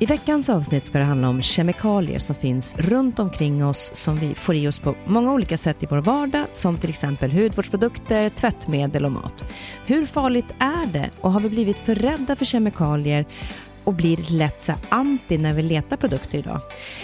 I 0.00 0.06
veckans 0.06 0.48
avsnitt 0.48 0.86
ska 0.86 0.98
det 0.98 1.04
handla 1.04 1.28
om 1.28 1.42
kemikalier 1.42 2.18
som 2.18 2.36
finns 2.36 2.76
runt 2.76 3.18
omkring 3.18 3.64
oss 3.64 3.90
som 3.94 4.16
vi 4.16 4.34
får 4.34 4.54
i 4.54 4.68
oss 4.68 4.78
på 4.78 4.94
många 5.06 5.32
olika 5.32 5.56
sätt 5.56 5.82
i 5.82 5.86
vår 5.90 5.98
vardag 5.98 6.46
som 6.52 6.78
till 6.78 6.90
exempel 6.90 7.32
hudvårdsprodukter, 7.32 8.28
tvättmedel 8.28 9.04
och 9.04 9.12
mat. 9.12 9.44
Hur 9.86 10.06
farligt 10.06 10.54
är 10.58 10.86
det 10.92 11.10
och 11.20 11.32
har 11.32 11.40
vi 11.40 11.48
blivit 11.48 11.78
för 11.78 11.94
rädda 11.94 12.36
för 12.36 12.44
kemikalier 12.44 13.26
och 13.88 13.94
blir 13.94 14.16
lätt 14.16 14.62
så 14.62 14.72
anti 14.88 15.38
när 15.38 15.54
vi 15.54 15.62
letar 15.62 15.96
produkter 15.96 16.38
idag. 16.38 16.60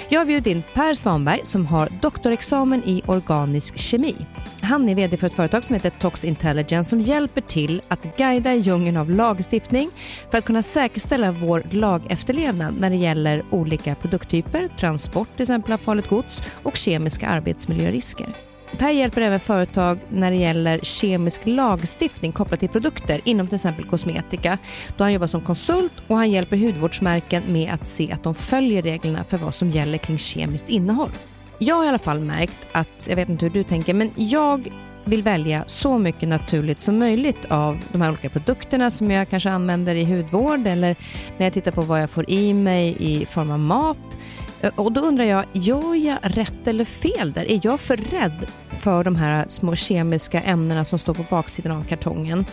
Jag 0.09 0.21
har 0.21 0.25
bjudit 0.27 0.47
in 0.47 0.63
Per 0.75 0.95
Svanberg 0.95 1.41
som 1.43 1.67
har 1.67 1.89
doktorexamen 2.01 2.83
i 2.85 3.03
organisk 3.07 3.79
kemi. 3.79 4.15
Han 4.63 4.89
är 4.89 4.95
VD 4.95 5.17
för 5.17 5.27
ett 5.27 5.35
företag 5.35 5.65
som 5.65 5.75
heter 5.75 5.91
Tox 5.91 6.25
Intelligence 6.25 6.91
som 6.91 7.01
hjälper 7.01 7.41
till 7.41 7.83
att 7.89 8.17
guida 8.17 8.55
i 8.55 8.59
djungeln 8.59 8.97
av 8.97 9.11
lagstiftning 9.11 9.91
för 10.31 10.39
att 10.39 10.45
kunna 10.45 10.63
säkerställa 10.63 11.33
vår 11.33 11.63
lagefterlevnad 11.71 12.75
när 12.81 12.91
det 12.91 12.97
gäller 12.97 13.43
olika 13.51 13.95
produkttyper, 13.95 14.69
transport 14.69 15.29
till 15.37 15.43
exempel 15.43 15.73
av 15.73 15.79
farligt 15.79 16.09
gods 16.09 16.43
och 16.63 16.77
kemiska 16.77 17.29
arbetsmiljörisker. 17.29 18.54
Per 18.79 18.91
hjälper 18.91 19.21
även 19.21 19.41
företag 19.41 19.99
när 20.09 20.31
det 20.31 20.37
gäller 20.37 20.81
kemisk 20.83 21.41
lagstiftning 21.45 22.33
kopplat 22.33 22.61
till 22.61 22.69
produkter 22.69 23.21
inom 23.25 23.47
till 23.47 23.55
exempel 23.55 23.85
kosmetika. 23.85 24.59
Då 24.97 25.05
han 25.05 25.13
jobbar 25.13 25.27
som 25.27 25.41
konsult 25.41 25.93
och 26.07 26.17
han 26.17 26.31
hjälper 26.31 26.57
hudvårdsmärken 26.57 27.43
med 27.49 27.73
att 27.73 27.89
se 27.89 28.13
att 28.13 28.23
de 28.23 28.35
följer 28.35 28.83
reglerna 28.83 29.25
för 29.25 29.39
vad 29.39 29.55
som 29.55 29.71
gäller 29.71 29.99
kring 29.99 30.19
kemiskt 30.19 30.69
innehåll. 30.69 31.11
Jag 31.59 31.75
har 31.75 31.85
i 31.85 31.89
alla 31.89 31.99
fall 31.99 32.21
märkt 32.21 32.67
att, 32.73 33.07
jag 33.09 33.17
vet 33.17 33.29
inte 33.29 33.45
hur 33.47 33.53
du 33.53 33.63
tänker, 33.63 33.95
men 33.95 34.11
jag 34.17 34.71
vill 35.05 35.23
välja 35.23 35.65
så 35.67 35.99
mycket 35.99 36.29
naturligt 36.29 36.81
som 36.81 36.99
möjligt 36.99 37.45
av 37.45 37.79
de 37.93 38.01
här 38.01 38.11
olika 38.11 38.29
produkterna 38.29 38.91
som 38.91 39.11
jag 39.11 39.29
kanske 39.29 39.51
använder 39.51 39.95
i 39.95 40.05
hudvård 40.05 40.67
eller 40.67 40.97
när 41.39 41.47
jag 41.47 41.53
tittar 41.53 41.73
på 41.73 41.81
vad 41.81 42.03
jag 42.03 42.11
får 42.11 42.31
i 42.31 42.55
mig 42.55 42.97
i 42.99 43.27
form 43.27 43.51
av 43.51 43.59
mat. 43.59 44.19
Eh, 44.65 44.71
och 44.75 44.93
då 44.93 45.01
undrar 45.01 45.25
jag, 45.25 45.45
gör 45.53 45.95
jag 45.95 46.19
rätt 46.23 46.69
eller 46.69 46.85
fel 46.85 47.33
där? 47.33 47.51
Är 47.51 47.61
jag 47.63 47.81
för 47.81 47.97
rädd 47.97 48.47
för 48.79 49.05
de 49.05 49.17
här 49.17 49.45
små 49.49 49.75
kemiska 49.75 50.41
ämnena 50.41 50.85
som 50.85 50.99
står 50.99 51.15
på 51.15 51.25
baksidan 51.31 51.73
av 51.73 51.85
kartongen? 51.85 52.47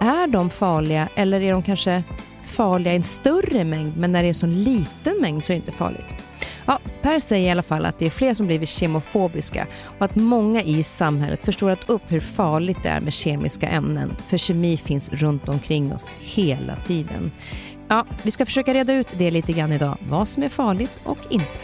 Är 0.00 0.26
de 0.26 0.50
farliga 0.50 1.08
eller 1.14 1.40
är 1.40 1.52
de 1.52 1.62
kanske 1.62 2.02
farliga 2.44 2.92
i 2.92 2.96
en 2.96 3.02
större 3.02 3.64
mängd 3.64 3.96
men 3.96 4.12
när 4.12 4.22
det 4.22 4.26
är 4.26 4.28
en 4.28 4.34
så 4.34 4.46
liten 4.46 5.20
mängd 5.20 5.44
så 5.44 5.52
är 5.52 5.54
det 5.54 5.60
inte 5.60 5.72
farligt? 5.72 6.14
Ja, 6.66 6.80
per 7.02 7.18
säger 7.18 7.48
i 7.48 7.50
alla 7.50 7.62
fall 7.62 7.86
att 7.86 7.98
det 7.98 8.06
är 8.06 8.10
fler 8.10 8.34
som 8.34 8.46
blivit 8.46 8.68
kemofobiska 8.68 9.66
och 9.98 10.04
att 10.04 10.16
många 10.16 10.62
i 10.62 10.82
samhället 10.82 11.40
förstorat 11.44 11.78
upp 11.90 12.02
hur 12.12 12.20
farligt 12.20 12.78
det 12.82 12.88
är 12.88 13.00
med 13.00 13.12
kemiska 13.12 13.68
ämnen. 13.68 14.16
För 14.26 14.36
kemi 14.36 14.76
finns 14.76 15.10
runt 15.12 15.48
omkring 15.48 15.94
oss 15.94 16.10
hela 16.20 16.76
tiden. 16.76 17.30
Ja, 17.90 18.06
vi 18.22 18.30
ska 18.30 18.46
försöka 18.46 18.74
reda 18.74 18.94
ut 18.94 19.06
det 19.18 19.30
lite 19.30 19.52
grann 19.52 19.72
idag, 19.72 19.98
vad 20.00 20.28
som 20.28 20.42
är 20.42 20.48
farligt 20.48 20.92
och 21.04 21.18
inte. 21.30 21.58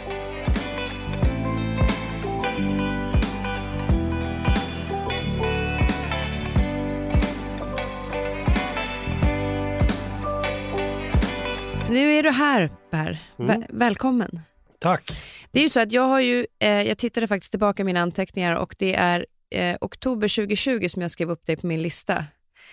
Nu 11.89 12.13
är 12.13 12.23
du 12.23 12.29
här 12.29 12.69
Per. 12.89 13.19
Mm. 13.39 13.63
Välkommen. 13.69 14.39
Tack. 14.79 15.03
Det 15.51 15.59
är 15.59 15.63
ju 15.63 15.69
så 15.69 15.79
att 15.79 15.91
jag 15.91 16.07
har 16.07 16.19
ju, 16.19 16.47
eh, 16.59 16.69
jag 16.69 16.97
tittade 16.97 17.27
faktiskt 17.27 17.51
tillbaka 17.51 17.81
i 17.81 17.85
mina 17.85 18.01
anteckningar 18.01 18.55
och 18.55 18.75
det 18.79 18.95
är 18.95 19.25
eh, 19.51 19.77
oktober 19.81 20.27
2020 20.35 20.87
som 20.87 21.01
jag 21.01 21.11
skrev 21.11 21.31
upp 21.31 21.45
dig 21.45 21.57
på 21.57 21.67
min 21.67 21.81
lista. 21.81 22.25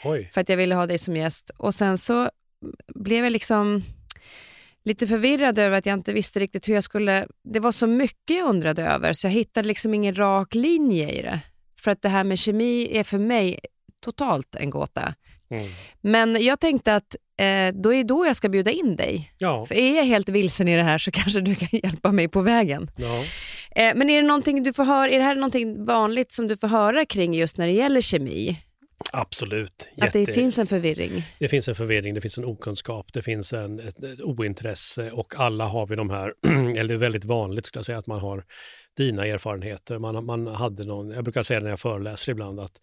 Oj. 0.04 0.30
För 0.34 0.40
att 0.40 0.48
jag 0.48 0.56
ville 0.56 0.74
ha 0.74 0.86
dig 0.86 0.98
som 0.98 1.16
gäst. 1.16 1.50
Och 1.56 1.74
sen 1.74 1.98
så 1.98 2.30
blev 2.94 3.24
jag 3.24 3.32
liksom 3.32 3.82
lite 4.84 5.06
förvirrad 5.06 5.58
över 5.58 5.78
att 5.78 5.86
jag 5.86 5.94
inte 5.98 6.12
visste 6.12 6.40
riktigt 6.40 6.68
hur 6.68 6.74
jag 6.74 6.84
skulle... 6.84 7.26
Det 7.44 7.60
var 7.60 7.72
så 7.72 7.86
mycket 7.86 8.36
jag 8.36 8.48
undrade 8.48 8.82
över 8.86 9.12
så 9.12 9.26
jag 9.26 9.32
hittade 9.32 9.68
liksom 9.68 9.94
ingen 9.94 10.14
rak 10.14 10.54
linje 10.54 11.10
i 11.10 11.22
det. 11.22 11.40
För 11.80 11.90
att 11.90 12.02
det 12.02 12.08
här 12.08 12.24
med 12.24 12.38
kemi 12.38 12.98
är 12.98 13.04
för 13.04 13.18
mig 13.18 13.58
totalt 14.04 14.54
en 14.54 14.70
gåta. 14.70 15.14
Mm. 15.50 15.64
Men 16.00 16.42
jag 16.44 16.60
tänkte 16.60 16.94
att 16.94 17.16
eh, 17.40 17.74
då 17.74 17.94
är 17.94 18.04
då 18.04 18.26
jag 18.26 18.36
ska 18.36 18.48
bjuda 18.48 18.70
in 18.70 18.96
dig. 18.96 19.32
Ja. 19.38 19.66
För 19.66 19.74
är 19.74 19.96
jag 19.96 20.04
helt 20.04 20.28
vilsen 20.28 20.68
i 20.68 20.76
det 20.76 20.82
här 20.82 20.98
så 20.98 21.10
kanske 21.12 21.40
du 21.40 21.54
kan 21.54 21.68
hjälpa 21.72 22.12
mig 22.12 22.28
på 22.28 22.40
vägen. 22.40 22.90
Ja. 22.96 23.24
Eh, 23.76 23.94
men 23.96 24.10
är 24.10 24.22
det 24.22 24.28
någonting 24.28 24.62
du 24.62 24.72
får 24.72 24.84
höra, 24.84 25.10
är 25.10 25.18
det 25.18 25.24
här 25.24 25.34
någonting 25.34 25.84
vanligt 25.84 26.32
som 26.32 26.48
du 26.48 26.56
får 26.56 26.68
höra 26.68 27.04
kring 27.04 27.34
just 27.34 27.56
när 27.56 27.66
det 27.66 27.72
gäller 27.72 28.00
kemi? 28.00 28.58
Absolut. 29.12 29.90
Jätte... 29.94 30.06
Att 30.06 30.26
det 30.26 30.32
finns 30.32 30.58
en 30.58 30.66
förvirring? 30.66 31.24
Det 31.38 31.48
finns 31.48 31.68
en 31.68 31.74
förvirring, 31.74 32.14
det 32.14 32.20
finns 32.20 32.38
en 32.38 32.44
okunskap, 32.44 33.12
det 33.12 33.22
finns 33.22 33.52
en, 33.52 33.80
ett, 33.80 34.04
ett 34.04 34.20
ointresse 34.20 35.10
och 35.10 35.34
alla 35.36 35.64
har 35.64 35.86
vi 35.86 35.96
de 35.96 36.10
här, 36.10 36.34
eller 36.78 36.88
det 36.88 36.94
är 36.94 36.98
väldigt 36.98 37.24
vanligt 37.24 37.66
skulle 37.66 37.78
jag 37.78 37.86
säga 37.86 37.98
att 37.98 38.06
man 38.06 38.20
har 38.20 38.44
dina 38.96 39.26
erfarenheter. 39.26 39.98
Man, 39.98 40.24
man 40.24 40.46
hade 40.46 40.84
någon, 40.84 41.10
jag 41.10 41.24
brukar 41.24 41.42
säga 41.42 41.60
när 41.60 41.70
jag 41.70 41.80
föreläser 41.80 42.32
ibland 42.32 42.60
att 42.60 42.78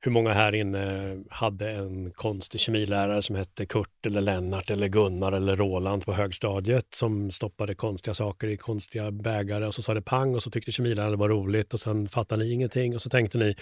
hur 0.00 0.12
många 0.12 0.32
här 0.32 0.54
inne 0.54 1.16
hade 1.30 1.70
en 1.70 2.10
konstig 2.10 2.60
kemilärare 2.60 3.22
som 3.22 3.36
hette 3.36 3.66
Kurt 3.66 4.06
eller 4.06 4.20
Lennart 4.20 4.70
eller 4.70 4.88
Gunnar 4.88 5.32
eller 5.32 5.56
Roland 5.56 6.04
på 6.04 6.12
högstadiet 6.12 6.86
som 6.94 7.30
stoppade 7.30 7.74
konstiga 7.74 8.14
saker 8.14 8.48
i 8.48 8.56
konstiga 8.56 9.10
bägare 9.10 9.66
och 9.66 9.74
så 9.74 9.82
sa 9.82 9.94
det 9.94 10.02
pang 10.02 10.34
och 10.34 10.42
så 10.42 10.50
tyckte 10.50 10.72
kemiläraren 10.72 11.10
det 11.10 11.16
var 11.16 11.28
roligt 11.28 11.74
och 11.74 11.80
sen 11.80 12.08
fattade 12.08 12.44
ni 12.44 12.52
ingenting 12.52 12.94
och 12.94 13.02
så 13.02 13.10
tänkte 13.10 13.38
ni 13.38 13.56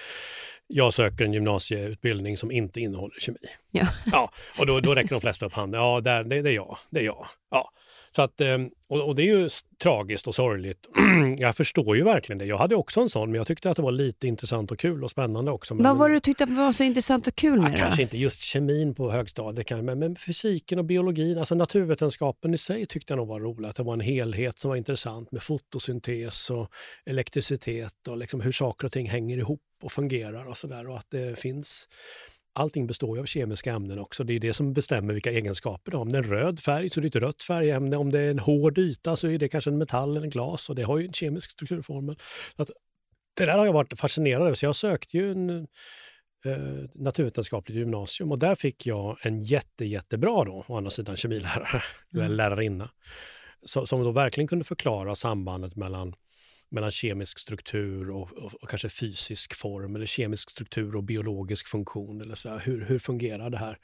jag 0.67 0.95
söker 0.95 1.25
en 1.25 1.33
gymnasieutbildning 1.33 2.37
som 2.37 2.51
inte 2.51 2.81
innehåller 2.81 3.21
kemi. 3.21 3.39
Ja. 3.71 3.87
ja 4.13 4.31
och 4.59 4.67
då, 4.67 4.81
då 4.81 4.95
räcker 4.95 5.11
de 5.11 5.21
flesta 5.21 5.47
upp 5.47 5.53
handen. 5.53 5.81
Ja, 5.81 6.01
där, 6.01 6.25
det, 6.25 6.43
det 6.43 6.51
är 6.51 6.55
jag. 6.55 6.77
Det 6.91 7.01
är 7.01 7.05
jag. 7.05 7.27
Ja. 7.51 7.71
Så 8.17 8.23
att, 8.23 8.41
eh, 8.41 8.59
och, 8.89 9.09
och 9.09 9.15
det 9.15 9.23
är 9.23 9.39
ju 9.39 9.49
tragiskt 9.83 10.27
och 10.27 10.35
sorgligt. 10.35 10.89
jag 11.39 11.57
förstår 11.57 11.97
ju 11.97 12.05
verkligen 12.05 12.39
det. 12.39 12.45
Jag 12.45 12.59
hade 12.59 12.77
också 12.77 13.01
en 13.01 13.11
sån, 13.11 13.31
men 13.31 13.39
jag 13.39 13.47
tyckte 13.47 13.71
att 13.71 13.77
det 13.77 13.83
var 13.83 13.93
lite 13.93 14.27
intressant 14.27 14.73
och 14.73 14.79
kul 14.79 15.05
och 15.05 15.11
spännande 15.11 15.51
också. 15.51 15.75
Vad 15.75 15.97
var 15.97 16.09
det 16.09 16.15
du 16.15 16.21
tyckte 16.21 16.47
var 16.47 16.73
så 16.73 16.85
intressant 16.85 17.27
och 17.27 17.35
kul 17.35 17.61
med 17.61 17.73
ja, 17.73 17.77
Kanske 17.77 18.03
inte 18.03 18.19
just 18.19 18.43
kemin 18.43 18.95
på 18.95 19.11
högstadiet, 19.11 19.71
men, 19.71 19.99
men 19.99 20.17
fysiken 20.17 20.79
och 20.79 20.85
biologin, 20.85 21.39
alltså 21.39 21.55
naturvetenskapen 21.55 22.55
i 22.55 22.59
sig 22.59 22.87
tyckte 22.87 23.13
jag 23.13 23.19
nog 23.19 23.29
var 23.29 23.41
roligt. 23.41 23.71
Att 23.71 23.77
det 23.77 23.83
var 23.83 23.95
en 23.95 24.01
helhet 24.01 24.59
som 24.59 24.69
var 24.69 24.77
intressant 24.77 25.33
med 25.33 25.43
fotosyntes 25.43 26.51
och 26.51 26.71
elektricitet 27.07 28.09
och 28.09 28.19
liksom 28.19 28.41
hur 28.41 28.53
saker 28.53 28.87
och 28.87 28.93
ting 28.93 29.09
hänger 29.09 29.39
ihop 29.39 29.61
och 29.83 29.93
fungerar 29.93 30.49
och 30.49 30.57
sådär. 30.57 30.89
Och 30.89 30.99
att 30.99 31.11
det 31.11 31.39
finns 31.39 31.89
allting 32.55 32.87
består 32.87 33.17
ju 33.17 33.23
av 33.23 33.27
kemiska 33.27 33.73
ämnen 33.73 33.99
också. 33.99 34.25
Det 34.25 34.33
är 34.33 34.41
det 34.41 34.55
som 34.55 34.73
bestämmer 34.73 35.15
vilka 35.15 35.31
egenskaper 35.31 35.91
det 35.91 35.97
har. 35.97 36.03
Om 36.03 36.13
det 36.13 36.19
är 36.19 36.23
en 36.23 36.31
röd 36.31 36.61
färg 36.61 36.91
så 36.91 37.01
är 37.01 37.03
det 37.03 37.09
ett 37.09 37.17
rött 37.17 37.43
färgämne. 37.43 37.97
Om 37.97 38.11
det 38.11 38.21
är 38.21 38.31
en 38.31 38.39
hård 38.39 38.79
yta 38.79 39.17
så 39.17 39.29
är 39.29 39.39
det 39.39 39.49
kanske 39.49 39.71
en 39.71 39.79
metall 39.79 40.11
eller 40.11 40.23
en 40.23 40.31
glas 40.31 40.69
och 40.69 40.75
det 40.75 40.83
har 40.83 40.99
ju 40.99 41.07
en 41.07 41.13
kemisk 41.13 41.51
strukturformel. 41.51 42.17
Att, 42.57 42.71
det 43.37 43.45
där 43.45 43.59
har 43.59 43.67
jag 43.67 43.73
varit 43.73 43.99
fascinerad 44.01 44.43
över, 44.43 44.55
så 44.55 44.67
jag 44.67 44.77
sökte 44.77 45.17
ju 45.17 45.33
en 45.33 45.51
eh, 46.45 46.89
naturvetenskapligt 46.95 47.79
gymnasium 47.79 48.33
och 48.33 48.39
där 48.39 48.55
fick 48.55 48.87
jag 48.87 49.17
en 49.23 49.41
jätte, 49.41 49.85
jättebra 49.85 50.45
då, 50.45 50.65
å 50.69 50.77
andra 50.77 50.91
sidan 50.91 51.17
kemilärare, 51.17 51.83
mm. 52.15 52.27
eller 52.27 52.37
lärarinna, 52.37 52.91
så, 53.63 53.87
som 53.87 54.05
då 54.05 54.11
verkligen 54.11 54.49
kunde 54.49 54.65
förklara 54.65 55.15
sambandet 55.15 55.77
mellan 55.77 56.15
mellan 56.75 56.91
kemisk 56.91 57.39
struktur 57.39 58.11
och, 58.11 58.33
och, 58.33 58.55
och, 58.63 58.69
kanske 58.69 58.89
fysisk 58.89 59.55
form 59.55 59.97
eller 59.97 60.07
kemisk 60.07 60.51
struktur 60.51 60.97
och 60.97 61.05
biologisk 61.05 61.69
funktion. 61.69 62.21
Eller 62.21 62.35
så 62.35 62.49
här, 62.49 62.59
hur, 62.65 62.85
hur 62.85 62.99
fungerar 62.99 63.51
det 63.51 63.59
här? 63.59 63.79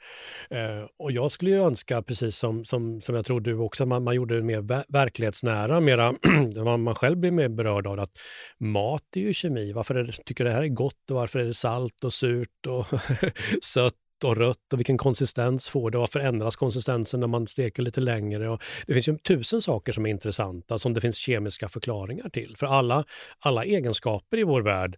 Eh, 0.49 0.87
och 0.99 1.11
jag 1.11 1.31
skulle 1.31 1.55
önska, 1.55 2.01
precis 2.01 2.37
som, 2.37 2.65
som, 2.65 3.01
som 3.01 3.15
jag 3.15 3.25
tror 3.25 3.41
du 3.41 3.55
också, 3.55 3.85
man, 3.85 4.03
man 4.03 4.15
gjorde 4.15 4.35
det 4.35 4.41
mer 4.41 4.91
verklighetsnära, 4.93 5.79
mera, 5.79 6.13
man, 6.63 6.83
man 6.83 6.95
själv 6.95 7.17
blir 7.17 7.31
mer 7.31 7.49
berörd 7.49 7.87
av 7.87 7.99
att 7.99 8.11
mat 8.59 9.03
är 9.15 9.21
ju 9.21 9.33
kemi. 9.33 9.71
Varför 9.71 9.95
är 9.95 10.03
det, 10.03 10.13
tycker 10.25 10.43
det 10.43 10.51
här 10.51 10.63
är 10.63 10.67
gott 10.67 11.11
och 11.11 11.15
varför 11.15 11.39
är 11.39 11.45
det 11.45 11.53
salt 11.53 12.03
och 12.03 12.13
surt 12.13 12.67
och 12.67 12.85
sött 13.63 13.93
och 14.23 14.37
rött 14.37 14.73
och 14.73 14.79
vilken 14.79 14.97
konsistens 14.97 15.69
får 15.69 15.91
det? 15.91 15.97
och 15.97 16.01
Varför 16.01 16.19
ändras 16.19 16.55
konsistensen 16.55 17.19
när 17.19 17.27
man 17.27 17.47
steker 17.47 17.83
lite 17.83 18.01
längre? 18.01 18.49
Och 18.49 18.63
det 18.87 18.93
finns 18.93 19.07
ju 19.07 19.17
tusen 19.17 19.61
saker 19.61 19.91
som 19.91 20.05
är 20.05 20.09
intressanta 20.09 20.79
som 20.79 20.93
det 20.93 21.01
finns 21.01 21.17
kemiska 21.17 21.69
förklaringar 21.69 22.29
till. 22.29 22.55
För 22.57 22.67
alla, 22.67 23.05
alla 23.39 23.63
egenskaper 23.63 24.37
i 24.37 24.43
vår 24.43 24.61
värld 24.61 24.97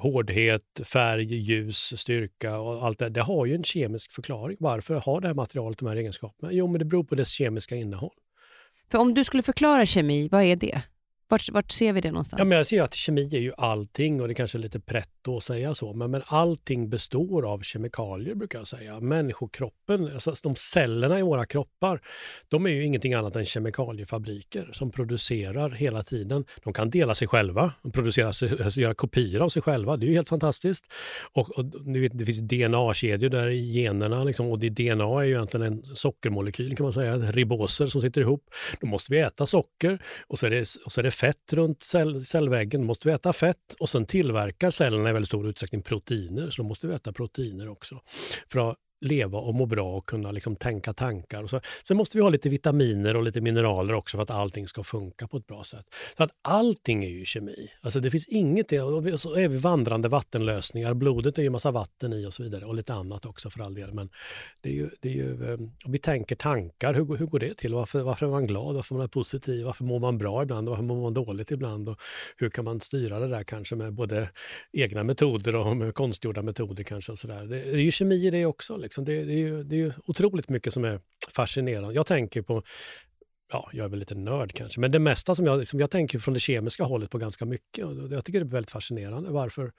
hårdhet, 0.00 0.80
färg, 0.84 1.34
ljus, 1.34 2.00
styrka 2.00 2.58
och 2.58 2.86
allt 2.86 2.98
det 2.98 3.08
det 3.08 3.22
har 3.22 3.46
ju 3.46 3.54
en 3.54 3.64
kemisk 3.64 4.12
förklaring. 4.12 4.56
Varför 4.60 4.94
har 4.94 5.20
det 5.20 5.26
här 5.26 5.34
materialet 5.34 5.78
de 5.78 5.88
här 5.88 5.96
egenskaperna? 5.96 6.52
Jo, 6.52 6.66
men 6.66 6.78
det 6.78 6.84
beror 6.84 7.04
på 7.04 7.14
dess 7.14 7.28
kemiska 7.28 7.76
innehåll. 7.76 8.14
För 8.90 8.98
om 8.98 9.14
du 9.14 9.24
skulle 9.24 9.42
förklara 9.42 9.86
kemi, 9.86 10.28
vad 10.28 10.42
är 10.42 10.56
det? 10.56 10.82
Vart, 11.28 11.50
vart, 11.50 11.70
ser 11.70 11.92
vi 11.92 12.00
det 12.00 12.10
någonstans? 12.10 12.38
Ja, 12.38 12.44
men 12.44 12.56
jag 12.56 12.66
ser 12.66 12.82
att 12.82 12.94
kemi 12.94 13.36
är 13.36 13.40
ju 13.40 13.52
allting 13.56 14.20
och 14.20 14.28
det 14.28 14.34
kanske 14.34 14.58
är 14.58 14.60
lite 14.60 14.80
pretto 14.80 15.36
att 15.36 15.42
säga 15.42 15.74
så, 15.74 15.92
men, 15.92 16.10
men 16.10 16.22
allting 16.26 16.90
består 16.90 17.46
av 17.46 17.60
kemikalier 17.60 18.34
brukar 18.34 18.58
jag 18.58 18.68
säga. 18.68 19.00
Människokroppen, 19.00 20.04
alltså, 20.04 20.30
alltså 20.30 20.48
de 20.48 20.56
cellerna 20.56 21.18
i 21.18 21.22
våra 21.22 21.46
kroppar, 21.46 22.00
de 22.48 22.66
är 22.66 22.70
ju 22.70 22.84
ingenting 22.84 23.14
annat 23.14 23.36
än 23.36 23.44
kemikaliefabriker 23.44 24.70
som 24.72 24.90
producerar 24.90 25.70
hela 25.70 26.02
tiden. 26.02 26.44
De 26.64 26.72
kan 26.72 26.90
dela 26.90 27.14
sig 27.14 27.28
själva, 27.28 27.72
producera, 27.92 28.26
alltså 28.26 28.80
göra 28.80 28.94
kopior 28.94 29.42
av 29.42 29.48
sig 29.48 29.62
själva. 29.62 29.96
Det 29.96 30.06
är 30.06 30.08
ju 30.08 30.14
helt 30.14 30.28
fantastiskt. 30.28 30.84
Och, 31.32 31.58
och 31.58 31.64
det 31.90 32.24
finns 32.24 32.38
DNA-kedjor 32.38 33.30
där 33.30 33.48
i 33.48 33.72
generna 33.72 34.24
liksom, 34.24 34.46
och 34.46 34.58
det 34.58 34.70
DNA 34.70 35.20
är 35.20 35.24
ju 35.24 35.34
egentligen 35.34 35.66
en 35.66 35.82
sockermolekyl 35.84 36.76
kan 36.76 36.84
man 36.84 36.92
säga, 36.92 37.16
riboser 37.16 37.86
som 37.86 38.02
sitter 38.02 38.20
ihop. 38.20 38.44
Då 38.80 38.86
måste 38.86 39.12
vi 39.12 39.18
äta 39.18 39.46
socker 39.46 40.02
och 40.26 40.38
så 40.38 40.46
är 40.46 40.50
det, 40.50 40.66
och 40.84 40.92
så 40.92 41.00
är 41.00 41.02
det 41.02 41.13
fett 41.14 41.52
runt 41.52 41.82
cell, 41.82 42.24
cellväggen, 42.24 42.84
måste 42.84 43.08
vi 43.08 43.14
äta 43.14 43.32
fett 43.32 43.74
och 43.80 43.88
sen 43.88 44.06
tillverkar 44.06 44.70
cellerna 44.70 45.10
i 45.10 45.12
väldigt 45.12 45.28
stor 45.28 45.48
utsträckning 45.48 45.82
proteiner, 45.82 46.50
så 46.50 46.62
då 46.62 46.68
måste 46.68 46.86
vi 46.86 46.94
äta 46.94 47.12
proteiner 47.12 47.68
också. 47.68 48.00
För 48.52 48.70
att 48.70 48.76
leva 49.04 49.38
och 49.38 49.54
må 49.54 49.66
bra 49.66 49.96
och 49.96 50.06
kunna 50.06 50.32
liksom 50.32 50.56
tänka 50.56 50.92
tankar. 50.92 51.42
Och 51.42 51.50
så. 51.50 51.60
Sen 51.84 51.96
måste 51.96 52.16
vi 52.16 52.22
ha 52.22 52.30
lite 52.30 52.48
vitaminer 52.48 53.16
och 53.16 53.22
lite 53.22 53.40
mineraler 53.40 53.94
också 53.94 54.16
för 54.16 54.22
att 54.22 54.30
allting 54.30 54.68
ska 54.68 54.84
funka 54.84 55.28
på 55.28 55.36
ett 55.36 55.46
bra 55.46 55.64
sätt. 55.64 55.86
Så 56.16 56.22
att 56.22 56.30
allting 56.42 57.04
är 57.04 57.08
ju 57.08 57.24
kemi. 57.24 57.70
Alltså 57.80 58.00
det 58.00 58.10
finns 58.10 58.28
inget, 58.28 58.72
och 58.72 59.20
så 59.20 59.34
är 59.34 59.48
vi 59.48 59.56
vandrande 59.56 60.08
vattenlösningar. 60.08 60.94
Blodet 60.94 61.38
är 61.38 61.42
ju 61.42 61.50
massa 61.50 61.70
vatten 61.70 62.12
i 62.12 62.26
och 62.26 62.34
så 62.34 62.42
vidare 62.42 62.64
och 62.64 62.74
lite 62.74 62.94
annat 62.94 63.26
också 63.26 63.50
för 63.50 63.60
all 63.60 63.74
del. 63.74 63.92
Men 63.92 64.10
det 64.60 64.68
är 64.68 64.74
ju, 64.74 64.90
det 65.00 65.08
är 65.08 65.12
ju, 65.12 65.52
eh, 65.52 65.58
vi 65.86 65.98
tänker 65.98 66.36
tankar, 66.36 66.94
hur, 66.94 67.16
hur 67.16 67.26
går 67.26 67.38
det 67.38 67.54
till? 67.54 67.74
Varför, 67.74 68.00
varför 68.00 68.26
är 68.26 68.30
man 68.30 68.46
glad? 68.46 68.74
Varför 68.74 68.94
är 68.94 68.98
man 68.98 69.08
positiv? 69.08 69.64
Varför 69.64 69.84
mår 69.84 69.98
man 69.98 70.18
bra 70.18 70.42
ibland? 70.42 70.68
Varför 70.68 70.82
mår 70.82 71.02
man 71.02 71.14
dåligt 71.14 71.50
ibland? 71.50 71.88
Och 71.88 72.00
hur 72.36 72.50
kan 72.50 72.64
man 72.64 72.80
styra 72.80 73.18
det 73.18 73.28
där 73.28 73.44
kanske 73.44 73.76
med 73.76 73.92
både 73.92 74.30
egna 74.72 75.04
metoder 75.04 75.56
och 75.56 75.76
med 75.76 75.94
konstgjorda 75.94 76.42
metoder 76.42 76.84
kanske? 76.84 77.12
Och 77.12 77.18
så 77.18 77.26
där. 77.26 77.46
Det 77.46 77.62
är 77.62 77.76
ju 77.76 77.90
kemi 77.90 78.26
i 78.26 78.30
det 78.30 78.46
också. 78.46 78.76
Liksom. 78.76 78.93
Liksom. 78.94 79.04
Det, 79.04 79.24
det, 79.24 79.32
är 79.32 79.38
ju, 79.38 79.64
det 79.64 79.76
är 79.76 79.78
ju 79.78 79.92
otroligt 80.06 80.48
mycket 80.48 80.72
som 80.72 80.84
är 80.84 81.00
fascinerande. 81.30 81.94
Jag 81.94 82.06
tänker 82.06 82.42
på 82.42 82.62
ja, 83.52 83.70
jag 83.72 83.84
är 83.84 83.88
väl 83.88 83.98
lite 83.98 84.14
nörd 84.14 84.52
kanske, 84.52 84.80
men 84.80 84.90
det 84.90 84.98
mesta 84.98 85.34
som 85.34 85.46
jag, 85.46 85.58
liksom, 85.58 85.80
jag 85.80 85.90
tänker 85.90 86.18
från 86.18 86.34
det 86.34 86.40
kemiska 86.40 86.84
hållet 86.84 87.10
på 87.10 87.18
ganska 87.18 87.44
mycket. 87.44 87.84
Och 87.84 88.12
jag 88.12 88.24
tycker 88.24 88.40
det 88.40 88.46
är 88.46 88.50
väldigt 88.50 88.70
fascinerande 88.70 89.30
varför, 89.30 89.72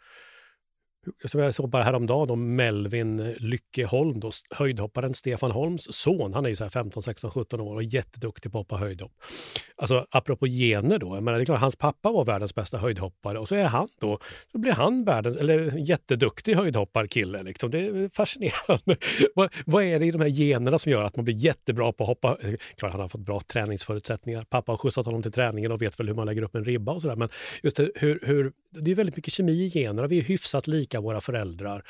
som 1.26 1.42
jag 1.42 1.54
såg 1.54 1.70
bara 1.70 1.84
häromdagen 1.84 2.30
om 2.30 2.56
Melvin 2.56 3.34
Lyckeholm, 3.38 4.20
då, 4.20 4.32
höjdhopparen 4.50 5.14
Stefan 5.14 5.52
Holms 5.52 5.88
son. 5.92 6.34
Han 6.34 6.46
är 6.46 6.50
ju 6.50 6.56
så 6.56 6.70
15, 6.70 7.04
16, 7.04 7.32
17 7.32 7.60
år 7.60 7.76
och 7.76 7.84
jätteduktig 7.84 8.52
på 8.52 8.60
att 8.60 8.66
hoppa 8.66 8.78
höjdhopp. 8.78 9.12
Alltså 9.78 10.06
apropå 10.10 10.46
gener 10.46 11.00
då, 11.00 11.16
jag 11.16 11.24
menar, 11.24 11.38
det 11.38 11.44
är 11.44 11.46
klart, 11.46 11.60
hans 11.60 11.76
pappa 11.76 12.12
var 12.12 12.26
världens 12.26 12.56
bästa 12.56 12.78
höjdhoppare 12.78 13.40
och 13.40 13.48
så 13.48 13.56
är 13.56 13.66
han 13.66 13.88
då, 14.00 14.20
så 14.52 14.58
blir 14.58 14.72
han 14.72 15.04
världens, 15.04 15.38
eller 15.38 15.78
jätteduktig 15.78 16.56
höjdhopparkille. 16.56 17.44
Liksom. 17.44 17.72
Det 17.72 17.80
är 17.80 18.10
fascinerande. 18.10 18.98
vad, 19.36 19.54
vad, 19.66 19.84
är 19.84 20.00
det 20.00 20.06
i 20.06 20.12
de 20.12 20.22
här 20.22 20.28
generna 20.28 20.80
som 20.80 20.92
gör 20.92 21.04
att 21.04 21.16
man 21.16 21.26
blir 21.26 21.36
jättebra 21.36 21.92
på 21.92 22.04
att 22.04 22.08
hoppa? 22.08 22.38
Klart 22.78 22.92
han 22.92 23.02
har 23.02 23.08
fått 23.08 23.22
bra 23.22 23.40
träningsförutsättningar. 23.40 24.44
Pappa 24.44 24.72
har 24.72 24.78
skjutsat 24.78 25.06
honom 25.06 25.22
till 25.22 25.32
träningen 25.32 25.72
och 25.72 25.82
vet 25.82 26.00
väl 26.00 26.08
hur 26.08 26.16
man 26.16 26.26
lägger 26.26 26.42
upp 26.42 26.56
en 26.56 26.66
ribba 26.66 26.92
och 26.92 27.02
sådär. 27.02 27.16
Men 27.16 27.30
just 27.64 27.80
hur, 27.80 28.20
hur, 28.24 28.52
det 28.82 28.92
är 28.92 28.96
väldigt 28.96 29.16
mycket 29.16 29.34
kemi 29.34 29.52
i 29.52 29.68
generna. 29.68 30.08
Vi 30.08 30.18
är 30.18 30.24
hyfsat 30.24 30.68
lika 30.68 31.02
våra 31.02 31.22
föräldrar, 31.22 31.84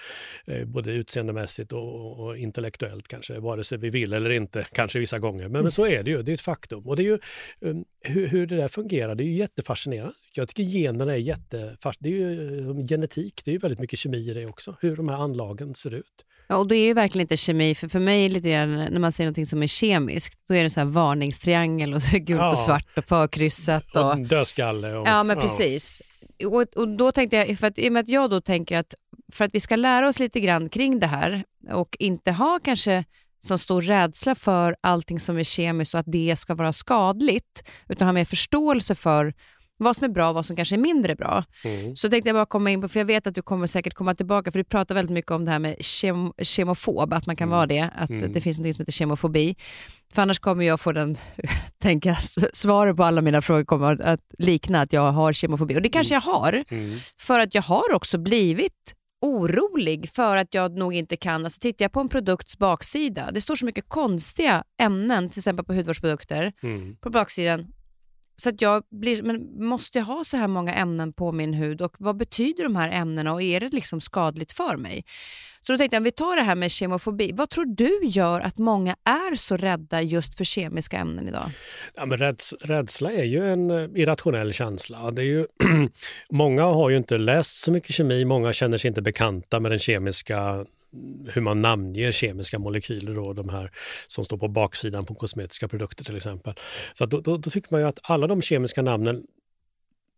eh, 0.46 0.66
både 0.66 0.92
utseendemässigt 0.92 1.72
och, 1.72 2.20
och, 2.20 2.38
intellektuellt 2.38 3.08
kanske, 3.08 3.40
vare 3.40 3.64
sig 3.64 3.78
vi 3.78 3.90
vill 3.90 4.14
eller 4.14 4.30
inte, 4.30 4.66
kanske 4.72 5.00
vissa 5.00 5.20
gånger. 5.20 5.44
Men, 5.44 5.52
mm. 5.52 5.62
men 5.62 5.72
så 5.72 5.88
är 5.88 6.04
det 6.04 6.12
ju, 6.12 6.22
det 6.22 6.32
är 6.32 6.34
ett 6.34 6.42
faktum. 6.42 6.88
Och 6.88 6.96
det 6.96 7.02
är 7.02 7.06
ju, 7.06 7.20
ehm, 7.62 7.70
um, 7.70 7.86
hur, 8.02 8.28
hur, 8.28 8.48
det 8.48 8.56
där 8.56 8.68
fungerar, 8.68 9.16
det 9.16 9.24
är 9.24 9.26
ju 9.26 9.36
jättefascinerande. 9.36 10.14
Jag 10.34 10.48
tycker 10.48 10.64
generna 10.64 11.14
är 11.14 11.18
jättefascinerande. 11.18 11.96
Det 12.00 12.10
är 12.10 12.14
ju 12.14 12.70
um, 12.70 12.88
genetik, 12.88 13.42
det 13.46 13.52
är 13.52 13.54
ju 13.54 13.60
väldigt 13.60 13.80
mycket 13.80 14.00
kemi 14.00 14.30
i 14.30 14.34
det 14.34 14.46
också, 14.46 14.76
hur 14.82 14.96
de 14.96 15.10
här 15.10 15.16
anlagen 15.16 15.76
ser 15.76 15.94
ut. 15.94 16.26
Ja, 16.48 16.56
och 16.56 16.68
det 16.68 16.78
är 16.78 16.86
ju 16.86 16.94
verkligen 16.94 17.24
inte 17.24 17.38
kemi, 17.38 17.76
för 17.76 17.88
för 17.88 18.00
mig 18.00 18.30
lite 18.30 18.50
grann, 18.50 18.76
när 18.76 19.00
man 19.00 19.12
säger 19.12 19.32
något 19.32 19.48
som 19.48 19.64
är 19.64 19.68
kemiskt, 19.68 20.40
då 20.48 20.56
är 20.56 20.64
det 20.64 20.70
så 20.70 20.80
här 20.80 20.88
varningstriangel 20.88 21.94
och 21.94 22.02
så 22.02 22.18
gult 22.18 22.40
ja. 22.40 22.52
och 22.52 22.58
svart 22.58 22.98
och 22.98 23.08
förkryssat. 23.08 23.96
Och, 23.96 24.12
och 24.12 24.18
dödskalle. 24.18 24.96
Och, 24.96 25.08
ja, 25.08 25.24
men 25.24 25.38
ja. 25.38 25.44
precis. 25.44 26.02
Och, 26.46 26.62
och 26.62 26.98
då 26.98 27.12
tänkte 27.12 27.38
jag, 27.38 27.60
för 27.60 27.68
att, 27.68 27.80
i 27.80 27.90
och 27.90 27.94
med 27.94 28.00
att 28.00 28.10
jag 28.10 28.30
då 28.30 28.42
tänker 28.42 28.78
att 28.78 28.94
för 29.34 29.46
att 29.46 29.56
vi 29.56 29.60
ska 29.60 29.76
lära 29.76 30.08
oss 30.08 30.20
lite 30.20 30.40
grann 30.40 30.70
kring 30.70 31.00
det 31.00 31.08
här 31.08 31.44
och 31.72 31.98
inte 32.00 32.32
ha 32.32 32.60
kanske 32.64 33.04
så 33.46 33.58
stor 33.58 33.82
rädsla 33.82 34.36
för 34.36 34.76
allting 34.82 35.20
som 35.20 35.38
är 35.38 35.44
kemiskt 35.44 35.94
och 35.94 36.00
att 36.00 36.12
det 36.12 36.36
ska 36.36 36.56
vara 36.56 36.74
skadligt, 36.74 37.64
utan 37.90 38.08
ha 38.08 38.14
mer 38.14 38.26
förståelse 38.26 38.96
för 38.96 39.34
vad 39.78 39.96
som 39.96 40.06
är 40.06 40.10
bra 40.10 40.30
och 40.30 40.36
vad 40.36 40.46
som 40.46 40.56
kanske 40.56 40.76
är 40.76 40.80
mindre 40.80 41.16
bra. 41.16 41.44
Mm. 41.64 41.96
Så 41.96 42.10
tänkte 42.10 42.30
jag 42.30 42.36
bara 42.36 42.46
komma 42.46 42.72
in 42.72 42.82
på, 42.82 42.88
för 42.88 43.00
jag 43.00 43.06
vet 43.06 43.28
att 43.28 43.36
du 43.36 43.42
kommer 43.42 43.68
säkert 43.68 43.94
komma 43.94 44.16
tillbaka, 44.16 44.52
för 44.52 44.60
du 44.60 44.64
pratar 44.64 44.96
väldigt 44.96 45.14
mycket 45.14 45.32
om 45.32 45.46
det 45.46 45.52
här 45.52 45.60
med 45.60 45.76
kem, 45.80 46.34
kemofob, 46.42 47.14
att 47.14 47.26
man 47.26 47.36
kan 47.36 47.48
mm. 47.48 47.56
vara 47.56 47.68
det, 47.68 47.90
att 47.96 48.10
mm. 48.10 48.34
det 48.34 48.42
finns 48.42 48.60
något 48.60 48.76
som 48.76 48.82
heter 48.82 48.92
kemofobi. 48.92 49.56
För 50.14 50.22
annars 50.22 50.40
kommer 50.40 50.66
jag 50.66 50.80
få 50.80 50.92
den, 50.92 51.18
tänka, 51.78 52.16
svaret 52.54 52.98
på 52.98 53.04
alla 53.04 53.22
mina 53.22 53.42
frågor 53.42 53.66
kommer 53.66 54.02
att 54.02 54.22
likna 54.38 54.82
att 54.82 54.94
jag 54.94 55.12
har 55.12 55.34
kemofobi. 55.34 55.78
Och 55.78 55.82
det 55.82 55.90
kanske 55.90 56.16
mm. 56.16 56.22
jag 56.26 56.34
har, 56.34 56.64
mm. 56.70 57.00
för 57.20 57.40
att 57.40 57.56
jag 57.56 57.62
har 57.62 57.94
också 57.94 58.18
blivit 58.18 58.96
orolig 59.22 60.10
för 60.10 60.38
att 60.38 60.54
jag 60.54 60.78
nog 60.78 60.94
inte 60.94 61.18
kan, 61.18 61.46
alltså 61.46 61.60
tittar 61.60 61.86
jag 61.86 61.92
på 61.92 62.00
en 62.00 62.10
produkts 62.10 62.58
baksida, 62.58 63.32
det 63.32 63.42
står 63.42 63.56
så 63.56 63.66
mycket 63.66 63.90
konstiga 63.90 64.64
ämnen, 64.82 65.30
till 65.30 65.40
exempel 65.40 65.66
på 65.66 65.74
hudvårdsprodukter, 65.74 66.54
mm. 66.64 66.96
på 66.96 67.10
baksidan, 67.10 67.68
så 68.36 68.50
att 68.50 68.62
jag 68.62 68.84
blir, 68.90 69.22
men 69.22 69.66
måste 69.68 69.98
jag 69.98 70.06
ha 70.06 70.24
så 70.24 70.38
här 70.38 70.48
många 70.48 70.74
ämnen 70.74 71.14
på 71.14 71.32
min 71.32 71.54
hud 71.54 71.82
och 71.82 71.96
vad 72.00 72.18
betyder 72.18 72.64
de 72.64 72.76
här 72.76 72.90
ämnena 72.90 73.34
och 73.34 73.42
är 73.42 73.60
det 73.60 73.74
liksom 73.74 74.02
skadligt 74.02 74.52
för 74.52 74.78
mig? 74.78 75.06
Så 75.62 75.72
då 75.72 75.78
tänkte 75.78 75.96
jag, 75.96 76.00
om 76.00 76.04
vi 76.04 76.12
tar 76.12 76.36
det 76.36 76.42
här 76.42 76.56
med 76.56 76.72
kemofobi, 76.72 77.32
vad 77.34 77.50
tror 77.50 77.66
du 77.66 78.00
gör 78.04 78.42
att 78.42 78.58
många 78.58 78.96
är 79.04 79.36
så 79.36 79.58
rädda 79.58 80.02
just 80.02 80.36
för 80.36 80.44
kemiska 80.44 80.98
ämnen 80.98 81.28
idag? 81.28 81.52
Ja, 81.96 82.06
men 82.06 82.18
räds, 82.18 82.54
rädsla 82.54 83.12
är 83.12 83.24
ju 83.24 83.52
en 83.52 83.72
eh, 83.72 83.90
irrationell 84.02 84.54
känsla. 84.54 85.12
Det 85.12 85.22
är 85.22 85.26
ju, 85.26 85.48
många 86.32 86.64
har 86.64 86.90
ju 86.90 86.98
inte 86.98 87.18
läst 87.18 87.56
så 87.58 87.72
mycket 87.72 87.96
kemi, 87.96 88.26
många 88.26 88.54
känner 88.54 88.78
sig 88.78 88.88
inte 88.88 89.02
bekanta 89.02 89.60
med 89.60 89.72
den 89.72 89.80
kemiska 89.80 90.66
hur 91.34 91.42
man 91.42 91.62
namnger 91.62 92.12
kemiska 92.12 92.60
molekyler, 92.60 93.16
då, 93.16 93.34
de 93.34 93.50
här 93.50 93.72
som 94.08 94.26
står 94.26 94.38
på 94.38 94.48
baksidan 94.48 95.06
på 95.06 95.16
kosmetiska 95.16 95.68
produkter 95.68 96.04
till 96.04 96.16
exempel. 96.16 96.54
Så 96.94 97.06
då, 97.06 97.22
då, 97.22 97.38
då 97.38 97.50
tycker 97.50 97.68
man 97.72 97.82
ju 97.82 97.88
att 97.88 98.00
alla 98.04 98.28
de 98.28 98.42
kemiska 98.42 98.82
namnen 98.82 99.24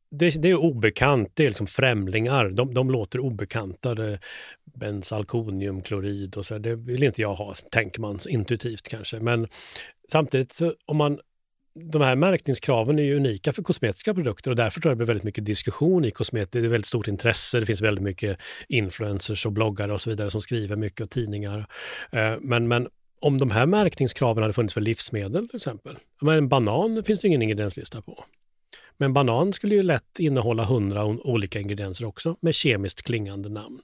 det, 0.10 0.42
det, 0.42 0.50
är 0.50 0.56
obekant, 0.56 1.32
det 1.34 1.44
är 1.44 1.48
liksom 1.48 1.68
främlingar. 1.68 2.50
De, 2.50 2.74
de 2.74 2.92
låter 2.92 3.20
obekanta. 3.20 3.96
Det, 3.96 4.20
och 6.36 6.46
så, 6.46 6.58
det 6.58 6.76
vill 6.76 7.04
inte 7.04 7.22
jag 7.22 7.36
ha, 7.36 7.54
tänker 7.72 8.02
man 8.02 8.20
intuitivt 8.30 8.88
kanske. 8.88 9.20
Men 9.20 9.48
samtidigt, 10.12 10.60
om 10.86 10.98
man 10.98 11.20
de 11.84 12.02
här 12.02 12.16
märkningskraven 12.16 13.00
är 13.00 13.04
ju 13.04 13.16
unika 13.16 13.52
för 13.52 13.64
kosmetiska 13.64 14.14
produkter 14.14 14.52
och 14.52 14.58
därför 14.58 14.82
tror 14.82 14.90
jag 14.90 14.96
det 14.96 14.98
blir 14.98 15.08
väldigt 15.08 15.24
mycket 15.24 15.46
diskussion 15.46 16.06
i 16.06 16.12
kosmetik. 16.12 16.52
Det 16.52 16.60
är 16.60 16.70
väldigt 16.70 16.86
stort 16.86 17.08
intresse, 17.08 17.60
det 17.60 17.66
finns 17.66 17.82
väldigt 17.82 18.04
mycket 18.04 18.38
influencers 18.68 19.46
och 19.46 19.52
bloggare 19.52 19.94
och 19.94 20.02
så 20.02 20.10
vidare 20.10 20.32
som 20.32 20.42
skriver 20.42 20.76
mycket 20.76 21.02
och 21.02 21.10
tidningar. 21.10 21.66
Eh, 22.12 22.36
men, 22.42 22.68
men 22.68 22.88
om 23.22 23.38
de 23.38 23.52
här 23.52 23.66
märkningskraven 23.66 24.44
hade 24.44 24.54
funnits 24.54 24.74
för 24.74 24.82
livsmedel 24.82 25.48
till 25.48 25.56
exempel, 25.56 25.98
men 26.22 26.38
en 26.38 26.50
banan 26.50 27.04
finns 27.04 27.20
det 27.20 27.28
ingen 27.28 27.42
ingredienslista 27.42 28.02
på. 28.02 28.24
Men 29.00 29.14
banan 29.14 29.54
skulle 29.54 29.76
ju 29.76 29.84
lätt 29.84 30.20
innehålla 30.20 30.64
hundra 30.64 31.06
olika 31.06 31.60
ingredienser 31.60 32.06
också 32.06 32.36
med 32.42 32.56
kemiskt 32.56 33.02
klingande 33.02 33.50
namn. 33.50 33.80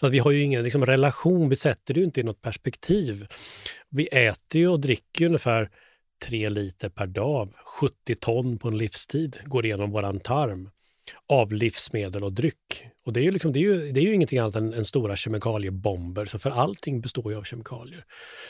Så 0.00 0.06
att 0.06 0.12
vi 0.12 0.18
har 0.18 0.30
ju 0.30 0.42
ingen 0.42 0.62
liksom, 0.62 0.86
relation, 0.86 1.48
vi 1.48 1.56
sätter 1.56 1.94
det 1.94 2.00
ju 2.00 2.06
inte 2.06 2.20
i 2.20 2.22
något 2.22 2.42
perspektiv. 2.42 3.26
Vi 3.88 4.06
äter 4.06 4.60
ju 4.60 4.68
och 4.68 4.80
dricker 4.80 5.26
ungefär 5.26 5.70
3 6.18 6.48
liter 6.48 6.88
per 6.88 7.06
dag, 7.06 7.52
70 7.80 8.14
ton 8.14 8.58
på 8.58 8.68
en 8.68 8.78
livstid 8.78 9.38
går 9.44 9.66
igenom 9.66 9.90
våran 9.90 10.20
tarm 10.20 10.70
av 11.28 11.52
livsmedel 11.52 12.24
och 12.24 12.32
dryck. 12.32 12.86
Och 13.08 13.14
det 13.14 13.20
är 13.20 13.24
ju, 13.24 13.30
liksom, 13.30 13.52
det 13.52 13.58
är 13.58 13.62
ju, 13.62 13.92
det 13.92 14.00
är 14.00 14.04
ju 14.04 14.14
ingenting 14.14 14.38
annat 14.38 14.56
än, 14.56 14.74
än 14.74 14.84
stora 14.84 15.16
kemikaliebomber, 15.16 16.24
så 16.24 16.38
för 16.38 16.50
allting 16.50 17.00
består 17.00 17.32
ju 17.32 17.38
av 17.38 17.42
kemikalier. 17.42 18.04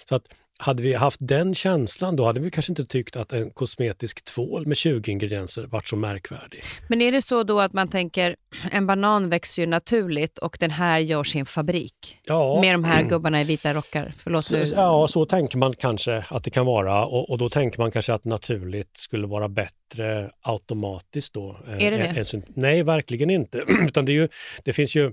Så 0.08 0.14
att 0.14 0.28
hade 0.58 0.82
vi 0.82 0.94
haft 0.94 1.20
den 1.20 1.54
känslan 1.54 2.16
då 2.16 2.24
hade 2.24 2.40
vi 2.40 2.50
kanske 2.50 2.72
inte 2.72 2.84
tyckt 2.84 3.16
att 3.16 3.32
en 3.32 3.50
kosmetisk 3.50 4.24
tvål 4.24 4.66
med 4.66 4.76
20 4.76 5.10
ingredienser 5.10 5.66
varit 5.66 5.88
så 5.88 5.96
märkvärdig. 5.96 6.62
Men 6.88 7.02
är 7.02 7.12
det 7.12 7.22
så 7.22 7.42
då 7.42 7.60
att 7.60 7.72
man 7.72 7.88
tänker 7.88 8.36
en 8.70 8.86
banan 8.86 9.30
växer 9.30 9.62
ju 9.62 9.68
naturligt 9.68 10.38
och 10.38 10.56
den 10.60 10.70
här 10.70 10.98
görs 10.98 11.36
i 11.36 11.38
en 11.38 11.46
fabrik? 11.46 12.18
Ja. 12.24 12.60
Med 12.60 12.74
de 12.74 12.84
här 12.84 13.02
gubbarna 13.02 13.40
i 13.40 13.44
vita 13.44 13.74
rockar? 13.74 14.12
Förlåt, 14.16 14.44
så, 14.44 14.56
ja, 14.74 15.08
så 15.08 15.24
tänker 15.26 15.58
man 15.58 15.72
kanske 15.74 16.24
att 16.28 16.44
det 16.44 16.50
kan 16.50 16.66
vara 16.66 17.04
och, 17.06 17.30
och, 17.30 17.38
då 17.38 17.48
tänker 17.48 17.78
man 17.78 17.90
kanske 17.90 18.14
att 18.14 18.24
naturligt 18.24 18.96
skulle 18.96 19.26
vara 19.26 19.48
bättre 19.48 20.30
automatiskt 20.42 21.34
då. 21.34 21.56
Är 21.78 21.90
det 21.90 21.96
det? 21.96 22.34
En, 22.34 22.42
nej, 22.48 22.82
verkligen 22.82 23.30
inte. 23.30 23.58
Utan 23.86 24.04
det, 24.04 24.12
är 24.12 24.14
ju, 24.14 24.28
det 24.64 24.72
finns 24.72 24.96
ju 24.96 25.12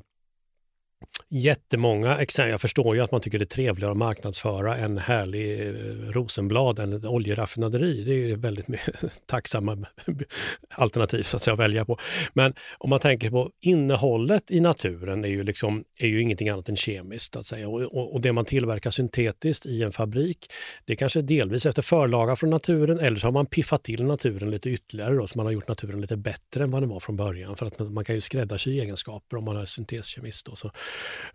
jättemånga 1.30 2.18
exempel. 2.18 2.52
Jag 2.52 2.62
förstår 2.62 2.96
ju 2.96 3.02
att 3.02 3.12
man 3.12 3.22
tycker 3.22 3.40
det 3.40 3.44
är 3.44 3.48
trevligare 3.48 3.92
att 3.92 3.98
marknadsföra 3.98 4.78
en 4.78 4.98
härlig 4.98 5.68
eh, 5.68 5.74
Rosenblad 6.12 6.80
än 6.80 6.94
ett 6.94 7.06
oljeraffinaderi. 7.06 8.04
Det 8.04 8.32
är 8.32 8.36
väldigt 8.36 8.68
tacksamma 9.25 9.78
alternativ 10.70 11.24
så 11.24 11.38
att, 11.38 11.44
säga, 11.44 11.54
att 11.54 11.60
välja 11.60 11.86
på. 11.86 11.98
Men 12.34 12.54
om 12.78 12.90
man 12.90 13.00
tänker 13.00 13.30
på 13.30 13.52
innehållet 13.62 14.52
i 14.52 14.60
naturen 14.60 15.25
är 15.25 15.30
ju, 15.30 15.44
liksom, 15.44 15.84
är 16.00 16.08
ju 16.08 16.22
ingenting 16.22 16.50
annat 16.50 16.70
än 16.70 16.75
kemiskt. 16.75 17.36
Att 17.36 17.46
säga. 17.46 17.68
Och, 17.70 17.82
och, 17.82 18.14
och 18.14 18.22
det 18.22 18.32
man 18.32 18.46
tillverkar 18.46 18.92
syntetiskt 18.92 19.66
i 19.66 19.84
en 19.84 19.92
fabrik, 19.92 20.52
det 20.86 20.94
är 20.94 20.98
kanske 20.98 21.22
delvis 21.22 21.66
efter 21.66 21.82
förlaga 21.82 22.36
från 22.36 22.50
naturen 22.50 23.00
eller 23.00 23.20
så 23.20 23.28
har 23.28 23.32
man 23.32 23.46
piffat 23.46 23.84
till 23.84 24.04
naturen 24.04 24.52
lite 24.52 24.70
ytterligare 24.70 25.16
då, 25.16 25.28
så 25.28 25.38
man 25.38 25.46
har 25.46 25.54
gjort 25.54 25.68
naturen 25.68 26.02
lite 26.02 26.18
bättre 26.18 26.64
än 26.64 26.72
vad 26.72 26.82
den 26.82 26.90
var 26.90 27.00
från 27.00 27.16
början. 27.16 27.56
För 27.56 27.66
att 27.66 27.80
man, 27.80 27.94
man 27.94 28.04
kan 28.04 28.16
ju 28.16 28.22
skräddarsy 28.22 28.80
egenskaper 28.80 29.38
om 29.38 29.44
man 29.44 29.58
är 29.58 29.66
synteskemist. 29.66 30.46
Då, 30.46 30.56
så 30.56 30.72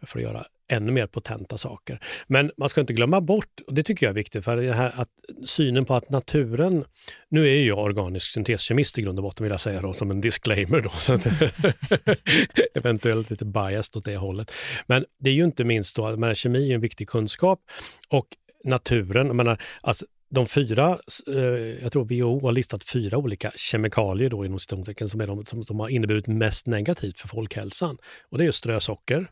för 0.02 0.18
att 0.18 0.22
göra 0.22 0.44
ännu 0.70 0.92
mer 0.92 1.06
potenta 1.06 1.58
saker. 1.58 1.98
Men 2.26 2.50
man 2.56 2.68
ska 2.68 2.80
inte 2.80 2.92
glömma 2.92 3.20
bort, 3.20 3.60
och 3.66 3.74
det 3.74 3.82
tycker 3.82 4.06
jag 4.06 4.10
är 4.10 4.14
viktigt, 4.14 4.44
för 4.44 4.56
det 4.56 4.72
här 4.72 4.92
att 4.96 5.08
synen 5.44 5.84
på 5.84 5.94
att 5.94 6.10
naturen... 6.10 6.84
Nu 7.28 7.48
är 7.48 7.66
jag 7.66 7.78
organisk 7.78 8.30
synteskemist 8.30 8.98
i 8.98 9.02
grund 9.02 9.18
och 9.18 9.22
botten 9.22 9.44
vill 9.44 9.50
jag 9.50 9.60
säga 9.60 9.80
då, 9.80 9.92
som 9.92 10.10
en 10.10 10.20
disclaimer. 10.20 10.80
Då, 10.80 10.90
så 10.90 11.12
att, 11.12 11.26
eventuellt 12.74 13.30
lite 13.30 13.44
biased 13.44 13.96
åt 13.96 14.04
det 14.04 14.16
hållet. 14.16 14.52
Men 14.86 15.04
det 15.18 15.30
är 15.30 15.34
ju 15.34 15.44
inte 15.44 15.64
minst 15.64 15.96
då, 15.96 16.16
menar, 16.16 16.34
kemi 16.34 16.70
är 16.70 16.74
en 16.74 16.80
viktig 16.80 17.08
kunskap 17.08 17.60
och 18.08 18.26
naturen, 18.64 19.26
jag 19.26 19.36
menar, 19.36 19.62
alltså, 19.82 20.06
de 20.30 20.46
fyra, 20.46 20.98
eh, 21.26 21.34
jag 21.82 21.92
tror 21.92 22.04
WHO 22.04 22.46
har 22.46 22.52
listat 22.52 22.84
fyra 22.84 23.18
olika 23.18 23.52
kemikalier 23.56 24.30
då 24.30 24.44
inom 24.44 24.58
som, 24.58 25.20
är 25.20 25.26
de, 25.26 25.44
som, 25.44 25.64
som 25.64 25.80
har 25.80 25.88
inneburit 25.88 26.26
mest 26.26 26.66
negativt 26.66 27.20
för 27.20 27.28
folkhälsan. 27.28 27.98
Och 28.28 28.38
det 28.38 28.46
är 28.46 28.50
strösocker, 28.50 29.30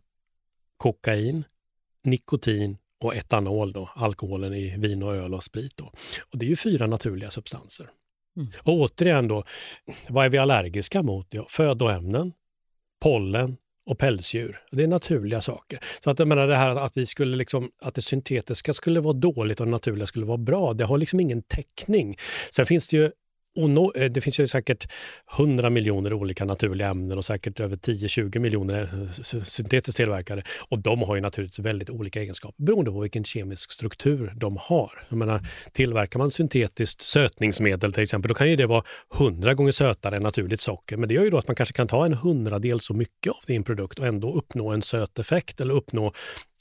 kokain, 0.79 1.45
nikotin 2.05 2.79
och 3.01 3.17
etanol, 3.17 3.73
då, 3.73 3.91
alkoholen 3.95 4.55
i 4.55 4.75
vin 4.79 5.03
och 5.03 5.15
öl 5.15 5.35
och 5.35 5.45
sprit. 5.45 5.77
Då. 5.77 5.93
Och 6.33 6.39
det 6.39 6.47
är 6.47 6.51
ju 6.51 6.57
fyra 6.57 6.87
naturliga 6.87 7.31
substanser. 7.31 7.87
Mm. 8.37 8.49
Och 8.63 8.73
återigen 8.73 9.29
då, 9.29 9.45
vad 10.09 10.25
är 10.25 10.29
vi 10.29 10.39
allergiska 10.39 11.03
mot? 11.03 11.27
Ja, 11.31 11.47
födoämnen, 11.49 12.33
pollen 13.01 13.57
och 13.87 13.99
pälsdjur. 13.99 14.61
Det 14.71 14.83
är 14.83 14.87
naturliga 14.87 15.41
saker. 15.41 15.81
Så 16.05 16.11
att 16.11 16.19
jag 16.19 16.29
menar 16.29 16.47
det 16.47 16.57
här 16.57 16.77
att 16.77 16.97
vi 16.97 17.07
skulle 17.07 17.37
liksom, 17.37 17.71
att 17.83 17.95
det 17.95 18.03
syntetiska 18.03 18.75
skulle 18.75 19.01
vara 19.01 19.13
dåligt 19.13 19.61
och 19.61 19.67
det 19.67 19.73
naturliga 19.73 20.07
skulle 20.07 20.27
vara 20.27 20.39
bra, 20.39 20.75
det 20.75 20.85
har 20.85 20.99
liksom 20.99 21.21
ingen 21.21 21.43
täckning. 21.43 22.17
Sen 22.51 22.67
finns 22.67 22.89
det 22.89 22.97
ju 22.97 23.11
no, 23.57 23.93
eh, 23.95 24.11
det 24.11 24.21
finns 24.21 24.41
ju 24.41 24.49
säkert 24.49 24.93
100 25.37 25.71
miljoner 25.71 26.13
olika 26.13 26.45
naturliga 26.45 26.89
ämnen 26.89 27.19
och 27.19 27.25
säkert 27.25 27.61
över 27.61 27.77
10-20 27.77 28.39
miljoner 28.39 28.83
eh, 28.83 29.43
syntetiskt 29.43 29.97
tillverkade. 29.97 30.43
Och 30.69 30.79
de 30.79 31.03
har 31.03 31.15
ju 31.15 31.21
naturligtvis 31.21 31.67
väldigt 31.67 31.91
olika 31.91 32.21
egenskaper 32.21 32.65
beroende 32.65 32.91
på 32.91 33.01
vilken 33.01 33.25
kemisk 33.25 33.73
struktur 33.73 34.33
de 34.37 34.57
har. 34.61 35.07
Jag 35.09 35.17
menar, 35.17 35.41
tillverkar 35.73 36.19
man 36.19 36.31
syntetiskt 36.31 37.03
sötningsmedel 37.03 37.93
till 37.93 38.03
exempel, 38.03 38.29
då 38.29 38.35
kan 38.35 38.51
ju 38.51 38.57
det 38.57 38.67
vara 38.67 38.83
100 39.15 39.55
gånger 39.55 39.73
sötare 39.73 40.17
än 40.17 40.23
naturligt 40.23 40.61
socker. 40.61 40.97
Men 40.97 41.09
det 41.09 41.15
gör 41.15 41.25
ju 41.25 41.31
då 41.31 41.39
att 41.39 41.49
man 41.49 41.57
kanske 41.57 41.73
kan 41.73 41.87
ta 41.87 42.07
en 42.07 42.15
hundradel 42.15 42.81
så 42.81 42.95
mycket 42.95 43.31
av 43.31 43.41
din 43.47 43.65
produkt 43.65 43.99
och 43.99 44.07
ändå 44.07 44.35
uppnå 44.35 44.71
en 44.71 44.83
söt 44.83 45.19
effekt 45.19 45.61
eller 45.61 45.75
uppnå 45.75 46.13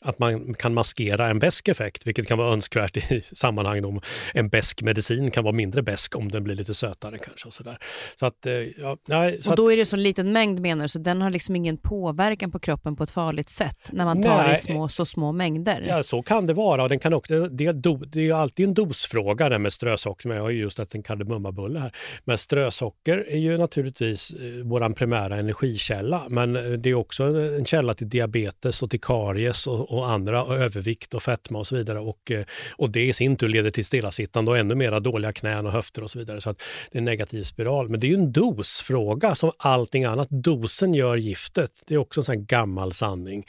att 0.08 0.20
man 0.20 0.54
kan 0.54 0.74
maskera 0.74 1.28
en 1.28 1.40
besk 1.40 1.68
effekt, 1.68 2.08
vilket 2.08 2.28
kan 2.28 2.38
vara 2.38 2.54
önskvärt 2.54 2.98
i 3.12 3.22
sammanhang 3.32 3.86
om 3.86 4.02
en 4.34 4.50
besk 4.50 4.82
medicin 4.82 5.32
kan 5.32 5.44
vara 5.44 5.54
mindre 5.54 5.82
besk 5.82 6.16
om 6.16 6.32
den 6.32 6.44
blir 6.44 6.56
lite 6.56 6.74
sötare 6.74 7.18
kanske. 7.18 7.48
Och 7.48 7.54
så 7.54 7.64
där. 7.64 7.78
Så 8.20 8.26
att, 8.26 8.46
eh, 8.46 8.54
ja, 8.54 8.98
nej, 9.08 9.42
så 9.42 9.50
och 9.50 9.56
då 9.56 9.72
är 9.72 9.78
det 9.78 9.86
så 9.86 9.96
liten 9.96 10.32
mängd 10.32 10.60
menar 10.60 10.84
du, 10.84 10.90
så 10.90 11.00
den 11.00 11.22
har 11.22 11.30
liksom 11.30 11.56
ingen 11.56 11.78
påverkan 11.78 12.52
på 12.52 12.60
kroppen 12.60 12.96
på 12.96 13.04
ett 13.04 13.12
farligt 13.12 13.50
sätt 13.50 13.90
när 13.92 14.06
man 14.06 14.24
tar 14.24 14.44
nej, 14.44 14.54
i 14.54 14.56
små, 14.56 14.90
så 14.90 15.06
små 15.06 15.32
mängder? 15.32 15.86
Ja, 15.88 16.04
så 16.04 16.22
kan 16.22 16.48
det 16.48 16.54
vara. 16.54 16.84
Och 16.84 16.90
den 16.90 17.00
kan 17.00 17.14
också, 17.14 17.48
det, 17.48 17.66
är 17.66 18.18
ju 18.20 18.32
alltid 18.32 18.68
en 18.68 18.74
dosfråga 18.74 19.50
det 19.50 19.60
med 19.60 19.74
strösocker, 19.74 20.28
men 20.28 20.38
jag 20.38 20.44
har 20.44 20.50
ju 20.50 20.60
just 20.60 20.80
ätit 20.80 20.96
en 20.96 21.04
kardemummabulle 21.04 21.80
här. 21.80 21.92
Men 22.24 22.38
strösocker 22.38 23.26
är 23.30 23.38
ju 23.38 23.58
naturligtvis 23.58 24.32
eh, 24.32 24.64
vår 24.64 24.94
primära 24.94 25.36
energikälla, 25.36 26.26
men 26.30 26.56
eh, 26.56 26.64
det 26.64 26.90
är 26.90 26.94
också 26.94 27.24
en 27.24 27.66
källa 27.66 27.94
till 27.94 28.10
diabetes 28.10 28.84
och 28.84 28.90
till 28.90 29.02
karies 29.02 29.68
och, 29.68 29.92
och 29.92 29.97
och 29.98 30.10
andra, 30.10 30.44
och 30.44 30.56
övervikt 30.56 31.14
och 31.14 31.24
fetma 31.24 31.60
och 31.60 31.68
så 31.68 31.76
vidare. 31.76 32.00
Och, 32.00 32.32
eh, 32.32 32.46
och 32.72 32.90
det 32.90 33.06
i 33.06 33.14
sin 33.14 33.38
tur 33.38 33.48
leder 33.48 33.72
till 33.72 33.86
stillasittande 33.86 34.52
och 34.52 34.58
ännu 34.58 34.76
mera 34.76 35.00
dåliga 35.00 35.32
knän 35.32 35.66
och 35.66 35.72
höfter 35.72 36.04
och 36.04 36.12
så 36.12 36.20
vidare. 36.20 36.42
Så 36.42 36.50
att 36.50 36.64
det 36.92 36.98
är 36.98 37.00
en 37.00 37.06
negativ 37.06 37.44
spiral. 37.44 37.90
Men 37.90 38.00
det 38.00 38.08
är 38.08 38.10
ju 38.10 38.16
en 38.16 38.32
dosfråga 38.32 39.36
som 39.36 39.52
allting 39.58 40.06
annat. 40.06 40.28
Dosen 40.30 40.94
gör 40.94 41.16
giftet. 41.16 41.72
Det 41.88 41.94
är 41.94 41.98
också 41.98 42.20
en 42.20 42.26
sån 42.26 42.46
gammal 42.46 42.94
sanning. 42.94 43.46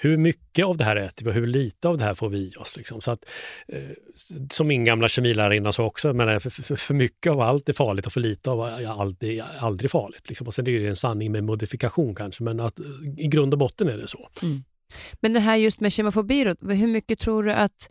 Hur 0.00 0.16
mycket 0.16 0.64
av 0.64 0.76
det 0.76 0.84
här 0.84 0.96
äter 0.96 1.24
vi 1.24 1.30
och 1.30 1.34
hur 1.34 1.46
lite 1.46 1.88
av 1.88 1.98
det 1.98 2.04
här 2.04 2.14
får 2.14 2.28
vi 2.28 2.38
i 2.38 2.52
oss? 2.58 2.76
Liksom. 2.76 3.00
Så 3.00 3.10
att, 3.10 3.24
eh, 3.68 3.82
som 4.50 4.66
min 4.66 4.84
gamla 4.84 5.08
kemilärarinna 5.08 5.72
sa 5.72 5.84
också, 5.84 6.12
men 6.12 6.28
eh, 6.28 6.38
för, 6.38 6.50
för, 6.50 6.76
för, 6.76 6.94
mycket 6.94 7.32
av 7.32 7.40
allt 7.40 7.68
är 7.68 7.72
farligt 7.72 8.06
och 8.06 8.12
för 8.12 8.20
lite 8.20 8.50
av 8.50 8.60
allt 8.98 9.22
är 9.22 9.44
aldrig 9.58 9.90
farligt. 9.90 10.28
Liksom. 10.28 10.46
Och 10.46 10.54
sen 10.54 10.66
är 10.66 10.80
det 10.80 10.86
en 10.86 10.96
sanning 10.96 11.32
med 11.32 11.44
modifikation 11.44 12.14
kanske, 12.14 12.42
men 12.42 12.60
att, 12.60 12.80
eh, 12.80 12.86
i 13.16 13.26
grund 13.26 13.54
och 13.54 13.58
botten 13.58 13.88
är 13.88 13.98
det 13.98 14.08
så. 14.08 14.28
Mm. 14.42 14.64
Men 15.20 15.32
det 15.32 15.40
här 15.40 15.56
just 15.56 15.80
med 15.80 15.92
kemofobi, 15.92 16.44
då, 16.44 16.70
hur 16.70 16.86
mycket 16.86 17.18
tror 17.18 17.42
du 17.42 17.52
att 17.52 17.90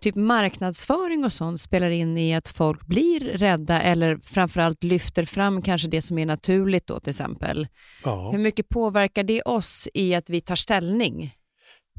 typ 0.00 0.14
marknadsföring 0.14 1.24
och 1.24 1.32
sånt 1.32 1.60
spelar 1.60 1.90
in 1.90 2.18
i 2.18 2.34
att 2.34 2.48
folk 2.48 2.86
blir 2.86 3.20
rädda 3.20 3.80
eller 3.82 4.16
framförallt 4.16 4.84
lyfter 4.84 5.24
fram 5.24 5.62
kanske 5.62 5.88
det 5.88 6.02
som 6.02 6.18
är 6.18 6.26
naturligt 6.26 6.86
då 6.86 7.00
till 7.00 7.10
exempel? 7.10 7.68
Ja. 8.04 8.30
Hur 8.30 8.38
mycket 8.38 8.68
påverkar 8.68 9.22
det 9.22 9.42
oss 9.42 9.88
i 9.94 10.14
att 10.14 10.30
vi 10.30 10.40
tar 10.40 10.56
ställning? 10.56 11.34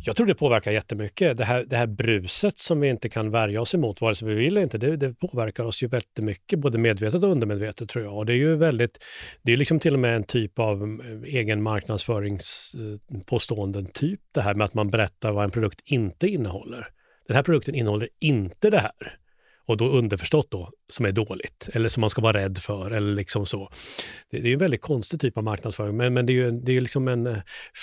Jag 0.05 0.15
tror 0.15 0.27
det 0.27 0.35
påverkar 0.35 0.71
jättemycket. 0.71 1.37
Det 1.37 1.45
här, 1.45 1.65
det 1.67 1.77
här 1.77 1.87
bruset 1.87 2.57
som 2.57 2.79
vi 2.79 2.89
inte 2.89 3.09
kan 3.09 3.31
värja 3.31 3.61
oss 3.61 3.75
emot, 3.75 4.01
vare 4.01 4.15
sig 4.15 4.27
vi 4.27 4.35
vill 4.35 4.53
eller 4.53 4.61
inte, 4.61 4.77
det, 4.77 4.97
det 4.97 5.13
påverkar 5.13 5.63
oss 5.63 5.83
ju 5.83 5.89
jättemycket, 5.91 6.59
både 6.59 6.77
medvetet 6.77 7.23
och 7.23 7.29
undermedvetet 7.29 7.89
tror 7.89 8.03
jag. 8.03 8.17
Och 8.17 8.25
det 8.25 8.33
är 8.33 8.37
ju 8.37 8.55
väldigt, 8.55 9.03
det 9.41 9.53
är 9.53 9.57
liksom 9.57 9.79
till 9.79 9.93
och 9.93 9.99
med 9.99 10.15
en 10.15 10.23
typ 10.23 10.59
av 10.59 10.83
eh, 10.83 10.89
egen 11.35 11.63
marknadsföringspåståenden, 11.63 13.85
typ 13.85 14.19
det 14.31 14.41
här 14.41 14.53
med 14.53 14.65
att 14.65 14.73
man 14.73 14.89
berättar 14.89 15.31
vad 15.31 15.43
en 15.43 15.51
produkt 15.51 15.81
inte 15.85 16.27
innehåller. 16.27 16.87
Den 17.27 17.35
här 17.35 17.43
produkten 17.43 17.75
innehåller 17.75 18.09
inte 18.19 18.69
det 18.69 18.79
här 18.79 19.17
och 19.65 19.77
då 19.77 19.89
underförstått 19.89 20.51
då, 20.51 20.69
som 20.89 21.05
är 21.05 21.11
dåligt 21.11 21.69
eller 21.73 21.89
som 21.89 22.01
man 22.01 22.09
ska 22.09 22.21
vara 22.21 22.37
rädd 22.37 22.57
för 22.57 22.91
eller 22.91 23.15
liksom 23.15 23.45
så. 23.45 23.69
Det, 24.31 24.39
det 24.39 24.49
är 24.49 24.53
en 24.53 24.59
väldigt 24.59 24.81
konstig 24.81 25.19
typ 25.19 25.37
av 25.37 25.43
marknadsföring, 25.43 25.97
men, 25.97 26.13
men 26.13 26.25
det 26.25 26.33
är 26.33 26.35
ju 26.35 26.51
det 26.51 26.77
är 26.77 26.81
liksom 26.81 27.07
en 27.07 27.27
eh, 27.27 27.37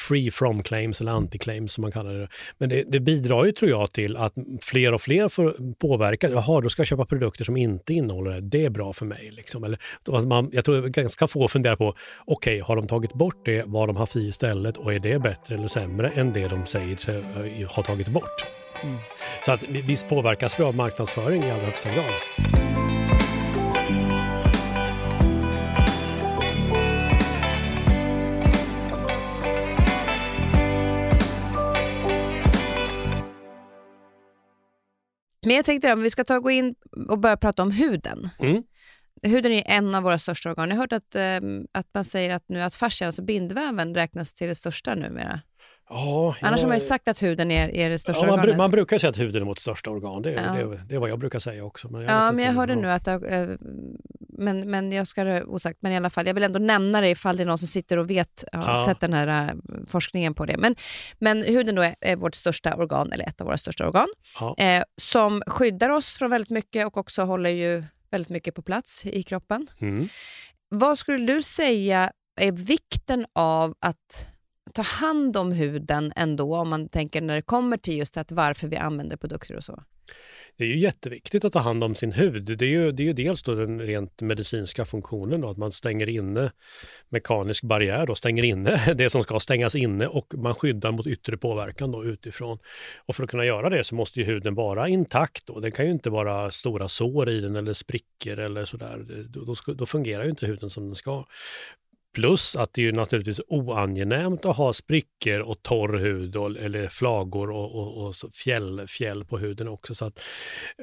free 0.09 0.31
from 0.31 0.63
claims 0.63 1.01
eller 1.01 1.13
anti-claims 1.13 1.67
som 1.67 1.83
man 1.83 1.93
kallar 1.93 2.15
det. 2.15 2.29
Men 2.59 2.69
det, 2.69 2.83
det, 2.83 3.01
bidrar 3.01 3.45
ju 3.45 3.53
tror 3.53 3.71
jag 3.71 3.93
till 3.93 4.17
att 4.17 4.35
fler 4.63 4.93
och 4.93 5.03
fler 5.03 5.29
får 5.29 5.75
påverka. 5.75 6.31
Jaha, 6.31 6.61
då 6.61 6.69
ska 6.69 6.81
jag 6.81 6.87
köpa 6.87 7.07
produkter 7.07 7.45
som 7.45 7.57
inte 7.57 7.95
innehåller 7.95 8.31
det. 8.31 8.41
Det 8.41 8.65
är 8.65 8.71
bra 8.71 8.93
för 8.93 9.07
mig. 9.07 9.31
Liksom. 9.33 9.65
Eller, 9.65 9.79
alltså, 10.09 10.29
man, 10.29 10.51
jag 10.53 10.65
tror 10.65 10.89
ganska 10.89 11.27
få 11.27 11.49
funderar 11.49 11.77
på, 11.77 11.89
okej, 11.89 11.97
okay, 12.27 12.61
har 12.61 12.77
de 12.77 12.87
tagit 12.87 13.15
bort 13.15 13.45
det, 13.45 13.65
vad 13.67 13.89
de 13.89 13.97
haft 13.97 14.17
i 14.17 14.21
istället 14.21 14.77
och 14.77 14.95
är 14.95 14.99
det 14.99 15.19
bättre 15.19 15.55
eller 15.55 15.69
sämre 15.69 16.11
än 16.11 16.33
det 16.33 16.49
de 16.49 16.67
säger 16.67 16.97
sig 16.97 17.17
eh, 17.61 17.71
ha 17.71 17.83
tagit 17.83 18.09
bort? 18.09 18.60
Mm. 18.83 18.99
Så 19.45 19.53
att 19.53 19.63
visst 19.63 20.09
påverkas 20.09 20.61
vi 20.61 20.65
av 20.65 20.75
marknadsföring 20.75 21.45
i 21.45 21.51
allra 21.51 21.65
högsta 21.65 21.91
grad. 21.91 22.13
Men 35.47 35.57
jag 35.57 35.65
tänkte 35.65 35.93
om 35.93 36.03
vi 36.03 36.11
ska 36.11 36.25
ta 36.25 36.39
gå 36.39 36.51
in 36.51 36.75
och 37.09 37.19
börja 37.19 37.37
prata 37.37 37.63
om 37.63 37.71
huden. 37.71 38.29
Mm. 38.39 38.63
Huden 39.23 39.53
är 39.53 39.63
en 39.67 39.95
av 39.95 40.03
våra 40.03 40.19
största 40.19 40.51
organ. 40.51 40.69
Jag 40.69 40.77
har 40.77 40.83
hört 40.83 40.93
att, 40.93 41.15
äh, 41.15 41.51
att 41.73 41.87
man 41.95 42.05
säger 42.05 42.31
att, 42.31 42.49
nu 42.49 42.63
att 42.63 42.75
fascian, 42.75 43.07
alltså 43.07 43.23
bindväven, 43.23 43.95
räknas 43.95 44.35
till 44.35 44.49
det 44.49 44.55
största 44.55 44.95
numera. 44.95 45.41
Ja, 45.91 46.37
Annars 46.41 46.61
har 46.61 46.69
man 46.69 46.77
ju 46.77 46.81
sagt 46.81 47.09
att 47.09 47.23
huden 47.23 47.51
är, 47.51 47.75
är 47.75 47.91
det 47.91 47.99
största 47.99 48.25
ja, 48.25 48.31
man, 48.31 48.41
organet. 48.41 48.57
Man 48.57 48.71
brukar 48.71 48.99
säga 48.99 49.11
att 49.11 49.19
huden 49.19 49.43
är 49.43 49.47
vårt 49.47 49.59
största 49.59 49.91
organ. 49.91 50.23
Det, 50.23 50.31
ja. 50.31 50.53
det, 50.53 50.81
det 50.89 50.95
är 50.95 50.99
vad 50.99 51.11
jag 51.11 51.19
brukar 51.19 51.39
säga 51.39 51.65
också. 51.65 51.89
Men 51.89 52.03
jag 52.03 52.11
ja, 52.11 52.33
men 52.33 52.45
jag 52.45 52.53
hörde 52.53 52.75
nu 52.75 52.91
att... 52.91 53.09
Äh, 53.09 53.19
men, 54.41 54.71
men 54.71 54.93
jag 54.93 55.07
ska 55.07 55.25
det 55.25 55.45
osagt. 55.45 55.79
Men 55.83 55.93
i 55.93 55.97
alla 55.97 56.11
fall, 56.11 56.27
jag 56.27 56.35
vill 56.35 56.43
ändå 56.43 56.59
nämna 56.59 57.01
det 57.01 57.09
ifall 57.09 57.37
det 57.37 57.43
är 57.43 57.47
någon 57.47 57.59
som 57.59 57.69
sitter 57.69 57.97
och 57.97 58.11
vet, 58.11 58.45
har 58.53 58.63
ja. 58.63 58.85
sett 58.87 59.01
den 59.01 59.13
här 59.13 59.49
äh, 59.49 59.55
forskningen 59.89 60.35
på 60.35 60.47
det. 60.47 60.57
Men, 60.57 60.77
men 61.19 61.43
huden 61.43 61.75
då 61.75 61.83
är, 61.83 61.95
är, 62.01 62.17
vårt 62.17 62.35
största 62.35 62.75
organ, 62.75 63.13
eller 63.13 63.29
ett 63.29 63.41
av 63.41 63.47
våra 63.47 63.57
största 63.57 63.87
organ, 63.87 64.09
ja. 64.41 64.57
eh, 64.59 64.83
som 64.97 65.43
skyddar 65.47 65.91
oss 65.91 66.19
från 66.19 66.31
väldigt 66.31 66.51
mycket 66.51 66.87
och 66.87 66.97
också 66.97 67.23
håller 67.23 67.51
ju 67.51 67.85
väldigt 68.11 68.31
mycket 68.31 68.55
på 68.55 68.63
plats 68.63 69.07
i 69.07 69.23
kroppen. 69.23 69.67
Mm. 69.81 70.09
Vad 70.69 70.99
skulle 70.99 71.35
du 71.35 71.43
säga 71.43 72.13
är 72.41 72.53
vikten 72.53 73.27
av 73.35 73.75
att 73.81 74.27
ta 74.75 74.83
hand 74.83 75.37
om 75.37 75.53
huden 75.53 76.13
ändå, 76.17 76.57
om 76.57 76.69
man 76.69 76.89
tänker 76.89 77.21
när 77.21 77.35
det 77.35 77.43
kommer 77.43 77.77
till 77.77 77.97
just 77.97 78.17
att 78.17 78.33
varför 78.33 78.69
vi 78.69 78.77
använder 78.77 79.17
produkter 79.17 79.57
och 79.57 79.65
så? 79.65 79.83
Det 80.57 80.65
är 80.65 80.69
ju 80.69 80.79
jätteviktigt 80.79 81.45
att 81.45 81.53
ta 81.53 81.59
hand 81.59 81.85
om 81.85 81.95
sin 81.95 82.13
hud. 82.13 82.59
Det 82.59 82.65
är 82.65 82.69
ju, 82.69 82.93
det 82.93 83.03
är 83.03 83.05
ju 83.05 83.13
dels 83.13 83.43
då 83.43 83.55
den 83.55 83.81
rent 83.81 84.21
medicinska 84.21 84.85
funktionen, 84.85 85.41
då, 85.41 85.51
att 85.51 85.57
man 85.57 85.73
stänger 85.73 86.09
inne 86.09 86.53
mekanisk 87.09 87.63
barriär, 87.63 88.07
då, 88.07 88.15
stänger 88.15 88.43
inne 88.43 88.95
det 88.95 89.11
som 89.11 89.23
ska 89.23 89.41
stängas 89.41 89.75
inne 89.75 90.07
och 90.07 90.35
man 90.37 90.55
skyddar 90.55 90.93
mot 90.93 91.07
yttre 91.07 91.37
påverkan 91.37 91.93
då, 91.93 92.05
utifrån. 92.05 92.59
Och 93.07 93.17
för 93.17 93.25
att 93.25 93.31
kunna 93.31 93.45
göra 93.45 93.69
det 93.69 93.85
så 93.85 93.95
måste 93.95 94.21
ju 94.21 94.27
huden 94.27 94.55
vara 94.55 94.89
intakt. 94.89 95.47
Då. 95.47 95.61
Det 95.61 95.71
kan 95.71 95.85
ju 95.85 95.93
inte 95.93 96.11
vara 96.11 96.51
stora 96.51 96.89
sår 96.89 97.31
i 97.31 97.41
den 97.41 97.57
eller 97.57 97.73
sprickor 97.73 98.39
eller 98.39 98.65
sådär. 98.65 99.07
Då, 99.29 99.45
då, 99.45 99.75
då 99.75 99.87
fungerar 99.87 100.25
ju 100.25 100.31
inte 100.31 100.47
huden 100.47 100.71
som 100.71 100.87
den 100.87 100.95
ska. 100.95 101.25
Plus 102.15 102.57
att 102.57 102.73
det 102.73 102.89
är 102.89 102.93
naturligtvis 102.93 103.41
oangenämt 103.49 104.45
att 104.45 104.57
ha 104.57 104.73
sprickor 104.73 105.41
och 105.41 105.63
torr 105.63 105.99
hud 105.99 106.37
och, 106.37 106.57
eller 106.57 106.89
flagor 106.89 107.51
och, 107.51 107.75
och, 107.75 108.07
och 108.07 108.15
fjäll, 108.35 108.87
fjäll 108.89 109.25
på 109.25 109.39
huden 109.39 109.69
också. 109.69 109.95
Så 109.95 110.05
att, 110.05 110.21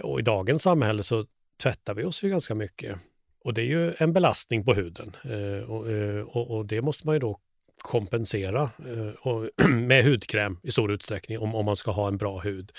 och 0.04 0.20
I 0.20 0.24
dagens 0.24 0.64
samhälle 0.64 1.04
så 1.04 1.26
tvättar 1.62 1.94
vi 1.94 2.04
oss 2.04 2.24
ju 2.24 2.30
ganska 2.30 2.56
mycket. 2.56 2.98
Och 3.44 3.54
det 3.54 3.62
är 3.62 3.66
ju 3.66 3.94
en 3.98 4.14
belastning 4.14 4.66
på 4.66 4.74
huden. 4.74 5.16
Eh, 5.24 5.70
och, 5.70 5.92
eh, 5.92 6.22
och, 6.22 6.58
och, 6.58 6.66
det 6.66 6.82
måste 6.82 7.08
man 7.08 7.16
ju 7.16 7.20
då 7.20 7.40
kompensera 7.78 8.70
eh, 8.80 9.68
med 9.70 10.06
hudkräm 10.06 10.60
i 10.64 10.72
stor 10.72 10.92
utsträckning 10.92 11.40
om, 11.40 11.56
om 11.56 11.66
man 11.66 11.76
ska 11.76 11.92
ha 11.92 12.08
en 12.08 12.18
bra 12.18 12.40
hud. 12.40 12.72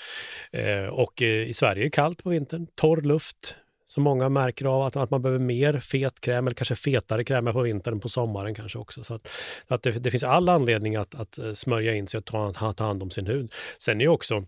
Eh, 0.51 0.85
och 0.85 1.21
eh, 1.21 1.49
i 1.49 1.53
Sverige 1.53 1.81
är 1.81 1.83
det 1.83 1.89
kallt 1.89 2.23
på 2.23 2.29
vintern, 2.29 2.67
torr 2.75 3.01
luft, 3.01 3.55
så 3.89 4.01
många 4.01 4.29
märker 4.29 4.65
av 4.65 4.81
att, 4.81 4.95
att 4.95 5.09
man 5.09 5.21
behöver 5.21 5.39
mer 5.39 5.79
fet 5.79 6.21
kräm 6.21 6.47
eller 6.47 6.55
kanske 6.55 6.75
fetare 6.75 7.23
krämer 7.23 7.53
på 7.53 7.61
vintern 7.61 7.93
än 7.93 7.99
på 7.99 8.09
sommaren 8.09 8.55
kanske 8.55 8.79
också. 8.79 9.03
Så 9.03 9.13
att, 9.13 9.29
att 9.67 9.83
det, 9.83 9.91
det, 9.91 10.11
finns 10.11 10.23
all 10.23 10.49
anledning 10.49 10.95
att, 10.95 11.15
att 11.15 11.37
eh, 11.37 11.53
smörja 11.53 11.93
in 11.93 12.07
sig 12.07 12.17
och 12.17 12.25
ta, 12.25 12.53
ta 12.53 12.83
hand 12.83 13.03
om 13.03 13.09
sin 13.09 13.27
hud. 13.27 13.53
Sen 13.77 14.01
är 14.01 14.05
ju 14.05 14.09
också 14.09 14.45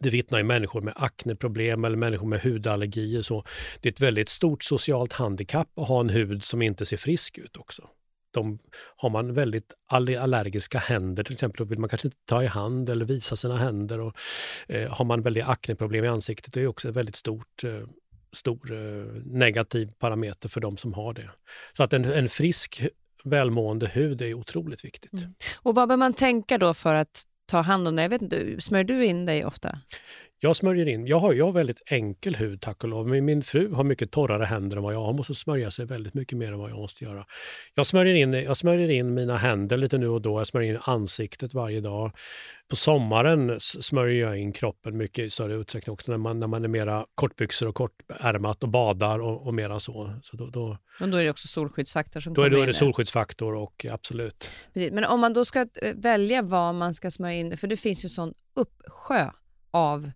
det 0.00 0.10
vittnar 0.10 0.38
ju 0.38 0.44
människor 0.44 0.80
med 0.80 0.94
akneproblem 0.96 1.84
eller 1.84 1.96
människor 1.96 2.26
med 2.26 2.40
hudallergier. 2.40 3.22
Så 3.22 3.44
det 3.80 3.88
är 3.88 3.92
ett 3.92 4.00
väldigt 4.00 4.28
stort 4.28 4.64
socialt 4.64 5.12
handikapp 5.12 5.78
att 5.78 5.88
ha 5.88 6.00
en 6.00 6.10
hud 6.10 6.44
som 6.44 6.62
inte 6.62 6.86
ser 6.86 6.96
frisk 6.96 7.38
ut 7.38 7.56
också. 7.56 7.88
De, 8.30 8.58
har 8.96 9.10
man 9.10 9.34
väldigt 9.34 9.72
allergiska 9.88 10.78
händer 10.78 11.24
till 11.24 11.32
exempel, 11.32 11.58
då 11.58 11.64
vill 11.64 11.78
man 11.78 11.88
kanske 11.88 12.08
inte 12.08 12.24
ta 12.24 12.42
i 12.42 12.46
hand 12.46 12.90
eller 12.90 13.04
visa 13.04 13.36
sina 13.36 13.56
händer. 13.56 14.00
Och, 14.00 14.16
eh, 14.68 14.90
har 14.90 15.04
man 15.04 15.22
väldigt 15.22 15.44
akneproblem 15.44 16.04
i 16.04 16.08
ansiktet, 16.08 16.52
det 16.52 16.60
är 16.60 16.66
också 16.66 16.88
ett 16.88 16.96
väldigt 16.96 17.16
stort 17.16 17.64
eh, 17.64 17.86
stor 18.32 18.72
eh, 18.72 18.78
negativ 19.24 19.90
parameter 19.98 20.48
för 20.48 20.60
de 20.60 20.76
som 20.76 20.92
har 20.92 21.14
det. 21.14 21.30
Så 21.72 21.82
att 21.82 21.92
en, 21.92 22.04
en 22.04 22.28
frisk, 22.28 22.86
välmående 23.24 23.86
hud 23.86 24.22
är 24.22 24.34
otroligt 24.34 24.84
viktigt. 24.84 25.12
Mm. 25.12 25.34
Och 25.54 25.74
vad 25.74 25.88
bör 25.88 25.96
man 25.96 26.14
tänka 26.14 26.58
då 26.58 26.74
för 26.74 26.94
att 26.94 27.22
ta 27.46 27.60
hand 27.60 27.88
om 27.88 27.96
det? 27.96 28.02
Jag 28.02 28.10
vet 28.10 28.22
inte, 28.22 28.60
smörjer 28.60 28.84
du 28.84 29.04
in 29.04 29.26
dig 29.26 29.44
ofta? 29.44 29.78
Jag 30.44 30.56
smörjer 30.56 30.88
in. 30.88 31.06
Jag 31.06 31.18
har, 31.18 31.32
jag 31.32 31.44
har 31.44 31.52
väldigt 31.52 31.82
enkel 31.86 32.36
hud 32.36 32.60
tack 32.60 32.82
och 32.82 32.88
lov. 32.88 33.08
Men 33.08 33.24
min 33.24 33.42
fru 33.42 33.74
har 33.74 33.84
mycket 33.84 34.10
torrare 34.10 34.44
händer 34.44 34.76
än 34.76 34.82
vad 34.82 34.94
jag 34.94 34.98
har. 34.98 35.06
Hon 35.06 35.16
måste 35.16 35.34
smörja 35.34 35.70
sig 35.70 35.86
väldigt 35.86 36.14
mycket 36.14 36.38
mer 36.38 36.52
än 36.52 36.58
vad 36.58 36.70
jag 36.70 36.78
måste 36.78 37.04
göra. 37.04 37.24
Jag 37.74 37.86
smörjer 37.86 38.14
in, 38.14 38.32
jag 38.32 38.56
smörjer 38.56 38.88
in 38.88 39.14
mina 39.14 39.36
händer 39.36 39.76
lite 39.76 39.98
nu 39.98 40.08
och 40.08 40.22
då. 40.22 40.40
Jag 40.40 40.46
smörjer 40.46 40.74
in 40.74 40.80
ansiktet 40.84 41.54
varje 41.54 41.80
dag. 41.80 42.12
På 42.68 42.76
sommaren 42.76 43.60
smörjer 43.60 44.26
jag 44.26 44.38
in 44.38 44.52
kroppen 44.52 44.96
mycket 44.96 45.24
i 45.24 45.30
större 45.30 45.54
utsträckning 45.54 45.92
också 45.92 46.10
när 46.10 46.18
man, 46.18 46.40
när 46.40 46.46
man 46.46 46.64
är 46.64 46.68
mera 46.68 47.06
kortbyxor 47.14 47.68
och 47.68 47.74
kortärmat 47.74 48.62
och 48.62 48.68
badar 48.68 49.18
och, 49.18 49.46
och 49.46 49.54
mera 49.54 49.80
så. 49.80 50.14
så 50.22 50.36
då, 50.36 50.46
då, 50.46 50.78
Men 51.00 51.10
då 51.10 51.16
är 51.16 51.22
det 51.22 51.30
också 51.30 51.48
solskyddsfaktor 51.48 52.20
som 52.20 52.34
då 52.34 52.42
kommer 52.42 52.46
är, 52.46 52.56
Då 52.56 52.62
är 52.62 52.66
det 52.66 52.74
solskyddsfaktor 52.74 53.54
och 53.54 53.86
absolut. 53.90 54.50
Precis. 54.72 54.92
Men 54.92 55.04
om 55.04 55.20
man 55.20 55.32
då 55.32 55.44
ska 55.44 55.60
eh, 55.60 55.94
välja 55.94 56.42
vad 56.42 56.74
man 56.74 56.94
ska 56.94 57.10
smörja 57.10 57.34
in, 57.34 57.56
för 57.56 57.66
det 57.66 57.76
finns 57.76 58.04
ju 58.04 58.08
sån 58.08 58.34
uppsjö 58.54 59.30
av 59.70 60.10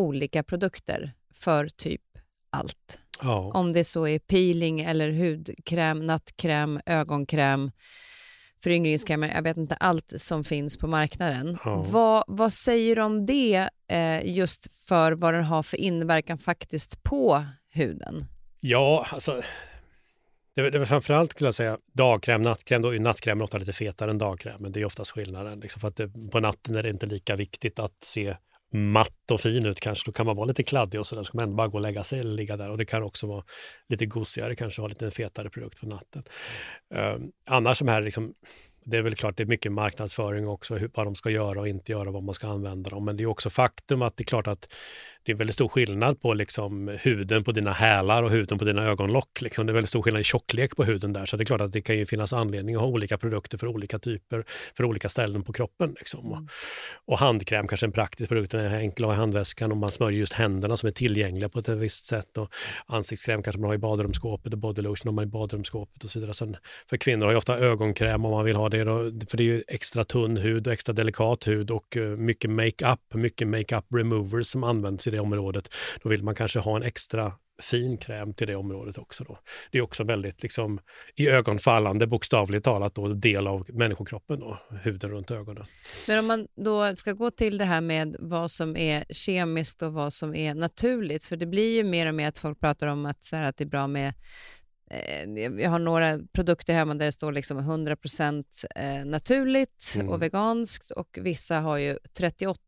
olika 0.00 0.42
produkter 0.42 1.12
för 1.34 1.68
typ 1.68 2.02
allt. 2.50 2.98
Ja. 3.22 3.52
Om 3.54 3.72
det 3.72 3.84
så 3.84 4.06
är 4.06 4.18
peeling 4.18 4.80
eller 4.80 5.12
hudkräm, 5.12 6.06
nattkräm, 6.06 6.80
ögonkräm, 6.86 7.70
föryngringskrämer, 8.62 9.28
jag 9.34 9.42
vet 9.42 9.56
inte 9.56 9.74
allt 9.74 10.12
som 10.16 10.44
finns 10.44 10.76
på 10.76 10.86
marknaden. 10.86 11.58
Ja. 11.64 11.86
Vad, 11.90 12.24
vad 12.26 12.52
säger 12.52 12.96
du 12.96 13.02
om 13.02 13.26
det 13.26 13.68
eh, 13.88 14.36
just 14.36 14.86
för 14.88 15.12
vad 15.12 15.34
den 15.34 15.44
har 15.44 15.62
för 15.62 15.76
inverkan 15.76 16.38
faktiskt 16.38 17.02
på 17.02 17.44
huden? 17.68 18.24
Ja, 18.60 19.06
alltså 19.10 19.42
det, 20.54 20.70
det 20.70 20.78
var 20.78 20.86
framförallt 20.86 21.30
skulle 21.30 21.48
jag 21.48 21.54
säga 21.54 21.78
dagkräm, 21.92 22.42
nattkräm. 22.42 22.82
Då 22.82 22.94
är 22.94 22.98
nattkrämen 22.98 23.42
ofta 23.42 23.58
lite 23.58 23.72
fetare 23.72 24.10
än 24.10 24.18
dagkräm, 24.18 24.56
men 24.58 24.72
det 24.72 24.80
är 24.80 24.84
oftast 24.84 25.10
skillnaden. 25.10 25.60
Liksom, 25.60 25.80
för 25.80 25.88
att 25.88 25.96
det, 25.96 26.08
på 26.32 26.40
natten 26.40 26.76
är 26.76 26.82
det 26.82 26.88
inte 26.88 27.06
lika 27.06 27.36
viktigt 27.36 27.78
att 27.78 28.04
se 28.04 28.36
matt 28.72 29.30
och 29.30 29.40
fin 29.40 29.66
ut 29.66 29.80
kanske, 29.80 30.08
då 30.08 30.12
kan 30.12 30.26
man 30.26 30.36
vara 30.36 30.46
lite 30.46 30.62
kladdig 30.62 31.00
och 31.00 31.06
sådär, 31.06 31.24
så 31.24 31.32
kan 31.32 31.38
man 31.38 31.42
ändå 31.42 31.56
bara 31.56 31.68
gå 31.68 31.78
och 31.78 31.82
lägga 31.82 32.04
sig 32.04 32.20
eller 32.20 32.32
ligga 32.32 32.56
där. 32.56 32.70
Och 32.70 32.78
det 32.78 32.84
kan 32.84 33.02
också 33.02 33.26
vara 33.26 33.44
lite 33.88 34.06
gosigare, 34.06 34.56
kanske 34.56 34.80
ha 34.80 34.88
lite 34.88 35.10
fetare 35.10 35.50
produkt 35.50 35.80
på 35.80 35.86
natten. 35.86 36.22
Um, 36.94 37.32
annars 37.46 37.78
de 37.78 37.88
här 37.88 38.00
liksom, 38.00 38.34
det 38.84 38.96
är 38.96 39.02
väl 39.02 39.14
klart 39.14 39.36
det 39.36 39.42
är 39.42 39.46
mycket 39.46 39.72
marknadsföring 39.72 40.48
också, 40.48 40.74
hur, 40.74 40.90
vad 40.94 41.06
de 41.06 41.14
ska 41.14 41.30
göra 41.30 41.60
och 41.60 41.68
inte 41.68 41.92
göra, 41.92 42.10
vad 42.10 42.22
man 42.22 42.34
ska 42.34 42.48
använda 42.48 42.90
dem. 42.90 43.04
Men 43.04 43.16
det 43.16 43.22
är 43.22 43.26
också 43.26 43.50
faktum 43.50 44.02
att 44.02 44.16
det 44.16 44.22
är 44.22 44.24
klart 44.24 44.46
att 44.46 44.68
det 45.22 45.32
är 45.32 45.36
väldigt 45.36 45.54
stor 45.54 45.68
skillnad 45.68 46.20
på 46.20 46.34
liksom 46.34 46.98
huden 47.00 47.44
på 47.44 47.52
dina 47.52 47.72
hälar 47.72 48.22
och 48.22 48.30
huden 48.30 48.58
på 48.58 48.64
dina 48.64 48.84
ögonlock. 48.84 49.40
Liksom. 49.40 49.66
Det 49.66 49.72
är 49.72 49.74
väldigt 49.74 49.88
stor 49.88 50.02
skillnad 50.02 50.20
i 50.20 50.24
tjocklek 50.24 50.76
på 50.76 50.84
huden 50.84 51.12
där. 51.12 51.26
Så 51.26 51.36
det 51.36 51.42
är 51.42 51.46
klart 51.46 51.60
att 51.60 51.72
det 51.72 51.80
kan 51.80 51.96
ju 51.96 52.06
finnas 52.06 52.32
anledning 52.32 52.74
att 52.74 52.80
ha 52.80 52.88
olika 52.88 53.18
produkter 53.18 53.58
för 53.58 53.66
olika 53.66 53.98
typer, 53.98 54.44
för 54.76 54.84
olika 54.84 55.08
ställen 55.08 55.42
på 55.42 55.52
kroppen. 55.52 55.94
Liksom. 55.98 56.26
Mm. 56.26 56.48
Och, 57.04 57.18
handkräm 57.18 57.68
kanske 57.68 57.84
är 57.84 57.88
en 57.88 57.92
praktisk 57.92 58.28
produkt, 58.28 58.52
den 58.52 58.60
är 58.60 58.78
enkel 58.78 59.04
att 59.04 59.08
ha 59.08 59.14
i 59.14 59.18
handväskan 59.18 59.70
och 59.70 59.76
man 59.76 59.90
smörjer 59.90 60.18
just 60.18 60.32
händerna 60.32 60.76
som 60.76 60.86
är 60.86 60.92
tillgängliga 60.92 61.48
på 61.48 61.58
ett 61.58 61.68
visst 61.68 62.04
sätt. 62.04 62.38
Och 62.38 62.52
ansiktskräm 62.86 63.42
kanske 63.42 63.60
man 63.60 63.68
har 63.68 63.74
i 63.74 63.78
badrumsskåpet 63.78 64.52
och 64.52 64.58
bodylotion 64.58 65.08
har 65.08 65.14
man 65.14 65.24
i 65.24 65.26
badrumsskåpet 65.26 66.04
och 66.04 66.10
så 66.10 66.18
vidare. 66.18 66.34
Sen 66.34 66.56
för 66.86 66.96
kvinnor 66.96 67.24
har 67.24 67.32
ju 67.32 67.38
ofta 67.38 67.58
ögonkräm 67.58 68.24
om 68.24 68.30
man 68.30 68.44
vill 68.44 68.56
ha 68.56 68.68
det, 68.70 68.84
då, 68.84 68.98
för 69.28 69.36
det 69.36 69.42
är 69.42 69.44
ju 69.44 69.62
extra 69.68 70.04
tunn 70.04 70.36
hud 70.36 70.66
och 70.66 70.72
extra 70.72 70.92
delikat 70.92 71.46
hud 71.46 71.70
och 71.70 71.96
eh, 71.96 72.02
mycket 72.02 72.50
makeup, 72.50 73.14
mycket 73.14 73.48
makeup 73.48 73.84
removers 73.94 74.46
som 74.46 74.64
används 74.64 75.06
i 75.06 75.10
det 75.10 75.20
området. 75.20 75.74
Då 76.02 76.08
vill 76.08 76.22
man 76.22 76.34
kanske 76.34 76.58
ha 76.58 76.76
en 76.76 76.82
extra 76.82 77.32
fin 77.62 77.96
kräm 77.96 78.34
till 78.34 78.46
det 78.46 78.56
området 78.56 78.98
också. 78.98 79.24
Då. 79.24 79.38
Det 79.70 79.78
är 79.78 79.82
också 79.82 80.04
väldigt 80.04 80.42
liksom, 80.42 80.80
i 81.16 81.28
ögonfallande, 81.28 82.06
bokstavligt 82.06 82.64
talat, 82.64 82.94
då, 82.94 83.08
del 83.08 83.46
av 83.46 83.66
människokroppen, 83.68 84.40
då, 84.40 84.58
huden 84.82 85.10
runt 85.10 85.30
ögonen. 85.30 85.64
Men 86.08 86.18
om 86.18 86.26
man 86.26 86.46
då 86.56 86.96
ska 86.96 87.12
gå 87.12 87.30
till 87.30 87.58
det 87.58 87.64
här 87.64 87.80
med 87.80 88.16
vad 88.18 88.50
som 88.50 88.76
är 88.76 89.04
kemiskt 89.10 89.82
och 89.82 89.92
vad 89.92 90.12
som 90.12 90.34
är 90.34 90.54
naturligt, 90.54 91.24
för 91.24 91.36
det 91.36 91.46
blir 91.46 91.76
ju 91.76 91.84
mer 91.84 92.06
och 92.06 92.14
mer 92.14 92.28
att 92.28 92.38
folk 92.38 92.60
pratar 92.60 92.86
om 92.86 93.06
att, 93.06 93.24
så 93.24 93.36
här, 93.36 93.44
att 93.44 93.56
det 93.56 93.64
är 93.64 93.68
bra 93.68 93.86
med 93.86 94.14
jag 95.58 95.70
har 95.70 95.78
några 95.78 96.18
produkter 96.32 96.74
hemma 96.74 96.94
där 96.94 97.06
det 97.06 97.12
står 97.12 97.32
liksom 97.32 97.58
100% 97.58 98.44
eh, 98.76 99.04
naturligt 99.04 99.92
mm. 99.94 100.08
och 100.08 100.22
veganskt 100.22 100.90
och 100.90 101.18
vissa 101.20 101.60
har 101.60 101.76
ju 101.76 101.98
38 102.18 102.60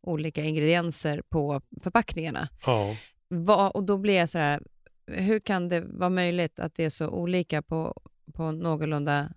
olika 0.00 0.44
ingredienser 0.44 1.22
på 1.28 1.60
förpackningarna. 1.82 2.48
Ja. 2.66 2.96
Va, 3.28 3.70
och 3.70 3.84
då 3.84 3.98
blir 3.98 4.14
jag 4.14 4.28
så 4.28 4.38
här, 4.38 4.62
hur 5.06 5.38
kan 5.38 5.68
det 5.68 5.80
vara 5.80 6.10
möjligt 6.10 6.60
att 6.60 6.74
det 6.74 6.84
är 6.84 6.90
så 6.90 7.08
olika 7.08 7.62
på, 7.62 8.02
på 8.34 8.52
någorlunda 8.52 9.32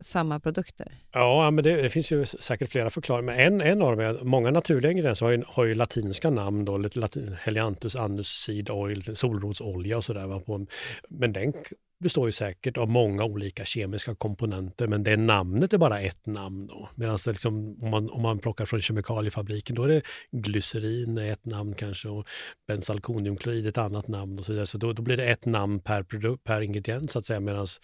samma 0.00 0.40
produkter? 0.40 0.92
Ja, 1.12 1.50
men 1.50 1.64
det, 1.64 1.82
det, 1.82 1.90
finns 1.90 2.12
ju 2.12 2.26
säkert 2.26 2.70
flera 2.70 2.90
förklaringar. 2.90 3.36
Men 3.36 3.60
en, 3.60 3.60
en 3.60 3.82
av 3.82 3.90
dem 3.90 4.00
är 4.00 4.14
att 4.14 4.22
många 4.22 4.50
naturliga 4.50 4.92
ingredienser 4.92 5.26
har 5.26 5.32
ju, 5.32 5.42
har 5.46 5.64
ju 5.64 5.74
latinska 5.74 6.30
namn. 6.30 6.64
Då, 6.64 6.78
latin, 6.78 7.36
Helianthus 7.42 7.96
anus, 7.96 8.28
seed 8.28 8.70
oil, 8.70 9.16
solrosolja 9.16 9.96
och 9.96 10.04
sådär. 10.04 10.42
Men 11.08 11.32
den 11.32 11.52
består 12.00 12.28
ju 12.28 12.32
säkert 12.32 12.78
av 12.78 12.90
många 12.90 13.24
olika 13.24 13.64
kemiska 13.64 14.14
komponenter 14.14 14.86
men 14.86 15.02
det 15.02 15.16
namnet 15.16 15.72
är 15.72 15.78
bara 15.78 16.00
ett 16.00 16.26
namn. 16.26 16.70
Medan 16.94 17.18
liksom, 17.26 17.76
om, 17.82 17.90
man, 17.90 18.10
om 18.10 18.22
man 18.22 18.38
plockar 18.38 18.66
från 18.66 18.80
kemikaliefabriken 18.80 19.76
då 19.76 19.82
är 19.82 19.88
det 19.88 20.02
glycerin 20.32 21.18
ett 21.18 21.46
namn 21.46 21.74
kanske 21.74 22.08
och 22.08 22.26
bensalkoniumklorid 22.68 23.66
ett 23.66 23.78
annat 23.78 24.08
namn 24.08 24.38
och 24.38 24.44
så 24.44 24.52
vidare. 24.52 24.66
Så 24.66 24.78
då, 24.78 24.92
då 24.92 25.02
blir 25.02 25.16
det 25.16 25.24
ett 25.24 25.46
namn 25.46 25.80
per, 25.80 26.02
produkt, 26.02 26.44
per 26.44 26.60
ingrediens 26.60 27.12
så 27.12 27.18
att 27.18 27.24
säga. 27.24 27.40
Medans, 27.40 27.80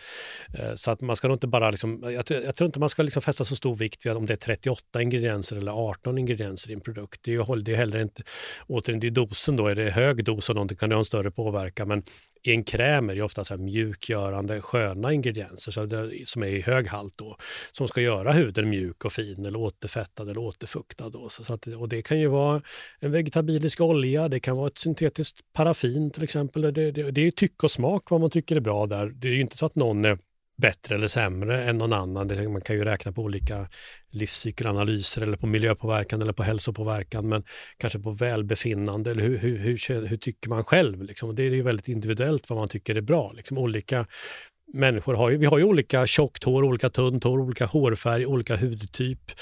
eh, 0.59 0.75
så 0.75 0.91
att 0.91 1.01
man 1.01 1.17
ska 1.17 1.29
nog 1.29 1.35
inte 1.35 1.47
bara, 1.47 1.71
liksom, 1.71 2.03
jag, 2.03 2.25
jag, 2.31 2.55
tror 2.55 2.67
inte 2.67 2.81
man 2.81 2.89
ska 2.89 3.03
liksom 3.03 3.23
fästa 3.23 3.45
så 3.45 3.57
stor 3.57 3.77
vikt 3.77 4.07
vid 4.07 4.13
om 4.13 4.27
det 4.27 4.33
är 4.33 4.37
38 4.37 5.03
ingredienser 5.03 5.57
eller 5.57 5.73
18 5.73 6.19
ingredienser 6.19 6.71
i 6.71 6.75
en 6.75 6.81
produkt. 6.81 7.21
Det 7.23 7.31
är 7.31 7.35
ju 7.35 7.61
det 7.61 7.73
är 7.73 7.77
heller 7.77 7.99
inte, 7.99 8.23
återigen 8.67 9.01
det 9.01 9.07
är 9.07 9.11
dosen 9.11 9.57
då, 9.57 9.67
är 9.67 9.75
det 9.75 9.91
hög 9.91 10.25
dos 10.25 10.51
av 10.51 10.55
någonting 10.55 10.77
kan 10.77 10.89
det 10.89 10.95
ha 10.95 11.01
en 11.01 11.05
större 11.05 11.31
påverkan 11.31 11.89
men 11.89 12.03
i 12.43 12.51
en 12.51 12.65
kräm 12.65 13.11
är 13.11 13.15
det 13.15 13.23
ofta 13.23 13.45
så 13.45 13.55
här 13.55 13.61
mjukgörande 13.61 14.61
sköna 14.61 15.13
ingredienser 15.13 15.73
så 15.73 15.87
det, 15.87 16.29
som 16.29 16.43
är 16.43 16.47
i 16.47 16.61
hög 16.61 16.87
halt 16.87 17.19
då, 17.19 17.37
som 17.73 17.89
ska 17.89 18.01
göra 18.01 18.33
huden 18.33 18.71
mjuk 18.71 19.05
och 19.05 19.13
fin 19.13 19.47
eller 19.47 19.59
återfettad 19.59 20.23
eller 20.23 20.39
återfuktad. 20.39 21.11
Då. 21.11 21.29
Så 21.29 21.55
att, 21.55 21.67
och 21.67 21.89
det 21.89 22.03
kan 22.03 22.21
ju 22.21 22.27
vara 22.27 22.63
en 22.99 23.13
vegetabilisk 23.13 23.81
olja, 23.81 24.29
det 24.29 24.41
kan 24.41 24.57
vara 24.57 24.69
ett 24.69 24.79
syntetiskt 24.79 25.41
paraffin 25.53 26.11
till 26.11 26.23
exempel. 26.23 26.63
Det, 26.63 26.91
det, 26.91 27.11
det 27.11 27.27
är 27.27 27.31
tycke 27.31 27.67
och 27.67 27.71
smak 27.71 28.11
vad 28.11 28.21
man 28.21 28.31
tycker 28.31 28.57
är 28.57 28.61
bra 28.61 28.87
där. 28.87 29.07
Det 29.07 29.29
är 29.29 29.33
ju 29.33 29.41
inte 29.41 29.57
så 29.57 29.67
att 29.67 29.75
någon 29.75 30.05
är 30.05 30.19
bättre 30.61 30.95
eller 30.95 31.07
sämre 31.07 31.65
än 31.65 31.79
någon 31.79 31.93
annan. 31.93 32.53
Man 32.53 32.61
kan 32.61 32.77
ju 32.77 32.85
räkna 32.85 33.13
på 33.13 33.23
olika 33.23 33.69
livscykelanalyser 34.11 35.23
eller 35.23 35.37
på 35.37 35.47
miljöpåverkan 35.47 36.23
eller 36.23 36.33
på 36.33 36.43
hälsopåverkan 36.43 37.29
men 37.29 37.45
kanske 37.77 37.99
på 37.99 38.11
välbefinnande 38.11 39.11
eller 39.11 39.23
hur, 39.23 39.39
hur, 39.39 39.59
hur, 39.59 40.07
hur 40.07 40.17
tycker 40.17 40.49
man 40.49 40.65
själv? 40.65 41.03
Liksom. 41.03 41.35
Det 41.35 41.43
är 41.43 41.51
ju 41.51 41.63
väldigt 41.63 41.89
individuellt 41.89 42.51
vad 42.51 42.59
man 42.59 42.69
tycker 42.69 42.95
är 42.95 43.01
bra. 43.01 43.33
Liksom. 43.33 43.59
Olika 43.59 44.07
människor 44.73 45.15
har 45.15 45.31
ju, 45.31 45.37
vi 45.37 45.47
har 45.47 45.59
ju 45.59 45.65
olika 45.65 46.07
tjockt 46.07 46.45
hår, 46.45 46.63
olika 46.65 46.91
tunt 46.91 47.25
hår, 47.25 47.41
olika 47.41 47.67
hårfärg, 47.67 48.27
olika 48.27 48.57
hudtyp, 48.57 49.33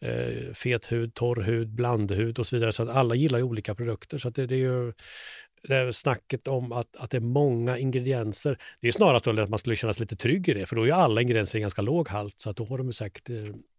eh, 0.00 0.52
fet 0.54 0.92
hud, 0.92 1.14
torr 1.14 1.42
hud, 1.42 1.68
blandhud 1.68 2.38
och 2.38 2.46
så 2.46 2.56
vidare. 2.56 2.72
Så 2.72 2.82
att 2.82 2.88
alla 2.88 3.14
gillar 3.14 3.38
ju 3.38 3.44
olika 3.44 3.74
produkter. 3.74 4.18
Så 4.18 4.30
det, 4.30 4.46
det, 4.46 4.54
är 4.54 4.58
ju 4.58 4.92
det 5.68 5.92
snacket 5.92 6.48
om 6.48 6.72
att, 6.72 6.96
att 6.96 7.10
det 7.10 7.16
är 7.16 7.20
många 7.20 7.78
ingredienser. 7.78 8.58
Det 8.80 8.88
är 8.88 8.92
snarare 8.92 9.42
att 9.42 9.50
man 9.50 9.58
skulle 9.58 9.76
känna 9.76 9.92
sig 9.92 10.00
lite 10.00 10.16
trygg 10.16 10.48
i 10.48 10.54
det, 10.54 10.66
för 10.66 10.76
då 10.76 10.86
är 10.86 10.92
alla 10.92 11.20
ingredienser 11.20 11.58
i 11.58 11.60
ganska 11.60 11.82
låg 11.82 12.08
halt. 12.08 12.34
Så 12.36 12.50
att 12.50 12.56
då 12.56 12.64
har 12.64 12.78
de 12.78 12.92
säkert... 12.92 13.30
Eh, 13.30 13.36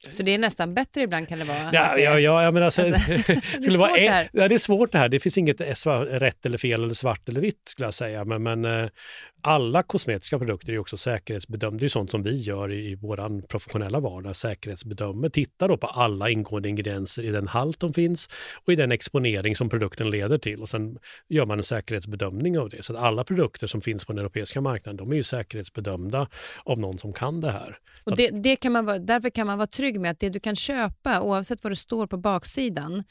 så 0.10 0.24
det 0.24 0.34
är 0.34 0.38
nästan 0.38 0.74
bättre 0.74 1.02
ibland 1.02 1.28
kan 1.28 1.40
det 1.40 1.46
vara? 1.46 1.70
Ja, 1.74 1.94
det, 1.96 2.02
ja, 2.02 2.20
ja, 2.20 2.52
menar, 2.52 2.66
alltså, 2.66 2.82
alltså, 2.82 3.12
det, 3.12 3.68
är 3.68 3.78
vara, 3.78 3.92
det, 3.92 4.30
ja, 4.34 4.48
det 4.48 4.56
är 4.56 4.60
svårt 4.60 4.92
det 4.92 4.98
här. 4.98 5.10
Det 5.10 5.20
finns 5.20 5.38
inget 5.38 5.62
rätt 5.62 6.46
eller 6.46 6.58
fel 6.58 6.84
eller 6.84 6.94
svart 6.94 7.30
eller 7.30 7.42
vitt 7.42 7.62
skulle 7.66 7.88
jag 7.88 7.94
säga. 7.94 8.26
Men, 8.26 8.44
men 8.44 8.66
eh, 8.66 8.90
alla 9.42 9.84
kosmetiska 9.84 10.38
produkter 10.38 10.74
är 10.74 10.78
också 10.78 10.98
säkerhetsbedömda. 10.98 11.80
Det 11.80 11.86
är 11.86 11.90
sånt 11.90 12.12
som 12.12 12.24
vi 12.24 12.42
gör 12.42 12.72
i, 12.72 12.92
i 12.92 12.96
vår 12.96 13.48
professionella 13.48 14.00
vardag, 14.00 14.36
säkerhetsbedömer. 14.36 15.30
Tittar 15.30 15.68
då 15.68 15.78
på 15.78 15.88
alla 15.88 16.30
ingående 16.30 16.70
ingredienser 16.70 17.24
i 17.24 17.30
den 17.32 17.48
halt 17.48 17.80
de 17.80 17.94
finns 17.94 18.30
och 18.66 18.74
i 18.74 18.76
den 18.76 18.92
exponering 18.92 19.56
som 19.56 19.70
produkten 19.70 20.10
leder 20.10 20.38
till. 20.38 20.62
Och 20.62 20.70
Sen 20.70 21.00
gör 21.30 21.46
man 21.46 21.58
en 21.58 21.64
säkerhetsbedömning 21.64 22.60
av 22.60 22.70
det. 22.70 22.84
Så 22.84 22.94
att 22.94 23.04
alla 23.04 23.24
produkter 23.24 23.68
som 23.68 23.82
finns 23.82 24.06
på 24.06 24.14
den 24.14 24.20
europeiska 24.20 24.62
marknaden, 24.62 24.98
de 24.98 25.12
är 25.12 25.16
ju 25.16 25.24
säkerhetsbedömda 25.24 26.28
av 26.64 26.80
någon 26.80 26.98
som 26.98 27.14
kan 27.14 27.42
det 27.42 27.52
här. 27.52 27.78
Och 28.04 28.16
det, 28.16 28.30
det 28.30 28.56
kan 28.56 28.72
man 28.72 28.86
vara, 28.86 29.00
därför 29.00 29.30
kan 29.30 29.48
man 29.48 29.58
vara 29.58 29.68
trygg 29.68 30.00
med 30.00 30.12
att 30.12 30.20
det 30.20 30.30
du 30.30 30.40
kan 30.40 30.56
köpa, 30.56 31.22
oavsett 31.22 31.64
vad 31.64 31.72
det 31.72 31.76
står 31.76 32.08
på 32.08 32.18
baksidan, 32.18 33.04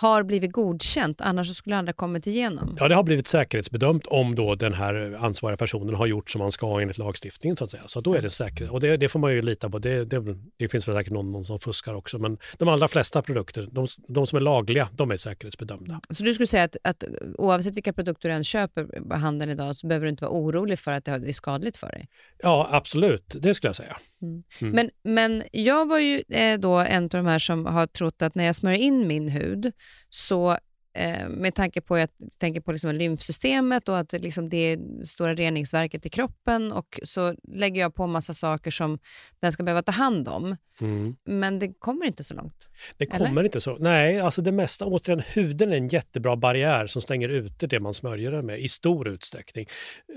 har 0.00 0.22
blivit 0.22 0.52
godkänt, 0.52 1.20
annars 1.20 1.56
skulle 1.56 1.76
andra 1.76 1.92
kommit 1.92 2.26
igenom? 2.26 2.76
Ja, 2.78 2.88
det 2.88 2.94
har 2.94 3.02
blivit 3.02 3.26
säkerhetsbedömt 3.26 4.06
om 4.06 4.34
då 4.34 4.54
den 4.54 4.72
här 4.72 5.16
ansvariga 5.20 5.56
personen 5.56 5.94
har 5.94 6.06
gjort 6.06 6.30
som 6.30 6.38
man 6.38 6.52
ska 6.52 6.80
enligt 6.80 6.98
lagstiftningen. 6.98 7.56
Så 7.56 7.64
att 7.64 7.70
säga. 7.70 7.82
Så 7.86 8.00
då 8.00 8.14
är 8.14 8.22
det 8.22 8.30
säkert. 8.30 8.70
Och 8.70 8.80
det, 8.80 8.96
det, 8.96 9.08
får 9.08 9.18
man 9.18 9.32
ju 9.32 9.42
lita 9.42 9.70
på. 9.70 9.78
Det, 9.78 10.04
det, 10.04 10.36
det 10.58 10.68
finns 10.68 10.88
väl 10.88 10.94
säkert 10.94 11.12
någon, 11.12 11.30
någon, 11.30 11.44
som 11.44 11.58
fuskar 11.58 11.94
också, 11.94 12.18
men 12.18 12.38
de 12.58 12.68
allra 12.68 12.88
flesta 12.88 13.22
produkter, 13.22 13.68
de, 13.72 13.86
de, 14.08 14.26
som 14.26 14.36
är 14.36 14.40
lagliga, 14.40 14.88
de 14.92 15.10
är 15.10 15.16
säkerhetsbedömda. 15.16 16.00
Så 16.10 16.24
du 16.24 16.34
skulle 16.34 16.46
säga 16.46 16.64
att, 16.64 16.76
att 16.84 17.04
oavsett 17.38 17.76
vilka 17.76 17.92
produkter 17.92 18.28
du 18.28 18.34
än 18.34 18.44
köper 18.44 18.84
på 19.08 19.16
handeln 19.16 19.50
idag 19.50 19.76
så 19.76 19.86
behöver 19.86 20.04
du 20.04 20.10
inte 20.10 20.24
vara 20.24 20.34
orolig 20.34 20.78
för 20.78 20.92
att 20.92 21.04
det 21.04 21.10
är 21.10 21.32
skadligt 21.32 21.76
för 21.76 21.88
dig? 21.88 22.08
Ja, 22.42 22.68
absolut. 22.72 23.36
Det 23.40 23.54
skulle 23.54 23.68
jag 23.68 23.76
säga. 23.76 23.96
Mm. 24.22 24.42
Mm. 24.60 24.74
Men, 24.74 24.90
men 25.02 25.42
jag 25.52 25.88
var 25.88 25.98
ju 25.98 26.22
eh, 26.28 26.58
då 26.58 26.78
en 26.78 27.04
av 27.04 27.08
de 27.08 27.26
här 27.26 27.38
som 27.38 27.66
har 27.66 27.86
trott 27.86 28.22
att 28.22 28.34
när 28.34 28.44
jag 28.44 28.56
smörjer 28.56 28.78
in 28.78 29.06
min 29.06 29.28
hud 29.28 29.72
så 30.10 30.56
eh, 30.94 31.28
med 31.28 31.54
tanke 31.54 31.80
på 31.80 31.94
att 31.94 32.00
jag 32.00 32.30
tänker 32.38 32.60
på 32.60 32.72
liksom 32.72 32.94
lymfsystemet 32.94 33.88
och 33.88 33.98
att 33.98 34.12
liksom 34.12 34.48
det 34.48 34.78
stora 35.04 35.34
reningsverket 35.34 36.06
i 36.06 36.08
kroppen 36.08 36.72
och 36.72 37.00
så 37.02 37.34
lägger 37.48 37.80
jag 37.80 37.94
på 37.94 38.06
massa 38.06 38.34
saker 38.34 38.70
som 38.70 38.98
den 39.40 39.52
ska 39.52 39.62
behöva 39.62 39.82
ta 39.82 39.92
hand 39.92 40.28
om. 40.28 40.56
Mm. 40.80 41.16
Men 41.24 41.58
det 41.58 41.72
kommer 41.78 42.06
inte 42.06 42.24
så 42.24 42.34
långt. 42.34 42.68
Det 42.96 43.06
kommer 43.06 43.30
eller? 43.30 43.44
inte 43.44 43.60
så 43.60 43.76
Nej, 43.80 44.20
alltså 44.20 44.42
det 44.42 44.52
mesta, 44.52 44.84
återigen, 44.84 45.22
huden 45.26 45.72
är 45.72 45.76
en 45.76 45.88
jättebra 45.88 46.36
barriär 46.36 46.86
som 46.86 47.02
stänger 47.02 47.28
ute 47.28 47.66
det 47.66 47.80
man 47.80 47.94
smörjer 47.94 48.30
det 48.30 48.42
med 48.42 48.60
i 48.60 48.68
stor 48.68 49.08
utsträckning. 49.08 49.66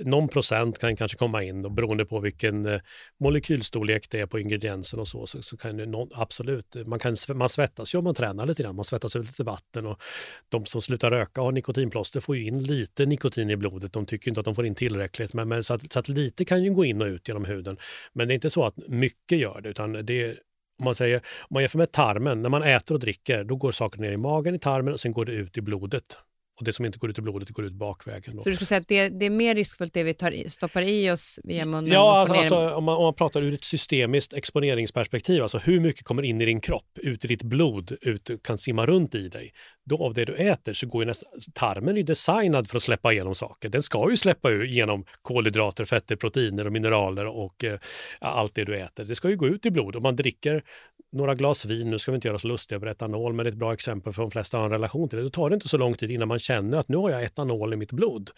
Någon 0.06 0.28
procent 0.28 0.80
kan 0.80 0.96
kanske 0.96 1.18
komma 1.18 1.44
in 1.44 1.66
och 1.66 1.72
beroende 1.72 2.06
på 2.06 2.20
vilken 2.20 2.66
eh, 2.66 2.82
molekylstorlek 3.20 4.10
det 4.10 4.20
är 4.20 4.26
på 4.26 4.40
ingrediensen 4.40 5.00
och 5.00 5.08
så, 5.08 5.28
så, 5.28 5.42
så 5.42 5.58
kan 5.58 5.78
det 5.78 5.86
någon, 5.86 6.10
absolut, 6.14 6.76
man, 6.86 7.00
kan, 7.00 7.16
man 7.36 7.50
svettas 7.50 7.94
ju 7.96 7.98
om 7.98 8.04
man 8.04 8.16
tränar 8.16 8.46
lite 8.46 8.64
grann, 8.64 8.76
man 8.76 8.86
svettas 8.86 9.16
ut 9.16 9.28
lite 9.28 9.44
vatten 9.44 9.86
och 9.86 10.02
de 10.50 10.63
som 10.66 10.82
slutar 10.82 11.12
röka 11.12 11.42
och 11.42 11.46
har 11.46 11.52
nikotinplåster 11.52 12.20
får 12.20 12.38
ju 12.38 12.44
in 12.44 12.64
lite 12.64 13.06
nikotin 13.06 13.50
i 13.50 13.56
blodet. 13.56 13.94
De 13.94 14.06
tycker 14.06 14.30
inte 14.30 14.40
att 14.40 14.46
de 14.46 14.56
får 14.56 14.66
in 14.66 14.76
tillräckligt, 14.76 15.34
men, 15.34 15.48
men 15.48 15.64
så, 15.64 15.74
att, 15.74 15.92
så, 15.94 16.00
att, 16.00 16.08
lite 16.08 16.46
kan 16.46 16.64
ju 16.64 16.74
gå 16.74 16.86
in 16.86 17.02
och 17.02 17.08
ut 17.08 17.28
genom 17.28 17.46
huden. 17.46 17.78
Men 18.14 18.28
det 18.28 18.34
är 18.34 18.36
inte 18.36 18.50
så 18.50 18.66
att 18.66 18.78
mycket 18.88 19.38
gör 19.38 19.62
det, 19.62 19.70
utan 19.70 20.06
det 20.06 20.22
är 20.22 20.38
om 20.80 20.86
man, 20.86 20.96
säger, 20.96 21.18
om 21.18 21.48
man 21.50 21.64
jämför 21.64 21.78
med 21.78 21.92
tarmen, 21.92 22.42
när 22.42 22.50
man 22.50 22.64
äter 22.64 22.96
och 22.96 23.00
dricker, 23.00 23.44
då 23.44 23.56
går 23.56 23.72
saker 23.72 24.00
ner 24.00 24.12
i 24.12 24.18
magen 24.18 24.56
i 24.56 24.60
tarmen 24.60 24.94
och 24.94 25.00
sen 25.00 25.12
går 25.12 25.26
det 25.26 25.32
ut 25.32 25.58
i 25.58 25.62
blodet. 25.62 26.18
Och 26.60 26.64
det 26.66 26.74
som 26.74 26.86
inte 26.86 26.98
går 26.98 27.10
ut 27.10 27.18
i 27.18 27.22
blodet 27.22 27.48
det 27.48 27.54
går 27.54 27.66
ut 27.66 27.74
bakvägen. 27.74 28.36
Då. 28.36 28.42
Så 28.42 28.50
du 28.50 28.56
skulle 28.56 28.68
säga 28.68 28.82
att 28.82 28.88
det, 28.88 29.10
det 29.10 29.26
är 29.26 29.30
mer 29.30 29.56
riskfullt 29.56 29.94
det 29.94 30.04
vi 30.04 30.14
tar, 30.14 30.50
stoppar 30.50 30.82
i 30.82 31.12
oss 31.12 31.40
via 31.44 31.66
munnen? 31.66 31.92
Ja, 31.92 32.20
alltså, 32.20 32.36
alltså, 32.36 32.76
om, 32.76 32.84
man, 32.84 32.98
om 32.98 33.04
man 33.04 33.14
pratar 33.14 33.42
ur 33.42 33.54
ett 33.54 33.64
systemiskt 33.64 34.34
exponeringsperspektiv, 34.34 35.42
alltså 35.42 35.58
hur 35.58 35.80
mycket 35.80 36.06
kommer 36.06 36.24
in 36.24 36.42
i 36.42 36.46
din 36.46 36.62
kropp, 36.62 36.98
ut 37.02 37.26
i 37.26 37.28
ditt 37.28 37.44
blod, 37.44 37.98
ut, 38.02 38.30
kan 38.44 38.58
simma 38.58 38.86
runt 38.86 39.16
i 39.16 39.30
dig. 39.30 39.54
Då 39.86 40.04
av 40.04 40.14
det 40.14 40.26
du 40.26 40.36
äter 40.36 40.74
så 40.74 40.88
går 40.88 41.02
ju 41.02 41.06
nästan, 41.06 41.30
tarmen 41.54 41.98
är 41.98 42.04
designad 42.04 42.70
för 42.70 42.78
att 42.78 42.84
släppa 42.84 43.14
igenom 43.14 43.36
saker. 43.36 43.70
Den 43.70 43.84
ska 43.84 44.10
ju 44.10 44.18
släppa 44.18 44.52
igenom 44.52 45.06
kolhydrater, 45.22 45.86
fetter, 45.86 46.16
proteiner 46.16 46.66
och 46.66 46.72
mineraler 46.72 47.26
och 47.26 47.64
eh, 47.64 47.80
allt 48.20 48.56
det 48.56 48.64
du 48.64 48.78
äter. 48.78 49.04
Det 49.04 49.16
ska 49.16 49.30
ju 49.30 49.36
gå 49.36 49.48
ut 49.48 49.66
i 49.66 49.72
blod. 49.72 49.96
Om 49.96 50.04
man 50.04 50.16
dricker 50.16 50.64
några 51.12 51.36
glas 51.36 51.66
vin, 51.66 51.90
nu 51.90 52.00
ska 52.00 52.12
vi 52.12 52.16
inte 52.16 52.28
göra 52.28 52.36
oss 52.36 52.44
lustiga 52.44 52.76
över 52.76 52.88
etanol, 52.88 53.34
men 53.34 53.44
det 53.44 53.50
är 53.50 53.52
ett 53.52 53.58
bra 53.58 53.74
exempel 53.74 54.14
för 54.14 54.22
de 54.22 54.32
flesta 54.32 54.58
har 54.58 54.66
en 54.66 54.72
relation 54.72 55.10
till 55.10 55.18
det. 55.18 55.24
Då 55.24 55.30
tar 55.30 55.50
det 55.50 55.54
inte 55.54 55.70
så 55.70 55.78
lång 55.78 55.94
tid 55.94 56.12
innan 56.12 56.28
man 56.28 56.40
känner 56.44 56.78
att 56.78 56.90
nu 56.90 56.98
har 56.98 57.10
jag 57.10 57.24
etanol 57.24 57.74
i 57.74 57.76
mitt 57.76 57.92
blod. 57.92 58.32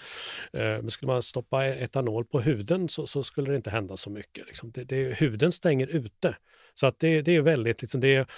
Eh, 0.53 0.61
men 0.61 0.91
skulle 0.91 1.11
man 1.11 1.23
stoppa 1.23 1.65
e- 1.65 1.83
etanol 1.83 2.25
på 2.25 2.39
huden 2.39 2.89
så, 2.89 3.07
så 3.07 3.23
skulle 3.23 3.51
det 3.51 3.55
inte 3.55 3.69
hända 3.69 3.97
så 3.97 4.09
mycket. 4.09 4.47
Liksom. 4.47 4.71
Det, 4.71 4.83
det, 4.83 5.19
huden 5.19 5.51
stänger 5.51 5.87
ute. 5.87 6.35
Så 6.73 6.87
att 6.87 6.99
det, 6.99 7.21
det 7.21 7.35
är 7.35 7.41
väldigt, 7.41 7.81
liksom, 7.81 8.01
det, 8.01 8.29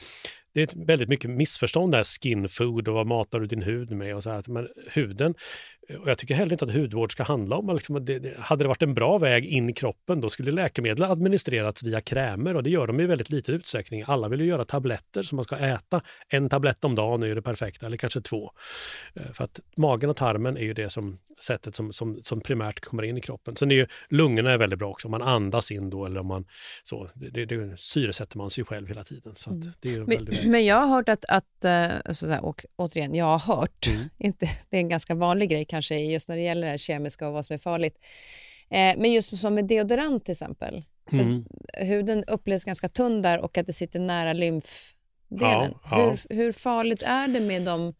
det 0.53 0.61
är 0.61 0.85
väldigt 0.85 1.09
mycket 1.09 1.29
missförstånd 1.29 1.91
där, 1.91 2.03
skin 2.03 2.49
food 2.49 2.87
och 2.87 2.93
vad 2.93 3.07
matar 3.07 3.39
du 3.39 3.47
din 3.47 3.61
hud 3.61 3.91
med 3.91 4.15
och 4.15 4.23
så 4.23 4.29
här. 4.29 4.43
Men 4.47 4.67
huden, 4.91 5.35
och 5.95 6.09
jag 6.09 6.17
tycker 6.17 6.35
heller 6.35 6.51
inte 6.51 6.65
att 6.65 6.73
hudvård 6.73 7.11
ska 7.11 7.23
handla 7.23 7.55
om, 7.55 7.75
liksom, 7.75 8.05
det, 8.05 8.19
det, 8.19 8.39
hade 8.39 8.63
det 8.63 8.67
varit 8.67 8.81
en 8.81 8.93
bra 8.93 9.17
väg 9.17 9.45
in 9.45 9.69
i 9.69 9.73
kroppen 9.73 10.21
då 10.21 10.29
skulle 10.29 10.51
läkemedel 10.51 11.03
administrerats 11.03 11.83
via 11.83 12.01
krämer 12.01 12.55
och 12.55 12.63
det 12.63 12.69
gör 12.69 12.87
de 12.87 12.99
i 12.99 13.05
väldigt 13.05 13.29
liten 13.29 13.55
utsträckning. 13.55 14.03
Alla 14.07 14.27
vill 14.27 14.39
ju 14.39 14.45
göra 14.45 14.65
tabletter 14.65 15.23
som 15.23 15.35
man 15.35 15.45
ska 15.45 15.57
äta. 15.57 16.01
En 16.29 16.49
tablett 16.49 16.83
om 16.83 16.95
dagen 16.95 17.23
är 17.23 17.35
det 17.35 17.41
perfekta, 17.41 17.85
eller 17.85 17.97
kanske 17.97 18.21
två. 18.21 18.51
Eh, 19.15 19.31
för 19.33 19.43
att 19.43 19.59
magen 19.77 20.09
och 20.09 20.17
tarmen 20.17 20.57
är 20.57 20.61
ju 20.61 20.73
det 20.73 20.89
som, 20.89 21.17
sättet 21.39 21.75
som, 21.75 21.93
som, 21.93 22.19
som 22.23 22.41
primärt 22.41 22.79
kommer 22.79 23.03
in 23.03 23.17
i 23.17 23.21
kroppen. 23.21 23.55
Sen 23.55 23.71
är 23.71 23.75
ju 23.75 23.87
lungorna 24.09 24.51
är 24.51 24.57
väldigt 24.57 24.79
bra 24.79 24.89
också, 24.89 25.07
om 25.07 25.11
man 25.11 25.21
andas 25.21 25.71
in 25.71 25.89
då 25.89 26.05
eller 26.05 26.19
om 26.19 26.27
man 26.27 26.45
så, 26.83 27.09
det, 27.15 27.45
det 27.45 27.79
syresätter 27.79 28.37
man 28.37 28.49
sig 28.49 28.63
själv 28.63 28.87
hela 28.87 29.03
tiden. 29.03 29.35
Så 29.35 29.49
mm. 29.49 29.71
det 29.81 29.93
är 29.93 29.99
men, 29.99 30.51
men, 30.51 30.65
jag 30.65 30.75
har 30.75 30.87
hört 30.87 31.09
att, 31.09 31.25
att 31.27 31.65
eh, 31.65 32.11
så 32.11 32.39
och, 32.39 32.65
återigen, 32.75 33.15
jag 33.15 33.37
har 33.37 33.55
hört, 33.55 33.87
mm. 33.87 34.09
inte, 34.17 34.49
det 34.69 34.77
är 34.77 34.81
en 34.81 34.89
ganska 34.89 35.15
vanlig 35.15 35.49
grej 35.49 35.65
kanske 35.65 35.76
just 35.81 36.29
när 36.29 36.35
det 36.35 36.41
gäller 36.41 36.61
det 36.61 36.71
här 36.71 36.77
kemiska 36.77 37.27
och 37.27 37.33
vad 37.33 37.45
som 37.45 37.53
är 37.53 37.57
farligt. 37.57 37.97
Eh, 38.69 38.97
men 38.97 39.13
just 39.13 39.37
som 39.37 39.55
med 39.55 39.65
deodorant 39.65 40.25
till 40.25 40.31
exempel. 40.31 40.83
Mm. 41.11 41.45
Huden 41.73 42.23
upplevs 42.23 42.63
ganska 42.63 42.89
tunn 42.89 43.21
där 43.21 43.39
och 43.39 43.57
att 43.57 43.65
det 43.65 43.73
sitter 43.73 43.99
nära 43.99 44.33
lymfdelen. 44.33 44.93
Ja, 45.39 45.79
ja. 45.91 46.09
Hur, 46.09 46.35
hur 46.35 46.51
farligt 46.51 47.03
är 47.03 47.27
det 47.27 47.39
med 47.39 47.61
de 47.61 47.93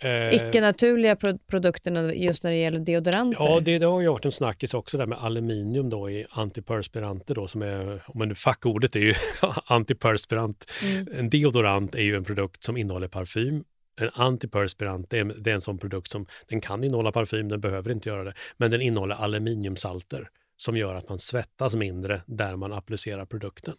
Eh, 0.00 0.34
icke-naturliga 0.34 1.16
pro 1.16 1.38
produkterna 1.38 2.14
just 2.14 2.44
när 2.44 2.50
det 2.50 2.56
gäller 2.56 2.78
deodoranter? 2.78 3.44
Ja, 3.44 3.60
det, 3.60 3.78
det 3.78 3.86
har 3.86 4.00
ju 4.00 4.08
varit 4.08 4.24
en 4.24 4.32
snackis 4.32 4.74
också 4.74 4.98
där 4.98 5.06
med 5.06 5.18
aluminium 5.18 5.90
då 5.90 6.10
i 6.10 6.26
antiperspiranter 6.30 7.34
då 7.34 7.48
som 7.48 7.62
är, 7.62 8.02
nu 8.26 8.34
fackordet 8.34 8.96
är 8.96 9.00
ju 9.00 9.14
antiperspirant. 9.66 10.72
Mm. 10.84 11.08
En 11.18 11.30
deodorant 11.30 11.94
är 11.94 12.02
ju 12.02 12.16
en 12.16 12.24
produkt 12.24 12.64
som 12.64 12.76
innehåller 12.76 13.08
parfym 13.08 13.64
en 13.98 14.10
antiperspirant 14.14 15.10
det 15.10 15.18
är, 15.18 15.24
det 15.24 15.50
är 15.50 15.54
en 15.54 15.60
sån 15.60 15.78
produkt 15.78 16.10
som 16.10 16.26
den 16.48 16.60
kan 16.60 16.84
innehålla 16.84 17.12
parfym, 17.12 17.48
den 17.48 17.60
behöver 17.60 17.90
inte 17.90 18.08
göra 18.08 18.24
det, 18.24 18.34
men 18.56 18.70
den 18.70 18.80
innehåller 18.80 19.14
aluminiumsalter 19.14 20.28
som 20.56 20.76
gör 20.76 20.94
att 20.94 21.08
man 21.08 21.18
svettas 21.18 21.74
mindre 21.74 22.22
där 22.26 22.56
man 22.56 22.72
applicerar 22.72 23.24
produkten. 23.24 23.74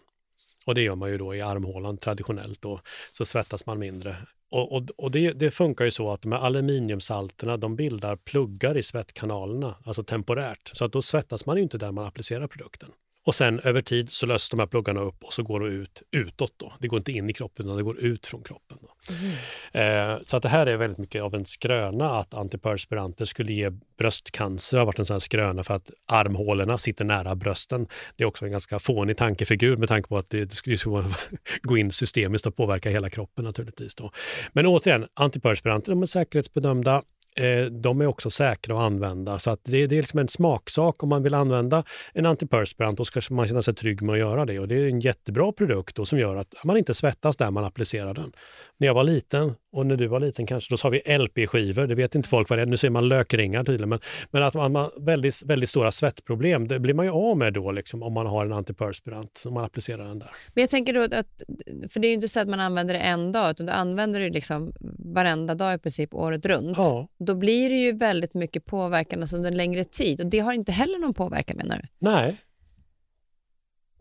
Och 0.66 0.76
det 0.76 0.82
gör 0.82 0.96
man 0.96 1.10
ju 1.10 1.18
då 1.18 1.36
i 1.36 1.42
armhålan 1.42 1.98
traditionellt, 1.98 2.62
då, 2.62 2.82
så 3.12 3.26
svettas 3.26 3.66
man 3.66 3.80
mindre. 3.80 4.18
Och, 4.52 4.72
och, 4.72 4.82
och 4.98 5.12
det, 5.12 5.32
det, 5.32 5.52
funkar 5.52 5.86
ju 5.86 5.92
så 5.92 6.12
att 6.12 6.22
de 6.22 6.32
här 6.32 6.40
aluminiumsalterna 6.40 7.58
de 7.58 7.76
bildar 7.76 8.16
pluggar 8.16 8.78
i 8.78 8.84
svettkanalerna, 8.84 9.76
alltså 9.84 10.04
temporärt. 10.04 10.72
Så 10.74 10.86
att 10.86 10.92
då 10.92 11.02
svettas 11.02 11.46
man 11.46 11.58
ju 11.58 11.64
inte 11.64 11.78
där 11.78 11.92
man 11.92 12.06
applicerar 12.06 12.48
produkten. 12.48 12.90
Och 13.26 13.36
sen 13.36 13.60
över 13.60 13.82
tid 13.82 14.10
så 14.10 14.26
löses 14.26 14.50
de 14.50 14.60
här 14.60 14.68
pluggarna 14.68 15.02
upp 15.02 15.24
och 15.24 15.34
så 15.34 15.44
går 15.44 15.60
de 15.60 15.70
ut 15.70 16.04
utåt. 16.12 16.54
Då. 16.58 16.74
Det 16.80 16.88
går 16.88 16.98
inte 16.98 17.12
in 17.12 17.30
i 17.30 17.34
kroppen 17.34 17.66
utan 17.66 17.78
det 17.78 17.84
går 17.84 18.00
ut 18.00 18.28
från 18.28 18.44
kroppen. 18.44 18.78
Mm. 19.10 20.12
Eh, 20.12 20.20
så 20.24 20.38
att 20.38 20.44
det 20.44 20.50
här 20.50 20.68
är 20.68 20.78
väldigt 20.78 20.98
mycket 20.98 21.22
av 21.24 21.36
en 21.36 21.46
skröna 21.46 22.10
att 22.10 22.34
antiperspiranter 22.34 23.26
skulle 23.26 23.54
ge 23.54 23.70
bröstcancer. 23.98 24.78
Det 24.78 24.82
har 24.82 24.86
varit 24.86 25.00
en 25.00 25.06
sån 25.06 25.14
här 25.14 25.20
skröna 25.20 25.64
för 25.64 25.74
att 25.74 25.92
armhålorna 26.08 26.78
sitter 26.78 27.06
nära 27.06 27.36
brösten. 27.36 27.88
Det 28.16 28.24
är 28.24 28.28
också 28.28 28.46
en 28.46 28.52
ganska 28.52 28.80
fånig 28.80 29.18
tankefigur 29.18 29.78
med 29.78 29.90
tanke 29.90 30.10
på 30.10 30.18
att 30.18 30.30
det, 30.30 30.46
det 30.46 30.56
skulle 30.56 30.78
gå 31.62 31.78
in 31.78 31.92
systemiskt 31.92 32.46
och 32.46 32.56
påverka 32.56 32.90
hela 32.90 33.10
kroppen 33.10 33.46
naturligtvis. 33.46 33.96
Då. 33.96 34.12
Men 34.54 34.66
återigen, 34.66 35.08
antiperspiranter 35.14 35.92
de 35.92 36.02
är 36.02 36.06
säkerhetsbedömda 36.06 37.04
Eh, 37.36 37.66
de 37.66 38.02
är 38.02 38.06
också 38.06 38.30
säkra 38.30 38.76
att 38.78 38.82
använda. 38.82 39.40
Så 39.40 39.52
att 39.52 39.60
det, 39.64 39.88
det 39.88 39.96
är 39.96 40.02
liksom 40.02 40.20
en 40.20 40.28
smaksak. 40.28 41.04
Om 41.04 41.10
man 41.10 41.24
vill 41.24 41.34
använda 41.34 41.84
en 42.14 42.26
antiperspirant 42.26 42.98
då 42.98 43.06
ska 43.06 43.22
man 43.30 43.48
känna 43.48 43.62
sig 43.62 43.76
trygg 43.76 44.02
med 44.02 44.14
att 44.14 44.20
göra 44.20 44.46
det. 44.46 44.60
Och 44.60 44.68
Det 44.68 44.76
är 44.76 44.90
en 44.90 45.00
jättebra 45.00 45.52
produkt 45.52 45.96
då, 45.96 46.06
som 46.06 46.20
gör 46.20 46.36
att 46.36 46.54
man 46.64 46.78
inte 46.78 46.94
svettas 46.94 47.38
där 47.38 47.52
man 47.52 47.64
applicerar 47.64 48.14
den. 48.14 48.32
När 48.78 48.88
jag 48.88 48.94
var 48.94 49.04
liten 49.04 49.56
och 49.72 49.86
när 49.86 49.96
du 49.96 50.08
var 50.08 50.20
liten 50.20 50.46
kanske, 50.46 50.74
då 50.74 50.78
sa 50.78 50.90
vi 50.90 51.18
LP-skivor. 51.18 51.88
Det 51.88 51.96
vet 51.96 52.16
inte 52.16 52.30
folk 52.30 52.50
vad 52.50 52.60
det 52.60 52.64
är. 52.64 52.66
Nu 52.66 52.78
ser 52.78 52.90
man 52.90 53.08
lökringar 53.08 53.64
tydligen. 53.64 53.90
Men, 53.90 54.00
men 54.32 54.44
att 54.44 54.54
man 54.54 54.76
har 54.76 54.92
väldigt, 55.06 55.44
väldigt 55.46 55.70
stora 55.70 55.92
svettproblem, 55.92 56.68
det 56.68 56.80
blir 56.80 56.94
man 56.94 57.06
ju 57.06 57.12
av 57.12 57.38
med 57.38 57.54
då 57.54 57.72
liksom, 57.72 58.04
om 58.04 58.14
man 58.14 58.26
har 58.26 58.46
en 58.46 58.54
antiperspirant. 58.54 59.44
Om 59.46 59.54
man 59.54 59.64
applicerar 59.64 60.08
den 60.08 60.20
där. 60.20 60.30
Men 60.54 60.62
jag 60.62 60.70
tänker 60.70 60.94
då 60.94 61.04
att, 61.04 61.44
för 61.90 62.00
det 62.00 62.08
är 62.08 62.10
ju 62.10 62.16
inte 62.16 62.28
så 62.30 62.40
att 62.40 62.48
man 62.48 62.60
använder 62.60 62.94
det 62.94 63.00
en 63.00 63.32
dag, 63.32 63.52
utan 63.52 63.66
du 63.66 63.72
använder 63.72 64.20
det 64.20 64.30
liksom 64.30 64.74
varenda 65.00 65.56
dag 65.56 65.76
i 65.76 65.78
princip 65.78 66.14
året 66.14 66.46
runt. 66.46 66.78
Ja. 66.78 67.08
Då 67.20 67.36
blir 67.36 67.70
det 67.70 67.76
ju 67.76 67.92
väldigt 67.92 68.34
mycket 68.34 68.66
påverkan 68.66 69.22
alltså 69.22 69.38
under 69.38 69.52
en 69.52 69.58
längre 69.58 69.84
tid 69.84 70.22
och 70.22 70.28
det 70.28 70.40
har 70.40 70.54
inte 70.54 70.72
heller 70.72 71.00
någon 71.00 71.14
påverkan 71.14 71.58
menar 71.58 71.78
du? 71.78 71.88
Nej, 72.00 72.36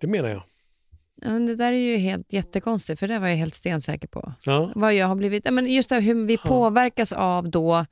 det 0.01 0.07
menar 0.07 0.29
jag. 0.29 0.43
Ja, 1.23 1.31
men 1.31 1.47
det 1.47 1.57
där 1.57 1.73
är 1.73 1.77
ju 1.77 1.97
helt 1.97 2.33
jättekonstigt, 2.33 3.01
för 3.01 3.09
det 3.09 3.19
var 3.19 3.29
jag 3.29 3.37
helt 3.37 3.55
stensäker 3.55 4.09
på. 4.09 4.33
Ja. 4.45 4.73
Vad 4.75 4.95
jag 4.95 5.07
har 5.07 5.15
blivit, 5.15 5.51
men 5.51 5.67
just 5.67 5.89
det 5.89 6.01
hur 6.01 6.27
vi 6.27 6.35
ja. 6.35 6.49
påverkas 6.49 7.13
av 7.13 7.51
då 7.51 7.87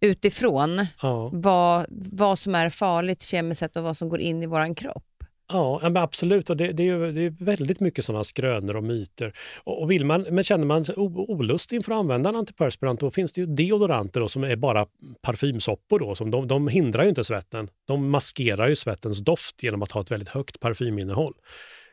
utifrån 0.00 0.86
ja. 1.02 1.30
vad, 1.32 1.86
vad 2.12 2.38
som 2.38 2.54
är 2.54 2.70
farligt 2.70 3.22
kemiskt 3.22 3.58
sett 3.58 3.76
och 3.76 3.82
vad 3.82 3.96
som 3.96 4.08
går 4.08 4.20
in 4.20 4.42
i 4.42 4.46
vår 4.46 4.74
kropp. 4.74 5.04
Ja, 5.48 5.80
men 5.82 5.96
absolut. 5.96 6.50
Och 6.50 6.56
det, 6.56 6.72
det, 6.72 6.88
är, 6.88 6.98
det 6.98 7.20
är 7.20 7.44
väldigt 7.44 7.80
mycket 7.80 8.04
sådana 8.04 8.24
skrönor 8.24 8.76
och 8.76 8.84
myter. 8.84 9.32
Och, 9.64 9.82
och 9.82 9.90
vill 9.90 10.04
man, 10.04 10.26
men 10.30 10.44
känner 10.44 10.64
man 10.64 10.84
olust 10.96 11.72
inför 11.72 11.92
att 11.92 11.98
använda 11.98 12.30
en 12.30 12.36
antiperspirant 12.36 13.00
då 13.00 13.10
finns 13.10 13.32
det 13.32 13.40
ju 13.40 13.46
deodoranter 13.46 14.20
då, 14.20 14.28
som 14.28 14.44
är 14.44 14.56
bara 14.56 14.86
parfymsoppor. 15.22 15.98
Då, 15.98 16.14
som 16.14 16.30
de, 16.30 16.48
de 16.48 16.68
hindrar 16.68 17.02
ju 17.02 17.08
inte 17.08 17.24
svetten. 17.24 17.68
De 17.86 18.10
maskerar 18.10 18.68
ju 18.68 18.76
svettens 18.76 19.20
doft 19.20 19.62
genom 19.62 19.82
att 19.82 19.90
ha 19.90 20.00
ett 20.00 20.10
väldigt 20.10 20.28
högt 20.28 20.60
parfyminnehåll. 20.60 21.34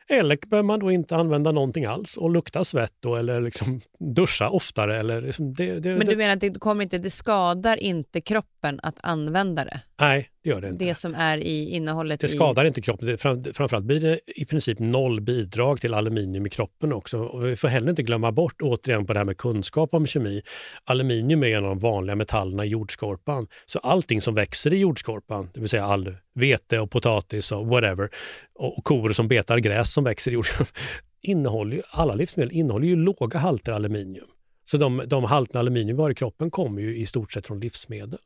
Eller 0.08 0.38
behöver 0.46 0.66
man 0.66 0.80
då 0.80 0.90
inte 0.90 1.16
använda 1.16 1.52
någonting 1.52 1.84
alls 1.84 2.16
och 2.16 2.30
lukta 2.30 2.64
svett 2.64 2.94
då, 3.00 3.16
eller 3.16 3.40
liksom 3.40 3.80
duscha 4.14 4.48
oftare. 4.50 4.98
Eller 4.98 5.22
liksom 5.22 5.54
det, 5.54 5.80
det, 5.80 5.96
Men 5.96 6.06
du 6.06 6.16
menar 6.16 6.32
att 6.34 6.40
det, 6.40 6.60
kommer 6.60 6.82
inte, 6.82 6.98
det 6.98 7.10
skadar 7.10 7.76
inte 7.76 8.20
kroppen 8.20 8.53
att 8.82 8.96
använda 9.00 9.64
det? 9.64 9.80
Nej, 10.00 10.30
det 10.42 10.50
gör 10.50 10.60
det 10.60 10.68
inte. 10.68 10.84
Det 10.84 10.94
som 10.94 11.14
är 11.14 11.38
i 11.38 11.70
innehållet 11.70 12.20
Det 12.20 12.28
skadar 12.28 12.64
i... 12.64 12.68
inte 12.68 12.80
kroppen. 12.80 13.08
Det, 13.08 13.18
fram, 13.18 13.44
framförallt 13.54 13.84
blir 13.84 14.00
det 14.00 14.20
i 14.26 14.44
princip 14.44 14.78
noll 14.78 15.20
bidrag 15.20 15.80
till 15.80 15.94
aluminium 15.94 16.46
i 16.46 16.50
kroppen 16.50 16.92
också. 16.92 17.18
Och 17.18 17.46
vi 17.46 17.56
får 17.56 17.68
heller 17.68 17.90
inte 17.90 18.02
glömma 18.02 18.32
bort, 18.32 18.62
återigen 18.62 19.06
på 19.06 19.12
det 19.12 19.18
här 19.18 19.24
med 19.24 19.36
kunskap 19.36 19.94
om 19.94 20.06
kemi, 20.06 20.42
aluminium 20.84 21.42
är 21.42 21.48
en 21.48 21.64
av 21.64 21.68
de 21.68 21.78
vanliga 21.78 22.16
metallerna 22.16 22.64
i 22.64 22.68
jordskorpan. 22.68 23.46
Så 23.66 23.78
allting 23.78 24.20
som 24.20 24.34
växer 24.34 24.72
i 24.72 24.76
jordskorpan, 24.76 25.50
det 25.54 25.60
vill 25.60 25.68
säga 25.68 25.84
all 25.84 26.16
vete 26.34 26.78
och 26.78 26.90
potatis 26.90 27.52
och 27.52 27.66
whatever, 27.66 28.08
och 28.54 28.84
kor 28.84 29.12
som 29.12 29.28
betar 29.28 29.58
gräs 29.58 29.92
som 29.92 30.04
växer 30.04 30.30
i 30.30 30.34
jordskorpan, 30.34 30.72
innehåller 31.22 31.76
ju, 31.76 31.82
alla 31.90 32.14
livsmedel 32.14 32.52
innehåller 32.52 32.86
ju 32.86 32.96
låga 32.96 33.38
halter 33.38 33.72
aluminium. 33.72 34.26
Så 34.64 34.76
de, 34.76 35.02
de 35.06 35.24
halterna 35.24 35.60
aluminium 35.60 35.96
vi 35.96 36.02
har 36.02 36.10
i 36.10 36.14
kroppen 36.14 36.50
kommer 36.50 36.82
ju 36.82 36.96
i 36.96 37.06
stort 37.06 37.32
sett 37.32 37.46
från 37.46 37.60
livsmedel. 37.60 38.18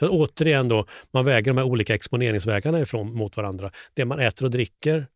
Så 0.00 0.08
återigen 0.08 0.68
då, 0.68 0.86
man 1.12 1.24
väger 1.24 1.50
de 1.50 1.56
här 1.56 1.64
olika 1.64 1.94
exponeringsvägarna 1.94 2.80
ifrån 2.80 3.14
mot 3.14 3.36
varandra. 3.36 3.70
Det 3.94 4.04
man 4.04 4.18
äter 4.18 4.44
och 4.44 4.50
dricker 4.50 5.06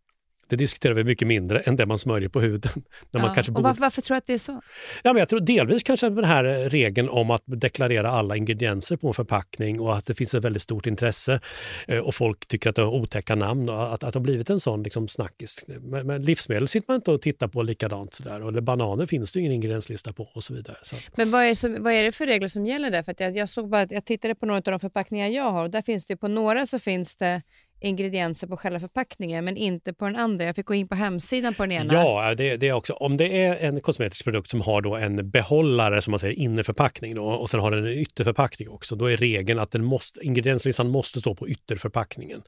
det 0.48 0.56
diskuterar 0.56 0.94
vi 0.94 1.04
mycket 1.04 1.28
mindre 1.28 1.60
än 1.60 1.76
det 1.76 1.86
man 1.86 1.98
smörjer 1.98 2.28
på 2.28 2.40
huden. 2.40 2.72
När 3.10 3.20
ja. 3.20 3.26
man 3.26 3.34
kanske 3.34 3.52
och 3.52 3.62
varför, 3.62 3.80
varför, 3.80 4.02
tror 4.02 4.14
du 4.14 4.18
att 4.18 4.26
det 4.26 4.32
är 4.32 4.38
så? 4.38 4.62
Ja, 5.02 5.12
men 5.12 5.20
jag 5.20 5.28
tror 5.28 5.40
delvis 5.40 5.82
kanske 5.82 6.10
den 6.10 6.24
här 6.24 6.44
regeln 6.68 7.08
om 7.08 7.30
att 7.30 7.42
deklarera 7.46 8.10
alla 8.10 8.36
ingredienser 8.36 8.96
på 8.96 9.08
en 9.08 9.14
förpackning 9.14 9.80
och 9.80 9.96
att 9.96 10.06
det 10.06 10.14
finns 10.14 10.34
ett 10.34 10.44
väldigt 10.44 10.62
stort 10.62 10.86
intresse 10.86 11.40
eh, 11.88 11.98
och 11.98 12.14
folk 12.14 12.46
tycker 12.46 12.70
att 12.70 12.76
det 12.76 12.82
har 12.82 12.92
otäcka 12.92 13.34
namn 13.34 13.68
och 13.68 13.94
att, 13.94 14.04
att 14.04 14.12
det 14.12 14.18
har 14.18 14.24
blivit 14.24 14.50
en 14.50 14.60
sån 14.60 14.82
liksom, 14.82 15.08
snackis. 15.08 15.64
Men, 15.66 16.06
men 16.06 16.22
livsmedel 16.22 16.68
sitter 16.68 16.88
man 16.88 16.94
inte 16.94 17.10
och 17.10 17.22
tittar 17.22 17.48
på 17.48 17.62
likadant. 17.62 18.14
Sådär. 18.14 18.48
Eller 18.48 18.60
bananer 18.60 19.06
finns 19.06 19.32
det 19.32 19.40
ingen 19.40 19.52
ingredienslista 19.52 20.12
på 20.12 20.28
och 20.34 20.44
så 20.44 20.54
vidare. 20.54 20.76
Så. 20.82 20.96
Men 21.16 21.30
vad 21.30 21.44
är, 21.44 21.54
som, 21.54 21.82
vad 21.82 21.92
är 21.92 22.02
det 22.02 22.12
för 22.12 22.26
regler 22.26 22.48
som 22.48 22.66
gäller 22.66 22.90
där? 22.90 23.02
För 23.02 23.14
jag, 23.18 23.36
jag, 23.36 23.48
såg 23.48 23.68
bara, 23.68 23.86
jag 23.90 24.04
tittade 24.04 24.34
på 24.34 24.46
några 24.46 24.58
av 24.58 24.62
de 24.62 24.80
förpackningar 24.80 25.28
jag 25.28 25.50
har 25.50 25.64
och 25.64 25.70
där 25.70 25.82
finns 25.82 26.06
det 26.06 26.16
på 26.16 26.28
några 26.28 26.66
så 26.66 26.78
finns 26.78 27.16
det 27.16 27.42
ingredienser 27.82 28.46
på 28.46 28.56
själva 28.56 28.80
förpackningen 28.80 29.44
men 29.44 29.56
inte 29.56 29.92
på 29.92 30.04
den 30.04 30.16
andra. 30.16 30.44
Jag 30.44 30.56
fick 30.56 30.66
gå 30.66 30.74
in 30.74 30.88
på 30.88 30.94
hemsidan 30.94 31.54
på 31.54 31.62
den 31.62 31.72
ena. 31.72 31.94
Ja, 31.94 32.34
det, 32.34 32.56
det 32.56 32.68
är 32.68 32.72
också. 32.72 32.92
Om 32.92 33.16
det 33.16 33.44
är 33.44 33.56
en 33.56 33.80
kosmetisk 33.80 34.24
produkt 34.24 34.50
som 34.50 34.60
har 34.60 34.82
då 34.82 34.96
en 34.96 35.30
behållare 35.30 36.02
som 36.02 36.10
man 36.10 36.20
säger 36.20 36.34
innerförpackning 36.34 37.14
då, 37.14 37.24
och 37.24 37.50
sen 37.50 37.60
har 37.60 37.70
den 37.70 37.86
en 37.86 37.92
ytterförpackning 37.92 38.68
också, 38.68 38.96
då 38.96 39.06
är 39.06 39.16
regeln 39.16 39.58
att 39.58 39.70
den 39.70 39.84
måste, 39.84 40.26
ingredienslistan 40.26 40.88
måste 40.88 41.20
stå 41.20 41.34
på 41.34 41.48
ytterförpackningen. 41.48 42.42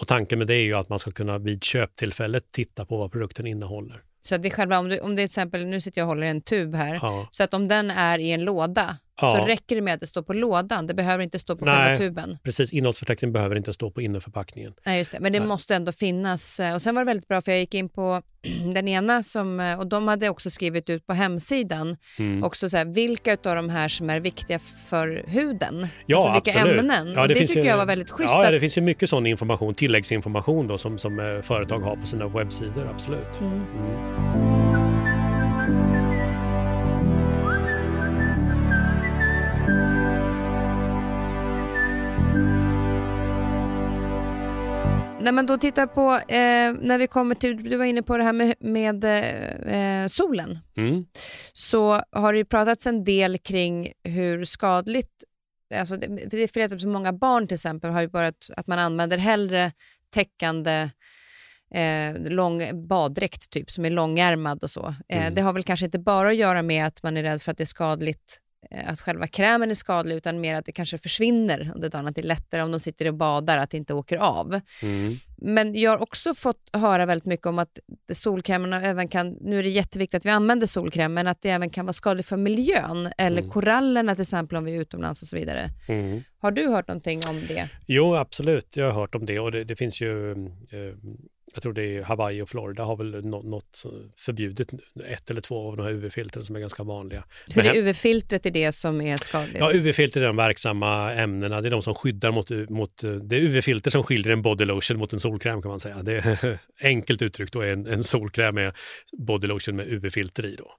Och 0.00 0.08
tanken 0.08 0.38
med 0.38 0.46
det 0.46 0.54
är 0.54 0.64
ju 0.64 0.74
att 0.74 0.88
man 0.88 0.98
ska 0.98 1.10
kunna 1.10 1.38
vid 1.38 1.64
köptillfället 1.64 2.52
titta 2.52 2.84
på 2.84 2.98
vad 2.98 3.12
produkten 3.12 3.46
innehåller. 3.46 4.02
Så 4.20 4.36
det 4.36 4.50
själva, 4.50 4.78
om, 4.78 4.88
du, 4.88 4.98
om 4.98 5.16
det 5.16 5.22
är 5.22 5.24
exempel, 5.24 5.66
nu 5.66 5.80
sitter 5.80 6.00
jag 6.00 6.04
och 6.04 6.08
håller 6.08 6.26
en 6.26 6.42
tub 6.42 6.74
här, 6.74 6.98
ja. 7.02 7.28
så 7.30 7.42
att 7.42 7.54
om 7.54 7.68
den 7.68 7.90
är 7.90 8.18
i 8.18 8.30
en 8.32 8.44
låda 8.44 8.98
ja. 9.20 9.36
så 9.38 9.46
räcker 9.46 9.76
det 9.76 9.82
med 9.82 9.94
att 9.94 10.00
det 10.00 10.06
står 10.06 10.22
på 10.22 10.32
lådan. 10.32 10.86
Det 10.86 10.94
behöver 10.94 11.24
inte 11.24 11.38
stå 11.38 11.56
på 11.56 11.64
Nej, 11.64 11.74
själva 11.74 11.96
tuben. 11.96 12.38
Precis, 12.42 12.72
innehållsförteckningen 12.72 13.32
behöver 13.32 13.56
inte 13.56 13.72
stå 13.72 13.90
på 13.90 14.00
innerförpackningen. 14.00 14.74
Nej, 14.86 14.98
just 14.98 15.12
det. 15.12 15.20
Men 15.20 15.32
det 15.32 15.38
Nej. 15.38 15.48
måste 15.48 15.74
ändå 15.74 15.92
finnas. 15.92 16.60
Och 16.74 16.82
sen 16.82 16.94
var 16.94 17.02
det 17.02 17.06
väldigt 17.06 17.28
bra 17.28 17.40
för 17.40 17.52
jag 17.52 17.60
gick 17.60 17.74
in 17.74 17.88
på 17.88 18.22
den 18.74 18.88
ena 18.88 19.22
som, 19.22 19.76
och 19.78 19.86
de 19.86 20.08
hade 20.08 20.28
också 20.28 20.50
skrivit 20.50 20.90
ut 20.90 21.06
på 21.06 21.12
hemsidan 21.12 21.96
mm. 22.18 22.44
också 22.44 22.68
så 22.68 22.76
här, 22.76 22.84
vilka 22.84 23.32
av 23.32 23.56
de 23.56 23.68
här 23.68 23.88
som 23.88 24.10
är 24.10 24.20
viktiga 24.20 24.58
för 24.88 25.24
huden. 25.26 25.88
Ja, 26.06 26.16
alltså 26.16 26.32
vilka 26.32 26.60
absolut. 26.60 26.80
ämnen. 26.80 27.12
Ja, 27.16 27.26
det, 27.26 27.34
det 27.34 27.46
tycker 27.46 27.62
ju, 27.62 27.68
jag 27.68 27.76
var 27.76 27.86
väldigt 27.86 28.10
schysst. 28.10 28.34
Ja, 28.34 28.50
det 28.50 28.60
finns 28.60 28.78
ju 28.78 28.82
mycket 28.82 29.10
sån 29.10 29.26
information, 29.26 29.74
tilläggsinformation 29.74 30.66
då, 30.66 30.78
som, 30.78 30.98
som 30.98 31.20
eh, 31.20 31.42
företag 31.42 31.80
har 31.80 31.96
på 31.96 32.06
sina 32.06 32.28
webbsidor, 32.28 32.88
absolut. 32.94 33.40
Mm. 33.40 33.52
Mm. 33.52 34.55
Nej 45.26 45.32
men 45.32 45.46
då 45.46 45.58
tittar 45.58 45.86
på, 45.86 46.12
eh, 46.12 46.72
när 46.88 46.98
vi 46.98 47.06
kommer 47.06 47.34
till, 47.34 47.70
du 47.70 47.76
var 47.76 47.84
inne 47.84 48.02
på 48.02 48.16
det 48.16 48.24
här 48.24 48.32
med, 48.32 48.54
med 48.60 49.04
eh, 49.04 50.06
solen. 50.06 50.58
Mm. 50.76 51.04
Så 51.52 52.02
har 52.12 52.32
det 52.32 52.38
ju 52.38 52.44
pratats 52.44 52.86
en 52.86 53.04
del 53.04 53.38
kring 53.38 53.92
hur 54.04 54.44
skadligt, 54.44 55.24
alltså 55.74 55.96
det, 55.96 56.06
det 56.06 56.42
är 56.42 56.48
flera, 56.48 56.78
så 56.78 56.88
många 56.88 57.12
barn 57.12 57.48
till 57.48 57.54
exempel 57.54 57.90
har 57.90 58.00
ju 58.00 58.08
börjat 58.08 58.50
att 58.56 58.66
man 58.66 58.78
använder 58.78 59.18
hellre 59.18 59.72
täckande 60.14 60.90
eh, 61.74 62.18
lång 62.18 62.86
baddräkt 62.88 63.50
typ, 63.50 63.70
som 63.70 63.84
är 63.84 63.90
långärmad 63.90 64.62
och 64.62 64.70
så. 64.70 64.94
Eh, 65.08 65.20
Mm. 65.20 65.34
Det 65.34 65.40
har 65.40 65.52
väl 65.52 65.62
kanske 65.62 65.86
inte 65.86 65.98
bara 65.98 66.28
att 66.28 66.36
göra 66.36 66.62
med 66.62 66.86
att 66.86 67.02
man 67.02 67.16
är 67.16 67.22
rädd 67.22 67.42
för 67.42 67.52
att 67.52 67.58
det 67.58 67.64
är 67.64 67.66
skadligt 67.66 68.40
att 68.86 69.00
själva 69.00 69.26
krämen 69.26 69.70
är 69.70 69.74
skadlig 69.74 70.16
utan 70.16 70.40
mer 70.40 70.54
att 70.54 70.64
det 70.64 70.72
kanske 70.72 70.98
försvinner 70.98 71.72
under 71.74 71.88
dagen, 71.88 72.06
att 72.06 72.14
det 72.14 72.20
är 72.20 72.26
lättare 72.26 72.62
om 72.62 72.70
de 72.70 72.80
sitter 72.80 73.08
och 73.08 73.14
badar 73.14 73.58
att 73.58 73.70
det 73.70 73.76
inte 73.76 73.94
åker 73.94 74.16
av. 74.16 74.60
Mm. 74.82 75.16
Men 75.38 75.74
jag 75.74 75.90
har 75.90 76.02
också 76.02 76.34
fått 76.34 76.70
höra 76.72 77.06
väldigt 77.06 77.26
mycket 77.26 77.46
om 77.46 77.58
att 77.58 77.78
solkrämerna 78.12 78.82
även 78.82 79.08
kan, 79.08 79.30
nu 79.40 79.58
är 79.58 79.62
det 79.62 79.68
jätteviktigt 79.68 80.14
att 80.18 80.26
vi 80.26 80.30
använder 80.30 80.66
solkräm, 80.66 81.14
men 81.14 81.26
att 81.26 81.42
det 81.42 81.50
även 81.50 81.70
kan 81.70 81.86
vara 81.86 81.92
skadligt 81.92 82.26
för 82.28 82.36
miljön 82.36 83.12
eller 83.18 83.38
Mm. 83.38 83.50
korallerna 83.50 84.14
till 84.14 84.22
exempel 84.22 84.56
om 84.58 84.64
vi 84.64 84.76
är 84.76 84.80
utomlands 84.80 85.22
och 85.22 85.28
så 85.28 85.36
vidare. 85.36 85.70
Mm. 85.88 86.22
Har 86.38 86.50
du 86.50 86.68
hört 86.68 86.88
någonting 86.88 87.20
om 87.28 87.40
det? 87.48 87.68
Jo, 87.86 88.14
absolut. 88.16 88.76
Jag 88.76 88.84
har 88.86 88.92
hört 88.92 89.14
om 89.14 89.26
det 89.26 89.40
och 89.40 89.52
det, 89.52 89.64
det 89.64 89.76
finns 89.76 90.00
ju, 90.00 90.30
eh, 90.32 90.36
jag 91.56 91.62
tror 91.62 91.72
det 91.72 91.96
är 91.96 92.02
Hawaii 92.02 92.42
och 92.42 92.48
Florida 92.48 92.84
har 92.84 92.96
väl 92.96 93.26
nå- 93.26 93.42
något 93.42 93.84
förbjudet, 94.16 94.72
ett 95.06 95.30
eller 95.30 95.40
två 95.40 95.68
av 95.68 95.76
de 95.76 95.82
här 95.82 95.92
UV-filtren 95.92 96.44
som 96.44 96.56
är 96.56 96.60
ganska 96.60 96.82
vanliga. 96.82 97.24
För 97.50 97.62
det 97.62 97.78
UV-filtret 97.78 98.46
är 98.46 98.50
det 98.50 98.72
som 98.72 99.00
är 99.00 99.16
skadligt. 99.16 99.56
Ja, 99.60 99.70
UV-filter 99.74 100.20
är 100.20 100.26
de 100.26 100.36
verksamma 100.36 101.12
ämnena. 101.12 101.60
Det 101.60 101.68
är 101.68 101.70
de 101.70 101.82
som 101.82 101.94
skyddar 101.94 102.30
mot, 102.30 102.50
mot 102.70 103.02
det 103.22 103.36
är 103.36 103.40
UV-filter 103.40 103.90
som 103.90 104.02
skiljer 104.04 104.32
en 104.32 104.42
body 104.42 104.64
lotion 104.64 104.98
mot 104.98 105.12
en 105.12 105.20
solkräm 105.20 105.62
kan 105.62 105.68
man 105.70 105.80
säga. 105.80 106.02
Det 106.02 106.16
är 106.16 106.58
enkelt 106.82 107.22
uttryckt 107.22 107.52
då 107.52 107.60
är 107.60 107.72
en, 107.72 107.86
en 107.86 108.04
solkräm 108.04 108.54
med 108.54 108.72
body 109.18 109.46
lotion 109.46 109.76
med 109.76 109.86
UV-filter 109.88 110.46
i 110.46 110.56
då. 110.56 110.70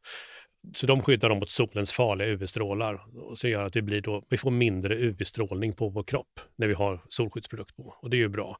Så 0.73 0.87
de 0.87 1.01
skyddar 1.01 1.29
dem 1.29 1.39
mot 1.39 1.49
solens 1.49 1.91
farliga 1.91 2.27
UV-strålar 2.27 3.01
som 3.35 3.49
gör 3.49 3.65
att 3.65 3.75
vi, 3.75 3.81
blir 3.81 4.01
då, 4.01 4.23
vi 4.29 4.37
får 4.37 4.51
mindre 4.51 4.95
UV-strålning 4.95 5.73
på 5.73 5.89
vår 5.89 6.03
kropp 6.03 6.39
när 6.55 6.67
vi 6.67 6.73
har 6.73 7.01
solskyddsprodukt 7.07 7.75
på. 7.75 7.95
Och 8.01 8.09
det 8.09 8.17
är 8.17 8.19
ju 8.19 8.29
bra. 8.29 8.57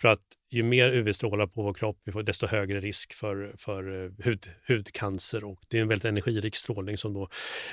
För 0.00 0.08
att 0.08 0.20
ju 0.50 0.62
mer 0.62 0.88
UV-strålar 0.88 1.46
på 1.46 1.62
vår 1.62 1.74
kropp, 1.74 2.00
vi 2.04 2.12
får 2.12 2.22
desto 2.22 2.46
högre 2.46 2.80
risk 2.80 3.12
för, 3.14 3.54
för 3.58 4.04
eh, 4.04 4.10
hud, 4.24 4.46
hudcancer 4.68 5.44
och 5.44 5.60
det 5.68 5.78
är 5.78 5.82
en 5.82 5.88
väldigt 5.88 6.04
energirik 6.04 6.56
strålning 6.56 6.96
som 6.96 7.14
då 7.14 7.28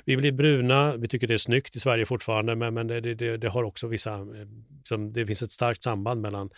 vi 0.05 0.17
blir 0.17 0.31
bruna, 0.31 0.97
vi 0.97 1.07
tycker 1.07 1.27
det 1.27 1.33
är 1.33 1.37
snyggt 1.37 1.75
i 1.75 1.79
Sverige 1.79 2.05
fortfarande, 2.05 2.55
men, 2.55 2.73
men 2.73 2.87
det, 2.87 3.01
det, 3.01 3.37
det 3.37 3.49
har 3.49 3.63
också 3.63 3.87
vissa, 3.87 4.25
Liksom, 4.87 5.13
det 5.13 5.25
finns 5.25 5.41
ett 5.41 5.51
starkt 5.51 5.83
samband 5.83 6.21
mellan, 6.21 6.49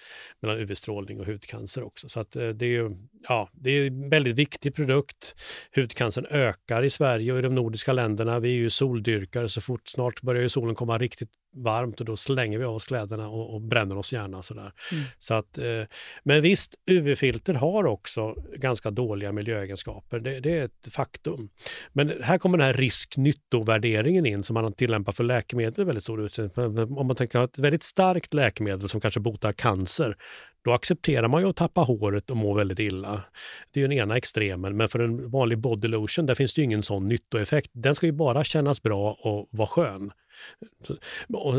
mellan 0.42 0.58
UV-strålning 0.58 1.20
och 1.20 1.26
hudcancer 1.26 1.84
också. 1.84 2.10
Så 2.10 2.20
att 2.20 2.36
eh, 2.36 2.50
det 2.50 2.66
är 2.66 2.70
ju, 2.70 2.92
ja, 3.28 3.50
det 3.54 3.70
är 3.70 3.88
en 3.88 4.10
väldigt 4.10 4.36
viktig 4.36 4.76
produkt. 4.76 5.36
Hudcancern 5.76 6.26
ökar 6.30 6.84
i 6.84 6.90
Sverige 6.90 7.19
och 7.20 7.40
i 7.40 7.42
de 7.42 7.56
nordiska 7.56 7.94
länderna. 7.94 8.40
Vi 8.40 8.50
är 8.50 8.58
ju 8.58 8.70
soldyrkare, 8.70 9.50
så 9.50 9.62
fort 9.62 9.88
snart 9.88 10.22
börjar 10.22 10.42
ju 10.42 10.50
solen 10.50 10.76
komma 10.76 10.98
riktigt 10.98 11.30
varmt 11.56 12.00
och 12.00 12.06
då 12.06 12.18
slänger 12.18 12.60
vi 12.60 12.66
av 12.66 12.76
oss 12.76 12.88
kläderna 12.88 13.30
och, 13.30 13.54
och 13.54 13.62
bränner 13.62 13.98
oss 13.98 14.14
gärna. 14.14 14.42
Sådär. 14.42 14.72
Mm. 14.92 15.04
Så 15.20 15.34
att, 15.34 15.58
eh, 15.58 15.84
men 16.24 16.42
visst, 16.42 16.76
UV-filter 16.86 17.54
har 17.54 17.86
också 17.86 18.36
ganska 18.56 18.92
dåliga 18.92 19.32
miljöegenskaper. 19.32 20.20
Det, 20.20 20.40
det 20.40 20.58
är 20.58 20.66
ett 20.66 20.88
faktum. 20.92 21.50
Men 21.94 22.14
här 22.24 22.38
kommer 22.38 22.58
den 22.58 22.68
här 22.68 22.74
risk-nyttovärderingen 22.74 24.26
in 24.26 24.44
som 24.44 24.54
man 24.54 24.74
tillämpar 24.74 25.12
för 25.12 25.24
läkemedel 25.24 25.82
i 25.82 25.84
väldigt 25.84 26.04
stor 26.04 26.22
utsträckning. 26.22 26.98
Om 26.98 27.08
man 27.08 27.16
tänker 27.16 27.40
att 27.40 27.54
ett 27.54 27.60
väldigt 27.60 27.84
starkt 27.84 28.34
läkemedel 28.34 28.90
som 28.90 29.02
kanske 29.02 29.20
botar 29.20 29.54
cancer, 29.54 30.18
då 30.62 30.72
accepterar 30.72 31.28
man 31.28 31.42
ju 31.42 31.50
att 31.50 31.56
tappa 31.56 31.82
håret 31.82 32.30
och 32.30 32.38
må 32.38 32.54
väldigt 32.54 32.80
illa. 32.80 33.24
Det 33.72 33.80
är 33.80 33.82
ju 33.82 33.88
den 33.88 33.98
ena 33.98 34.18
extremen, 34.18 34.78
men 34.78 34.90
för 34.90 35.00
en 35.00 35.32
vanlig 35.32 35.58
body 35.58 35.88
lotion 35.88 36.26
där 36.26 36.36
finns 36.36 36.54
det 36.54 36.62
ju 36.62 36.66
ingen 36.66 36.84
sån 36.84 37.08
nyttoeffekt. 37.08 37.72
Den 37.74 37.96
ska 37.96 38.06
ju 38.06 38.12
bara 38.12 38.44
kännas 38.44 38.82
bra 38.82 39.18
och 39.22 39.48
vara 39.52 39.68
skön. 39.68 40.12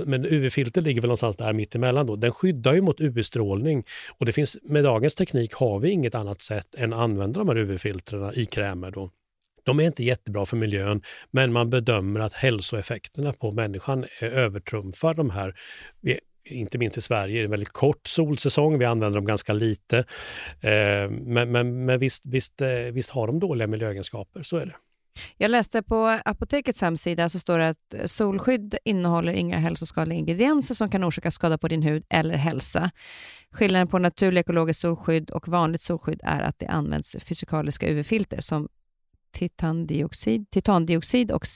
Men 0.05 0.25
UV-filter 0.25 0.81
ligger 0.81 1.01
väl 1.01 1.09
någonstans 1.09 1.37
där 1.37 1.53
mittemellan 1.53 2.07
då. 2.07 2.17
Den 2.17 2.33
skyddar 2.33 2.75
ju 2.75 2.81
mot 2.81 3.01
UV-strålning 3.01 3.85
och 4.19 4.27
det 4.27 4.33
finns, 4.33 4.59
med 4.63 4.85
dagens 4.85 5.15
teknik 5.15 5.55
har 5.55 5.79
vi 5.79 5.91
inget 5.91 6.15
annat 6.15 6.41
sätt 6.41 6.75
än 6.75 6.93
att 6.93 6.99
använda 6.99 7.39
de 7.39 7.49
här 7.49 7.59
UV-filtrerna 7.59 8.35
i 8.35 8.47
krämer 8.47 8.91
då. 8.91 9.11
De 9.65 9.81
är 9.81 9.85
inte 9.85 10.05
jättebra 10.05 10.47
för 10.47 10.57
miljön, 10.57 11.03
men 11.31 11.53
man 11.53 11.71
bedömer 11.71 12.21
att 12.21 12.33
hälsoeffekterna 12.33 13.33
på 13.33 13.53
människan 13.53 14.05
övertrumfar 14.21 15.15
de 15.15 15.31
här. 15.31 15.55
Inte 16.51 16.79
minst 16.79 16.99
i 16.99 17.01
Sverige 17.01 17.37
är 17.37 17.39
det 17.39 17.47
en 17.47 17.51
väldigt 17.51 17.73
kort 17.73 18.07
solsäsong, 18.07 18.79
vi 18.79 18.85
använder 18.85 19.19
dem 19.19 19.27
ganska 19.27 19.53
lite. 19.53 19.99
Eh, 20.61 21.11
men 21.11 21.53
men, 21.53 21.85
men 21.85 21.99
visst, 21.99 22.27
visst, 22.27 22.61
eh, 22.61 22.69
visst 22.69 23.11
har 23.11 23.27
de 23.27 23.41
dåliga 23.41 23.67
miljöegenskaper, 23.67 24.43
så 24.43 24.57
är 24.57 24.67
det. 24.67 24.75
Jag 25.37 25.51
läste 25.51 25.83
på 25.83 26.19
Apotekets 26.25 26.81
hemsida 26.83 27.29
så 27.29 27.39
står 27.39 27.59
det 27.59 27.69
att 27.69 28.11
solskydd 28.11 28.77
innehåller 28.85 29.33
inga 29.33 29.59
hälsoskadliga 29.59 30.19
ingredienser 30.19 30.75
som 30.75 30.91
kan 30.91 31.05
orsaka 31.05 31.31
skada 31.31 31.59
på 31.59 31.69
din 31.69 31.83
hud 31.83 32.05
eller 32.09 32.35
hälsa. 32.35 32.91
Skillnaden 33.51 33.89
på 33.89 33.99
naturligt 33.99 34.41
ekologiskt 34.41 34.81
solskydd 34.81 35.31
och 35.31 35.49
vanligt 35.49 35.83
solskydd 35.83 36.21
är 36.25 36.41
att 36.41 36.59
det 36.59 36.67
används 36.67 37.17
fysikaliska 37.21 37.89
UV-filter 37.89 38.41
som 38.41 38.69
titandioxid, 39.33 40.51
titandioxid 40.51 41.33
och 41.33 41.47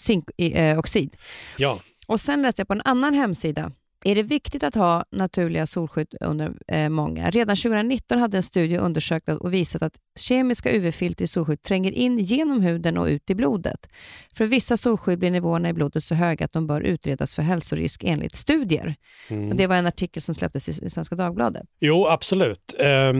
zinkoxid. 0.00 1.16
Ja, 1.56 1.80
Och 2.06 2.20
sen 2.20 2.42
läste 2.42 2.60
jag 2.60 2.68
på 2.68 2.74
en 2.74 2.82
annan 2.84 3.14
hemsida. 3.14 3.72
Är 4.06 4.14
det 4.14 4.22
viktigt 4.22 4.62
att 4.62 4.74
ha 4.74 5.04
naturliga 5.10 5.66
solskydd 5.66 6.14
under 6.20 6.52
eh, 6.68 6.88
många? 6.88 7.30
Redan 7.30 7.56
2019 7.56 8.18
hade 8.18 8.36
en 8.36 8.42
studie 8.42 8.76
undersökt 8.76 9.28
och 9.28 9.54
visat 9.54 9.82
att 9.82 9.94
kemiska 10.20 10.70
UV-filter 10.72 11.24
i 11.24 11.28
solskydd 11.28 11.62
tränger 11.62 11.92
in 11.92 12.18
genom 12.18 12.60
huden 12.60 12.98
och 12.98 13.06
ut 13.06 13.30
i 13.30 13.34
blodet. 13.34 13.86
För 14.34 14.44
vissa 14.44 14.76
solskydd 14.76 15.18
blir 15.18 15.30
nivåerna 15.30 15.68
i 15.68 15.72
blodet 15.72 16.04
så 16.04 16.14
höga 16.14 16.44
att 16.44 16.52
de 16.52 16.66
bör 16.66 16.80
utredas 16.80 17.34
för 17.34 17.42
hälsorisk 17.42 18.04
enligt 18.04 18.34
studier. 18.34 18.94
mm. 19.28 19.50
Och 19.50 19.56
det 19.56 19.66
var 19.66 19.76
en 19.76 19.86
artikel 19.86 20.22
som 20.22 20.34
släpptes 20.34 20.68
i, 20.68 20.90
Svenska 20.90 21.14
Dagbladet. 21.14 21.66
Jo, 21.80 22.06
absolut. 22.06 22.74
Eh, 22.78 23.12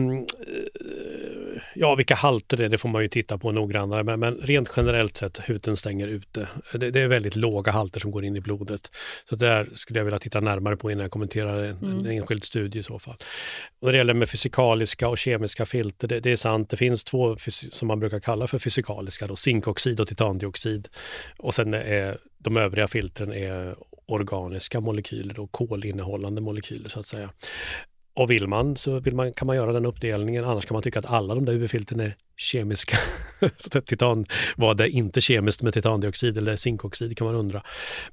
ja, 1.75 1.95
vilka 1.95 2.15
halter 2.15 2.57
det 2.57 2.65
är, 2.65 2.69
det 2.69 2.77
får 2.77 2.89
man 2.89 3.01
ju 3.01 3.07
titta 3.07 3.37
på 3.37 3.51
noggrannare, 3.51 4.03
men, 4.03 4.19
men 4.19 4.35
rent 4.35 4.69
generellt 4.77 5.17
sett, 5.17 5.39
huden 5.49 5.77
stänger 5.77 6.07
ute. 6.07 6.47
Det, 6.73 6.91
det 6.91 6.99
är 7.01 7.07
väldigt 7.07 7.35
låga 7.35 7.71
halter 7.71 7.99
som 7.99 8.11
går 8.11 8.25
in 8.25 8.35
i 8.35 8.41
blodet. 8.41 8.91
Så 9.29 9.35
det 9.35 9.45
där 9.45 9.67
skulle 9.73 9.99
jag 9.99 10.05
vilja 10.05 10.19
titta 10.19 10.39
närmare 10.39 10.77
på 10.77 10.91
innan 10.91 11.01
jag 11.01 11.11
kommenterar 11.11 11.63
en, 11.63 11.77
en 11.77 11.95
Mm. 11.95 12.05
enskild 12.05 12.43
studie 12.43 12.79
i 12.79 12.83
så 12.83 12.99
fall. 12.99 13.15
Och 13.79 13.85
när 13.85 13.91
det 13.91 13.97
gäller 13.97 14.13
med 14.13 14.29
fysikaliska 14.29 15.07
och 15.07 15.17
kemiska 15.17 15.65
filter, 15.65 16.07
det, 16.07 16.19
det 16.19 16.31
är 16.31 16.35
sant, 16.35 16.69
det 16.69 16.77
finns 16.77 17.03
två 17.03 17.37
som 17.71 17.87
man 17.87 17.99
brukar 17.99 18.19
kalla 18.19 18.47
för 18.47 18.59
fysikaliska, 18.59 19.27
då, 19.27 19.35
zinkoxid 19.35 19.99
och 19.99 20.07
titandioxid. 20.07 20.87
Och 21.37 21.53
sen 21.53 21.73
är 21.73 22.17
de 22.37 22.57
övriga 22.57 22.87
filtren 22.87 23.33
är 23.33 23.75
organiska 24.07 24.79
molekyler 24.79 25.39
och 25.39 25.51
kolinnehållande 25.51 26.41
molekyler 26.41 26.89
så 26.89 26.99
att 26.99 27.07
säga. 27.07 27.29
Och 28.15 28.31
vill 28.31 28.47
man 28.47 28.77
så 28.77 28.99
vill 28.99 29.15
man, 29.15 29.33
kan 29.33 29.47
man 29.47 29.55
göra 29.55 29.73
den 29.73 29.85
uppdelningen, 29.85 30.45
annars 30.45 30.65
kan 30.65 30.75
man 30.75 30.83
tycka 30.83 30.99
att 30.99 31.05
alla 31.05 31.35
de 31.35 31.45
där 31.45 31.53
UV-filtren 31.53 31.99
är 31.99 32.15
kemiska. 32.37 32.97
så 33.57 33.81
titan 33.81 34.25
var 34.57 34.75
det 34.75 34.89
inte 34.89 35.21
kemiskt 35.21 35.61
med 35.61 35.73
titandioxid 35.73 36.37
eller 36.37 36.55
zinkoxid 36.55 37.17
kan 37.17 37.27
man 37.27 37.35
undra. 37.35 37.63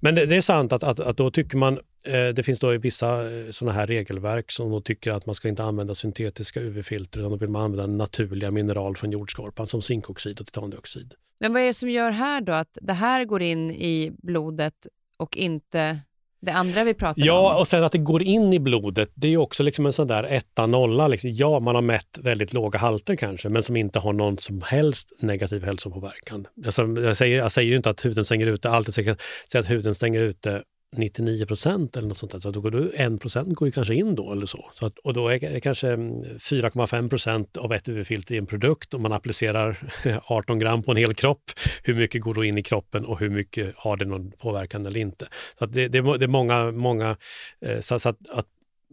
Men 0.00 0.14
det, 0.14 0.26
det 0.26 0.36
är 0.36 0.40
sant 0.40 0.72
att, 0.72 0.82
att, 0.82 1.00
att 1.00 1.16
då 1.16 1.30
tycker 1.30 1.56
man, 1.56 1.78
eh, 2.04 2.28
det 2.28 2.42
finns 2.42 2.60
då 2.60 2.78
vissa 2.78 3.32
eh, 3.32 3.50
sådana 3.50 3.72
här 3.72 3.86
regelverk 3.86 4.50
som 4.52 4.70
då 4.70 4.80
tycker 4.80 5.10
att 5.10 5.26
man 5.26 5.34
ska 5.34 5.48
inte 5.48 5.64
använda 5.64 5.94
syntetiska 5.94 6.60
UV-filter 6.60 7.18
utan 7.20 7.30
då 7.30 7.36
vill 7.36 7.48
man 7.48 7.62
använda 7.62 7.86
naturliga 7.86 8.50
mineral 8.50 8.96
från 8.96 9.10
jordskorpan 9.10 9.66
som 9.66 9.82
zinkoxid 9.82 10.40
och 10.40 10.46
titandioxid. 10.46 11.14
Men 11.40 11.52
vad 11.52 11.62
är 11.62 11.66
det 11.66 11.74
som 11.74 11.90
gör 11.90 12.10
här 12.10 12.40
då 12.40 12.52
att 12.52 12.78
det 12.82 12.92
här 12.92 13.24
går 13.24 13.42
in 13.42 13.70
i 13.70 14.12
blodet 14.22 14.86
och 15.16 15.36
inte 15.36 16.00
det 16.42 16.52
andra 16.52 16.84
vi 16.84 16.94
pratade 16.94 17.26
Ja, 17.26 17.52
om? 17.54 17.60
och 17.60 17.68
sen 17.68 17.84
att 17.84 17.92
det 17.92 17.98
går 17.98 18.22
in 18.22 18.52
i 18.52 18.58
blodet, 18.58 19.10
det 19.14 19.26
är 19.26 19.30
ju 19.30 19.36
också 19.36 19.62
liksom 19.62 19.86
en 19.86 19.92
sån 19.92 20.06
där 20.06 20.24
etta, 20.24 20.66
nolla. 20.66 21.08
Liksom. 21.08 21.30
Ja, 21.30 21.60
man 21.60 21.74
har 21.74 21.82
mätt 21.82 22.18
väldigt 22.22 22.52
låga 22.52 22.78
halter 22.78 23.16
kanske, 23.16 23.48
men 23.48 23.62
som 23.62 23.76
inte 23.76 23.98
har 23.98 24.12
någon 24.12 24.38
som 24.38 24.62
helst 24.62 25.12
negativ 25.20 25.64
hälsopåverkan. 25.64 26.46
Alltså, 26.64 26.82
jag, 26.82 27.16
säger, 27.16 27.38
jag 27.38 27.52
säger 27.52 27.70
ju 27.70 27.76
inte 27.76 27.90
att 27.90 28.04
huden 28.04 28.24
stänger 28.24 28.46
ute 28.46 28.70
allt, 28.70 28.86
jag 28.86 28.94
säger 28.94 29.16
att 29.54 29.70
huden 29.70 29.94
stänger 29.94 30.20
ute 30.20 30.62
99 30.96 31.46
procent 31.46 31.96
eller 31.96 32.08
något 32.08 32.18
sånt 32.18 32.32
där. 32.32 32.38
Så 32.38 32.50
då 32.50 32.60
går 32.60 32.70
du, 32.70 32.90
1 32.94 33.20
procent 33.20 33.54
går 33.54 33.68
ju 33.68 33.72
kanske 33.72 33.94
in 33.94 34.14
då 34.14 34.32
eller 34.32 34.46
så. 34.46 34.70
så 34.74 34.86
att, 34.86 34.98
och 34.98 35.14
då 35.14 35.28
är 35.28 35.40
det 35.40 35.60
kanske 35.60 35.88
mm, 35.88 36.22
4,5 36.22 37.08
procent 37.08 37.56
av 37.56 37.72
ett 37.72 37.88
UV-filter 37.88 38.34
i 38.34 38.38
en 38.38 38.46
produkt. 38.46 38.94
Om 38.94 39.02
man 39.02 39.12
applicerar 39.12 39.78
18 40.24 40.58
gram 40.58 40.82
på 40.82 40.90
en 40.90 40.96
hel 40.96 41.14
kropp, 41.14 41.50
hur 41.82 41.94
mycket 41.94 42.22
går 42.22 42.34
då 42.34 42.44
in 42.44 42.58
i 42.58 42.62
kroppen 42.62 43.04
och 43.04 43.20
hur 43.20 43.30
mycket 43.30 43.76
har 43.76 43.96
det 43.96 44.04
någon 44.04 44.32
påverkan 44.32 44.86
eller 44.86 45.00
inte? 45.00 45.28
Så 45.58 45.64
att 45.64 45.72
det, 45.72 45.88
det, 45.88 45.98
är 45.98 46.18
det 46.18 46.24
är 46.24 46.28
många, 46.28 46.70
många 46.70 47.16
eh, 47.60 47.80
så, 47.80 47.98
så 47.98 48.08
att, 48.08 48.30
att, 48.30 48.46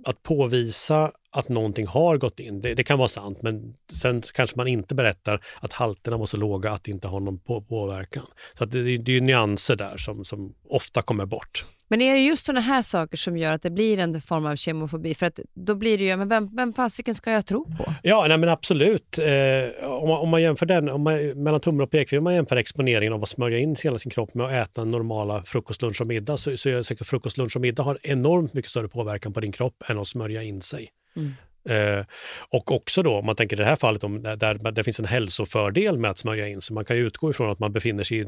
att 0.06 0.24
påvisa 0.24 1.12
att 1.32 1.50
någonting 1.50 1.88
har 1.88 2.18
gått 2.18 2.40
in, 2.40 2.62
det, 2.62 2.74
det 2.74 2.84
kan 2.84 2.98
vara 2.98 3.08
sant, 3.08 3.42
men 3.42 3.76
sen 3.92 4.22
kanske 4.34 4.58
man 4.58 4.68
inte 4.68 4.96
berättar 4.96 5.46
att 5.60 5.74
halterna 5.74 6.18
var 6.18 6.26
så 6.26 6.38
låga 6.38 6.72
att 6.72 6.84
det 6.84 6.92
inte 6.92 7.08
har 7.08 7.20
någon 7.20 7.40
på, 7.40 7.62
påverkan. 7.62 8.26
Så 8.58 8.64
att 8.64 8.72
det, 8.72 8.98
det 8.98 9.12
är 9.12 9.14
ju 9.14 9.22
nyanser 9.22 9.76
där 9.76 9.98
som, 9.98 10.26
som 10.26 10.56
ofta 10.70 11.02
kommer 11.02 11.26
bort. 11.26 11.66
Men 11.92 12.02
är 12.02 12.14
det 12.14 12.20
just 12.20 12.46
sådana 12.46 12.62
här 12.62 12.82
saker 12.82 13.18
som 13.18 13.38
gör 13.38 13.54
att 13.54 13.62
det 13.62 13.70
blir 13.70 14.00
en 14.00 14.22
form 14.22 14.46
av 14.46 14.56
kemofobi? 14.56 15.14
För 15.14 15.26
att 15.26 15.40
då 15.54 15.76
blir 15.76 15.98
det 15.98 16.04
ju, 16.04 16.18
men 16.18 16.30
vem, 16.30 16.56
vem 16.56 16.74
fasiken 16.74 17.16
ska 17.16 17.32
jag 17.32 17.46
tro 17.46 17.66
på? 17.66 17.94
Ja, 18.04 18.26
nej, 18.28 18.38
men 18.38 18.50
absolut. 18.50 19.18
Eh, 19.18 19.90
om, 19.90 20.10
man, 20.10 20.20
om 20.20 20.30
man 20.30 20.42
jämför 20.42 20.66
den, 20.66 20.90
om 20.90 21.02
man, 21.02 21.44
mellan 21.44 21.60
tummen 21.60 21.82
och 21.82 21.92
pekfingret, 21.92 22.20
om 22.20 22.24
man 22.24 22.34
jämför 22.34 22.56
exponeringen 22.56 23.14
av 23.14 23.24
att 23.24 23.30
smörja 23.30 23.60
in 23.60 23.76
hela 23.84 24.00
sin 24.00 24.12
kropp 24.12 24.34
med 24.34 24.46
att 24.46 24.70
äta 24.70 24.84
normala 24.84 25.44
frukost, 25.44 25.82
lunch 25.82 26.02
och 26.02 26.08
middag, 26.08 26.38
så, 26.38 26.58
så 26.58 26.70
är 26.70 26.74
jag 26.74 26.86
säker 26.86 27.06
frukost, 27.06 27.38
lunch 27.38 27.56
och 27.56 27.62
middag 27.62 27.84
har 27.84 27.98
enormt 28.04 28.54
mycket 28.54 28.72
större 28.72 28.88
påverkan 28.88 29.34
på 29.34 29.40
din 29.40 29.52
kropp 29.52 29.84
än 29.88 30.00
att 30.00 30.08
smörja 30.08 30.44
in 30.44 30.62
sig. 30.62 30.90
Mm. 31.16 31.34
Eh, 31.70 32.06
och 32.50 32.72
också 32.72 33.04
då, 33.04 33.16
om 33.16 33.26
man 33.26 33.36
tänker 33.36 33.56
i 33.56 33.60
det 33.60 33.66
här 33.66 33.76
fallet, 33.76 34.04
om, 34.04 34.24
där, 34.24 34.36
där 34.36 34.72
det 34.72 34.84
finns 34.84 35.00
en 35.00 35.06
hälsofördel 35.06 35.98
med 35.98 36.12
att 36.12 36.18
smörja 36.18 36.48
in 36.48 36.62
sig. 36.62 36.74
Man 36.74 36.86
kan 36.86 36.98
ju 36.98 37.08
utgå 37.08 37.30
ifrån 37.30 37.50
att 37.50 37.60
man 37.60 37.72
befinner 37.72 38.04
sig 38.04 38.20
i, 38.20 38.26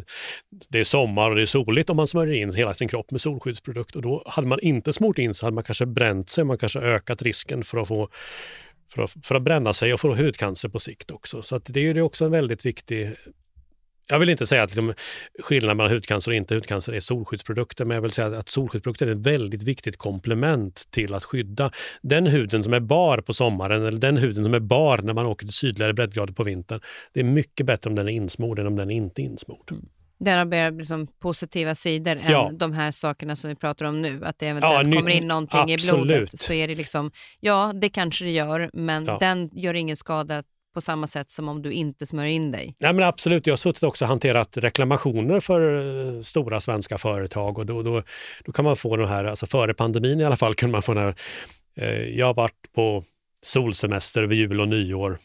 det 0.70 0.80
är 0.80 0.84
sommar 0.84 1.30
och 1.30 1.36
det 1.36 1.42
är 1.42 1.46
soligt 1.46 1.90
om 1.90 1.98
man 1.98 2.08
smörjer 2.08 2.36
in 2.36 2.56
hela 2.56 2.74
sin 2.74 2.88
kropp 2.88 3.12
med 3.12 3.22
solskyddsprodukt. 3.22 3.96
Och 3.96 4.02
då 4.02 4.24
hade 4.26 4.48
man 4.48 4.60
inte 4.60 4.94
smort 4.94 5.18
in 5.18 5.34
sig 5.34 5.48
hade 5.48 5.56
man 5.56 5.64
kanske 5.64 5.86
bränt 5.86 6.30
sig, 6.30 6.44
man 6.44 6.58
kanske 6.58 6.80
ökat 6.80 7.22
risken 7.22 7.64
för 7.64 7.78
att 7.78 7.88
få 7.88 8.10
för 8.94 9.04
att, 9.04 9.16
för 9.24 9.36
att 9.36 9.42
bränna 9.42 9.74
sig 9.74 9.94
och 9.94 10.00
få 10.00 10.16
hudcancer 10.16 10.70
på 10.70 10.80
sikt 10.80 11.12
också. 11.12 11.42
Så 11.42 11.58
det 11.58 11.80
är 11.80 11.94
ju 11.94 12.02
också 12.02 12.26
en 12.26 12.32
väldigt 12.32 12.66
viktig 12.66 13.16
jag 14.08 14.20
vill 14.20 14.30
inte 14.30 14.48
säga 14.48 14.64
att 14.64 14.70
liksom, 14.70 14.94
skillnaden 15.40 15.78
mellan 15.78 15.92
hudcancer 15.92 16.32
och 16.32 16.36
inte 16.36 16.56
hudcancer 16.56 16.94
är 16.94 17.00
solskyddsprodukter, 17.00 17.86
men 17.86 17.96
jag 17.96 18.02
vill 18.02 18.12
säga 18.12 18.40
att 18.40 18.50
solskyddsprodukter 18.50 19.08
är 19.08 19.12
ett 19.12 19.18
väldigt 19.18 19.64
viktigt 19.64 19.98
komplement 19.98 20.88
till 20.92 21.14
att 21.14 21.24
skydda 21.24 21.72
den 22.02 22.28
huden 22.28 22.64
som 22.64 22.74
är 22.74 22.80
bar 22.80 23.18
på 23.18 23.34
sommaren 23.34 23.86
eller 23.86 24.00
den 24.00 24.18
huden 24.18 24.44
som 24.44 24.54
är 24.54 24.60
bar 24.60 24.98
när 24.98 25.14
man 25.14 25.26
åker 25.26 25.46
till 25.46 25.54
sydligare 25.54 25.94
breddgrader 25.94 26.34
på 26.34 26.44
vintern. 26.44 26.82
Det 27.14 27.20
är 27.20 27.24
mycket 27.24 27.66
bättre 27.66 27.90
om 27.90 27.96
den 27.96 28.08
är 28.08 28.12
insmord 28.12 28.60
än 28.60 28.68
om 28.68 28.76
den 28.76 28.92
är 28.92 28.96
inte 28.96 29.22
är 29.22 29.24
insmord. 29.24 29.72
Mm. 29.72 29.86
Den 30.20 30.38
har 30.38 30.46
mer 30.46 30.72
liksom 30.72 31.08
positiva 31.08 31.76
sidor 31.76 32.22
ja. 32.30 32.50
än 32.50 32.58
de 32.58 32.74
här 32.74 32.92
sakerna 32.92 33.36
som 33.36 33.50
vi 33.50 33.56
pratar 33.56 33.86
om 33.86 34.02
nu. 34.02 34.26
Att 34.26 34.40
det 34.40 34.48
eventuellt 34.48 34.88
ja, 34.88 35.00
kommer 35.00 35.12
in 35.12 35.28
någonting 35.28 35.74
absolut. 35.74 35.84
i 35.84 36.08
blodet. 36.08 36.40
Så 36.40 36.54
är 36.54 36.68
det 36.68 36.76
liksom, 36.76 37.12
ja 37.40 37.72
det 37.76 37.90
kanske 37.90 38.26
det 38.26 38.32
gör, 38.32 38.70
men 38.74 39.06
ja. 39.06 39.18
den 39.20 39.50
gör 39.54 39.74
ingen 39.74 39.96
skada 39.96 40.44
på 40.74 40.82
samma 40.82 41.08
sätt 41.08 41.32
som 41.32 41.50
om 41.50 41.62
du 41.62 41.72
inte 41.72 42.06
smörjer 42.06 42.32
in 42.32 42.52
dig? 42.52 42.76
Nej, 42.80 42.94
men 42.94 43.04
absolut, 43.04 43.48
jag 43.48 43.52
har 43.52 43.58
suttit 43.58 43.84
också 43.84 44.06
och 44.06 44.10
hanterat 44.10 44.58
reklamationer 44.58 45.40
för 45.40 45.62
eh, 46.18 46.22
stora 46.22 46.60
svenska 46.60 46.98
företag 46.98 47.58
och 47.58 47.66
då, 47.66 47.82
då, 47.84 48.04
då 48.46 48.52
kan 48.52 48.66
man 48.66 48.76
få 48.76 48.98
de 48.98 49.08
här, 49.08 49.26
alltså 49.26 49.48
före 49.48 49.74
pandemin 49.74 50.20
i 50.20 50.24
alla 50.24 50.38
fall, 50.38 50.56
kunde 50.56 50.72
man 50.72 50.82
få 50.82 50.94
den 50.94 51.04
här, 51.04 51.16
eh, 51.76 52.10
jag 52.10 52.26
har 52.26 52.34
varit 52.34 52.74
på 52.76 53.04
solsemester 53.42 54.24
över 54.24 54.36
jul 54.36 54.62
och 54.62 54.68
nyår 54.68 55.18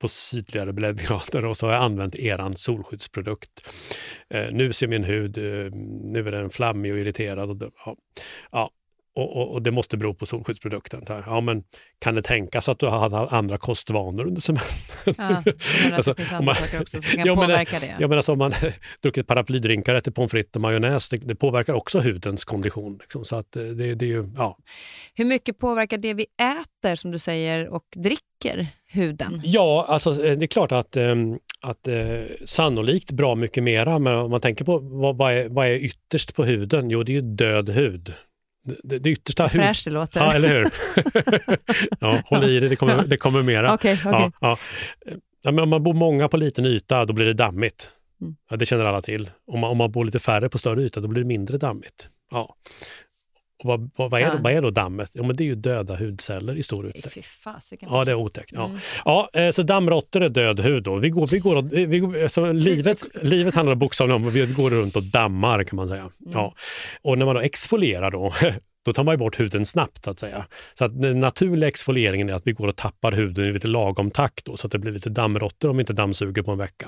på 0.00 0.08
sydligare 0.08 0.72
breddgrader 0.72 1.44
och 1.44 1.56
så 1.56 1.66
har 1.66 1.72
jag 1.72 1.82
använt 1.82 2.14
eran 2.14 2.56
solskyddsprodukt. 2.56 3.72
Eh, 4.30 4.46
nu 4.52 4.72
ser 4.72 4.86
min 4.86 5.04
hud, 5.04 5.38
eh, 5.38 5.72
nu 6.02 6.28
är 6.28 6.32
den 6.32 6.50
flammig 6.50 6.92
och 6.92 6.98
irriterad. 6.98 7.50
Och, 7.50 7.72
ja, 7.86 7.96
ja, 8.52 8.70
och, 9.20 9.36
och, 9.36 9.52
och, 9.52 9.62
det 9.62 9.70
måste 9.70 9.96
bero 9.96 10.14
på 10.14 10.26
solskyddsprodukten. 10.26 11.04
Ja, 11.26 11.40
men 11.40 11.62
kan 11.98 12.14
det 12.14 12.22
tänkas 12.22 12.68
att 12.68 12.78
du 12.78 12.86
har 12.86 13.34
andra 13.34 13.58
kostvanor 13.58 14.26
under 14.26 14.40
semestern? 14.40 15.14
Ja, 15.18 15.42
men 15.84 15.94
alltså, 15.94 16.14
det 16.14 16.22
finns 16.22 16.32
andra 16.32 16.44
man, 16.44 16.54
saker 16.54 16.80
också 16.80 17.00
som 17.00 17.16
kan 17.16 17.26
ja, 17.26 17.36
påverka 17.36 17.78
men, 17.80 17.88
det. 17.88 17.96
Ja, 17.98 18.08
men 18.08 18.18
alltså, 18.18 18.32
om 18.32 18.38
man 18.38 18.52
druckit 19.02 19.26
paraplydrinkar 19.26 20.00
till 20.00 20.12
pommes 20.12 20.30
frites 20.30 20.54
och 20.54 20.60
majonnäs, 20.60 21.08
det, 21.08 21.16
det, 21.16 21.34
påverkar 21.34 21.72
också 21.72 22.00
hudens 22.00 22.44
kondition. 22.44 22.98
Liksom, 23.00 23.24
så 23.24 23.36
att 23.36 23.52
det, 23.52 23.94
det 23.94 24.04
är 24.04 24.08
ju, 24.08 24.24
ja. 24.36 24.58
Hur 25.14 25.24
mycket 25.24 25.58
påverkar 25.58 25.98
det 25.98 26.14
vi 26.14 26.26
äter, 26.42 26.94
som 26.94 27.10
du 27.10 27.18
säger, 27.18 27.68
och 27.68 27.84
dricker 27.96 28.66
huden? 28.86 29.40
Ja, 29.44 29.86
alltså, 29.88 30.12
det 30.12 30.44
är 30.44 30.46
klart 30.46 30.72
att 30.72 30.96
ehm, 30.96 31.38
att 31.62 31.88
eh, 31.88 32.22
sannolikt 32.44 33.12
bra 33.12 33.34
mycket 33.34 33.62
mera, 33.62 33.98
men 33.98 34.14
om 34.14 34.30
man 34.30 34.40
tänker 34.40 34.64
på 34.64 34.78
vad, 34.78 35.16
vad, 35.16 35.32
är, 35.32 35.48
vad 35.48 35.66
är 35.66 35.74
ytterst 35.74 36.34
på 36.34 36.44
huden? 36.44 36.90
Jo, 36.90 37.02
det 37.02 37.12
är 37.12 37.14
ju 37.14 37.20
död 37.20 37.68
hud 37.68 38.14
det, 38.62 38.98
det 38.98 39.10
yttersta... 39.10 39.42
Vad 39.42 39.52
fräscht 39.52 39.84
det 39.84 39.90
låter. 39.90 40.20
Ja, 40.20 40.32
eller 40.32 40.48
hur? 40.48 40.70
ja, 42.00 42.22
håll 42.26 42.44
i 42.44 42.60
det, 42.60 42.68
det 42.68 42.76
kommer, 42.76 43.04
det 43.04 43.16
kommer 43.16 43.42
mera. 43.42 43.74
Okay, 43.74 43.94
okay. 43.94 44.12
Ja, 44.12 44.32
ja. 44.40 44.58
Ja, 45.42 45.50
men 45.50 45.58
om 45.58 45.68
man 45.68 45.82
bor 45.82 45.94
många 45.94 46.28
på 46.28 46.36
liten 46.36 46.66
yta, 46.66 47.04
då 47.04 47.12
blir 47.12 47.26
det 47.26 47.34
dammigt. 47.34 47.90
Mm. 48.20 48.36
Ja, 48.50 48.56
det 48.56 48.66
känner 48.66 48.84
alla 48.84 49.02
till. 49.02 49.30
Om 49.46 49.60
man, 49.60 49.70
om 49.70 49.78
man 49.78 49.92
bor 49.92 50.04
lite 50.04 50.18
färre 50.18 50.48
på 50.48 50.58
större 50.58 50.82
yta, 50.82 51.00
då 51.00 51.08
blir 51.08 51.22
det 51.22 51.28
mindre 51.28 51.58
dammigt. 51.58 52.08
Ja. 52.30 52.56
Och 53.60 53.66
vad, 53.66 53.90
vad, 53.96 54.10
vad, 54.10 54.20
är, 54.20 54.24
ja. 54.24 54.38
vad 54.40 54.52
är 54.52 54.62
då 54.62 54.70
dammet? 54.70 55.10
Ja, 55.12 55.22
men 55.22 55.36
det 55.36 55.42
är 55.42 55.46
ju 55.46 55.54
döda 55.54 55.96
hudceller 55.96 56.56
i 56.56 56.62
stor 56.62 56.86
utsträckning. 56.86 57.24
Ja, 57.90 58.04
det 58.04 58.10
är 58.10 58.14
otäckt. 58.14 58.52
Ja. 58.52 58.64
Mm. 58.64 58.78
Ja, 59.04 59.30
eh, 59.32 59.50
så 59.50 59.62
dammråttor 59.62 60.22
är 60.22 60.28
död 60.28 60.60
hud. 60.60 60.82
Då. 60.82 60.96
Vi 60.96 61.10
går, 61.10 61.26
vi 61.26 61.38
går, 61.38 61.62
vi 61.86 61.98
går, 61.98 62.22
alltså, 62.22 62.52
livet, 62.52 63.04
livet 63.22 63.54
handlar 63.54 63.74
bokstavligen 63.74 64.22
om 64.22 64.28
att 64.28 64.34
vi 64.34 64.46
går 64.46 64.70
runt 64.70 64.96
och 64.96 65.02
dammar 65.02 65.64
kan 65.64 65.76
man 65.76 65.88
säga. 65.88 66.00
Mm. 66.00 66.32
Ja. 66.32 66.54
Och 67.02 67.18
när 67.18 67.26
man 67.26 67.34
då 67.34 67.40
exfolierar 67.40 68.10
då, 68.10 68.32
då 68.84 68.92
tar 68.92 69.04
man 69.04 69.18
bort 69.18 69.40
huden 69.40 69.66
snabbt 69.66 70.04
så 70.04 70.10
att 70.10 70.18
säga. 70.18 70.46
Så 70.74 70.84
att 70.84 71.02
den 71.02 71.20
naturliga 71.20 71.68
exfolieringen 71.68 72.30
är 72.30 72.34
att 72.34 72.46
vi 72.46 72.52
går 72.52 72.68
och 72.68 72.76
tappar 72.76 73.12
huden 73.12 73.48
i 73.48 73.52
lite 73.52 73.68
lagom 73.68 74.10
takt 74.10 74.44
då, 74.44 74.56
så 74.56 74.66
att 74.66 74.72
det 74.72 74.78
blir 74.78 74.92
lite 74.92 75.10
dammråttor 75.10 75.70
om 75.70 75.76
vi 75.76 75.80
inte 75.80 75.92
dammsuger 75.92 76.42
på 76.42 76.50
en 76.50 76.58
vecka. 76.58 76.86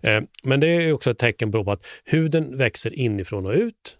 Eh, 0.00 0.22
men 0.42 0.60
det 0.60 0.68
är 0.68 0.92
också 0.92 1.10
ett 1.10 1.18
tecken 1.18 1.52
på 1.52 1.72
att 1.72 1.86
huden 2.04 2.58
växer 2.58 2.98
inifrån 2.98 3.46
och 3.46 3.52
ut 3.52 3.98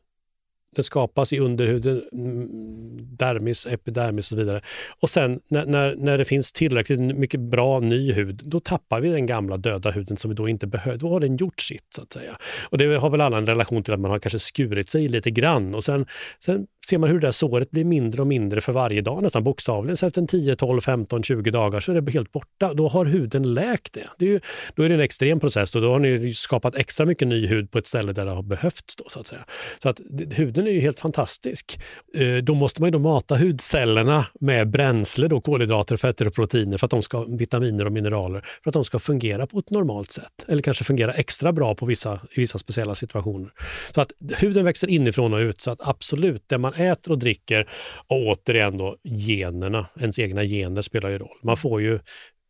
den 0.77 0.85
skapas 0.85 1.33
i 1.33 1.39
underhuden, 1.39 2.03
mm, 2.13 2.99
dermis, 3.17 3.67
epidermis 3.67 4.27
och 4.27 4.29
så 4.29 4.37
vidare. 4.37 4.61
Och 5.01 5.11
sen 5.11 5.41
när, 5.49 5.67
när, 5.67 5.95
när 5.97 6.19
det 6.19 6.25
finns 6.25 6.53
tillräckligt 6.53 7.01
mycket 7.01 7.41
bra 7.41 7.81
ny 7.81 8.13
hud, 8.13 8.43
då 8.45 8.61
tappar 8.61 9.01
vi 9.01 9.09
den 9.09 9.27
gamla 9.27 9.57
döda 9.57 9.91
huden 9.91 10.17
som 10.17 10.29
vi 10.29 10.35
då 10.35 10.49
inte 10.49 10.67
behöver. 10.67 10.99
Då 10.99 11.09
har 11.09 11.21
den 11.21 11.37
gjort 11.37 11.61
sitt 11.61 11.87
så 11.95 12.03
att 12.03 12.13
säga. 12.13 12.37
Och 12.69 12.79
det 12.79 12.97
har 12.97 13.11
väl 13.11 13.21
alla 13.21 13.37
en 13.37 13.47
relation 13.47 13.83
till 13.83 13.95
att 13.95 14.01
man 14.01 14.11
har 14.11 14.19
kanske 14.19 14.39
skurit 14.39 14.91
sig 14.91 15.09
lite 15.09 15.31
grann 15.31 15.75
och 15.75 15.85
sen, 15.85 16.07
sen 16.41 16.67
ser 16.87 16.99
man 16.99 17.11
hur 17.11 17.21
det 17.21 17.27
där 17.27 17.33
såret 17.33 17.71
blir 17.71 17.85
mindre 17.85 18.21
och 18.21 18.27
mindre 18.27 18.61
för 18.61 18.73
varje 18.73 19.01
dag, 19.01 19.23
nästan 19.23 19.45
bokstavligen. 19.45 19.97
Så 19.97 20.07
efter 20.07 20.27
10, 20.27 20.57
12, 20.57 20.81
15, 20.81 21.23
20 21.23 21.51
dagar 21.51 21.81
så 21.81 21.93
är 21.93 22.01
det 22.01 22.13
helt 22.13 22.33
borta. 22.33 22.75
Då 22.75 22.89
har 22.89 23.05
huden 23.05 23.55
läkt 23.55 23.93
det. 23.93 24.09
det 24.19 24.25
är 24.25 24.29
ju, 24.29 24.41
då 24.75 24.83
är 24.83 24.89
det 24.89 24.95
en 24.95 25.01
extrem 25.01 25.41
process 25.41 25.75
och 25.75 25.83
då 25.83 25.93
har 25.93 25.99
ni 25.99 26.35
skapat 26.35 26.75
extra 26.75 27.07
mycket 27.07 27.29
ny 27.29 27.47
hud 27.47 27.71
på 27.71 27.79
ett 27.79 27.87
ställe 27.87 28.13
där 28.13 28.25
det 28.25 28.31
har 28.31 28.43
behövts. 28.43 28.97
Då, 28.97 29.05
så 29.09 29.21
att 29.21 29.27
säga. 29.27 29.45
Så 29.83 29.89
att 29.89 30.01
huden 30.31 30.67
är 30.67 30.71
ju 30.71 30.81
helt 30.81 31.01
fantastisk. 31.01 31.81
Eh, 32.15 32.37
då 32.37 32.55
måste 32.55 32.83
man 32.83 32.89
ju 32.89 32.91
då 32.91 32.99
mata 32.99 33.37
hudcellerna 33.37 34.27
med 34.41 34.71
bränsle, 34.71 35.29
då, 35.29 35.41
kolhydrater, 35.41 35.97
fetter 35.97 36.27
och 36.27 36.35
proteiner, 36.35 36.79
för 36.79 36.87
att 36.87 36.91
de 36.91 37.03
ska, 37.03 37.25
vitaminer 37.29 37.85
och 37.85 37.93
mineraler, 37.93 38.41
för 38.63 38.71
att 38.71 38.75
de 38.75 38.85
ska 38.85 38.99
fungera 38.99 39.47
på 39.47 39.59
ett 39.59 39.71
normalt 39.71 40.13
sätt. 40.13 40.45
Eller 40.49 40.63
kanske 40.63 40.85
fungera 40.85 41.13
extra 41.13 41.53
bra 41.53 41.75
på 41.75 41.87
vissa, 41.87 42.21
i 42.31 42.41
vissa 42.41 42.59
speciella 42.59 42.95
situationer. 42.95 43.51
Så 43.95 44.01
att 44.01 44.13
huden 44.37 44.65
växer 44.65 44.91
inifrån 44.91 45.35
och 45.35 45.39
ut, 45.39 45.61
så 45.61 45.71
att 45.71 45.89
absolut, 45.89 46.43
det 46.47 46.59
man 46.59 46.75
äter 46.77 47.13
och 47.13 47.19
dricker 47.19 47.69
och 48.07 48.27
återigen 48.27 48.79
då 48.79 48.97
generna, 49.03 49.87
ens 50.01 50.19
egna 50.19 50.45
gener 50.45 50.83
spelar 50.83 51.09
ju 51.09 51.19
roll. 51.19 51.39
Man 51.43 51.57
får 51.57 51.83
ju 51.83 51.99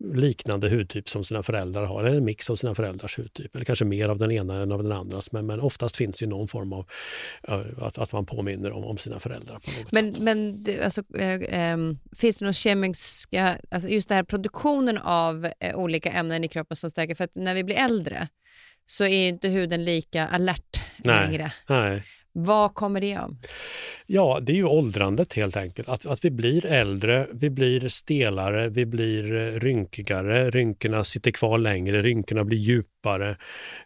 liknande 0.05 0.69
hudtyp 0.69 1.09
som 1.09 1.25
sina 1.25 1.43
föräldrar 1.43 1.85
har, 1.85 2.05
eller 2.05 2.17
en 2.17 2.25
mix 2.25 2.51
av 2.51 2.57
sina 2.57 2.75
föräldrars 2.75 3.19
hudtyp, 3.19 3.57
eller 3.57 3.65
kanske 3.65 3.85
mer 3.85 4.09
av 4.09 4.19
den 4.19 4.31
ena 4.31 4.63
än 4.63 4.73
av 4.73 4.83
den 4.83 4.93
andras. 4.93 5.33
Men, 5.33 5.47
men 5.47 5.61
oftast 5.61 5.97
finns 5.97 6.23
ju 6.23 6.27
någon 6.27 6.49
form 6.49 6.73
av 6.73 6.87
uh, 7.49 7.83
att, 7.83 7.99
att 7.99 8.13
man 8.13 8.27
påminner 8.27 8.73
om, 8.73 8.85
om 8.85 8.99
sina 8.99 9.21
föräldrar. 9.21 9.59
På 9.59 9.71
något 9.71 9.93
men 9.93 10.13
sätt. 10.13 10.23
men 10.23 10.65
det, 10.65 10.85
alltså, 10.85 11.03
äh, 11.19 11.33
äh, 11.33 11.79
finns 12.17 12.37
det 12.37 12.45
några 12.45 12.53
kemiska, 12.53 13.59
alltså 13.71 13.89
just 13.89 14.09
den 14.09 14.17
här 14.17 14.25
produktionen 14.25 14.99
av 14.99 15.49
äh, 15.61 15.77
olika 15.77 16.11
ämnen 16.11 16.45
i 16.45 16.49
kroppen 16.49 16.77
som 16.77 16.91
stärker, 16.91 17.15
för 17.15 17.25
att 17.25 17.35
när 17.35 17.55
vi 17.55 17.65
blir 17.65 17.77
äldre 17.77 18.29
så 18.87 19.05
är 19.05 19.29
inte 19.29 19.49
huden 19.49 19.85
lika 19.85 20.27
alert 20.27 20.81
nej, 20.99 21.27
längre. 21.27 21.53
Nej. 21.69 22.03
Vad 22.39 22.75
kommer 22.75 23.01
det 23.01 23.17
av? 23.17 23.37
Ja, 24.07 24.39
det 24.43 24.53
är 24.53 24.57
ju 24.57 24.65
åldrandet 24.65 25.33
helt 25.33 25.57
enkelt. 25.57 25.89
Att, 25.89 26.07
att 26.07 26.25
vi 26.25 26.31
blir 26.31 26.67
äldre, 26.67 27.27
vi 27.33 27.51
blir 27.51 27.89
stelare, 27.89 28.69
vi 28.69 28.87
blir 28.87 29.35
eh, 29.35 29.61
rynkigare, 29.61 30.51
rynkorna 30.51 31.05
sitter 31.05 31.31
kvar 31.31 31.59
längre, 31.59 32.03
rynkorna 32.03 32.45
blir 32.45 32.59
djupare. 32.59 33.37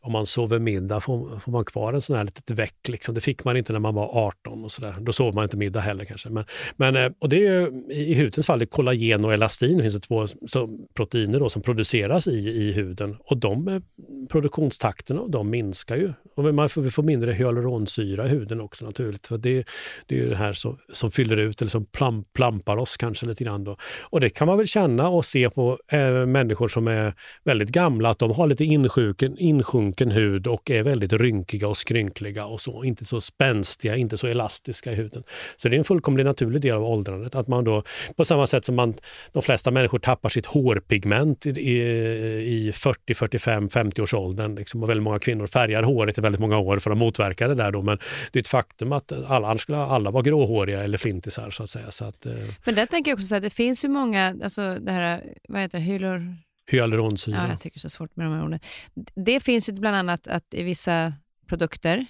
Om 0.00 0.12
man 0.12 0.26
sover 0.26 0.58
middag 0.58 1.00
får, 1.00 1.38
får 1.38 1.52
man 1.52 1.64
kvar 1.64 1.92
en 1.92 2.02
sån 2.02 2.16
här 2.16 2.24
litet 2.24 2.50
väck. 2.50 2.88
Liksom. 2.88 3.14
Det 3.14 3.20
fick 3.20 3.44
man 3.44 3.56
inte 3.56 3.72
när 3.72 3.80
man 3.80 3.94
var 3.94 4.26
18 4.26 4.64
och 4.64 4.72
sådär. 4.72 4.94
Då 5.00 5.12
sov 5.12 5.34
man 5.34 5.44
inte 5.44 5.56
middag 5.56 5.80
heller 5.80 6.04
kanske. 6.04 6.28
Men, 6.28 6.44
men, 6.76 6.96
eh, 6.96 7.10
och 7.18 7.28
det 7.28 7.36
är 7.36 7.60
ju, 7.60 7.84
I 7.90 8.14
hudens 8.14 8.46
fall, 8.46 8.58
det 8.58 8.66
kollagen 8.66 9.24
och 9.24 9.32
elastin 9.32 9.76
det 9.76 9.82
finns 9.82 9.94
det 9.94 10.00
två 10.00 10.26
som, 10.26 10.86
proteiner 10.94 11.40
då, 11.40 11.48
som 11.48 11.62
produceras 11.62 12.26
i, 12.26 12.48
i 12.48 12.72
huden 12.72 13.16
och 13.20 13.36
de 13.36 13.68
eh, 13.68 13.80
produktionstakterna 14.30 15.26
de 15.28 15.50
minskar 15.50 15.96
ju. 15.96 16.12
Och 16.36 16.54
man 16.54 16.68
får, 16.68 16.82
vi 16.82 16.90
får 16.90 17.02
mindre 17.02 17.32
hyaluronsyra 17.32 18.26
i 18.26 18.28
huden 18.28 18.39
huden 18.40 18.60
också 18.60 18.84
naturligt. 18.84 19.26
För 19.26 19.38
det, 19.38 19.64
det 20.06 20.20
är 20.20 20.26
det 20.26 20.36
här 20.36 20.52
som, 20.52 20.78
som 20.92 21.10
fyller 21.10 21.36
ut 21.36 21.60
eller 21.60 21.70
som 21.70 21.84
plam, 21.86 22.24
plampar 22.34 22.76
oss 22.76 22.96
kanske 22.96 23.26
lite 23.26 23.44
grann. 23.44 23.64
Då. 23.64 23.76
Och 24.02 24.20
det 24.20 24.30
kan 24.30 24.46
man 24.46 24.56
väl 24.56 24.66
känna 24.66 25.08
och 25.08 25.24
se 25.24 25.50
på 25.50 25.78
äh, 25.92 26.26
människor 26.26 26.68
som 26.68 26.88
är 26.88 27.14
väldigt 27.44 27.68
gamla, 27.68 28.10
att 28.10 28.18
de 28.18 28.30
har 28.30 28.46
lite 28.46 28.64
insjunken, 28.64 29.38
insjunken 29.38 30.10
hud 30.10 30.46
och 30.46 30.70
är 30.70 30.82
väldigt 30.82 31.12
rynkiga 31.12 31.68
och 31.68 31.76
skrynkliga 31.76 32.46
och 32.46 32.60
så. 32.60 32.84
Inte 32.84 33.04
så 33.04 33.20
spänstiga, 33.20 33.96
inte 33.96 34.16
så 34.16 34.26
elastiska 34.26 34.92
i 34.92 34.94
huden. 34.94 35.22
Så 35.56 35.68
det 35.68 35.76
är 35.76 35.78
en 35.78 35.84
fullkomligt 35.84 36.26
naturlig 36.26 36.62
del 36.62 36.74
av 36.74 36.84
åldrandet. 36.84 37.34
Att 37.34 37.48
man 37.48 37.64
då, 37.64 37.82
på 38.16 38.24
samma 38.24 38.46
sätt 38.46 38.64
som 38.64 38.74
man, 38.74 38.94
de 39.32 39.42
flesta 39.42 39.70
människor 39.70 39.98
tappar 39.98 40.28
sitt 40.28 40.46
hårpigment 40.46 41.46
i, 41.46 41.50
i, 41.50 42.68
i 42.68 42.72
40, 42.72 43.14
45, 43.14 43.68
50 43.68 44.02
års 44.02 44.14
åldern. 44.14 44.54
Liksom, 44.54 44.82
och 44.82 44.88
väldigt 44.88 45.04
många 45.04 45.18
kvinnor 45.18 45.46
färgar 45.46 45.82
håret 45.82 46.18
i 46.18 46.20
väldigt 46.20 46.40
många 46.40 46.58
år 46.58 46.78
för 46.78 46.90
att 46.90 46.98
motverka 46.98 47.48
det 47.48 47.54
där. 47.54 47.72
Då. 47.72 47.82
Men 47.82 47.98
det 48.32 48.38
är 48.38 48.40
ett 48.40 48.48
faktum 48.48 48.92
att 48.92 49.12
alla, 49.12 49.48
annars 49.48 49.60
skulle 49.60 49.78
alla 49.78 50.10
vara 50.10 50.22
gråhåriga 50.22 50.84
eller 50.84 50.98
flintisar. 50.98 51.50
Så 51.50 51.62
att 51.62 51.70
säga. 51.70 51.90
Så 51.90 52.04
att, 52.04 52.26
eh, 52.26 52.32
Men 52.64 52.74
där 52.74 52.86
tänker 52.86 53.10
jag 53.10 53.16
också 53.16 53.34
att 53.34 53.42
det 53.42 53.50
finns 53.50 53.84
ju 53.84 53.88
många, 53.88 54.36
alltså 54.44 54.78
det 54.80 54.92
här, 54.92 55.34
vad 55.48 55.60
heter 55.60 55.78
det, 55.78 55.84
hyalur... 55.84 56.36
hyaluronsyra. 56.70 57.36
Ja, 57.36 57.48
jag 57.48 57.60
tycker 57.60 57.74
det 57.74 57.78
är 57.78 57.80
så 57.80 57.90
svårt 57.90 58.16
med 58.16 58.26
de 58.26 58.34
här 58.34 58.44
orden. 58.44 58.60
Det 59.14 59.40
finns 59.40 59.68
ju 59.68 59.72
bland 59.72 59.96
annat 59.96 60.26
att 60.26 60.54
i 60.54 60.62
vissa 60.62 61.12
produkter, 61.48 62.06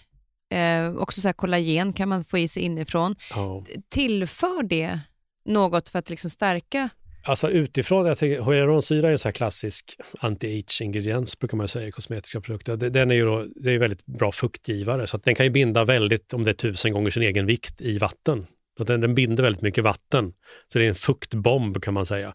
eh, 0.50 0.94
också 0.94 1.20
så 1.20 1.28
här 1.28 1.32
kollagen 1.32 1.92
kan 1.92 2.08
man 2.08 2.24
få 2.24 2.38
i 2.38 2.48
sig 2.48 2.62
inifrån. 2.62 3.16
Ja. 3.34 3.64
Tillför 3.88 4.62
det 4.62 5.00
något 5.44 5.88
för 5.88 5.98
att 5.98 6.10
liksom 6.10 6.30
stärka 6.30 6.88
Alltså 7.22 7.50
utifrån, 7.50 8.06
jag 8.06 8.18
tycker 8.18 8.52
hyaluronsyra 8.52 9.08
är 9.08 9.12
en 9.12 9.18
sån 9.18 9.28
här 9.28 9.32
klassisk 9.32 9.96
anti-age-ingrediens 10.18 11.38
brukar 11.38 11.56
man 11.56 11.68
säga 11.68 11.88
i 11.88 11.92
kosmetiska 11.92 12.40
produkter. 12.40 12.76
Det- 12.76 12.90
Den 12.90 13.10
är 13.10 13.14
ju 13.14 13.24
då, 13.24 13.46
det 13.56 13.70
är 13.72 13.78
väldigt 13.78 14.06
bra 14.06 14.32
fuktgivare 14.32 15.06
så 15.06 15.16
att 15.16 15.24
den 15.24 15.34
kan 15.34 15.46
ju 15.46 15.50
binda 15.50 15.84
väldigt, 15.84 16.32
om 16.34 16.44
det 16.44 16.50
är 16.50 16.54
tusen 16.54 16.92
gånger 16.92 17.10
sin 17.10 17.22
egen 17.22 17.46
vikt 17.46 17.80
i 17.80 17.98
vatten. 17.98 18.46
Så 18.78 18.84
den, 18.84 19.00
den 19.00 19.14
binder 19.14 19.42
väldigt 19.42 19.62
mycket 19.62 19.84
vatten. 19.84 20.32
Så 20.72 20.78
det 20.78 20.84
är 20.84 20.88
en 20.88 20.94
fuktbomb 20.94 21.82
kan 21.82 21.94
man 21.94 22.06
säga. 22.06 22.32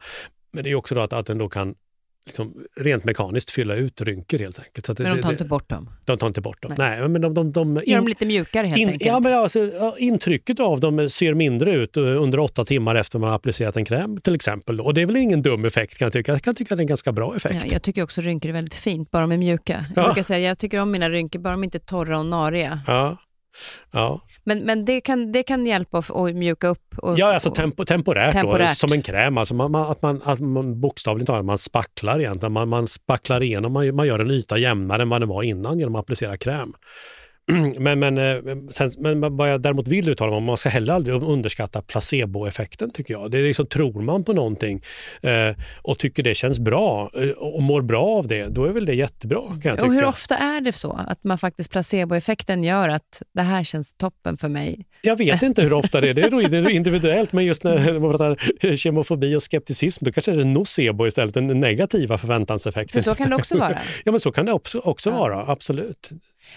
Men 0.53 0.63
det 0.63 0.69
är 0.71 0.75
också 0.75 0.95
då 0.95 1.01
att, 1.01 1.13
att 1.13 1.25
den 1.25 1.37
då 1.37 1.49
kan 1.49 1.75
liksom, 2.25 2.53
rent 2.79 3.03
mekaniskt 3.03 3.51
fylla 3.51 3.75
ut 3.75 4.01
rynkor 4.01 4.37
helt 4.39 4.59
enkelt. 4.59 4.85
Så 4.85 4.95
Men 4.99 5.15
de 5.15 5.21
tar 5.21 5.29
det, 5.29 5.33
inte 5.33 5.45
bort 5.45 5.69
dem. 5.69 5.89
de 6.05 6.17
tar 6.17 6.27
inte 6.27 6.41
bort 6.41 6.61
dem. 6.61 6.73
Nej. 6.77 6.99
Nej, 6.99 7.09
men 7.09 7.21
de, 7.21 7.33
de, 7.33 7.51
de, 7.51 7.81
Gör 7.85 7.95
dem 7.97 8.07
lite 8.07 8.25
mjukare 8.25 8.67
helt 8.67 8.79
in, 8.79 8.87
enkelt. 8.89 9.07
ja, 9.11 9.19
men 9.19 9.33
alltså, 9.33 9.71
intrycket 9.97 10.59
av 10.59 10.79
dem 10.79 11.09
ser 11.09 11.33
mindre 11.33 11.71
ut 11.75 11.97
eh, 11.97 12.03
under 12.03 12.39
åtta 12.39 12.65
timmar 12.65 12.95
efter 12.95 13.19
man 13.19 13.29
har 13.29 13.35
applicerat 13.35 13.77
en 13.77 13.85
kräm 13.85 14.21
till 14.21 14.35
exempel. 14.35 14.81
Och 14.81 14.93
det 14.93 15.01
är 15.01 15.05
väl 15.05 15.15
ingen 15.15 15.41
dum 15.41 15.65
effekt 15.65 15.97
kan 15.97 16.05
jag 16.05 16.13
tycka. 16.13 16.31
Jag 16.31 16.41
kan 16.41 16.55
tycka 16.55 16.73
att 16.73 16.77
det 16.77 16.81
är 16.81 16.83
en 16.83 16.87
ganska 16.87 17.11
bra 17.11 17.35
effekt. 17.35 17.55
Ja, 17.65 17.71
jag 17.73 17.81
tycker 17.83 18.03
också 18.03 18.21
rynkor 18.21 18.49
är 18.49 18.53
väldigt 18.53 18.75
fint, 18.75 19.11
bara 19.11 19.21
de 19.21 19.31
är 19.31 19.37
mjuka. 19.37 19.85
Jag 19.95 20.03
Ja. 20.03 20.07
brukar 20.07 20.23
säga 20.23 20.47
jag 20.47 20.57
tycker 20.57 20.79
om 20.79 20.91
mina 20.91 21.09
rynkor, 21.09 21.39
bara 21.39 21.51
de 21.51 21.63
inte 21.63 21.77
är 21.77 21.79
torra 21.79 22.19
och 22.19 22.25
nariga. 22.25 22.79
Ja. 22.87 23.17
Ja, 23.91 24.21
Men, 24.43 24.59
men 24.59 24.85
det, 24.85 25.01
kan, 25.01 25.31
det 25.31 25.43
kan 25.43 25.65
hjälpa 25.65 25.97
att, 25.97 26.35
mjuka 26.35 26.67
upp. 26.67 26.95
Och, 26.97 27.19
ja 27.19 27.33
alltså 27.33 27.51
tempo, 27.51 27.85
temporärt, 27.85 28.33
Då, 28.33 28.39
Temporärt. 28.39 28.77
som 28.77 28.91
en 28.91 29.01
kräm. 29.01 29.37
Alltså 29.37 29.53
man, 29.53 29.71
man, 29.71 29.91
att 29.91 30.01
man, 30.01 30.21
att 30.25 30.39
man 30.39 30.79
bokstavligt 30.81 31.27
talat 31.27 31.45
man 31.45 31.57
spacklar 31.57 32.19
egentligen. 32.19 32.53
Man, 32.53 32.69
man 32.69 32.87
spacklar 32.87 33.43
igenom, 33.43 33.73
man, 33.73 33.95
man 33.95 34.07
gör 34.07 34.19
en 34.19 34.31
yta 34.31 34.57
jämnare 34.57 35.01
än 35.01 35.09
vad 35.09 35.21
den 35.21 35.29
var 35.29 35.43
innan 35.43 35.79
genom 35.79 35.95
att 35.95 35.99
applicera 35.99 36.37
kräm. 36.37 36.73
Men, 37.77 37.99
men, 37.99 38.17
eh, 38.17 38.55
sen, 38.71 38.91
men 38.97 39.37
vad 39.37 39.51
jag 39.51 39.61
däremot 39.61 39.87
vill 39.87 40.09
uttala 40.09 40.31
mig 40.31 40.37
om, 40.37 40.43
man 40.43 40.57
ska 40.57 40.69
heller 40.69 40.93
aldrig 40.93 41.23
underskatta 41.23 41.81
placeboeffekten 41.81 42.91
tycker 42.91 43.13
jag. 43.13 43.31
Det 43.31 43.37
är 43.37 43.43
liksom, 43.43 43.65
tror 43.65 44.01
man 44.01 44.23
på 44.23 44.33
någonting 44.33 44.81
eh, 45.21 45.55
och 45.81 45.99
tycker 45.99 46.23
det 46.23 46.35
känns 46.35 46.59
bra 46.59 47.11
eh, 47.15 47.29
och 47.29 47.63
mår 47.63 47.81
bra 47.81 48.05
av 48.05 48.27
det, 48.27 48.47
då 48.47 48.65
är 48.65 48.71
väl 48.71 48.85
det 48.85 48.93
jättebra 48.93 49.41
kan 49.41 49.61
jag 49.63 49.77
tycka. 49.77 49.85
och 49.87 49.93
hur 49.93 50.05
ofta 50.05 50.35
är 50.37 50.61
det 50.61 50.73
så 50.73 50.99
att 51.07 51.23
man 51.23 51.37
faktiskt 51.37 51.71
placeboeffekten 51.71 52.63
gör 52.63 52.89
att 52.89 53.21
det 53.33 53.41
här 53.41 53.63
känns 53.63 53.93
toppen 53.93 54.37
för 54.37 54.49
mig? 54.49 54.85
Jag 55.01 55.15
vet 55.15 55.41
inte 55.41 55.61
hur 55.61 55.73
ofta 55.73 56.01
det 56.01 56.09
är, 56.09 56.13
det 56.13 56.21
är 56.21 56.69
individuellt, 56.75 57.33
men 57.33 57.45
just 57.45 57.63
när 57.63 57.99
man 57.99 58.11
pratar 58.11 58.75
kemofobi 58.75 59.35
och 59.35 59.41
skepticism, 59.41 60.05
då 60.05 60.11
kanske 60.11 60.31
det 60.31 60.41
är 60.41 60.45
nocebo 60.45 61.07
istället, 61.07 61.33
den 61.33 61.47
negativa 61.47 62.17
förväntanseffekten. 62.17 63.01
För 63.01 63.11
så 63.11 63.17
kan 63.23 63.29
det 63.29 63.35
också 63.35 63.57
vara. 63.57 63.79
Ja, 64.03 64.11
men 64.11 64.21
så 64.21 64.31
kan 64.31 64.45
det 64.45 64.51
också, 64.51 64.79
också 64.79 65.09
Ja. 65.09 65.17
vara, 65.17 65.45
absolut. 65.47 66.11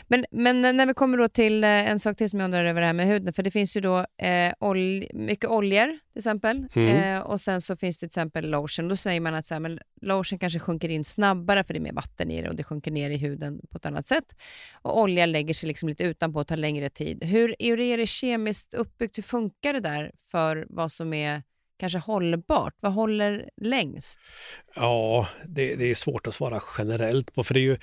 Men, 0.09 0.24
men 0.30 0.61
när 0.61 0.86
vi 0.86 0.95
kommer 0.95 1.18
då 1.18 1.28
till 1.28 1.64
eh, 1.64 1.70
en 1.70 1.99
sak 1.99 2.16
till 2.16 2.30
som 2.30 2.41
jag 2.41 2.45
undrar 2.45 2.64
över 2.64 2.80
det 2.80 2.86
här 2.86 2.93
med 2.93 3.07
huden, 3.07 3.32
för 3.32 3.43
det 3.43 3.51
finns 3.51 3.76
ju 3.76 3.80
då 3.80 4.07
eh, 4.22 4.53
ol 4.61 5.05
mycket 5.14 5.51
oljor 5.51 5.86
till 5.86 6.18
exempel 6.20 6.66
Mm. 6.74 7.14
eh, 7.16 7.20
och 7.20 7.41
sen 7.41 7.61
så 7.61 7.76
finns 7.76 7.97
det 7.97 8.01
till 8.01 8.07
exempel 8.07 8.51
lotion. 8.51 8.89
Då 8.89 8.97
säger 8.97 9.20
man 9.20 9.34
att 9.34 9.47
så 9.47 9.55
här, 9.55 9.61
men 9.61 9.78
lotion 10.01 10.39
kanske 10.39 10.59
sjunker 10.59 10.89
in 10.89 11.05
snabbare 11.05 11.64
för 11.64 11.74
det 11.74 11.78
är 11.78 11.82
mer 11.82 11.93
vatten 11.93 12.30
i 12.30 12.43
det 12.43 12.49
och 12.49 12.57
det 12.57 12.64
sjunker 12.64 12.91
ner 12.91 13.11
i 13.11 13.16
huden 13.16 13.61
på 13.70 13.76
ett 13.78 13.86
annat 13.86 14.07
sätt. 14.07 14.36
Och 14.82 15.01
olja 15.01 15.26
lägger 15.26 15.55
sig 15.55 15.66
liksom 15.66 15.89
lite 15.89 16.05
utanpå 16.05 16.41
och 16.41 16.47
tar 16.47 16.57
längre 16.57 16.91
tid. 16.91 17.24
Hur, 17.24 17.57
hur 17.59 17.80
är 17.80 17.99
det 17.99 18.07
kemiskt 18.07 18.74
uppbyggt? 18.74 19.18
Hur 19.18 19.22
funkar 19.22 19.72
det 19.72 19.80
där 19.80 20.12
för 20.30 20.66
vad 20.68 20.93
som 20.93 21.12
är 21.12 21.43
kanske 21.78 21.99
hållbart? 21.99 22.74
Vad 22.80 22.93
håller 22.93 23.51
längst? 23.61 24.20
Ja, 24.76 25.28
det, 25.47 25.74
det 25.74 25.91
är 25.91 25.95
svårt 25.95 26.26
att 26.26 26.34
svara 26.34 26.61
generellt 26.78 27.34
på, 27.34 27.45
för 27.45 27.55
det 27.55 27.61
är 27.61 27.62
ju 27.62 27.78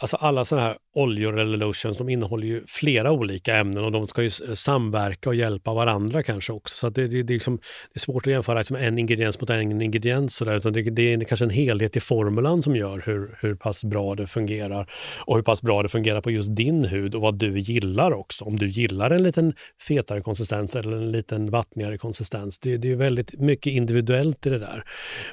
Alltså 0.00 0.16
alla 0.16 0.44
sådana 0.44 0.66
här 0.66 0.76
oljor 0.94 1.38
eller 1.38 1.56
lotions 1.58 1.98
de 1.98 2.08
innehåller 2.08 2.46
ju 2.46 2.62
flera 2.66 3.12
olika 3.12 3.56
ämnen 3.56 3.84
och 3.84 3.92
de 3.92 4.06
ska 4.06 4.22
ju 4.22 4.30
samverka 4.30 5.28
och 5.28 5.34
hjälpa 5.34 5.74
varandra 5.74 6.22
kanske 6.22 6.52
också. 6.52 6.76
Så 6.76 6.86
att 6.86 6.94
det, 6.94 7.06
det, 7.06 7.22
det, 7.22 7.32
är 7.32 7.34
liksom, 7.34 7.56
det 7.56 7.94
är 7.94 8.00
svårt 8.00 8.26
att 8.26 8.32
jämföra 8.32 8.58
liksom 8.58 8.76
en 8.76 8.98
ingrediens 8.98 9.40
mot 9.40 9.50
en 9.50 9.82
ingrediens. 9.82 10.36
Så 10.36 10.44
där, 10.44 10.56
utan 10.56 10.72
det, 10.72 10.82
det 10.82 11.12
är 11.12 11.24
kanske 11.24 11.44
en 11.44 11.50
helhet 11.50 11.96
i 11.96 12.00
formulan 12.00 12.62
som 12.62 12.76
gör 12.76 13.02
hur, 13.06 13.38
hur 13.40 13.54
pass 13.54 13.84
bra 13.84 14.14
det 14.14 14.26
fungerar 14.26 14.90
och 15.18 15.36
hur 15.36 15.42
pass 15.42 15.62
bra 15.62 15.82
det 15.82 15.88
fungerar 15.88 16.20
på 16.20 16.30
just 16.30 16.56
din 16.56 16.84
hud 16.84 17.14
och 17.14 17.20
vad 17.20 17.38
du 17.38 17.58
gillar 17.58 18.12
också. 18.12 18.44
Om 18.44 18.56
du 18.56 18.68
gillar 18.68 19.10
en 19.10 19.22
liten 19.22 19.54
fetare 19.88 20.20
konsistens 20.20 20.76
eller 20.76 20.96
en 20.96 21.12
liten 21.12 21.50
vattnigare 21.50 21.98
konsistens. 21.98 22.58
Det, 22.58 22.76
det 22.76 22.92
är 22.92 22.96
väldigt 22.96 23.40
mycket 23.40 23.72
individuellt 23.72 24.46
i 24.46 24.50
det 24.50 24.58
där. 24.58 24.84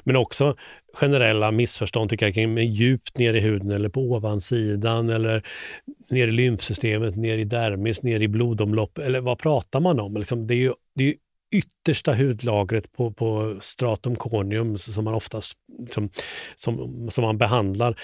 Men 0.04 0.16
också 0.16 0.56
generella 0.96 1.50
missförstånd 1.50 2.10
tycker 2.10 2.26
jag 2.26 2.34
kring 2.34 2.58
djupt 2.58 3.18
ner 3.18 3.34
i 3.34 3.40
huden 3.40 3.70
eller 3.70 3.88
på 3.88 4.00
ovansidan 4.00 5.10
eller 5.10 5.42
ner 6.10 6.28
i 6.28 6.30
lymfsystemet, 6.30 7.16
ner 7.16 7.38
i 7.38 7.44
dermis, 7.44 8.02
ner 8.02 8.20
i 8.20 8.28
blodomlopp 8.28 8.98
eller 8.98 9.20
vad 9.20 9.38
pratar 9.38 9.80
man 9.80 10.00
om? 10.00 10.16
Liksom, 10.16 10.46
det 10.46 10.54
är 10.54 10.58
ju, 10.58 10.72
det 10.94 11.04
är 11.04 11.08
ju 11.08 11.14
yttersta 11.54 12.14
hudlagret 12.14 12.92
på, 12.92 13.10
på 13.10 13.56
stratum 13.60 14.16
corneum 14.16 14.78
som 14.78 15.04
man 15.04 15.14
oftast 15.14 15.52
som, 15.90 16.08
som, 16.56 17.06
som 17.10 17.24
man 17.24 17.38
behandlar 17.38 18.00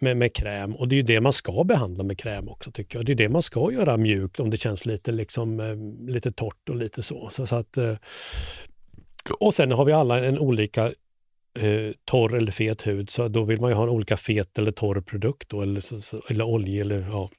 med, 0.00 0.16
med 0.16 0.34
kräm. 0.34 0.74
Och 0.76 0.88
det 0.88 0.94
är 0.94 0.96
ju 0.96 1.02
det 1.02 1.20
man 1.20 1.32
ska 1.32 1.64
behandla 1.64 2.04
med 2.04 2.18
kräm 2.18 2.48
också 2.48 2.70
tycker 2.72 2.98
jag. 2.98 3.06
Det 3.06 3.12
är 3.12 3.16
det 3.16 3.28
man 3.28 3.42
ska 3.42 3.72
göra 3.72 3.96
mjukt 3.96 4.40
om 4.40 4.50
det 4.50 4.56
känns 4.56 4.86
lite, 4.86 5.12
liksom, 5.12 5.60
eh, 5.60 6.10
lite 6.12 6.32
torrt 6.32 6.68
och 6.68 6.76
lite 6.76 7.02
så. 7.02 7.28
så, 7.30 7.46
så 7.46 7.56
att, 7.56 7.76
eh, 7.76 7.94
och 9.40 9.54
sen 9.54 9.72
har 9.72 9.84
vi 9.84 9.92
alla 9.92 10.24
en 10.24 10.38
olika 10.38 10.92
eh, 11.56 11.92
torr 12.04 12.34
eller 12.34 12.52
fet 12.52 12.86
hud 12.86 13.10
så 13.10 13.28
då 13.28 13.44
vill 13.44 13.60
man 13.60 13.70
ju 13.70 13.76
ha 13.76 13.82
en 13.82 13.88
olika 13.88 14.16
fet 14.16 14.58
eller 14.58 14.70
torr 14.70 15.00
produkt 15.00 15.48
då, 15.48 15.62
eller, 15.62 15.80
så, 15.80 16.00
så, 16.00 16.22
eller 16.30 16.44
olja 16.44 16.80
eller 16.80 17.00
ja. 17.00 17.30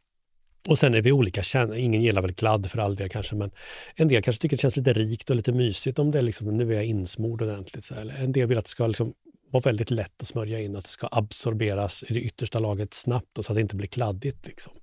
Och 0.70 0.80
sen 0.80 0.94
är 0.94 1.02
vi 1.02 1.12
olika, 1.12 1.42
ingen 1.76 2.02
gillar 2.02 2.22
väl 2.22 2.34
kladd 2.34 2.72
för 2.72 2.80
all 2.80 2.96
del 2.96 3.10
kanske 3.10 3.36
men 3.36 3.52
en 3.96 4.08
del 4.08 4.24
kanske 4.24 4.42
tycker 4.42 4.58
det 4.58 4.62
känns 4.62 4.78
lite 4.78 4.94
rikt 4.94 5.30
och 5.30 5.36
lite 5.36 5.52
mysigt 5.52 6.00
om 6.00 6.12
det 6.12 6.18
är 6.20 6.24
liksom, 6.24 6.58
nu 6.58 6.72
är 6.72 6.76
jag 6.76 6.86
insmord 6.86 7.42
ordentligt. 7.42 7.86
Så 7.86 7.96
här. 7.96 8.16
En 8.20 8.32
del 8.32 8.48
vill 8.48 8.58
att 8.58 8.66
det 8.66 8.70
ska 8.70 8.88
liksom 8.88 9.14
vara 9.52 9.62
väldigt 9.62 9.92
lätt 9.92 10.22
att 10.22 10.28
smörja 10.28 10.60
in 10.60 10.72
och 10.76 10.80
att 10.80 10.86
det 10.86 10.92
ska 10.92 11.08
absorberas 11.12 12.04
i 12.08 12.14
det 12.14 12.20
yttersta 12.22 12.60
lagret 12.60 12.94
snabbt 12.94 13.38
och 13.38 13.46
så 13.46 13.52
att 13.52 13.56
det 13.56 13.62
inte 13.62 13.76
blir 13.76 13.88
kladdigt. 13.88 14.48
Liksom. 14.48 14.74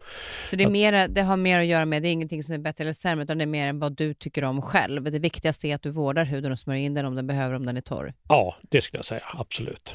Så 0.50 0.56
det, 0.56 0.64
är 0.64 0.70
mera, 0.70 1.08
det 1.08 1.22
har 1.22 1.36
mer 1.36 1.58
att 1.58 1.66
göra 1.66 1.84
med, 1.84 2.02
det 2.02 2.08
är 2.08 2.12
ingenting 2.12 2.42
som 2.42 2.54
är 2.54 2.58
bättre 2.58 2.84
eller 2.84 2.92
sämre, 2.92 3.24
utan 3.24 3.38
det 3.38 3.44
är 3.44 3.46
mer 3.46 3.66
än 3.66 3.78
vad 3.78 3.96
du 3.96 4.14
tycker 4.14 4.44
om 4.44 4.62
själv. 4.62 5.02
Det 5.04 5.18
viktigaste 5.18 5.68
är 5.68 5.74
att 5.74 5.82
du 5.82 5.90
vårdar 5.90 6.24
huden 6.24 6.52
och 6.52 6.58
smörjer 6.58 6.82
in 6.84 6.94
den 6.94 7.06
om 7.06 7.14
den 7.14 7.26
behöver, 7.26 7.54
om 7.54 7.66
den 7.66 7.76
är 7.76 7.80
torr. 7.80 8.14
Ja, 8.28 8.54
det 8.70 8.80
skulle 8.80 8.98
jag 8.98 9.04
säga, 9.04 9.22
absolut. 9.34 9.94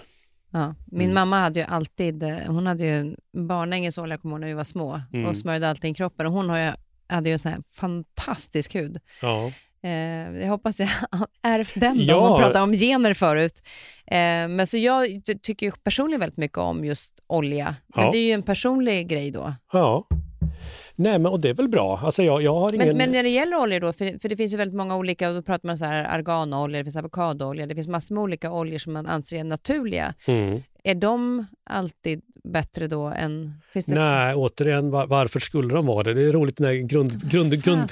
Ja. 0.52 0.76
Min 0.88 1.02
Mm. 1.02 1.14
mamma 1.14 1.40
hade 1.40 1.60
ju 1.60 1.66
alltid, 1.66 2.24
eh, 2.24 2.38
hon 2.48 2.68
hade 2.68 2.84
ju 2.86 3.16
barnängesolja, 3.48 4.18
kommer 4.18 4.34
jag 4.34 4.38
ihåg, 4.38 4.42
när 4.42 4.48
vi 4.48 4.54
var 4.54 4.64
små, 4.64 5.02
Mm. 5.14 5.26
och 5.30 5.38
smörjde 5.38 5.70
alltid 5.70 5.86
in 5.88 5.94
kroppen. 5.94 6.26
Och 6.26 6.32
hon 6.34 6.50
har 6.50 6.58
ju, 6.60 6.72
hade 7.08 7.30
ju 7.30 7.34
en 7.34 7.40
sån 7.40 7.52
här 7.52 7.62
fantastisk 7.74 8.76
hud. 8.76 9.00
Ja. 9.22 9.52
Eh, 9.84 10.42
jag 10.42 10.48
hoppas 10.50 10.80
jag 10.80 10.90
ärvt 11.44 11.74
den, 11.76 11.98
då, 11.98 12.04
Ja. 12.04 12.30
man 12.30 12.40
pratar 12.40 12.62
om 12.62 12.74
gener 12.74 13.14
förut. 13.14 13.62
Eh, 14.08 14.18
men 14.48 14.68
så 14.68 14.78
jag 14.78 15.06
ty- 15.26 15.40
tycker 15.42 15.66
ju 15.66 15.72
personligen 15.84 16.20
väldigt 16.20 16.38
mycket 16.38 16.58
om 16.58 16.86
just 16.86 17.20
olja. 17.28 17.76
Men 17.96 18.06
Ja. 18.06 18.12
det 18.12 18.18
är 18.18 18.24
ju 18.26 18.32
en 18.32 18.44
personlig 18.44 19.08
grej 19.08 19.32
då. 19.32 19.54
ja. 19.74 20.08
Nej, 20.96 21.20
men 21.20 21.26
och 21.32 21.40
det 21.40 21.50
är 21.50 21.54
väl 21.54 21.70
bra. 21.70 22.00
Alltså 22.04 22.24
jag, 22.24 22.42
jag 22.42 22.54
har 22.60 22.74
ingen... 22.74 22.88
Men, 22.88 22.98
men 22.98 23.12
när 23.12 23.24
det 23.24 23.30
gäller 23.30 23.58
oljor 23.58 23.80
då, 23.80 23.94
för, 23.94 24.20
för 24.20 24.30
det 24.30 24.38
finns 24.38 24.54
ju 24.54 24.58
väldigt 24.58 24.76
många 24.78 24.96
olika, 24.98 25.30
och 25.30 25.36
då 25.36 25.42
pratar 25.42 25.68
man 25.68 25.78
så 25.78 25.86
här 25.86 26.04
arganolja, 26.04 26.78
det 26.78 26.84
finns 26.84 26.96
avokadoolja, 26.98 27.66
det 27.66 27.76
finns 27.76 27.88
massor 27.88 28.16
med 28.16 28.22
olika 28.22 28.52
oljor 28.52 28.78
som 28.78 28.94
man 28.94 29.08
anser 29.08 29.38
är 29.40 29.44
naturliga. 29.44 30.14
Mm. 30.28 30.64
Är 30.84 30.96
de 30.96 31.46
alltid 31.70 32.22
bättre 32.44 32.88
då 32.88 33.06
än... 33.06 33.54
Finns 33.74 33.86
det 33.86 33.96
Nej, 33.96 34.36
återigen, 34.36 34.92
var, 34.92 35.08
varför 35.08 35.40
skulle 35.40 35.74
de 35.74 35.86
vara 35.86 36.04
det? 36.04 36.14
Det 36.14 36.22
är 36.22 36.32
roligt 36.32 36.60
när 36.60 36.74
grund, 36.74 37.32
grund, 37.32 37.64
grund, 37.64 37.90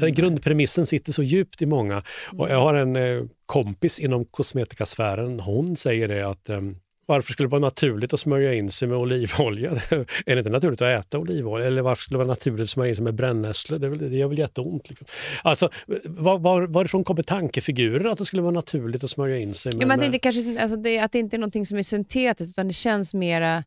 den 0.00 0.14
grundpremissen 0.14 0.86
sitter 0.86 1.12
så 1.12 1.22
djupt 1.22 1.62
i 1.62 1.66
många. 1.66 2.02
Och 2.38 2.50
jag 2.50 2.60
har 2.60 2.74
en 2.74 2.96
eh, 2.96 3.22
kompis 3.46 3.98
inom 3.98 4.24
kosmetikasfären, 4.24 5.40
hon 5.40 5.76
säger 5.76 6.08
det 6.08 6.22
att 6.22 6.48
ehm, 6.48 6.76
varför 7.10 7.32
skulle 7.32 7.46
det 7.46 7.50
vara 7.50 7.60
naturligt 7.60 8.12
att 8.12 8.20
smörja 8.20 8.54
in 8.54 8.70
sig 8.70 8.88
med 8.88 8.98
olivolja? 8.98 9.70
är 10.26 10.34
det 10.34 10.38
inte 10.38 10.50
naturligt 10.50 10.82
att 10.82 11.06
äta 11.06 11.18
olivolja? 11.18 11.66
Eller 11.66 11.82
varför 11.82 12.02
skulle 12.02 12.14
det 12.14 12.24
vara 12.24 12.28
naturligt 12.28 12.62
att 12.62 12.70
smörja 12.70 12.88
in 12.90 12.96
sig 12.96 13.04
med 13.04 13.14
brännässlor? 13.14 13.78
Det, 13.78 13.88
väl- 13.88 14.10
det 14.10 14.16
gör 14.16 14.28
väl 14.28 14.38
jätteont. 14.38 14.88
Liksom. 14.88 15.06
Alltså, 15.42 15.70
var, 16.04 16.38
var, 16.38 16.62
varifrån 16.62 17.04
kommer 17.04 17.22
tankefigurer 17.22 18.10
att 18.12 18.18
det 18.18 18.24
skulle 18.24 18.42
vara 18.42 18.52
naturligt 18.52 19.04
att 19.04 19.10
smörja 19.10 19.38
in 19.38 19.54
sig 19.54 19.72
med... 19.74 19.82
Ja, 19.82 19.86
men 19.86 19.94
att, 19.94 19.98
det 19.98 20.00
med- 20.00 20.14
inte 20.14 20.18
kanske, 20.18 20.62
alltså 20.62 20.76
det, 20.76 20.98
att 20.98 21.12
det 21.12 21.18
inte 21.18 21.36
är 21.36 21.38
någonting 21.38 21.66
som 21.66 21.78
är 21.78 21.82
syntetiskt, 21.82 22.54
utan 22.54 22.66
det 22.66 22.74
känns 22.74 23.14
mera 23.14 23.64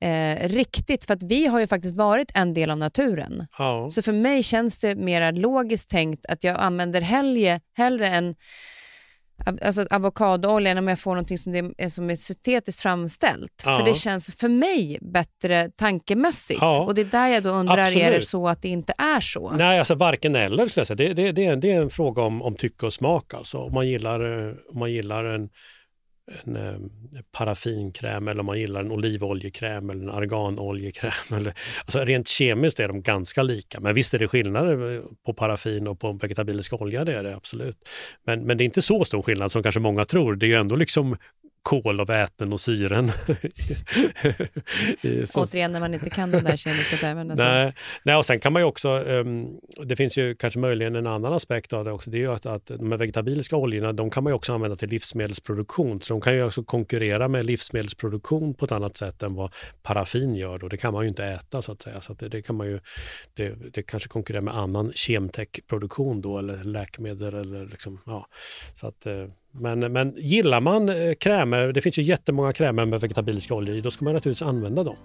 eh, 0.00 0.48
riktigt. 0.48 1.04
För 1.04 1.14
att 1.14 1.22
vi 1.22 1.46
har 1.46 1.60
ju 1.60 1.66
faktiskt 1.66 1.96
varit 1.96 2.30
en 2.34 2.54
del 2.54 2.70
av 2.70 2.78
naturen. 2.78 3.46
ja. 3.58 3.90
Så 3.90 4.02
för 4.02 4.12
mig 4.12 4.42
känns 4.42 4.78
det 4.78 4.94
mer 4.94 5.32
logiskt 5.32 5.90
tänkt 5.90 6.26
att 6.26 6.44
jag 6.44 6.56
använder 6.58 7.00
hellre, 7.00 7.60
hellre 7.76 8.08
en 8.08 8.34
alltså 9.46 9.86
avokadooljan 9.90 10.78
om 10.78 10.88
jag 10.88 10.98
får 10.98 11.10
någonting 11.10 11.38
som, 11.38 11.52
det 11.52 11.72
är, 11.78 11.88
som 11.88 12.10
är 12.10 12.16
syntetiskt 12.16 12.80
framställt. 12.80 13.62
Ja. 13.64 13.78
För 13.78 13.84
det 13.84 13.94
känns 13.94 14.36
för 14.36 14.48
mig 14.48 14.98
bättre 15.00 15.70
tankemässigt. 15.76 16.60
Ja. 16.60 16.80
Och 16.80 16.94
det 16.94 17.00
är 17.00 17.04
där 17.04 17.28
jag 17.28 17.42
då 17.42 17.50
undrar, 17.50 17.78
är 17.78 17.90
det 17.92 18.06
Absolut. 18.06 18.28
så 18.28 18.48
att 18.48 18.62
det 18.62 18.68
inte 18.68 18.94
är 18.98 19.20
så? 19.20 19.50
Nej, 19.50 19.78
alltså 19.78 19.94
varken 19.94 20.36
eller 20.36 20.66
skulle 20.66 20.80
jag 20.80 20.86
säga. 20.86 20.96
Det, 20.96 21.14
det, 21.14 21.32
det, 21.32 21.46
är, 21.46 21.56
det 21.56 21.72
är 21.72 21.80
en 21.80 21.90
fråga 21.90 22.22
om, 22.22 22.42
om 22.42 22.54
tycke 22.54 22.86
och 22.86 22.92
smak 22.92 23.34
alltså. 23.34 23.58
Om 23.58 23.74
man 23.74 23.88
gillar, 23.88 24.48
eh, 24.48 24.54
om 24.68 24.78
man 24.78 24.92
gillar 24.92 25.24
en, 25.24 25.48
en 26.44 26.56
eh, 26.56 26.78
paraffinkräm 27.32 28.28
eller 28.28 28.40
om 28.40 28.46
man 28.46 28.58
gillar 28.58 28.80
en 28.80 28.90
olivoljekräm 28.90 29.90
eller 29.90 30.02
en 30.02 30.10
arganoljekräm. 30.10 31.12
Eller, 31.36 31.54
alltså 31.80 32.04
rent 32.04 32.28
kemiskt 32.28 32.80
är 32.80 32.88
de 32.88 33.02
ganska 33.02 33.42
lika. 33.42 33.80
Men 33.80 33.94
visst 33.94 34.14
är 34.14 34.18
det 34.18 34.28
skillnader 34.28 34.96
eh, 34.96 35.02
på 35.26 35.34
paraffin 35.34 35.86
och 35.86 36.00
på 36.00 36.12
vegetabilisk 36.12 36.72
olja, 36.72 37.04
det 37.04 37.14
är 37.14 37.22
det 37.22 37.36
absolut. 37.36 37.88
Men, 38.24 38.44
men 38.44 38.58
det 38.58 38.62
är 38.62 38.66
inte 38.66 38.82
så 38.82 39.04
stor 39.04 39.22
skillnad 39.22 39.52
som 39.52 39.62
kanske 39.62 39.80
många 39.80 40.04
tror. 40.04 40.36
Det 40.36 40.46
är 40.46 40.48
ju 40.48 40.54
ändå 40.54 40.76
liksom 40.76 41.16
kol 41.62 42.00
och 42.00 42.08
väten 42.08 42.52
och 42.52 42.60
syren. 42.60 43.12
Så- 45.26 45.40
Återigen 45.42 45.72
när 45.72 45.80
man 45.80 45.94
inte 45.94 46.10
kan 46.10 46.30
de 46.30 46.40
där 46.40 46.56
kemiska 46.56 46.96
termerna. 46.96 47.36
så- 47.36 47.42
Nej, 47.44 47.74
nej, 48.02 48.16
och 48.16 48.26
sen 48.26 48.40
kan 48.40 48.52
man 48.52 48.62
ju 48.62 48.66
också, 48.66 48.88
ehm, 48.88 49.46
det 49.84 49.96
finns 49.96 50.18
ju 50.18 50.34
kanske 50.34 50.58
möjligen 50.60 50.96
en 50.96 51.06
annan 51.06 51.32
aspekt 51.32 51.72
av 51.72 51.84
det 51.84 51.92
också, 51.92 52.10
det 52.10 52.16
är 52.16 52.20
ju 52.20 52.32
att, 52.32 52.46
att 52.46 52.66
de 52.66 52.90
här 52.92 52.98
vegetabiliska 52.98 53.56
oljorna, 53.56 53.92
de 53.92 54.10
kan 54.10 54.24
man 54.24 54.30
ju 54.30 54.34
också 54.34 54.52
använda 54.54 54.76
till 54.76 54.88
livsmedelsproduktion, 54.88 56.02
så 56.02 56.14
de 56.14 56.20
kan 56.20 56.34
ju 56.34 56.44
också 56.44 56.64
konkurrera 56.64 57.28
med 57.28 57.46
livsmedelsproduktion 57.46 58.54
på 58.54 58.64
ett 58.64 58.72
annat 58.72 58.96
sätt 58.96 59.22
än 59.22 59.34
vad 59.34 59.52
paraffin 59.82 60.34
gör 60.34 60.58
då. 60.58 60.68
Det 60.68 60.76
kan 60.76 60.92
man 60.92 61.02
ju 61.02 61.08
inte 61.08 61.24
äta 61.24 61.62
så 61.62 61.72
att 61.72 61.82
säga, 61.82 62.00
så 62.00 62.12
att 62.12 62.18
det, 62.18 62.28
det 62.28 62.42
kan 62.42 62.56
man 62.56 62.66
ju, 62.66 62.80
det, 63.34 63.54
det 63.72 63.82
kanske 63.82 64.08
konkurrerar 64.08 64.42
med 64.44 64.56
annan 64.56 64.92
kemtechproduktion 64.94 66.20
då, 66.20 66.38
eller 66.38 66.64
läkemedel 66.64 67.34
eller 67.34 67.66
liksom, 67.66 68.00
ja. 68.06 68.26
Så 68.74 68.86
att, 68.86 69.06
eh, 69.06 69.24
men, 69.52 69.80
men 69.92 70.14
gillar 70.16 70.60
man 70.60 70.88
eh, 70.88 71.14
krämer, 71.14 71.72
det 71.72 71.80
finns 71.80 71.98
ju 71.98 72.02
jättemånga 72.02 72.52
krämer 72.52 72.86
med 72.86 73.00
vegetabiliska 73.00 73.54
oljor 73.54 73.76
i, 73.76 73.80
då 73.80 73.90
ska 73.90 74.04
man 74.04 74.14
naturligtvis 74.14 74.48
använda 74.48 74.84
dem. 74.84 74.96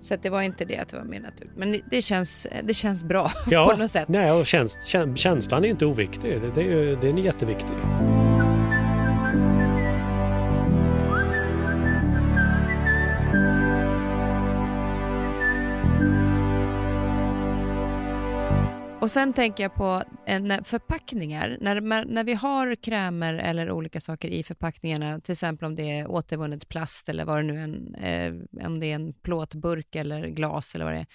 Så 0.00 0.14
att 0.14 0.22
det 0.22 0.30
var 0.30 0.42
inte 0.42 0.64
det 0.64 0.76
att 0.78 0.88
det 0.88 0.96
var 0.96 1.04
mer 1.04 1.20
naturligt. 1.20 1.56
Men 1.56 1.80
det- 1.90 2.02
känns, 2.02 2.46
det 2.64 2.74
känns 2.74 3.04
bra 3.04 3.30
Ja, 3.50 3.68
på 3.72 3.76
något 3.78 3.90
sätt. 3.90 4.08
Nej, 4.08 4.32
och 4.32 4.46
käns 4.46 4.78
kä- 4.94 5.16
känslan 5.16 5.64
är 5.64 5.68
inte 5.68 5.86
oviktig. 5.86 6.40
Det, 6.40 6.50
det 6.54 6.60
är, 6.60 6.64
ju- 6.64 6.96
den 6.96 7.18
är 7.18 7.22
jätteviktig. 7.22 7.74
Och 19.00 19.10
sen 19.10 19.32
tänker 19.32 19.62
jag 19.62 19.74
på 19.74 20.04
eh, 20.26 20.62
förpackningar. 20.64 21.58
När, 21.60 22.04
när 22.04 22.24
vi 22.24 22.34
har 22.34 22.74
krämer 22.74 23.34
eller 23.34 23.70
olika 23.70 24.00
saker 24.00 24.28
i 24.28 24.42
förpackningarna, 24.42 25.20
till 25.20 25.32
exempel 25.32 25.66
om 25.66 25.74
det 25.74 25.90
är 25.90 26.10
återvunnet 26.10 26.68
plast 26.68 27.08
eller 27.08 27.24
vad 27.24 27.36
det 27.36 27.42
nu 27.42 27.60
en, 27.60 27.94
eh, 27.94 28.66
om 28.66 28.80
det 28.80 28.86
är 28.86 28.94
en 28.94 29.12
plåtburk 29.12 29.94
eller 29.94 30.26
glas 30.26 30.74
eller 30.74 30.84
vad 30.84 30.94
det 30.94 31.00
är. 31.00 31.06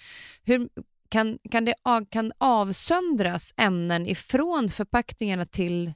Hur, 0.44 0.68
kan, 1.08 1.38
kan 1.50 1.64
det 1.64 1.74
kan 2.10 2.32
avsöndras 2.38 3.54
ämnen 3.56 4.06
ifrån 4.06 4.68
förpackningarna 4.68 5.46
till 5.46 5.92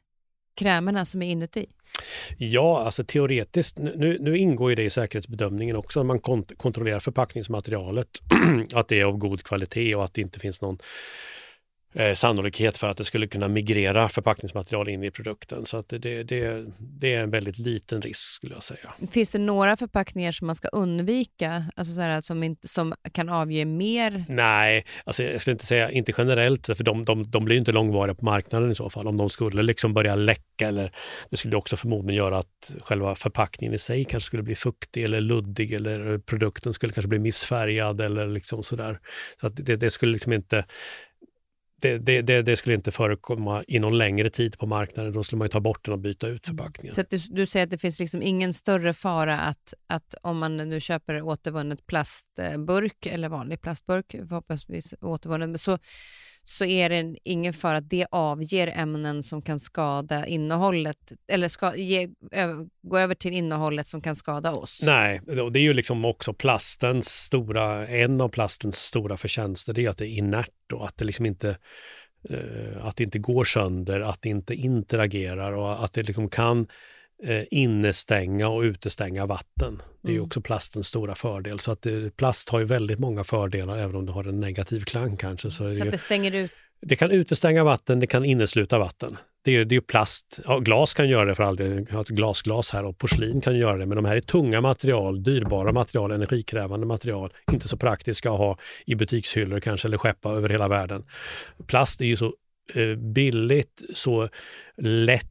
krämerna 0.57 1.05
som 1.05 1.23
är 1.23 1.31
inuti? 1.31 1.67
Ja, 2.39 2.83
alltså 2.85 3.05
teoretiskt, 3.05 3.79
nu, 3.79 4.19
nu 4.21 4.39
ingår 4.39 4.71
ju 4.71 4.75
det 4.75 4.85
i 4.85 4.91
säkerhetsbedömningen 4.91 5.77
också, 5.77 6.01
att 6.01 6.07
man 6.07 6.21
kont 6.21 6.59
kontrollerar 6.59 7.01
förpackningsmaterialet, 7.01 8.09
att 8.75 8.89
det 8.89 9.01
är 9.01 9.05
av 9.05 9.17
god 9.17 9.43
kvalitet 9.43 9.95
och 9.95 10.05
att 10.05 10.15
det 10.15 10.21
inte 10.21 10.41
finns 10.41 10.61
någon 10.61 10.79
eh, 11.95 12.15
sannolikhet 12.15 12.77
för 12.77 12.87
att 12.87 12.97
det 12.97 13.05
skulle 13.05 13.27
kunna 13.27 13.49
migrera 13.49 14.09
förpackningsmaterial 14.09 14.89
in 14.89 15.05
i 15.05 15.11
produkten. 15.11 15.67
Så 15.67 15.77
att 15.77 15.89
det, 15.89 15.99
det, 15.99 16.65
det, 16.79 17.15
är 17.15 17.21
en 17.21 17.31
väldigt 17.31 17.59
liten 17.59 18.03
risk 18.03 18.31
skulle 18.31 18.55
jag 18.55 18.63
säga. 18.63 18.95
Finns 19.11 19.31
det 19.31 19.39
några 19.39 19.77
förpackningar 19.77 20.33
som 20.33 20.47
man 20.47 20.57
ska 20.57 20.69
undvika, 20.69 21.65
alltså 21.77 21.95
så 21.95 22.01
här, 22.01 22.21
som, 22.21 22.43
inte, 22.43 22.69
som 22.69 22.95
kan 23.13 23.29
avge 23.29 23.65
mer? 23.65 24.25
Nej, 24.29 24.85
alltså 25.05 25.23
jag 25.23 25.41
skulle 25.41 25.53
inte 25.53 25.67
säga 25.67 25.91
inte 25.91 26.13
generellt, 26.19 26.67
för 26.67 26.85
de, 26.85 27.05
de, 27.05 27.31
de 27.31 27.45
blir 27.45 27.57
inte 27.57 27.73
långvariga 27.73 28.15
på 28.15 28.25
marknaden 28.25 28.71
i 28.71 28.75
så 28.75 28.91
fall. 28.91 29.07
Om 29.07 29.17
de 29.17 29.31
skulle 29.31 29.63
liksom 29.63 29.95
börja 29.95 30.15
läcka 30.15 30.69
eller 30.69 30.93
det 31.31 31.37
skulle 31.37 31.57
också 31.57 31.77
förmodligen 31.77 32.17
göra 32.17 32.39
att 32.39 32.77
själva 32.81 33.15
förpackningen 33.15 33.75
i 33.75 33.79
sig 33.79 34.05
kanske 34.05 34.27
skulle 34.27 34.43
bli 34.43 34.55
fuktig 34.55 35.03
eller 35.03 35.21
luddig 35.21 35.73
eller 35.73 36.19
produkten 36.19 36.73
skulle 36.73 36.93
kanske 36.93 37.09
bli 37.09 37.19
missfärgad 37.19 38.01
eller 38.01 38.27
liksom 38.27 38.63
sådär. 38.63 38.99
Så 39.41 39.47
att 39.47 39.57
det, 39.57 39.77
det 39.77 39.91
skulle 39.91 40.13
liksom 40.13 40.33
inte 40.33 40.65
det, 41.81 41.99
det, 41.99 42.23
det, 42.23 42.43
det 42.43 42.57
skulle 42.57 42.75
inte 42.75 42.91
förekomma 42.91 43.65
i 43.69 43.79
någon 43.79 43.99
längre 43.99 44.31
tid 44.31 44.59
på 44.59 44.67
marknaden. 44.67 45.13
Då 45.13 45.23
skulle 45.23 45.39
man 45.39 45.45
ju 45.45 45.51
ta 45.51 45.61
bort 45.61 45.85
den 45.85 45.93
och 45.93 46.01
byta 46.01 46.29
ut 46.29 46.47
förpackningen. 46.47 46.95
Så 46.95 47.03
du, 47.11 47.19
du 47.31 47.47
säger 47.47 47.67
att 47.67 47.71
det 47.71 47.79
finns 47.79 48.01
liksom 48.01 48.23
ingen 48.23 48.53
större 48.53 48.93
fara 48.93 49.41
att, 49.41 49.75
att 49.87 50.15
om 50.23 50.39
man 50.39 50.57
nu 50.57 50.81
köper 50.81 51.23
återvunnet 51.23 51.87
plastburk 51.87 53.07
eller 53.07 53.29
vanlig 53.29 53.61
plastburk, 53.61 54.11
förhoppningsvis 54.29 54.95
återvunnen, 55.01 55.59
så, 55.59 55.79
så 56.45 56.65
är 56.65 56.89
det 56.89 57.17
ingen 57.25 57.53
fara 57.53 57.79
att 57.79 57.91
det 57.91 58.07
avger 58.11 58.67
ämnen 58.67 59.23
som 59.23 59.43
kan 59.43 59.61
skada 59.61 60.27
innehållet 60.27 61.13
eller 61.33 61.49
ska, 61.49 61.77
ge, 61.77 62.09
ö, 62.33 62.67
gå 62.83 62.99
över 62.99 63.15
till 63.15 63.33
innehållet 63.33 63.89
som 63.89 64.01
kan 64.01 64.17
skada 64.17 64.53
oss. 64.53 64.83
Nej, 64.87 65.21
och 65.41 65.53
det 65.53 65.59
är 65.59 65.63
ju 65.63 65.75
liksom 65.75 66.05
också 66.05 66.33
plastens 66.33 67.09
stora, 67.09 67.89
en 67.89 68.21
av 68.21 68.29
plastens 68.29 68.77
stora 68.77 69.17
förtjänster, 69.17 69.73
det 69.73 69.85
är 69.85 69.91
att 69.91 69.99
det 69.99 70.09
är 70.09 70.19
inert 70.19 70.73
och 70.73 70.87
att 70.87 70.97
det 70.97 71.05
liksom 71.05 71.27
inte 71.27 71.57
eh, 72.29 72.87
att 72.87 72.97
det 72.97 73.05
inte 73.05 73.19
går 73.19 73.45
sönder, 73.45 74.01
att 74.01 74.23
det 74.23 74.29
inte 74.29 74.55
interagerar 74.55 75.53
och 75.53 75.85
att 75.85 75.93
det 75.93 76.03
liksom 76.03 76.29
kan 76.29 76.67
eh, 77.25 77.43
innestänga 77.51 78.49
och 78.49 78.61
utestänga 78.63 79.27
vatten. 79.27 79.83
Det 80.03 80.09
är 80.09 80.13
Mm. 80.13 80.25
också 80.27 80.41
plastens 80.41 80.87
stora 80.87 81.15
fördel. 81.15 81.59
Så 81.59 81.73
att 81.73 81.87
eh, 81.87 81.93
plast 82.17 82.49
har 82.49 82.59
ju 82.59 82.65
väldigt 82.65 82.99
många 82.99 83.25
fördelar, 83.25 83.77
även 83.79 83.97
om 83.97 84.07
det 84.07 84.13
har 84.13 84.25
en 84.25 84.41
negativ 84.41 84.81
klang 84.85 85.17
kanske. 85.17 85.51
Så 85.51 85.65
det, 85.65 85.75
Så 85.75 85.85
att 85.85 85.91
det 85.91 85.99
stänger 85.99 86.35
ut. 86.35 86.51
det 86.83 86.97
kan 86.97 87.11
utestänga 87.11 87.65
vatten, 87.65 88.01
det 88.01 88.07
kan 88.07 88.25
innesluta 88.25 88.79
vatten. 88.79 89.17
Det 89.45 89.57
är 89.57 89.65
det 89.65 89.77
är 89.77 89.81
plast. 89.81 90.41
Ja, 90.47 90.59
glas 90.59 90.95
kan 90.95 91.09
göra 91.09 91.25
det 91.25 91.35
för 91.35 91.43
all 91.43 91.57
del. 91.57 91.87
Jag 91.89 91.95
har 91.95 92.01
ett 92.01 92.09
glasglas 92.09 92.71
här 92.71 92.85
och 92.85 92.99
porslin 92.99 93.41
kan 93.41 93.57
göra 93.57 93.77
det. 93.79 93.87
Men 93.87 93.97
de 93.97 94.05
här 94.05 94.17
är 94.17 94.21
tunga 94.21 94.61
material, 94.61 95.23
dyrbara 95.23 95.73
material, 95.73 96.11
energikrävande 96.13 96.87
material. 96.87 97.33
Inte 97.53 97.69
så 97.69 97.77
praktiska 97.77 98.31
att 98.33 98.39
ha 98.39 98.59
i 98.87 98.95
butikshyllor 98.95 99.61
kanske 99.61 99.89
eller 99.89 99.99
skeppa 99.99 100.31
över 100.33 100.49
hela 100.49 100.69
världen. 100.69 101.05
Plast 101.67 102.01
är 102.01 102.05
ju 102.05 102.17
så 102.17 102.33
eh, 102.75 102.95
billigt, 102.97 103.83
så 103.95 104.29
lätt 104.83 105.27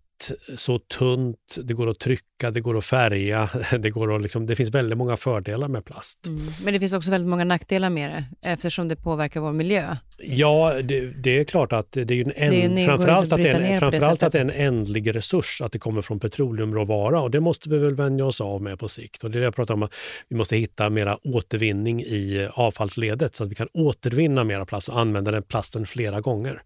så 0.56 0.80
tunt, 0.80 1.58
det 1.64 1.74
går 1.74 1.90
att 1.90 2.00
trycka, 2.00 2.52
det 2.52 2.62
går 2.62 2.78
att 2.78 2.86
färga, 2.86 3.50
det, 3.80 3.90
går 3.90 4.16
att 4.16 4.22
liksom, 4.22 4.46
det 4.46 4.56
finns 4.56 4.70
väldigt 4.70 4.98
många 4.98 5.18
fördelar 5.18 5.68
med 5.68 5.86
plast. 5.86 6.28
Mm. 6.28 6.42
Men 6.64 6.74
det 6.74 6.80
finns 6.80 6.94
också 6.94 7.12
väldigt 7.12 7.30
många 7.30 7.44
nackdelar 7.44 7.90
med 7.90 8.10
det 8.10 8.50
eftersom 8.50 8.88
det 8.88 8.96
påverkar 8.96 9.40
vår 9.40 9.52
miljö. 9.52 9.98
Ja, 10.18 10.74
det, 10.84 11.24
det 11.24 11.40
är 11.40 11.44
klart 11.44 11.74
att 11.74 11.92
det 11.92 12.02
är 12.02 12.12
ju 12.12 12.22
en 12.36 12.52
Det 12.52 12.84
är 12.84 12.88
framförallt, 12.88 13.34
att 13.34 13.40
att 13.40 13.46
en, 13.46 13.80
framförallt 13.80 14.24
att 14.24 14.32
det 14.32 14.38
är 14.38 14.42
en 14.42 14.50
ändlig 14.50 15.16
resurs, 15.16 15.62
att 15.62 15.72
det 15.72 15.80
kommer 15.80 16.02
från 16.02 16.20
petroleumråvara 16.20 17.22
och 17.22 17.32
det 17.32 17.40
måste 17.40 17.70
vi 17.70 17.78
väl 17.78 17.96
vänja 17.96 18.26
oss 18.26 18.42
av 18.42 18.62
med 18.62 18.80
på 18.80 18.88
sikt. 18.88 19.24
Och 19.24 19.32
det 19.32 19.38
är 19.38 19.40
det 19.40 19.46
jag 19.46 19.56
pratar 19.56 19.74
om, 19.74 19.84
att 19.84 19.94
vi 20.30 20.36
måste 20.36 20.58
hitta 20.58 20.90
mera 20.90 21.18
återvinning 21.24 22.02
i 22.02 22.48
avfallsledet 22.54 23.36
så 23.36 23.44
att 23.44 23.50
vi 23.50 23.56
kan 23.56 23.68
återvinna 23.74 24.44
mera 24.44 24.66
plast 24.66 24.90
och 24.90 25.00
använda 25.00 25.32
den 25.32 25.44
plasten 25.44 25.86
flera 25.86 26.22
gånger. 26.22 26.62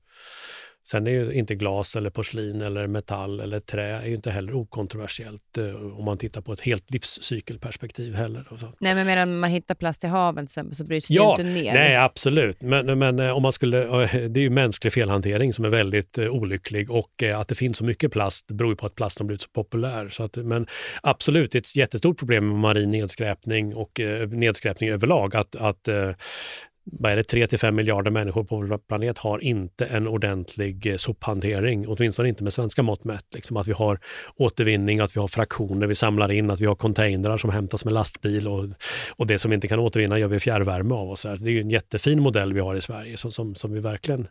Sen 0.93 1.07
är 1.07 1.11
ju 1.11 1.33
inte 1.33 1.55
glas 1.55 1.95
eller 1.95 2.09
porslin 2.09 2.61
eller 2.61 2.87
metall 2.87 3.39
eller 3.39 3.59
trä 3.59 3.83
är 3.83 4.05
ju 4.05 4.15
inte 4.15 4.31
heller 4.31 4.53
okontroversiellt 4.53 5.57
eh, 5.57 5.99
om 5.99 6.05
man 6.05 6.17
tittar 6.17 6.41
på 6.41 6.53
ett 6.53 6.61
helt 6.61 6.91
livscykelperspektiv 6.91 8.15
heller. 8.15 8.47
Nej, 8.79 8.95
men 8.95 9.07
medan 9.07 9.39
man 9.39 9.49
hittar 9.49 9.75
plast 9.75 10.03
i 10.03 10.07
haven 10.07 10.43
exempel 10.43 10.75
så 10.75 10.83
bryts 10.83 11.09
Ja, 11.09 11.35
det 11.37 11.43
inte 11.43 11.63
ner. 11.63 11.73
Nej, 11.73 11.95
absolut. 11.95 12.61
Men, 12.61 12.99
men 12.99 13.19
eh, 13.19 13.37
om 13.37 13.43
man 13.43 13.53
skulle, 13.53 13.77
det 14.27 14.39
är 14.39 14.43
ju 14.43 14.49
mänsklig 14.49 14.93
felhantering 14.93 15.53
som 15.53 15.65
är 15.65 15.69
väldigt 15.69 16.17
eh, 16.17 16.27
olycklig 16.27 16.91
och 16.91 17.23
att 17.35 17.47
det 17.47 17.55
finns 17.55 17.77
så 17.77 17.83
mycket 17.83 18.11
plast 18.11 18.47
beror 18.51 18.71
ju 18.71 18.75
på 18.75 18.85
att 18.85 18.95
plasten 18.95 19.27
blivit 19.27 19.41
så 19.41 19.49
populär. 19.49 20.09
Så 20.09 20.23
att, 20.23 20.35
men 20.35 20.67
absolut, 21.03 21.51
det 21.51 21.57
är 21.57 21.59
ett 21.59 21.75
jättestort 21.75 22.19
problem 22.19 22.47
med 22.47 22.55
marin 22.55 22.91
nedskräpning 22.91 23.75
och 23.75 23.99
nedskräpning 24.27 24.89
överlag. 24.89 25.35
Att, 25.35 25.55
att 25.55 25.87
vad 26.85 27.11
är 27.11 27.15
det, 27.15 27.33
3-5 27.33 27.71
miljarder 27.71 28.11
människor 28.11 28.43
på 28.43 28.55
vår 28.55 28.77
planet 28.77 29.17
har 29.17 29.43
inte 29.43 29.85
en 29.85 30.07
ordentlig 30.07 30.87
eh, 30.87 30.95
sophantering, 30.95 31.87
åtminstone 31.87 32.29
inte 32.29 32.43
med 32.43 32.53
svenska 32.53 32.83
mått 32.83 33.03
mätt. 33.03 33.25
Liksom 33.33 33.57
att 33.57 33.67
vi 33.67 33.71
har 33.71 33.99
återvinning, 34.35 34.99
att 34.99 35.15
vi 35.15 35.19
har 35.19 35.27
fraktioner 35.27 35.87
vi 35.87 35.95
samlar 35.95 36.31
in, 36.31 36.51
att 36.51 36.61
vi 36.61 36.65
har 36.65 36.75
containrar 36.75 37.37
som 37.37 37.49
hämtas 37.49 37.85
med 37.85 37.93
lastbil 37.93 38.47
och, 38.47 38.65
och 39.15 39.27
det 39.27 39.39
som 39.39 39.53
inte 39.53 39.67
kan 39.67 39.79
återvinna 39.79 40.19
gör 40.19 40.27
vi 40.27 40.39
fjärrvärme 40.39 40.93
av. 40.93 41.09
Och 41.09 41.19
så 41.19 41.29
här. 41.29 41.37
Det 41.37 41.49
är 41.49 41.53
ju 41.53 41.61
en 41.61 41.69
jättefin 41.69 42.21
modell 42.21 42.53
vi 42.53 42.59
har 42.59 42.75
i 42.75 42.81
Sverige 42.81 43.17
som, 43.17 43.31
som, 43.31 43.55
som 43.55 43.73
vi 43.73 43.79
verkligen 43.79 44.27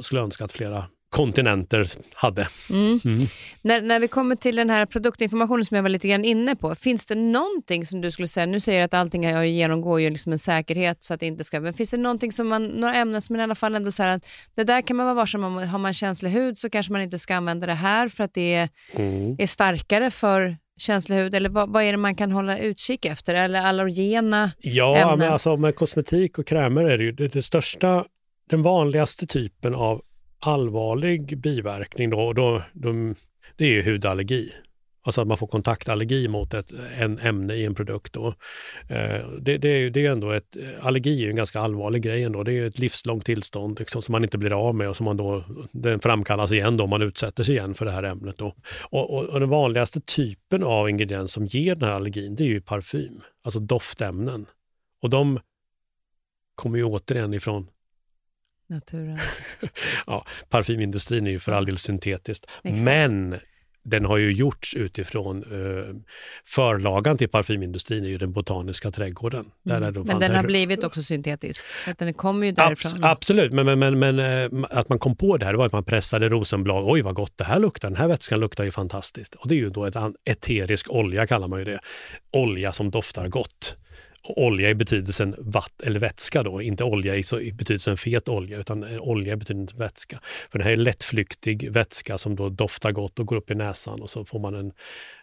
skulle 0.00 0.20
önska 0.20 0.44
att 0.44 0.52
flera 0.52 0.84
kontinenter 1.12 1.88
hade. 2.14 2.48
Mm. 2.70 3.00
Mm. 3.04 3.26
När, 3.62 3.80
när 3.80 4.00
vi 4.00 4.08
kommer 4.08 4.36
till 4.36 4.56
den 4.56 4.70
här 4.70 4.86
produktinformationen 4.86 5.64
som 5.64 5.74
jag 5.74 5.82
var 5.82 5.90
lite 5.90 6.08
grann 6.08 6.24
inne 6.24 6.56
på, 6.56 6.74
finns 6.74 7.06
det 7.06 7.14
någonting 7.14 7.86
som 7.86 8.00
du 8.00 8.10
skulle 8.10 8.28
säga, 8.28 8.46
nu 8.46 8.60
säger 8.60 8.80
du 8.80 8.84
att 8.84 8.94
allting 8.94 9.26
här 9.26 9.44
genomgår 9.44 10.00
ju 10.00 10.10
liksom 10.10 10.32
en 10.32 10.38
säkerhet 10.38 11.04
så 11.04 11.14
att 11.14 11.20
det 11.20 11.26
inte 11.26 11.44
ska, 11.44 11.60
men 11.60 11.74
finns 11.74 11.90
det 11.90 11.96
någonting 11.96 12.32
som 12.32 12.48
man, 12.48 12.66
några 12.66 12.94
ämnen 12.94 13.22
som 13.22 13.36
i 13.36 13.42
alla 13.42 13.54
fall 13.54 13.74
ändå 13.74 13.92
säger 13.92 14.16
att 14.16 14.26
det 14.54 14.64
där 14.64 14.82
kan 14.82 14.96
man 14.96 15.06
vara 15.06 15.14
varsam 15.14 15.44
om, 15.44 15.56
har 15.56 15.78
man 15.78 15.94
känslig 15.94 16.30
hud 16.30 16.58
så 16.58 16.70
kanske 16.70 16.92
man 16.92 17.02
inte 17.02 17.18
ska 17.18 17.34
använda 17.34 17.66
det 17.66 17.74
här 17.74 18.08
för 18.08 18.24
att 18.24 18.34
det 18.34 18.54
är, 18.54 18.68
mm. 18.92 19.36
är 19.38 19.46
starkare 19.46 20.10
för 20.10 20.56
känslig 20.78 21.16
hud? 21.16 21.34
Eller 21.34 21.48
vad, 21.48 21.72
vad, 21.72 21.82
är 21.82 21.92
det 21.92 21.98
man 21.98 22.14
kan 22.14 22.32
hålla 22.32 22.58
utkik 22.58 23.04
efter? 23.04 23.34
Eller 23.34 23.60
allergena 23.60 24.50
ja, 24.60 24.96
ämnen? 24.96 25.18
Men 25.18 25.32
alltså, 25.32 25.56
med 25.56 25.74
kosmetik 25.76 26.38
och 26.38 26.46
krämer 26.46 26.84
är 26.84 26.98
det 26.98 27.04
ju 27.04 27.12
det, 27.12 27.28
det 27.28 27.42
största, 27.42 28.04
den 28.50 28.62
vanligaste 28.62 29.26
typen 29.26 29.74
av 29.74 30.02
allvarlig 30.46 31.38
biverkning 31.38 32.10
då, 32.10 32.32
då, 32.32 32.62
då, 32.72 32.92
det 33.56 33.64
är 33.64 33.70
ju 33.70 33.82
hudallergi. 33.82 34.52
Alltså 35.04 35.20
att 35.20 35.26
man 35.26 35.38
får 35.38 35.46
kontaktallergi 35.46 36.28
mot 36.28 36.54
ett 36.54 36.72
en 36.98 37.18
ämne 37.18 37.54
i 37.54 37.64
en 37.64 37.74
produkt. 37.74 38.12
Då. 38.12 38.34
Eh, 38.88 39.28
det, 39.40 39.58
det, 39.58 39.68
är 39.68 39.78
ju, 39.78 39.90
det 39.90 40.06
är 40.06 40.10
ändå 40.10 40.30
ett, 40.30 40.56
allergi 40.80 41.24
är 41.24 41.30
en 41.30 41.36
ganska 41.36 41.60
allvarlig 41.60 42.02
grej 42.02 42.22
ändå. 42.22 42.42
Det 42.42 42.52
är 42.52 42.66
ett 42.66 42.78
livslångt 42.78 43.26
tillstånd 43.26 43.78
liksom, 43.78 44.02
som 44.02 44.12
man 44.12 44.24
inte 44.24 44.38
blir 44.38 44.68
av 44.68 44.74
med 44.74 44.88
och 44.88 44.96
som 44.96 45.04
man 45.04 45.16
då, 45.16 45.44
den 45.72 46.00
framkallas 46.00 46.52
igen 46.52 46.76
då, 46.76 46.84
om 46.84 46.90
man 46.90 47.02
utsätter 47.02 47.44
sig 47.44 47.54
igen 47.54 47.74
för 47.74 47.84
det 47.84 47.90
här 47.90 48.02
ämnet. 48.02 48.38
Då. 48.38 48.54
Och, 48.82 49.14
och, 49.14 49.24
och 49.24 49.40
den 49.40 49.48
vanligaste 49.48 50.00
typen 50.00 50.62
av 50.62 50.90
ingrediens 50.90 51.32
som 51.32 51.46
ger 51.46 51.74
den 51.74 51.88
här 51.88 51.96
allergin 51.96 52.34
det 52.34 52.44
är 52.44 52.48
ju 52.48 52.60
parfym, 52.60 53.20
alltså 53.44 53.60
doftämnen. 53.60 54.46
Och 55.02 55.10
de 55.10 55.40
kommer 56.54 56.78
ju 56.78 56.84
återigen 56.84 57.34
ifrån 57.34 57.68
naturen. 58.72 59.18
ja, 60.06 60.26
parfymindustrin 60.48 61.26
är 61.26 61.30
ju 61.30 61.38
för 61.38 61.52
all 61.52 61.64
del 61.64 61.78
syntetiskt. 61.78 62.46
Exakt. 62.64 62.84
Men 62.84 63.40
den 63.84 64.04
har 64.04 64.16
ju 64.16 64.32
gjorts 64.32 64.74
utifrån 64.74 65.42
eh, 65.42 65.94
förlagan 66.44 67.18
till 67.18 67.28
parfymindustrin 67.28 68.04
är 68.04 68.08
ju 68.08 68.18
den 68.18 68.32
botaniska 68.32 68.90
trädgården. 68.90 69.44
Mm. 69.66 69.82
Där 69.82 70.04
men 70.04 70.18
den 70.18 70.34
har 70.34 70.42
blivit 70.42 70.84
också 70.84 71.02
syntetisk, 71.02 71.62
så 71.84 71.90
att 71.90 71.98
den 71.98 72.14
kommer 72.14 72.46
ju 72.46 72.52
därifrån. 72.52 72.92
Abs 72.92 73.02
absolut, 73.02 73.52
men, 73.52 73.66
men, 73.66 73.78
men, 73.78 73.98
men 73.98 74.18
äh, 74.18 74.64
att 74.70 74.88
man 74.88 74.98
kom 74.98 75.16
på 75.16 75.36
det 75.36 75.46
här 75.46 75.54
var 75.54 75.66
att 75.66 75.72
man 75.72 75.84
pressade 75.84 76.28
rosenblad. 76.28 76.84
Oj 76.86 77.02
vad 77.02 77.14
gott 77.14 77.32
det 77.36 77.44
här 77.44 77.58
luktar, 77.58 77.88
den 77.88 77.96
här 77.96 78.08
vätskan 78.08 78.40
luktar 78.40 78.64
ju 78.64 78.70
fantastiskt. 78.70 79.34
Och 79.34 79.48
det 79.48 79.54
är 79.54 79.56
ju 79.56 79.70
då 79.70 79.86
ett 79.86 79.96
eterisk 80.24 80.90
olja 80.90 81.26
kallar 81.26 81.48
man 81.48 81.58
ju 81.58 81.64
det. 81.64 81.80
Olja 82.32 82.72
som 82.72 82.90
doftar 82.90 83.28
gott 83.28 83.76
olja 84.24 84.70
i 84.70 84.74
betydelsen 84.74 85.34
vatt 85.38 85.82
eller 85.82 86.00
vätska 86.00 86.42
då, 86.42 86.62
inte 86.62 86.84
olja 86.84 87.16
i, 87.16 87.22
så, 87.22 87.40
i 87.40 87.52
betydelsen 87.52 87.96
fet 87.96 88.28
olja 88.28 88.58
utan 88.58 88.84
eh, 88.84 89.00
olja 89.00 89.32
i 89.32 89.36
betydelsen 89.36 89.78
vätska. 89.78 90.20
För 90.50 90.58
det 90.58 90.64
här 90.64 90.72
är 90.72 90.76
lättflyktig 90.76 91.72
vätska 91.72 92.18
som 92.18 92.36
då 92.36 92.48
doftar 92.48 92.92
gott 92.92 93.18
och 93.18 93.26
går 93.26 93.36
upp 93.36 93.50
i 93.50 93.54
näsan 93.54 94.02
och 94.02 94.10
så 94.10 94.24
får 94.24 94.38
man 94.38 94.54
en 94.54 94.72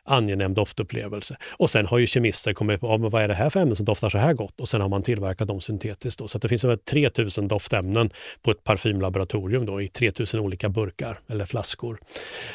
angenäm 0.04 0.54
doftupplevelse. 0.54 1.38
Och 1.50 1.70
sen 1.70 1.86
har 1.86 1.98
ju 1.98 2.08
kemister 2.08 2.54
kommit 2.54 2.82
på 2.82 2.88
ja, 2.88 2.98
men 2.98 3.10
vad 3.10 3.24
är 3.24 3.28
det 3.28 3.34
här 3.34 3.50
för 3.50 3.60
ämnen 3.60 3.76
som 3.76 3.86
doftar 3.86 4.10
så 4.10 4.18
här 4.18 4.34
gott 4.34 4.60
och 4.60 4.70
sen 4.70 4.82
har 4.82 4.90
man 4.90 5.04
tillverkat 5.04 5.48
dem 5.48 5.62
syntetiskt. 5.62 6.20
Då. 6.20 6.28
Så 6.28 6.38
det 6.38 6.48
finns 6.48 6.64
över 6.64 6.76
3000 6.76 7.48
doftämnen 7.48 8.10
på 8.42 8.52
ett 8.52 8.64
parfymlaboratorium 8.64 9.66
då, 9.66 9.82
i 9.82 9.88
3000 9.88 10.40
olika 10.40 10.70
burkar 10.70 11.20
eller 11.28 11.46
flaskor. 11.46 12.00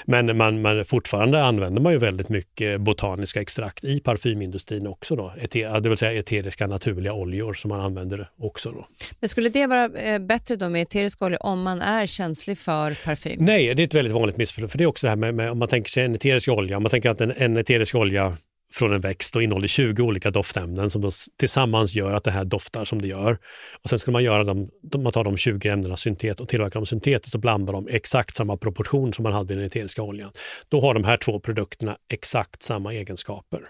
Men 0.04 0.36
man, 0.36 0.62
man, 0.62 0.84
fortfarande 0.84 1.44
använder 1.44 1.82
man 1.82 1.92
ju 1.92 1.98
väldigt 1.98 2.28
mycket 2.28 2.80
botaniska 2.80 3.40
extrakt 3.40 3.84
i 3.84 4.00
parfymindustrin 4.00 4.86
också. 4.86 5.16
Då. 5.16 5.32
Det 5.80 5.88
vill 5.88 5.96
säga 5.96 6.12
eteriska 6.38 6.66
naturliga 6.66 7.12
oljor 7.12 7.54
som 7.54 7.68
man 7.68 7.80
använder 7.80 8.30
också. 8.38 8.70
Då. 8.70 8.86
Men 9.20 9.28
skulle 9.28 9.48
det 9.48 9.66
vara 9.66 9.84
eh, 9.84 10.18
bättre 10.18 10.56
då 10.56 10.68
med 10.68 10.82
eteriska 10.82 11.24
oljor 11.24 11.46
om 11.46 11.62
man 11.62 11.80
är 11.80 12.06
känslig 12.06 12.58
för 12.58 12.98
parfym? 13.04 13.44
Nej, 13.44 13.74
det 13.74 13.82
är 13.82 13.86
ett 13.86 13.94
väldigt 13.94 14.14
vanligt 14.14 14.36
missförstånd. 14.36 14.70
För 14.70 14.78
det 14.78 14.84
är 14.84 14.86
också 14.88 15.06
det 15.06 15.10
här 15.10 15.16
med, 15.16 15.34
med 15.34 15.50
om 15.50 15.58
man 15.58 15.68
tänker 15.68 15.90
sig 15.90 16.04
en 16.04 16.14
eterisk 16.14 16.48
olja, 16.48 16.76
om 16.76 16.82
man 16.82 16.90
tänker 16.90 17.10
att 17.10 17.20
en, 17.20 17.32
en 17.36 17.56
eterisk 17.56 17.94
olja 17.94 18.36
från 18.74 18.92
en 18.92 19.00
växt 19.00 19.36
och 19.36 19.42
innehåller 19.42 19.68
20 19.68 20.02
olika 20.02 20.30
doftämnen 20.30 20.90
som 20.90 21.02
då 21.02 21.10
tillsammans 21.38 21.94
gör 21.94 22.12
att 22.12 22.24
det 22.24 22.30
här 22.30 22.44
doftar 22.44 22.84
som 22.84 23.02
det 23.02 23.08
gör. 23.08 23.38
Och 23.82 23.90
Sen 23.90 23.98
ska 23.98 24.10
man 24.10 24.24
göra 24.24 24.44
dem, 24.44 24.70
man 24.96 25.12
tar 25.12 25.24
de 25.24 25.36
20 25.36 25.68
ämnena 25.68 25.96
syntet 25.96 26.40
och 26.40 26.48
tillverkar 26.48 26.80
dem 26.80 26.86
syntetiskt 26.86 27.34
och 27.34 27.40
blandar 27.40 27.72
dem 27.72 27.88
i 27.88 27.96
exakt 27.96 28.36
samma 28.36 28.56
proportion 28.56 29.12
som 29.12 29.22
man 29.22 29.32
hade 29.32 29.52
i 29.52 29.56
den 29.56 29.66
eteriska 29.66 30.02
oljan. 30.02 30.30
Då 30.68 30.80
har 30.80 30.94
de 30.94 31.04
här 31.04 31.16
två 31.16 31.40
produkterna 31.40 31.96
exakt 32.12 32.62
samma 32.62 32.94
egenskaper. 32.94 33.60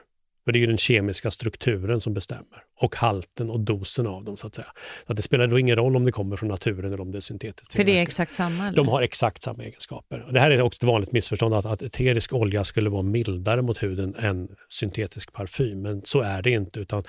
För 0.45 0.53
det 0.53 0.59
är 0.59 0.61
ju 0.61 0.67
den 0.67 0.79
kemiska 0.79 1.31
strukturen 1.31 2.01
som 2.01 2.15
bestämmer 2.15 2.65
och 2.81 2.97
halten 2.97 3.51
och 3.51 3.61
dosen 3.61 4.07
av 4.07 4.25
dem. 4.25 4.37
så 4.37 4.47
att 4.47 4.55
säga. 4.55 4.73
Så 5.07 5.13
att 5.13 5.17
det 5.17 5.23
spelar 5.23 5.47
då 5.47 5.59
ingen 5.59 5.77
roll 5.77 5.97
om 5.97 6.05
det 6.05 6.13
kommer 6.13 6.37
från 6.37 6.49
naturen 6.49 6.85
eller 6.85 7.01
om 7.01 7.13
det 7.13 7.19
är 7.19 7.21
syntetiskt. 7.21 7.73
För 7.75 7.85
det 7.85 7.99
är 7.99 8.03
exakt 8.03 8.33
samma? 8.33 8.67
Eller? 8.67 8.77
De 8.77 8.89
har 8.89 9.03
exakt 9.03 9.43
samma 9.43 9.63
egenskaper. 9.63 10.25
Och 10.27 10.33
det 10.33 10.41
här 10.41 10.51
är 10.51 10.63
också 10.63 10.79
ett 10.79 10.83
vanligt 10.83 11.13
missförstånd 11.13 11.55
att, 11.55 11.67
att 11.67 11.83
eterisk 11.83 12.33
olja 12.33 12.65
skulle 12.65 12.91
vara 12.91 13.03
mildare 13.03 13.63
mot 13.63 13.83
huden 13.83 14.15
än 14.19 14.49
syntetisk 14.69 15.33
parfym. 15.33 15.83
Men 15.83 16.03
så 16.05 16.21
är 16.21 16.43
det 16.43 16.51
inte. 16.51 16.81
utan 16.81 17.05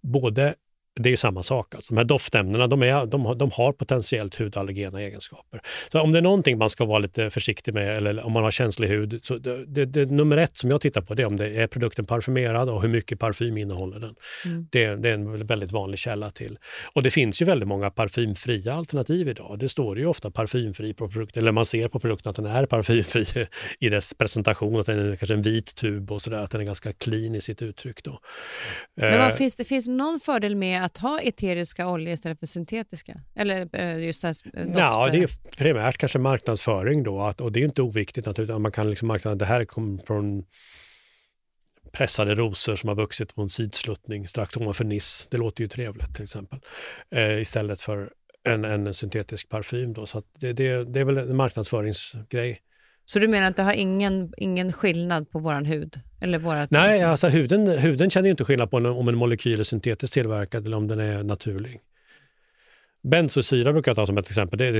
både 0.00 0.54
det 1.00 1.08
är 1.08 1.10
ju 1.10 1.16
samma 1.16 1.42
sak. 1.42 1.74
Alltså. 1.74 1.94
De 1.94 1.98
här 1.98 2.04
doftämnena 2.04 2.66
de, 2.66 2.82
är, 2.82 3.06
de, 3.06 3.26
har, 3.26 3.34
de 3.34 3.50
har 3.50 3.72
potentiellt 3.72 4.34
hudallergena 4.34 5.00
egenskaper. 5.00 5.60
Så 5.92 6.00
om 6.00 6.12
det 6.12 6.18
är 6.18 6.22
någonting 6.22 6.58
man 6.58 6.70
ska 6.70 6.84
vara 6.84 6.98
lite 6.98 7.30
försiktig 7.30 7.74
med 7.74 7.96
eller 7.96 8.26
om 8.26 8.32
man 8.32 8.44
har 8.44 8.50
känslig 8.50 8.88
hud, 8.88 9.20
så 9.22 9.38
det, 9.38 9.64
det, 9.66 9.84
det 9.84 10.10
nummer 10.10 10.36
ett 10.36 10.56
som 10.56 10.70
jag 10.70 10.80
tittar 10.80 11.00
på 11.00 11.14
det 11.14 11.22
är 11.22 11.26
om 11.26 11.36
det 11.36 11.48
är 11.48 11.66
produkten 11.66 12.04
parfymerad 12.04 12.68
och 12.68 12.82
hur 12.82 12.88
mycket 12.88 13.18
parfym 13.18 13.56
innehåller 13.56 14.00
den. 14.00 14.14
Mm. 14.44 14.66
Det, 14.70 14.96
det, 14.96 15.08
är 15.08 15.14
en 15.14 15.46
väldigt 15.46 15.72
vanlig 15.72 15.98
källa 15.98 16.30
till. 16.30 16.58
Och 16.94 17.02
det 17.02 17.10
finns 17.10 17.42
ju 17.42 17.46
väldigt 17.46 17.68
många 17.68 17.90
parfymfria 17.90 18.74
alternativ 18.74 19.28
idag. 19.28 19.58
Det 19.58 19.68
står 19.68 19.98
ju 19.98 20.06
ofta 20.06 20.30
parfymfri 20.30 20.94
på 20.94 21.08
produkten, 21.08 21.42
eller 21.42 21.52
man 21.52 21.66
ser 21.66 21.88
på 21.88 22.00
produkten 22.00 22.30
att 22.30 22.36
den 22.36 22.46
är 22.46 22.66
parfymfri 22.66 23.26
i 23.80 23.88
dess 23.88 24.14
presentation, 24.14 24.80
att 24.80 24.86
den 24.86 25.12
är 25.12 25.16
kanske 25.16 25.34
en 25.34 25.42
vit 25.42 25.74
tub 25.74 26.12
och 26.12 26.22
sådär, 26.22 26.38
att 26.38 26.50
den 26.50 26.60
är 26.60 26.64
ganska 26.64 26.92
clean 26.92 27.34
i 27.34 27.40
sitt 27.40 27.62
uttryck. 27.62 28.04
Då. 28.04 28.20
Men 28.94 29.18
vad, 29.18 29.28
eh. 29.28 29.34
finns 29.34 29.56
det 29.56 29.64
finns 29.64 29.88
någon 29.88 30.20
fördel 30.20 30.56
med 30.56 30.85
att 30.86 30.98
ha 30.98 31.20
eteriska 31.20 31.88
oljor 31.88 32.12
istället 32.12 32.38
för 32.38 32.46
syntetiska? 32.46 33.20
Eller 33.34 33.68
eh, 33.72 33.98
just 33.98 34.22
det 34.22 34.28
här. 34.28 34.36
Eh, 34.54 34.72
ja, 34.76 35.08
det 35.12 35.18
är 35.18 35.56
primärt 35.56 35.96
kanske 35.96 36.18
marknadsföring 36.18 37.02
då 37.02 37.20
att, 37.20 37.40
och 37.40 37.52
det 37.52 37.60
är 37.60 37.64
inte 37.64 37.82
oviktigt 37.82 38.26
naturligtvis. 38.26 38.58
Man 38.58 38.72
kan 38.72 38.90
liksom 38.90 39.08
marknadsföra, 39.08 39.34
det 39.34 39.44
här 39.44 39.64
kommer 39.64 39.98
från 39.98 40.44
pressade 41.92 42.34
rosor 42.34 42.76
som 42.76 42.88
har 42.88 42.96
vuxit 42.96 43.34
på 43.34 43.42
en 43.42 43.48
sidsluttning 43.48 44.26
strax 44.26 44.56
ovanför 44.56 44.84
Nice. 44.84 45.28
Det 45.30 45.36
låter 45.36 45.62
ju 45.62 45.68
trevligt 45.68 46.14
till 46.14 46.24
exempel. 46.24 46.58
Eh, 47.10 47.40
istället 47.40 47.82
för 47.82 48.10
en, 48.48 48.64
en 48.64 48.94
syntetisk 48.94 49.48
parfym. 49.48 49.92
Då. 49.92 50.06
Så 50.06 50.22
det, 50.38 50.52
det, 50.52 50.84
det 50.84 51.00
är 51.00 51.04
väl 51.04 51.18
en 51.18 51.36
marknadsföringsgrej. 51.36 52.60
Så 53.06 53.18
du 53.18 53.28
menar 53.28 53.50
att 53.50 53.56
det 53.56 53.62
har 53.62 53.72
ingen, 53.72 54.32
ingen 54.36 54.72
skillnad 54.72 55.30
på 55.30 55.38
vår 55.38 55.64
hud? 55.64 56.00
Eller 56.20 56.38
vårat, 56.38 56.70
Nej, 56.70 56.88
liksom? 56.88 57.10
alltså 57.10 57.28
huden, 57.28 57.68
huden 57.68 58.10
känner 58.10 58.30
inte 58.30 58.44
skillnad 58.44 58.70
på 58.70 58.76
om 58.76 59.08
en 59.08 59.16
molekyl 59.16 59.60
är 59.60 59.64
syntetiskt 59.64 60.14
tillverkad 60.14 60.66
eller 60.66 60.76
om 60.76 60.88
den 60.88 61.00
är 61.00 61.22
naturlig. 61.22 61.80
Benzosyra 63.02 63.72
brukar 63.72 63.90
jag 63.90 63.96
ta 63.96 64.06
som 64.06 64.18
ett 64.18 64.26
exempel. 64.26 64.58
Det 64.58 64.66
är, 64.66 64.72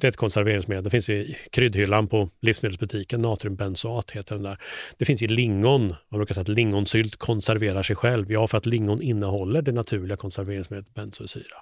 det 0.00 0.06
är 0.06 0.08
ett 0.08 0.16
konserveringsmedel. 0.16 0.84
Det 0.84 0.90
finns 0.90 1.08
i 1.08 1.36
kryddhyllan 1.52 2.08
på 2.08 2.30
livsmedelsbutiken. 2.40 3.22
Natriumbenzoat 3.22 4.10
heter 4.10 4.34
den 4.34 4.44
där. 4.44 4.58
Det 4.98 5.04
finns 5.04 5.22
i 5.22 5.26
lingon. 5.26 5.94
Man 6.08 6.18
brukar 6.18 6.34
säga 6.34 6.42
att 6.42 6.48
lingonsylt 6.48 7.16
konserverar 7.16 7.82
sig 7.82 7.96
själv. 7.96 8.32
Ja, 8.32 8.46
för 8.46 8.58
att 8.58 8.66
lingon 8.66 9.02
innehåller 9.02 9.62
det 9.62 9.72
naturliga 9.72 10.16
konserveringsmedlet 10.16 10.94
benzosyra. 10.94 11.56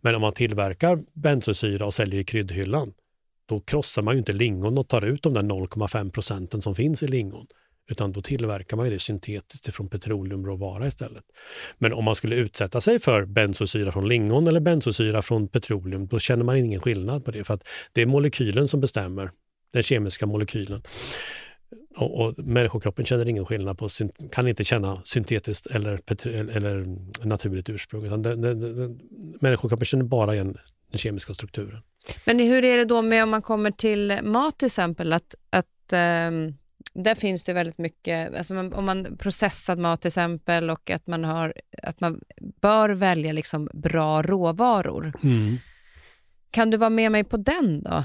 Men 0.00 0.14
om 0.14 0.20
man 0.20 0.32
tillverkar 0.32 1.02
benzosyra 1.12 1.86
och 1.86 1.94
säljer 1.94 2.20
i 2.20 2.24
kryddhyllan, 2.24 2.92
då 3.46 3.60
krossar 3.60 4.02
man 4.02 4.14
ju 4.14 4.18
inte 4.18 4.32
lingon 4.32 4.78
och 4.78 4.88
tar 4.88 5.02
ut 5.02 5.22
de 5.22 5.34
där 5.34 5.42
0,5 5.42 6.10
procenten 6.10 6.62
som 6.62 6.74
finns 6.74 7.02
i 7.02 7.06
lingon. 7.06 7.46
Utan 7.90 8.12
då 8.12 8.22
tillverkar 8.22 8.76
man 8.76 8.90
det 8.90 8.98
syntetiskt 8.98 9.74
från 9.74 9.88
petroleumråvara 9.88 10.86
istället. 10.86 11.24
Men 11.78 11.92
om 11.92 12.04
man 12.04 12.14
skulle 12.14 12.36
utsätta 12.36 12.80
sig 12.80 12.98
för 12.98 13.24
bensosyra 13.24 13.92
från 13.92 14.08
lingon 14.08 14.46
eller 14.46 14.60
bensosyra 14.60 15.22
från 15.22 15.48
petroleum, 15.48 16.06
då 16.06 16.18
känner 16.18 16.44
man 16.44 16.56
ingen 16.56 16.80
skillnad 16.80 17.24
på 17.24 17.30
det. 17.30 17.44
För 17.44 17.54
att 17.54 17.68
det 17.92 18.02
är 18.02 18.06
molekylen 18.06 18.68
som 18.68 18.80
bestämmer, 18.80 19.30
den 19.72 19.82
kemiska 19.82 20.26
molekylen. 20.26 20.82
Och, 21.96 22.20
och 22.20 22.38
människokroppen 22.38 23.04
känner 23.04 23.28
ingen 23.28 23.46
skillnad 23.46 23.78
på, 23.78 23.88
kan 24.32 24.48
inte 24.48 24.64
känna 24.64 25.00
syntetiskt 25.04 25.66
eller, 25.66 26.00
eller 26.56 26.86
naturligt 27.26 27.68
ursprung. 27.68 28.06
Utan 28.06 28.22
den, 28.22 28.40
den, 28.40 28.60
den, 28.60 29.00
människokroppen 29.40 29.84
känner 29.86 30.04
bara 30.04 30.34
igen 30.34 30.58
den 30.90 30.98
kemiska 30.98 31.34
strukturen. 31.34 31.82
Men 32.24 32.38
hur 32.38 32.64
är 32.64 32.76
det 32.76 32.84
då 32.84 33.02
med 33.02 33.22
om 33.22 33.30
man 33.30 33.42
kommer 33.42 33.70
till 33.70 34.20
mat 34.22 34.58
till 34.58 34.66
exempel? 34.66 35.12
Att, 35.12 35.34
att 35.50 35.92
um 35.92 36.54
där 36.94 37.14
finns 37.14 37.42
det 37.42 37.52
väldigt 37.52 37.78
mycket, 37.78 38.34
alltså 38.34 38.58
om 38.58 38.84
man 38.84 39.16
processad 39.18 39.78
mat 39.78 40.00
till 40.00 40.08
exempel 40.08 40.70
och 40.70 40.90
att 40.90 41.06
man, 41.06 41.24
har, 41.24 41.54
att 41.82 42.00
man 42.00 42.20
bör 42.60 42.90
välja 42.90 43.32
liksom 43.32 43.68
bra 43.72 44.22
råvaror. 44.22 45.12
Mm. 45.22 45.58
Kan 46.50 46.70
du 46.70 46.76
vara 46.76 46.90
med 46.90 47.12
mig 47.12 47.24
på 47.24 47.36
den 47.36 47.82
då? 47.82 48.04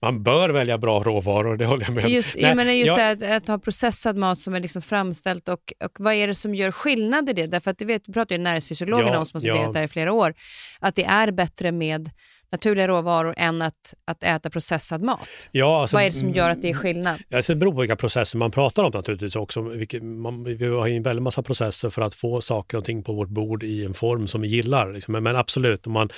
Man 0.00 0.22
bör 0.22 0.50
välja 0.50 0.78
bra 0.78 1.02
råvaror, 1.02 1.56
det 1.56 1.66
håller 1.66 1.84
jag 1.84 1.94
med 1.94 2.04
om. 2.04 2.10
Just, 2.10 2.34
Nej, 2.34 2.44
jag 2.44 2.56
menar 2.56 2.72
just 2.72 2.88
jag... 2.88 3.18
det 3.18 3.36
att, 3.36 3.42
att, 3.42 3.48
ha 3.48 3.58
processad 3.58 4.16
mat 4.16 4.40
som 4.40 4.54
är 4.54 4.60
liksom 4.60 4.82
framställt 4.82 5.48
och, 5.48 5.72
och 5.84 5.92
vad 5.98 6.14
är 6.14 6.26
det 6.26 6.34
som 6.34 6.54
gör 6.54 6.72
skillnad 6.72 7.28
i 7.28 7.32
det? 7.32 7.46
Därför 7.46 7.70
att 7.70 7.78
det 7.78 7.84
vet, 7.84 8.12
pratar 8.12 8.36
ju 8.36 8.42
näringsfysiologerna 8.42 9.12
ja, 9.12 9.18
om 9.18 9.26
som 9.26 9.36
har 9.36 9.40
studerat 9.40 9.62
ja. 9.62 9.72
det 9.72 9.78
här 9.78 9.84
i 9.84 9.88
flera 9.88 10.12
år, 10.12 10.34
att 10.80 10.94
det 10.94 11.04
är 11.04 11.30
bättre 11.30 11.72
med 11.72 12.10
naturliga 12.52 12.88
råvaror 12.88 13.34
än 13.36 13.62
att, 13.62 13.94
att 14.04 14.22
äta 14.22 14.50
processad 14.50 15.02
mat? 15.02 15.28
Ja, 15.50 15.80
alltså, 15.80 15.96
Vad 15.96 16.02
är 16.02 16.06
det 16.06 16.12
som 16.12 16.30
gör 16.30 16.50
att 16.50 16.62
det 16.62 16.70
är 16.70 16.74
skillnad? 16.74 17.22
Alltså, 17.34 17.52
det 17.52 17.56
beror 17.56 17.72
på 17.72 17.80
vilka 17.80 17.96
processer 17.96 18.38
man 18.38 18.50
pratar 18.50 18.84
om 18.84 18.90
naturligtvis 18.94 19.36
också. 19.36 19.60
Vilket, 19.60 20.02
man, 20.02 20.44
vi 20.44 20.66
har 20.66 20.86
ju 20.86 20.96
en 20.96 21.02
väldig 21.02 21.22
massa 21.22 21.42
processer 21.42 21.90
för 21.90 22.02
att 22.02 22.14
få 22.14 22.40
saker 22.40 22.78
och 22.78 22.84
ting 22.84 23.02
på 23.02 23.12
vårt 23.12 23.28
bord 23.28 23.62
i 23.62 23.84
en 23.84 23.94
form 23.94 24.26
som 24.26 24.40
vi 24.40 24.48
gillar. 24.48 24.92
Liksom. 24.92 25.12
Men, 25.12 25.22
men, 25.22 25.36
absolut, 25.36 25.86
man, 25.86 26.08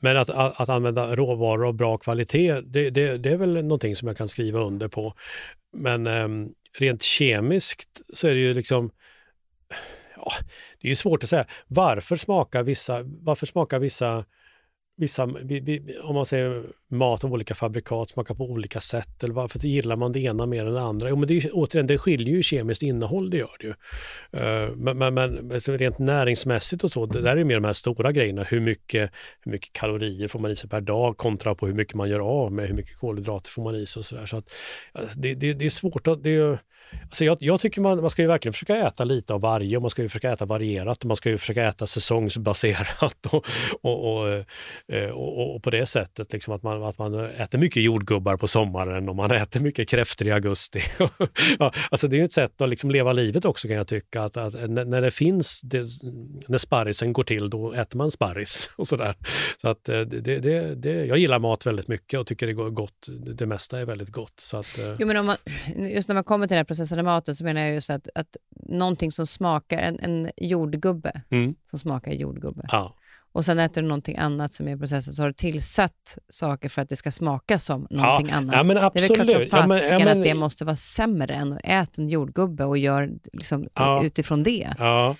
men 0.00 0.16
att, 0.16 0.30
att, 0.30 0.60
att 0.60 0.68
använda 0.68 1.16
råvaror 1.16 1.68
av 1.68 1.74
bra 1.74 1.98
kvalitet, 1.98 2.60
det, 2.60 2.90
det, 2.90 3.18
det, 3.18 3.30
är 3.30 3.36
väl 3.36 3.52
någonting 3.52 3.96
som 3.96 4.08
jag 4.08 4.16
kan 4.16 4.28
skriva 4.28 4.60
under 4.60 4.88
på. 4.88 5.14
Men 5.76 6.06
eh, 6.06 6.28
rent 6.78 7.02
kemiskt 7.02 8.00
så 8.14 8.28
är 8.28 8.34
det 8.34 8.40
ju 8.40 8.54
liksom 8.54 8.90
ja, 10.16 10.32
det 10.80 10.90
är 10.90 10.94
svårt 10.94 11.22
att 11.22 11.28
säga. 11.28 11.46
Varför 11.66 12.16
smakar 12.16 12.62
vissa, 12.62 13.00
varför 13.02 13.46
smakar 13.46 13.78
vissa 13.78 14.24
vissa, 14.98 15.22
om 16.02 16.14
man 16.14 16.26
säger 16.26 16.64
mat 16.90 17.24
av 17.24 17.32
olika 17.32 17.54
fabrikat 17.54 18.08
smakar 18.08 18.34
på 18.34 18.44
olika 18.44 18.80
sätt 18.80 19.24
eller 19.24 19.34
varför 19.34 19.58
gillar 19.58 19.96
man 19.96 20.12
det 20.12 20.20
ena 20.20 20.46
mer 20.46 20.66
än 20.66 20.74
det 20.74 20.80
andra? 20.80 21.08
Jo, 21.08 21.16
men 21.16 21.28
det, 21.28 21.36
är, 21.36 21.50
återigen, 21.52 21.86
det 21.86 21.98
skiljer 21.98 22.34
ju 22.34 22.42
kemiskt 22.42 22.82
innehåll, 22.82 23.30
det 23.30 23.36
gör 23.36 23.56
det 23.60 23.66
ju. 23.66 23.70
Uh, 23.70 24.76
men, 24.76 24.98
men, 24.98 25.14
men 25.14 25.60
rent 25.60 25.98
näringsmässigt 25.98 26.84
och 26.84 26.92
så, 26.92 27.06
det 27.06 27.20
där 27.20 27.36
är 27.36 27.44
mer 27.44 27.54
de 27.54 27.64
här 27.64 27.72
stora 27.72 28.12
grejerna. 28.12 28.42
Hur 28.42 28.60
mycket, 28.60 29.10
hur 29.40 29.52
mycket 29.52 29.72
kalorier 29.72 30.28
får 30.28 30.38
man 30.38 30.50
i 30.50 30.56
sig 30.56 30.70
per 30.70 30.80
dag 30.80 31.16
kontra 31.16 31.54
på 31.54 31.66
hur 31.66 31.74
mycket 31.74 31.94
man 31.94 32.10
gör 32.10 32.20
av 32.20 32.52
med, 32.52 32.68
hur 32.68 32.74
mycket 32.74 32.98
kolhydrater 32.98 33.50
får 33.50 33.62
man 33.62 33.74
i 33.74 33.86
sig 33.86 34.00
och 34.00 34.06
sådär. 34.06 34.26
Så 34.26 34.36
att, 34.36 34.52
alltså, 34.92 35.20
det, 35.20 35.34
det, 35.34 35.52
det, 35.52 35.66
är 35.66 35.70
svårt 35.70 36.06
att... 36.06 36.22
Det 36.22 36.36
är, 36.36 36.58
alltså 37.02 37.24
jag, 37.24 37.36
jag 37.40 37.60
tycker 37.60 37.80
man, 37.80 38.00
man 38.00 38.10
ska 38.10 38.22
ju 38.22 38.28
verkligen 38.28 38.52
försöka 38.52 38.76
äta 38.76 39.04
lite 39.04 39.34
av 39.34 39.40
varje 39.40 39.76
och 39.76 39.82
man 39.82 39.90
ska 39.90 40.02
ju 40.02 40.08
försöka 40.08 40.32
äta 40.32 40.46
varierat 40.46 40.98
och 40.98 41.06
man 41.06 41.16
ska 41.16 41.30
ju 41.30 41.38
försöka 41.38 41.64
äta 41.64 41.86
säsongsbaserat 41.86 43.26
och, 43.32 43.44
och, 43.82 44.28
eh, 44.88 45.10
och 45.10 45.28
och, 45.38 45.54
och, 45.54 45.62
på 45.62 45.70
det 45.70 45.86
sättet 45.86 46.32
liksom 46.32 46.54
att, 46.54 46.62
man, 46.62 46.77
att 46.82 46.98
man 46.98 47.14
äter 47.14 47.58
mycket 47.58 47.82
jordgubbar 47.82 48.36
på 48.36 48.48
sommaren 48.48 49.08
och 49.08 49.16
man 49.16 49.30
äter 49.30 49.60
mycket 49.60 49.88
kräftor 49.88 50.26
i 50.28 50.32
augusti. 50.32 50.80
ja, 51.58 51.72
alltså 51.90 52.08
det 52.08 52.20
är 52.20 52.24
ett 52.24 52.32
sätt 52.32 52.60
att 52.60 52.68
liksom 52.68 52.90
leva 52.90 53.12
livet 53.12 53.44
också 53.44 53.68
kan 53.68 53.76
jag 53.76 53.88
tycka. 53.88 54.22
Att, 54.22 54.36
att 54.36 54.54
när 54.70 55.00
det 55.00 55.10
finns, 55.10 55.60
det, 55.60 55.86
när 56.48 56.58
sparrisen 56.58 57.12
går 57.12 57.22
till, 57.22 57.50
då 57.50 57.72
äter 57.72 57.98
man 57.98 58.10
sparris 58.10 58.70
och 58.76 58.88
sådär. 58.88 59.14
Så 59.60 59.68
att 59.68 59.88
eh, 59.88 60.00
det, 60.00 60.38
det, 60.38 60.74
det, 60.74 61.06
jag 61.06 61.18
gillar 61.18 61.38
mat 61.38 61.66
väldigt 61.66 61.88
mycket 61.88 62.20
och 62.20 62.26
tycker 62.26 62.46
det 62.46 62.52
går 62.52 62.70
gott. 62.70 63.06
Det 63.08 63.46
mesta 63.46 63.80
är 63.80 63.84
väldigt 63.84 64.10
gott. 64.10 64.40
Så 64.40 64.56
att, 64.56 64.78
eh. 64.78 64.96
jo, 64.98 65.06
men 65.06 65.16
om 65.16 65.26
man, 65.26 65.36
just 65.76 66.08
när 66.08 66.14
man 66.14 66.24
kommer 66.24 66.46
till 66.46 66.54
den 66.54 66.58
här 66.58 66.64
processade 66.64 67.02
maten 67.02 67.36
så 67.36 67.44
menar 67.44 67.60
jag 67.60 67.74
just 67.74 67.90
att, 67.90 68.08
att 68.14 68.36
någonting 68.68 69.12
som 69.12 69.26
smakar, 69.26 69.78
en, 69.78 70.00
en 70.00 70.30
jordgubbe 70.36 71.22
mm. 71.30 71.54
som 71.70 71.78
smakar 71.78 72.12
jordgubbe. 72.12 72.66
Ja 72.68 72.97
och 73.38 73.44
sen 73.44 73.58
äter 73.58 73.82
du 73.82 73.88
någonting 73.88 74.16
annat 74.16 74.52
som 74.52 74.68
är 74.68 74.76
i 74.76 74.78
processen 74.78 75.14
så 75.14 75.22
har 75.22 75.28
du 75.28 75.32
tillsatt 75.32 76.18
saker 76.28 76.68
för 76.68 76.82
att 76.82 76.88
det 76.88 76.96
ska 76.96 77.10
smaka 77.10 77.58
som 77.58 77.86
någonting 77.90 78.28
ja, 78.28 78.36
annat. 78.36 78.54
Ja, 78.54 78.62
men 78.62 78.78
absolut. 78.78 79.08
Det 79.08 79.22
är 79.22 79.38
väl 79.38 79.48
klart 79.48 79.50
som 79.50 79.58
ja, 79.58 79.66
men, 79.66 79.98
ja, 79.98 80.04
men, 80.04 80.18
att 80.18 80.24
det 80.24 80.34
måste 80.34 80.64
vara 80.64 80.76
sämre 80.76 81.34
än 81.34 81.52
att 81.52 81.60
äta 81.64 82.02
en 82.02 82.08
jordgubbe 82.08 82.64
och 82.64 82.78
gör 82.78 83.10
liksom, 83.32 83.68
ja, 83.74 84.04
utifrån 84.04 84.42
det. 84.42 84.74
Ja. 84.78 85.16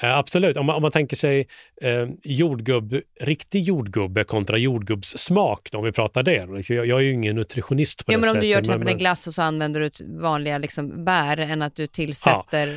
Absolut, 0.00 0.56
om 0.56 0.66
man, 0.66 0.76
om 0.76 0.82
man 0.82 0.90
tänker 0.90 1.16
sig 1.16 1.46
eh, 1.82 2.08
jordgubb, 2.22 2.94
riktig 3.20 3.62
jordgubbe 3.62 4.24
kontra 4.24 4.58
jordgubbssmak, 4.58 5.68
om 5.72 5.84
vi 5.84 5.92
pratar 5.92 6.22
det. 6.22 6.46
Liksom, 6.46 6.76
jag, 6.76 6.86
jag 6.86 6.98
är 6.98 7.02
ju 7.02 7.12
ingen 7.12 7.36
nutritionist 7.36 8.06
på 8.06 8.12
ja, 8.12 8.16
det 8.16 8.20
men 8.20 8.28
sättet. 8.28 8.36
Om 8.36 8.40
du 8.40 8.46
gör 8.46 8.58
till 8.58 8.70
exempel 8.70 8.92
en 8.92 8.98
glass 8.98 9.26
och 9.26 9.34
så 9.34 9.42
använder 9.42 9.80
du 9.80 10.20
vanliga 10.20 10.58
liksom, 10.58 11.04
bär 11.04 11.36
än 11.36 11.62
att 11.62 11.76
du 11.76 11.86
tillsätter 11.86 12.66
ja. 12.66 12.76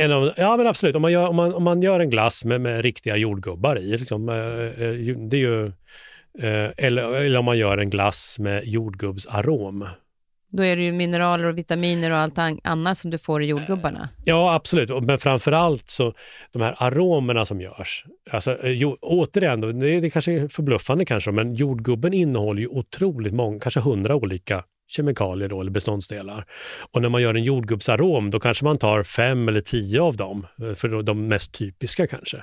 En 0.00 0.32
ja 0.36 0.56
men 0.56 0.66
absolut, 0.66 0.96
om 0.96 1.02
man 1.02 1.12
gör, 1.12 1.28
om 1.28 1.36
man, 1.36 1.54
om 1.54 1.62
man 1.62 1.82
gör 1.82 2.00
en 2.00 2.10
glass 2.10 2.44
med, 2.44 2.60
med 2.60 2.82
riktiga 2.82 3.16
jordgubbar 3.16 3.78
i, 3.78 3.98
liksom, 3.98 4.28
eh, 4.28 4.36
eh, 4.36 5.16
det 5.30 5.36
är 5.36 5.40
ju, 5.40 5.66
eh, 6.38 6.70
eller, 6.76 7.20
eller 7.20 7.38
om 7.38 7.44
man 7.44 7.58
gör 7.58 7.78
en 7.78 7.90
glass 7.90 8.38
med 8.38 8.64
jordgubbsarom. 8.64 9.86
Då 10.52 10.64
är 10.64 10.76
det 10.76 10.82
ju 10.82 10.92
mineraler 10.92 11.44
och 11.44 11.58
vitaminer 11.58 12.10
och 12.10 12.16
allt 12.16 12.38
annat 12.64 12.98
som 12.98 13.10
du 13.10 13.18
får 13.18 13.42
i 13.42 13.46
jordgubbarna. 13.46 14.08
Ja, 14.24 14.54
absolut. 14.54 15.04
Men 15.04 15.18
framför 15.18 15.52
allt 15.52 15.90
så 15.90 16.14
de 16.52 16.62
här 16.62 16.74
aromerna 16.78 17.44
som 17.44 17.60
görs. 17.60 18.04
Alltså, 18.30 18.56
jo, 18.62 18.96
återigen, 19.00 19.60
det, 19.60 19.88
är, 19.88 20.00
det 20.00 20.10
kanske 20.10 20.32
är 20.32 20.48
förbluffande 20.48 21.04
kanske, 21.04 21.30
men 21.30 21.54
jordgubben 21.54 22.12
innehåller 22.12 22.60
ju 22.60 22.68
otroligt 22.68 23.34
många, 23.34 23.60
kanske 23.60 23.80
hundra 23.80 24.16
olika 24.16 24.64
kemikalier 24.90 25.48
då, 25.48 25.60
eller 25.60 25.70
beståndsdelar. 25.70 26.44
Och 26.90 27.02
när 27.02 27.08
man 27.08 27.22
gör 27.22 27.34
en 27.34 27.44
jordgubbsarom 27.44 28.30
då 28.30 28.40
kanske 28.40 28.64
man 28.64 28.76
tar 28.76 29.02
fem 29.02 29.48
eller 29.48 29.60
tio 29.60 30.00
av 30.00 30.16
dem, 30.16 30.46
eh, 30.62 30.74
för 30.74 31.02
de 31.02 31.28
mest 31.28 31.52
typiska 31.52 32.06
kanske. 32.06 32.42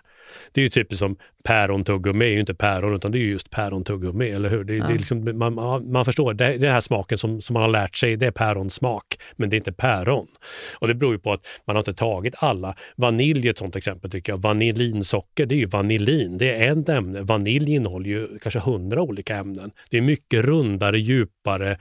Det 0.52 0.62
är 0.62 0.64
ju 0.64 0.70
typiskt 0.70 1.00
som 1.00 1.18
pärontuggummi 1.43 2.26
är 2.26 2.30
ju 2.30 2.39
inte 2.39 2.54
päron 2.54 2.95
utan 2.95 3.12
det 3.12 3.18
är 3.18 3.22
just 3.22 3.50
pärontuggummi, 3.50 4.30
eller 4.30 4.50
hur? 4.50 4.64
Det, 4.64 4.76
ja. 4.76 4.88
det 4.88 4.93
är 4.93 4.98
liksom, 4.98 5.38
man, 5.38 5.54
man 5.91 6.06
förstår, 6.06 6.34
det 6.34 6.45
är 6.45 6.58
den 6.58 6.72
här 6.72 6.82
smaken 6.82 7.18
som, 7.18 7.41
som 7.41 7.54
man 7.54 7.64
har 7.64 7.70
lärt 7.70 7.95
sig, 7.95 8.16
det 8.16 8.26
är 8.26 8.32
päronsmak, 8.32 9.06
men 9.36 9.50
det 9.50 9.56
är 9.56 9.58
inte 9.58 9.74
päron. 9.74 10.28
Och 10.80 10.88
det 10.88 10.93
beror 10.93 11.14
ju 11.14 11.20
på 11.20 11.34
att 11.34 11.48
man 11.66 11.76
har 11.76 11.82
inte 11.82 11.93
tagit 11.93 12.36
alla. 12.38 12.76
Vanilj 12.95 13.48
är 13.48 13.52
ett 13.52 13.58
sånt 13.58 13.76
exempel 13.76 14.12
tycker 14.12 14.32
jag. 14.32 14.41
Vanillinsocker, 14.41 15.45
det 15.45 15.56
är 15.56 15.60
ju 15.60 15.66
vanillin, 15.66 16.38
det 16.38 16.56
är 16.56 16.82
ett 16.82 16.89
ämne. 16.89 17.22
Vanilj 17.22 17.76
innehåller 17.76 18.10
ju 18.10 18.39
kanske 18.39 18.60
hundra 18.60 19.02
olika 19.02 19.36
ämnen. 19.36 19.72
Det 19.89 19.98
är 19.98 20.02
mycket 20.02 20.45
rundare, 20.45 21.00
djupare, 21.48 21.78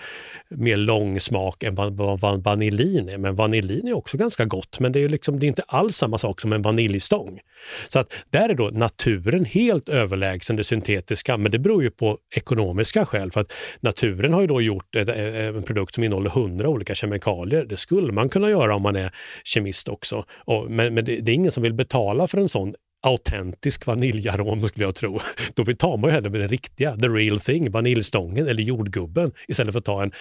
mer 0.49 0.77
långsmak 0.77 1.63
än 1.63 1.75
vad, 1.75 1.97
vad, 1.97 2.21
vad 2.21 2.45
vanillin 2.45 3.09
är. 3.09 3.19
Men 3.19 3.37
vanillin 3.37 3.89
är 3.89 3.93
också 3.93 4.17
ganska 4.17 4.45
gott, 4.45 4.81
men 4.81 4.93
det 4.93 5.05
är, 5.05 5.09
liksom, 5.09 5.41
det 5.41 5.47
är 5.47 5.49
inte 5.49 5.63
alls 5.63 5.97
samma 5.97 6.19
sak 6.19 6.41
som 6.41 6.53
en 6.53 6.63
vaniljstång. 6.63 7.41
Så 7.89 7.99
att 7.99 8.13
där 8.31 8.49
är 8.49 8.55
då 8.55 8.71
naturen 8.71 9.45
helt 9.45 9.89
överlägsen 9.89 10.57
det 10.57 10.65
syntetiska, 10.65 11.37
men 11.37 11.53
det 11.53 11.59
beror 11.59 11.83
ju 11.83 11.91
på 11.91 12.19
ekonomiska 12.37 13.07
skäl. 13.07 13.33
För 13.33 13.41
att 13.41 13.53
naturen 13.81 14.33
har 14.33 14.41
ju 14.41 14.47
då 14.47 14.61
gjort 14.61 14.97
en 14.97 15.63
produkt 15.63 15.95
som 15.95 16.05
innehåller 16.05 16.31
hundra 16.31 16.69
olika 16.69 16.95
kemikalier. 16.95 17.65
Det 17.65 17.77
skulle 17.77 18.13
man 18.13 18.29
kunna 18.29 18.51
göra 18.51 18.77
om 18.77 18.83
man 18.83 18.97
är 18.97 19.11
kemist 19.45 19.89
också. 19.89 20.25
Och, 20.45 20.71
men, 20.71 20.95
men 20.95 21.05
det, 21.05 21.21
det, 21.21 21.33
är 21.33 21.35
ingen 21.35 21.53
som 21.53 21.63
vill 21.63 21.75
betala 21.75 22.27
för 22.27 22.39
en 22.39 22.49
sån 22.49 22.75
autentisk 23.07 23.87
vaniljarom 23.87 24.69
skulle 24.69 24.87
jag 24.87 24.95
tro. 24.95 25.21
Då 25.55 25.65
tar 25.65 25.97
man 25.97 26.11
ju 26.11 26.15
hellre 26.15 26.29
den 26.29 26.49
riktiga, 26.49 26.97
the 26.97 27.09
real 27.09 27.41
thing, 27.41 27.71
vaniljstången 27.71 28.49
eller 28.49 28.63
jordgubben 28.63 29.33
istället 29.49 29.73
för 29.73 29.79
att 29.79 29.85
ta 29.85 30.03
en, 30.03 30.13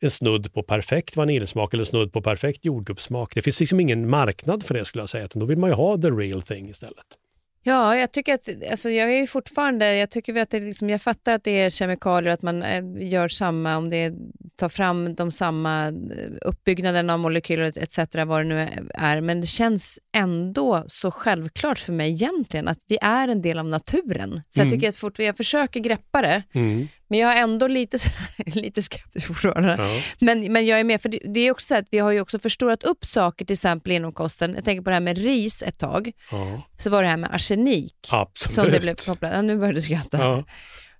en 0.00 0.10
snudd 0.10 0.52
på 0.52 0.62
perfekt 0.62 1.16
vaniljsmak 1.16 1.74
eller 1.74 1.84
snudd 1.84 2.12
på 2.12 2.22
perfekt 2.22 2.64
jordgubbssmak. 2.64 3.34
Det 3.34 3.42
finns 3.42 3.60
liksom 3.60 3.80
ingen 3.80 4.10
marknad 4.10 4.62
för 4.62 4.74
det 4.74 4.84
skulle 4.84 5.02
jag 5.02 5.08
säga, 5.08 5.24
utan 5.24 5.40
då 5.40 5.46
vill 5.46 5.58
man 5.58 5.70
ju 5.70 5.74
ha 5.74 5.98
the 5.98 6.10
real 6.10 6.42
thing 6.42 6.68
istället. 6.68 7.19
Ja, 7.62 7.96
jag 7.96 8.12
tycker 8.12 8.34
att, 8.34 8.48
alltså 8.70 8.90
jag 8.90 9.12
är 9.12 9.26
fortfarande, 9.26 9.96
jag 9.96 10.10
tycker 10.10 10.42
att 10.42 10.50
det 10.50 10.60
liksom, 10.60 10.90
jag 10.90 11.02
fattar 11.02 11.34
att 11.34 11.44
det 11.44 11.60
är 11.60 11.70
kemikalier, 11.70 12.32
att 12.32 12.42
man 12.42 12.62
eh, 12.62 12.84
gör 12.96 13.28
samma, 13.28 13.76
om 13.76 13.90
det 13.90 14.14
tar 14.56 14.68
fram 14.68 15.14
de 15.14 15.30
samma 15.30 15.86
eh, 15.86 15.92
uppbyggnaden 16.40 17.10
av 17.10 17.18
molekyler 17.18 17.78
etc. 17.78 17.98
vad 18.26 18.40
det 18.40 18.44
nu 18.44 18.68
är, 18.94 19.20
men 19.20 19.40
det 19.40 19.46
känns 19.46 19.98
ändå 20.12 20.84
så 20.86 21.10
självklart 21.10 21.78
för 21.78 21.92
mig 21.92 22.10
egentligen 22.10 22.68
att 22.68 22.78
vi 22.88 22.98
är 23.02 23.28
en 23.28 23.42
del 23.42 23.58
av 23.58 23.66
naturen. 23.66 24.42
Så 24.48 24.60
mm. 24.60 24.66
jag 24.66 24.70
tycker 24.70 24.88
att 24.88 24.96
fort, 24.96 25.18
jag 25.18 25.36
försöker 25.36 25.80
greppa 25.80 26.22
det, 26.22 26.42
mm. 26.54 26.88
Men 27.10 27.18
jag 27.18 27.38
är 27.38 27.42
ändå 27.42 27.66
lite, 27.66 27.98
lite 28.46 28.82
skeptisk 28.82 29.26
fortfarande. 29.26 29.76
Ja. 29.78 30.00
Men, 30.18 30.52
men 30.52 30.66
jag 30.66 30.80
är 30.80 30.84
med, 30.84 31.02
för 31.02 31.08
det, 31.08 31.18
det, 31.24 31.40
är 31.40 31.50
också 31.50 31.66
så 31.66 31.74
att 31.74 31.86
vi 31.90 31.98
har 31.98 32.10
ju 32.10 32.20
också 32.20 32.38
förstorat 32.38 32.84
upp 32.84 33.04
saker 33.04 33.44
till 33.44 33.54
exempel 33.54 33.92
inom 33.92 34.12
kosten. 34.12 34.54
Jag 34.54 34.64
tänker 34.64 34.82
på 34.82 34.90
det 34.90 34.96
här 34.96 35.00
med 35.00 35.18
ris 35.18 35.62
ett 35.62 35.78
tag. 35.78 36.12
Ja. 36.30 36.62
Så 36.78 36.90
var 36.90 37.02
det 37.02 37.08
här 37.08 37.16
med 37.16 37.34
arsenik. 37.34 38.08
Absolut. 38.12 38.50
Som 38.50 38.70
det 38.70 38.80
blev 38.80 38.94
kopplat. 38.94 39.32
Ja, 39.34 39.42
nu 39.42 39.58
börjar 39.58 39.72
du 39.72 39.80
skratta. 39.80 40.18
Ja. 40.18 40.44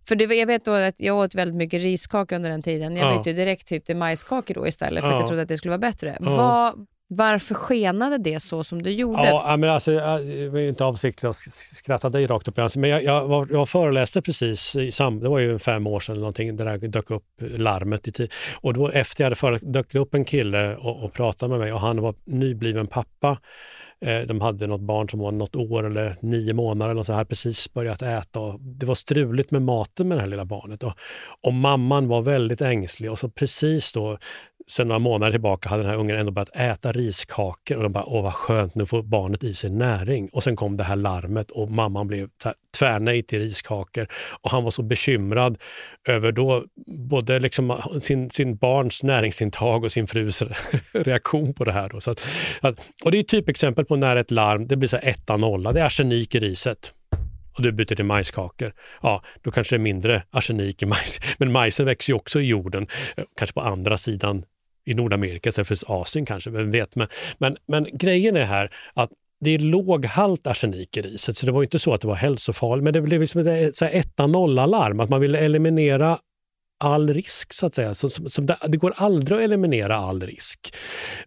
För 0.08 0.16
det, 0.16 0.24
jag 0.24 0.46
vet 0.46 0.64
då 0.64 0.72
att 0.72 0.94
jag 0.98 1.16
åt 1.16 1.34
väldigt 1.34 1.56
mycket 1.56 1.82
riskaka 1.82 2.36
under 2.36 2.50
den 2.50 2.62
tiden. 2.62 2.96
Jag 2.96 3.18
bytte 3.18 3.32
direkt 3.32 3.68
typ 3.68 3.86
till 3.86 3.96
majskakor 3.96 4.54
då 4.54 4.66
istället 4.66 5.02
för 5.02 5.12
att 5.12 5.20
jag 5.20 5.26
trodde 5.26 5.42
att 5.42 5.48
det 5.48 5.56
skulle 5.56 5.70
vara 5.70 5.78
bättre. 5.78 6.16
Vad, 6.20 6.86
varför 7.12 7.54
skenade 7.54 8.18
det 8.18 8.40
så 8.40 8.64
som 8.64 8.82
det 8.82 8.92
gjorde? 8.92 9.24
Ja, 9.24 9.56
men 9.56 9.70
alltså, 9.70 9.90
det 9.90 10.48
var 10.48 10.58
inte 10.60 10.84
avsiktligt 10.84 11.24
att 11.24 11.36
skratta 11.36 12.08
dig 12.08 12.26
rakt 12.26 12.48
upp 12.48 12.58
i 12.58 12.60
ansiktet, 12.60 12.80
men 12.80 12.90
jag, 12.90 13.04
jag, 13.04 13.28
var, 13.28 13.48
jag 13.50 13.68
föreläste 13.68 14.22
precis, 14.22 14.76
i 14.76 14.90
sam, 14.90 15.20
det 15.20 15.28
var 15.28 15.38
ju 15.38 15.58
fem 15.58 15.86
år 15.86 16.00
sedan 16.00 16.12
eller 16.12 16.20
någonting, 16.20 16.56
det 16.56 16.64
där 16.64 16.78
dök 16.78 17.10
upp 17.10 17.24
larmet 17.40 18.08
i 18.08 18.12
tid. 18.12 18.32
Och 18.60 18.74
då 18.74 18.88
efter 18.88 19.24
jag 19.24 19.26
hade 19.26 19.36
föreläst 19.36 19.64
dök 19.72 19.92
det 19.92 19.98
upp 19.98 20.14
en 20.14 20.24
kille 20.24 20.76
och, 20.76 21.04
och 21.04 21.12
pratade 21.12 21.50
med 21.50 21.60
mig 21.60 21.72
och 21.72 21.80
han 21.80 22.00
var 22.00 22.14
nybliven 22.24 22.86
pappa. 22.86 23.38
Eh, 24.04 24.20
de 24.20 24.40
hade 24.40 24.66
något 24.66 24.80
barn 24.80 25.08
som 25.08 25.20
var 25.20 25.32
något 25.32 25.56
år 25.56 25.86
eller 25.86 26.16
nio 26.20 26.52
månader 26.52 26.92
eller 26.92 27.02
så 27.02 27.12
här, 27.12 27.24
precis 27.24 27.72
börjat 27.72 28.02
äta. 28.02 28.40
Och 28.40 28.60
det 28.60 28.86
var 28.86 28.94
struligt 28.94 29.50
med 29.50 29.62
maten 29.62 30.08
med 30.08 30.18
det 30.18 30.22
här 30.22 30.28
lilla 30.28 30.44
barnet. 30.44 30.82
Och, 30.82 30.92
och 31.40 31.54
mamman 31.54 32.08
var 32.08 32.22
väldigt 32.22 32.60
ängslig 32.60 33.10
och 33.10 33.18
så 33.18 33.28
precis 33.28 33.92
då 33.92 34.18
sen 34.70 34.88
några 34.88 34.98
månader 34.98 35.32
tillbaka 35.32 35.68
hade 35.68 35.82
den 35.82 35.90
här 35.90 35.98
ungen 35.98 36.16
ändå 36.16 36.32
börjat 36.32 36.56
äta 36.56 36.92
riskakor 36.92 37.76
och 37.76 37.82
de 37.82 37.92
bara, 37.92 38.04
åh 38.04 38.22
vad 38.22 38.34
skönt, 38.34 38.74
nu 38.74 38.86
får 38.86 39.02
barnet 39.02 39.44
i 39.44 39.54
sig 39.54 39.70
näring. 39.70 40.28
Och 40.32 40.44
sen 40.44 40.56
kom 40.56 40.76
det 40.76 40.84
här 40.84 40.96
larmet 40.96 41.50
och 41.50 41.70
mamman 41.70 42.06
blev 42.06 42.28
tvärnej 42.78 43.22
till 43.22 43.38
riskakor. 43.38 44.08
Och 44.40 44.50
han 44.50 44.64
var 44.64 44.70
så 44.70 44.82
bekymrad 44.82 45.58
över 46.08 46.32
då 46.32 46.64
både 46.86 47.38
liksom 47.38 47.70
ah, 47.70 48.00
sin, 48.00 48.30
sin 48.30 48.56
barns 48.56 49.02
näringsintag 49.02 49.84
och 49.84 49.92
sin 49.92 50.06
frus 50.06 50.42
reaktion 50.92 51.54
på 51.54 51.64
det 51.64 51.72
här. 51.72 51.88
Då. 51.88 52.00
Så 52.00 52.10
att, 52.10 52.28
att, 52.60 52.90
och 53.04 53.10
det 53.10 53.18
är 53.18 53.20
ett 53.20 53.28
typexempel 53.28 53.84
på 53.84 53.96
när 53.96 54.16
ett 54.16 54.30
larm, 54.30 54.66
det 54.66 54.76
blir 54.76 54.88
så 54.88 54.96
etta 54.96 55.36
nolla, 55.36 55.72
det 55.72 55.80
är 55.80 55.84
arsenik 55.84 56.34
i 56.34 56.40
riset. 56.40 56.94
och 57.56 57.62
du 57.62 57.72
byter 57.72 57.94
till 57.94 58.04
majskakor, 58.04 58.72
ja, 59.02 59.22
då 59.42 59.50
kanske 59.50 59.76
det 59.76 59.80
är 59.80 59.82
mindre 59.82 60.22
arsenik 60.30 60.82
i 60.82 60.86
majs. 60.86 61.20
Men 61.38 61.52
majsen 61.52 61.86
växer 61.86 62.12
ju 62.12 62.16
också 62.16 62.40
i 62.40 62.46
jorden, 62.46 62.86
eh, 63.16 63.24
kanske 63.36 63.54
på 63.54 63.60
andra 63.60 63.96
sidan 63.96 64.44
i 64.84 64.94
Nordamerika 64.94 65.48
istället 65.48 65.68
för 65.68 66.00
Asien 66.02 66.26
kanske, 66.26 66.50
vem 66.50 66.70
vet. 66.70 66.96
Men, 66.96 67.08
men, 67.38 67.56
men 67.66 67.86
grejen 67.92 68.36
är 68.36 68.44
här 68.44 68.70
att 68.94 69.10
det 69.40 69.50
är 69.50 69.58
låg 69.58 70.04
halt 70.04 70.46
arsenik 70.46 70.96
i 70.96 71.02
riset, 71.02 71.36
så 71.36 71.46
det 71.46 71.52
var 71.52 71.62
inte 71.62 71.78
så 71.78 71.94
att 71.94 72.00
det 72.00 72.08
var 72.08 72.14
hälsofarligt. 72.14 72.84
Men 72.84 72.92
det 72.92 73.00
blev 73.00 73.20
liksom 73.20 73.46
ett 73.46 73.82
etta-nolla-larm, 73.82 75.00
att 75.00 75.08
man 75.08 75.20
ville 75.20 75.38
eliminera 75.38 76.18
all 76.84 77.14
risk 77.14 77.52
så 77.52 77.66
att 77.66 77.74
säga. 77.74 77.94
Så, 77.94 78.10
som, 78.10 78.30
som 78.30 78.46
det, 78.46 78.56
det, 78.68 78.76
går 78.76 78.92
aldrig 78.96 79.38
att 79.38 79.44
eliminera 79.44 79.96
all 79.96 80.22
risk. 80.22 80.74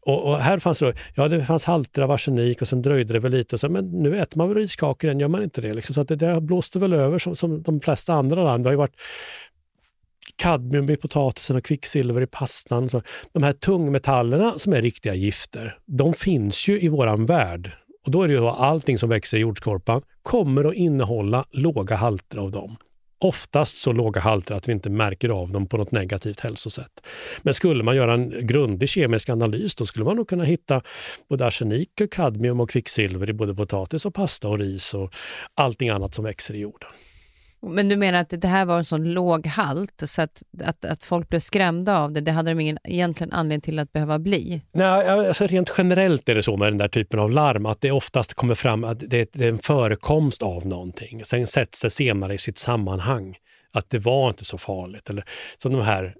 Och, 0.01 0.27
och, 0.27 0.37
här 0.37 0.59
fanns 0.59 0.79
det, 0.79 0.93
ja, 1.15 1.27
det 1.27 1.45
fanns 1.45 1.65
halter 1.65 2.01
av 2.01 2.11
arsenik 2.11 2.61
och 2.61 2.67
sen 2.67 2.81
dröjde 2.81 3.13
det 3.13 3.19
väl 3.19 3.31
lite. 3.31 3.55
Och 3.55 3.59
så, 3.59 3.69
men 3.69 3.85
nu 3.85 4.17
äter 4.17 4.37
man 4.37 4.49
väl 4.49 4.57
riskakor 4.57 5.07
igen, 5.07 5.19
gör 5.19 5.27
man 5.27 5.43
inte 5.43 5.61
det? 5.61 5.73
Liksom. 5.73 5.93
Så 5.93 6.01
att 6.01 6.07
det, 6.07 6.15
det 6.15 6.41
blåste 6.41 6.79
väl 6.79 6.93
över 6.93 7.19
som, 7.19 7.35
som 7.35 7.61
de 7.61 7.79
flesta 7.79 8.13
andra 8.13 8.43
larm. 8.43 8.63
Det 8.63 8.69
har 8.69 8.73
ju 8.73 8.77
varit 8.77 9.01
kadmium 10.43 10.89
i 10.89 10.97
potatisen 10.97 11.55
och 11.55 11.63
kvicksilver 11.63 12.21
i 12.21 12.27
pastan. 12.27 12.89
Så 12.89 13.01
de 13.31 13.43
här 13.43 13.53
tungmetallerna 13.53 14.59
som 14.59 14.73
är 14.73 14.81
riktiga 14.81 15.13
gifter, 15.13 15.77
de 15.85 16.13
finns 16.13 16.67
ju 16.67 16.81
i 16.81 16.87
våran 16.87 17.25
värld. 17.25 17.71
Och 18.05 18.11
då 18.11 18.23
är 18.23 18.27
det 18.27 18.33
ju 18.33 18.47
allting 18.47 18.97
som 18.97 19.09
växer 19.09 19.37
i 19.37 19.39
jordskorpan 19.39 20.01
kommer 20.21 20.65
att 20.65 20.73
innehålla 20.73 21.45
låga 21.51 21.95
halter 21.95 22.37
av 22.37 22.51
dem 22.51 22.75
oftast 23.23 23.77
så 23.77 23.91
låga 23.91 24.21
halter 24.21 24.55
att 24.55 24.67
vi 24.67 24.71
inte 24.71 24.89
märker 24.89 25.29
av 25.29 25.51
dem 25.51 25.67
på 25.67 25.77
något 25.77 25.91
negativt 25.91 26.39
hälsosätt. 26.39 27.05
Men 27.41 27.53
skulle 27.53 27.83
man 27.83 27.95
göra 27.95 28.13
en 28.13 28.47
grundlig 28.47 28.89
kemisk 28.89 29.29
analys 29.29 29.75
då 29.75 29.85
skulle 29.85 30.05
man 30.05 30.15
nog 30.15 30.27
kunna 30.29 30.43
hitta 30.43 30.81
både 31.29 31.45
arsenik, 31.47 31.89
kadmium 32.11 32.59
och 32.59 32.69
kvicksilver 32.69 33.29
i 33.29 33.33
både 33.33 33.55
potatis 33.55 34.05
och 34.05 34.13
pasta 34.13 34.47
och 34.47 34.59
ris 34.59 34.93
och 34.93 35.13
allting 35.55 35.89
annat 35.89 36.13
som 36.13 36.25
växer 36.25 36.53
i 36.53 36.59
jorden. 36.59 36.89
Men 37.63 37.89
du 37.89 37.95
menar 37.95 38.19
att 38.19 38.29
det 38.29 38.47
här 38.47 38.65
var 38.65 38.77
en 38.77 38.85
sån 38.85 39.13
låg 39.13 39.47
halt 39.47 40.03
så 40.05 40.21
att, 40.21 40.43
att, 40.63 40.85
att 40.85 41.03
folk 41.03 41.29
blev 41.29 41.39
skrämda 41.39 41.97
av 41.97 42.11
det, 42.11 42.21
det 42.21 42.31
hade 42.31 42.51
de 42.51 42.59
ingen 42.59 42.77
egentligen 42.83 43.33
anledning 43.33 43.61
till 43.61 43.79
att 43.79 43.93
behöva 43.93 44.19
bli? 44.19 44.61
Nej, 44.71 45.07
alltså 45.09 45.47
rent 45.47 45.71
generellt 45.77 46.29
är 46.29 46.35
det 46.35 46.43
så 46.43 46.57
med 46.57 46.67
den 46.67 46.77
där 46.77 46.87
typen 46.87 47.19
av 47.19 47.31
larm 47.31 47.65
att 47.65 47.81
det 47.81 47.91
oftast 47.91 48.33
kommer 48.33 48.55
fram 48.55 48.83
att 48.83 48.99
det 48.99 49.35
är 49.35 49.47
en 49.47 49.57
förekomst 49.57 50.43
av 50.43 50.65
någonting. 50.65 51.25
Sen 51.25 51.47
sätts 51.47 51.81
det 51.81 51.89
senare 51.89 52.33
i 52.33 52.37
sitt 52.37 52.57
sammanhang 52.57 53.37
att 53.73 53.89
det 53.89 53.99
var 53.99 54.29
inte 54.29 54.45
så 54.45 54.57
farligt. 54.57 55.09
Eller, 55.09 55.23
som 55.57 55.71
de 55.71 55.81
här 55.81 56.15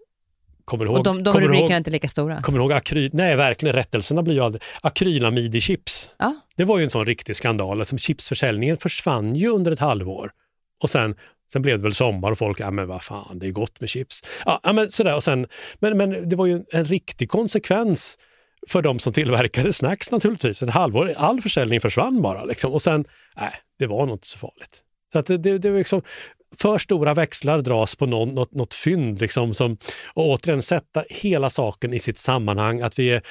Kommer 0.66 0.86
ihåg, 0.86 0.98
och 0.98 1.04
de, 1.04 1.24
de 1.24 1.40
rubrikerna 1.40 1.74
är 1.74 1.78
inte 1.78 1.92
lika 1.92 2.08
stora? 2.08 2.42
Kommer 2.42 2.60
ihåg 2.60 2.74
akryl, 2.74 3.10
nej 3.14 3.36
verkligen, 3.36 3.76
rättelserna 3.76 4.24
blir 4.24 4.34
ju 4.34 4.42
aldrig... 4.42 4.62
Akrylamid 4.82 5.56
i 5.56 5.62
chips. 5.62 6.12
Ja. 6.18 6.36
Det 6.56 6.64
var 6.64 6.78
ju 6.78 6.84
en 6.84 6.90
sån 6.90 7.06
riktig 7.06 7.36
skandal. 7.36 7.80
Alltså, 7.80 7.98
chipsförsäljningen 7.98 8.78
försvann 8.78 9.36
ju 9.36 9.48
under 9.48 9.72
ett 9.72 9.80
halvår. 9.80 10.32
Och 10.84 10.90
sen, 10.90 11.16
sen 11.54 11.62
blev 11.62 11.78
det 11.78 11.84
väl 11.84 11.94
sommar 11.94 12.32
och 12.32 12.38
folk, 12.38 12.60
ja 12.60 12.72
men 12.72 12.88
vad 12.88 13.04
fan, 13.04 13.40
det 13.40 13.48
är 13.48 13.52
gott 13.52 13.82
med 13.82 13.90
chips. 13.90 14.22
Ja, 14.46 14.74
men 14.74 14.92
sådär 14.92 15.16
och 15.16 15.24
sen, 15.24 15.48
men, 15.80 15.98
men 15.98 16.30
det 16.30 16.36
var 16.36 16.46
ju 16.46 16.64
en 16.72 16.86
riktig 16.86 17.30
konsekvens 17.30 18.18
för 18.68 18.82
de 18.82 19.00
som 19.00 19.14
tillverkade 19.14 19.74
snacks 19.74 20.12
naturligtvis. 20.12 20.62
Ett 20.62 20.70
halvår, 20.70 21.14
all 21.18 21.42
försäljning 21.42 21.82
försvann 21.82 22.22
bara 22.22 22.46
liksom. 22.46 22.74
och 22.74 22.82
sen, 22.82 23.06
nej, 23.38 23.54
det 23.80 23.88
var 23.88 24.06
nog 24.06 24.16
inte 24.16 24.28
så 24.28 24.38
farligt. 24.38 24.84
Så 25.14 25.20
att 25.20 25.26
det, 25.26 25.38
det, 25.38 25.58
det 25.58 25.70
var 25.70 25.78
liksom, 25.78 26.02
för 26.58 26.78
stora 26.78 27.14
växlar 27.14 27.62
dras 27.62 27.96
på 27.96 28.06
någon, 28.06 28.36
något, 28.36 28.54
något 28.54 28.74
fynd. 28.74 29.22
Liksom, 29.22 29.54
som, 29.54 29.78
och 30.14 30.30
återigen 30.30 30.62
sätta 30.62 31.04
hela 31.10 31.50
saken 31.50 31.94
i 31.94 32.00
sitt 32.00 32.18
sammanhang. 32.18 32.82
Att 32.82 33.00
vi 33.00 33.10
är, 33.10 33.22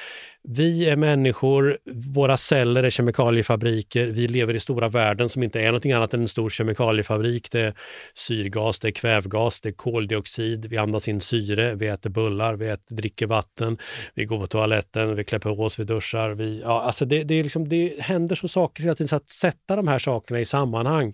vi 0.47 0.89
är 0.89 0.95
människor, 0.95 1.77
våra 2.13 2.37
celler 2.37 2.83
är 2.83 2.89
kemikaliefabriker, 2.89 4.07
vi 4.07 4.27
lever 4.27 4.53
i 4.53 4.59
stora 4.59 4.89
världen 4.89 5.29
som 5.29 5.43
inte 5.43 5.61
är 5.61 5.65
någonting 5.65 5.91
annat 5.91 6.13
än 6.13 6.21
en 6.21 6.27
stor 6.27 6.49
kemikaliefabrik. 6.49 7.51
Det 7.51 7.61
är 7.61 7.73
syrgas, 8.13 8.79
det 8.79 8.87
är 8.87 8.91
kvävgas, 8.91 9.61
det 9.61 9.69
är 9.69 9.73
koldioxid, 9.73 10.65
vi 10.65 10.77
andas 10.77 11.07
in 11.07 11.21
syre, 11.21 11.75
vi 11.75 11.87
äter 11.87 12.09
bullar, 12.09 12.53
vi 12.53 12.67
äter, 12.67 12.95
dricker 12.95 13.27
vatten, 13.27 13.77
vi 14.13 14.25
går 14.25 14.39
på 14.39 14.47
toaletten, 14.47 15.15
vi 15.15 15.23
klär 15.23 15.39
på 15.39 15.49
oss, 15.49 15.79
vi 15.79 15.83
duschar. 15.83 16.29
Vi, 16.29 16.61
ja, 16.61 16.81
alltså 16.81 17.05
det, 17.05 17.23
det, 17.23 17.35
är 17.35 17.43
liksom, 17.43 17.69
det 17.69 17.93
händer 17.99 18.35
så 18.35 18.47
saker 18.47 18.83
hela 18.83 18.95
tiden, 18.95 19.07
så 19.07 19.15
att 19.15 19.29
sätta 19.29 19.75
de 19.75 19.87
här 19.87 19.99
sakerna 19.99 20.39
i 20.39 20.45
sammanhang, 20.45 21.13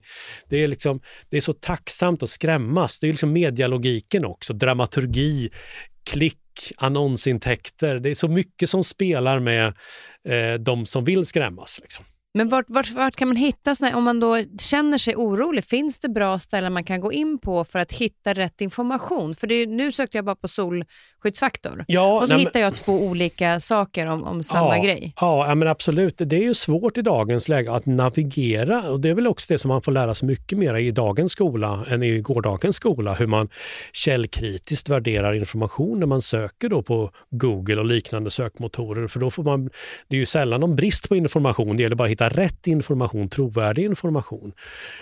det 0.49 0.63
är, 0.63 0.67
liksom, 0.67 1.01
det 1.29 1.37
är 1.37 1.41
så 1.41 1.53
tacksamt 1.53 2.23
att 2.23 2.29
skrämmas. 2.29 2.99
Det 2.99 3.07
är 3.07 3.11
liksom 3.11 3.33
medialogiken 3.33 4.25
också, 4.25 4.53
dramaturgi, 4.53 5.49
klick, 6.03 6.37
annonsintäkter. 6.77 7.99
Det 7.99 8.09
är 8.09 8.15
så 8.15 8.27
mycket 8.27 8.69
som 8.69 8.83
spelar 8.83 9.39
med 9.39 9.67
eh, 10.29 10.59
de 10.59 10.85
som 10.85 11.05
vill 11.05 11.25
skrämmas. 11.25 11.79
Liksom. 11.81 12.05
Men 12.33 12.49
vart, 12.49 12.65
vart, 12.67 12.91
vart, 12.91 13.15
kan 13.15 13.27
man 13.27 13.37
hitta, 13.37 13.75
såna, 13.75 13.97
om 13.97 14.03
man 14.03 14.19
då 14.19 14.43
känner 14.59 14.97
sig 14.97 15.15
orolig, 15.15 15.63
finns 15.63 15.99
det 15.99 16.09
bra 16.09 16.39
ställen 16.39 16.73
man 16.73 16.83
kan 16.83 17.01
gå 17.01 17.11
in 17.11 17.39
på 17.39 17.63
för 17.63 17.79
att 17.79 17.91
hitta 17.91 18.33
rätt 18.33 18.61
information? 18.61 19.35
För 19.35 19.47
det, 19.47 19.65
nu 19.65 19.91
sökte 19.91 20.17
jag 20.17 20.25
bara 20.25 20.35
på 20.35 20.47
solskyddsfaktor 20.47 21.85
ja, 21.87 22.21
och 22.21 22.27
så 22.27 22.33
nej, 22.33 22.45
hittar 22.45 22.59
jag 22.59 22.75
två 22.75 22.91
olika 22.91 23.59
saker 23.59 24.05
om, 24.05 24.23
om 24.23 24.43
samma 24.43 24.77
ja, 24.77 24.83
grej. 24.83 25.13
Ja, 25.21 25.55
men 25.55 25.67
absolut. 25.67 26.15
Det 26.17 26.35
är 26.35 26.43
ju 26.43 26.53
svårt 26.53 26.97
i 26.97 27.01
dagens 27.01 27.49
läge 27.49 27.71
att 27.71 27.85
navigera 27.85 28.89
och 28.89 28.99
det 28.99 29.09
är 29.09 29.13
väl 29.13 29.27
också 29.27 29.53
det 29.53 29.57
som 29.57 29.69
man 29.69 29.81
får 29.81 29.91
lära 29.91 30.15
sig 30.15 30.27
mycket 30.27 30.57
mer 30.57 30.75
i 30.75 30.91
dagens 30.91 31.31
skola 31.31 31.85
än 31.89 32.03
i 32.03 32.19
gårdagens 32.19 32.75
skola, 32.75 33.13
hur 33.13 33.27
man 33.27 33.49
källkritiskt 33.93 34.89
värderar 34.89 35.33
information 35.33 35.99
när 35.99 36.07
man 36.07 36.21
söker 36.21 36.69
då 36.69 36.83
på 36.83 37.11
Google 37.29 37.75
och 37.75 37.85
liknande 37.85 38.31
sökmotorer. 38.31 39.07
För 39.07 39.19
då 39.19 39.31
får 39.31 39.43
man, 39.43 39.69
det 40.07 40.15
är 40.15 40.19
ju 40.19 40.25
sällan 40.25 40.61
någon 40.61 40.75
brist 40.75 41.09
på 41.09 41.15
information, 41.15 41.77
det 41.77 41.83
gäller 41.83 41.95
bara 41.95 42.18
att 42.18 42.18
hitta 42.19 42.41
rätt 42.41 42.67
information, 42.67 43.29
trovärdig 43.29 43.85
information. 43.85 44.53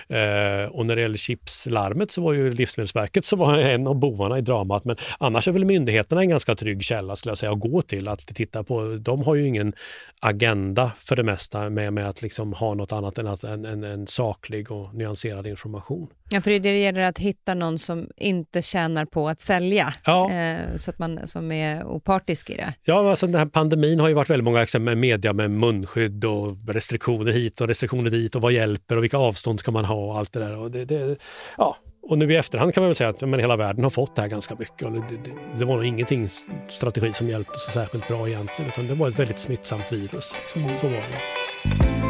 Eh, 0.08 0.72
och 0.72 0.86
när 0.86 0.96
det 0.96 1.02
gäller 1.02 1.18
chipslarmet 1.18 2.12
så 2.12 2.22
var 2.22 2.34
ju 2.34 2.54
Livsmedelsverket 2.54 3.26
som 3.26 3.40
var 3.40 3.58
en 3.58 3.88
av 3.88 3.96
bovarna 3.96 4.38
i 4.38 4.42
dramat. 4.42 4.86
Men 4.86 4.96
annars 5.20 5.48
är 5.48 5.52
väl 5.52 5.66
myndigheterna 5.66 6.22
en 6.22 6.30
ganska 6.30 6.56
trygg 6.56 6.84
källa 6.84 7.16
skulle 7.16 7.32
jag 7.32 7.38
säga 7.38 7.52
att 7.52 7.60
gå 7.60 7.82
till 7.82 8.08
att 8.08 8.20
titta 8.20 8.64
på. 8.64 8.98
De 9.00 9.24
har 9.24 9.36
ju 9.36 9.48
ingen 9.48 9.74
agenda 10.22 10.92
för 11.00 11.16
det 11.16 11.24
mesta 11.24 11.70
med, 11.70 11.94
med 11.94 12.10
att 12.10 12.22
liksom 12.22 12.54
ha 12.54 12.74
något 12.74 12.92
annat 12.92 13.18
än 13.18 13.28
att, 13.28 13.44
en, 13.44 13.66
en, 13.66 13.84
en 13.84 14.08
saklig 14.08 14.72
och 14.72 14.96
nyanserad 14.96 15.48
information. 15.48 16.08
Ja, 16.30 16.42
för 16.42 16.60
det 16.60 16.80
gäller 16.80 17.02
att 17.02 17.18
hitta 17.18 17.54
någon 17.54 17.80
som 17.80 18.10
inte 18.18 18.62
tjänar 18.62 19.06
på 19.06 19.30
att 19.30 19.42
sälja, 19.42 19.94
ja. 20.06 20.32
eh, 20.32 20.76
så 20.76 20.92
att 20.92 21.00
man 21.00 21.28
som 21.28 21.52
är 21.52 21.84
opartisk 21.84 22.50
i 22.50 22.56
det. 22.56 22.74
Ja, 22.84 23.10
alltså 23.10 23.28
den 23.28 23.36
här 23.36 23.46
pandemin 23.46 24.00
har 24.00 24.08
ju 24.08 24.14
varit 24.14 24.30
väldigt 24.30 24.44
många 24.44 24.62
exempel 24.62 24.86
med 24.86 24.98
media 24.98 25.34
med 25.34 25.52
munskydd 25.52 26.26
och 26.26 26.58
restriktioner 26.68 27.32
hit 27.32 27.62
och 27.62 27.68
restriktioner 27.68 28.12
dit 28.12 28.36
och 28.36 28.42
vad 28.42 28.52
hjälper 28.52 28.98
och 28.98 29.04
vilka 29.04 29.18
avstånd 29.18 29.60
ska 29.60 29.72
man 29.72 29.86
ha 29.86 29.96
och 29.96 30.18
allt 30.18 30.34
det 30.34 30.40
där. 30.40 30.58
Och, 30.58 30.72
det, 30.72 30.86
det, 30.86 31.18
ja. 31.58 31.78
och 32.10 32.18
nu 32.18 32.34
i 32.34 32.36
efterhand 32.36 32.74
kan 32.74 32.82
man 32.82 32.90
väl 32.90 32.96
säga 32.96 33.10
att 33.10 33.22
men 33.22 33.40
hela 33.40 33.56
världen 33.56 33.84
har 33.84 33.90
fått 33.90 34.16
det 34.16 34.22
här 34.22 34.30
ganska 34.30 34.56
mycket. 34.56 34.88
Och 34.88 34.92
det, 34.92 35.00
det, 35.00 35.32
det 35.58 35.66
var 35.66 35.76
nog 35.76 35.86
ingenting 35.86 36.30
strategi 36.70 37.14
som 37.14 37.30
hjälpte 37.30 37.60
så 37.60 37.72
särskilt 37.72 38.08
bra 38.08 38.28
egentligen, 38.28 38.72
utan 38.72 38.88
det 38.88 38.96
var 38.96 39.10
ett 39.10 39.20
väldigt 39.20 39.40
smittsamt 39.40 39.92
virus. 39.92 40.38
Liksom. 40.42 40.72
Så 40.82 40.88
var 40.88 40.96
det. 40.96 42.07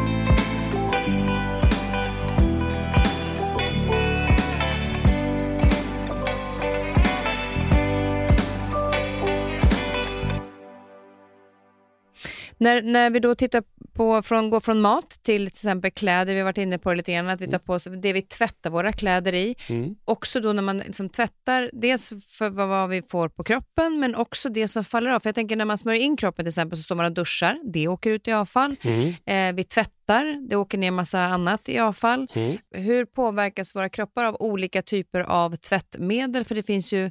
När, 12.58 12.82
när 12.82 13.10
vi 13.10 13.20
då 13.20 13.34
tittar 13.34 13.62
på, 13.94 14.22
från, 14.22 14.50
går 14.50 14.60
från 14.60 14.80
mat 14.80 15.10
till 15.22 15.38
till 15.38 15.46
exempel 15.46 15.90
kläder, 15.90 16.34
vi 16.34 16.40
har 16.40 16.44
varit 16.44 16.58
inne 16.58 16.78
på 16.78 16.90
det 16.90 16.96
lite 16.96 17.12
grann, 17.12 17.28
att 17.28 17.40
vi 17.40 17.46
tar 17.46 17.58
på 17.58 17.72
oss 17.72 17.88
det 18.02 18.12
vi 18.12 18.22
tvättar 18.22 18.70
våra 18.70 18.92
kläder 18.92 19.32
i. 19.32 19.54
Mm. 19.68 19.94
Också 20.04 20.40
då 20.40 20.52
när 20.52 20.62
man 20.62 20.78
liksom 20.78 21.08
tvättar, 21.08 21.70
dels 21.72 22.12
för 22.38 22.50
vad 22.50 22.88
vi 22.88 23.02
får 23.02 23.28
på 23.28 23.44
kroppen, 23.44 24.00
men 24.00 24.14
också 24.14 24.48
det 24.48 24.68
som 24.68 24.84
faller 24.84 25.10
av. 25.10 25.20
För 25.20 25.28
jag 25.28 25.34
tänker 25.34 25.56
när 25.56 25.64
man 25.64 25.78
smörjer 25.78 26.02
in 26.02 26.16
kroppen 26.16 26.44
till 26.44 26.48
exempel 26.48 26.78
så 26.78 26.82
står 26.82 26.94
man 26.94 27.06
och 27.06 27.12
duschar, 27.12 27.58
det 27.72 27.88
åker 27.88 28.10
ut 28.10 28.28
i 28.28 28.32
avfall. 28.32 28.76
Mm. 28.82 29.14
Eh, 29.26 29.56
vi 29.56 29.64
tvättar, 29.64 30.48
det 30.48 30.56
åker 30.56 30.78
ner 30.78 30.90
massa 30.90 31.20
annat 31.20 31.68
i 31.68 31.78
avfall. 31.78 32.26
Mm. 32.34 32.58
Hur 32.74 33.04
påverkas 33.04 33.74
våra 33.74 33.88
kroppar 33.88 34.24
av 34.24 34.36
olika 34.40 34.82
typer 34.82 35.20
av 35.20 35.56
tvättmedel? 35.56 36.44
För 36.44 36.54
det 36.54 36.62
finns 36.62 36.92
ju 36.92 37.10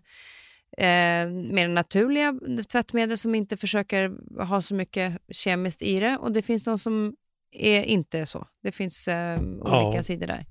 eh, 0.77 1.29
mer 1.29 1.67
naturliga 1.67 2.33
tvättmedel 2.71 3.17
som 3.17 3.35
inte 3.35 3.57
försöker 3.57 4.11
ha 4.43 4.61
så 4.61 4.75
mycket 4.75 5.13
kemiskt 5.31 5.81
i 5.81 5.99
det 5.99 6.17
och 6.17 6.31
det 6.31 6.41
finns 6.41 6.63
de 6.63 6.77
som 6.77 7.15
är 7.51 7.83
inte 7.83 8.25
så. 8.25 8.47
Det 8.63 8.71
finns 8.71 9.07
eh, 9.07 9.39
olika 9.41 9.97
ja. 9.97 10.03
sidor 10.03 10.27
där. 10.27 10.45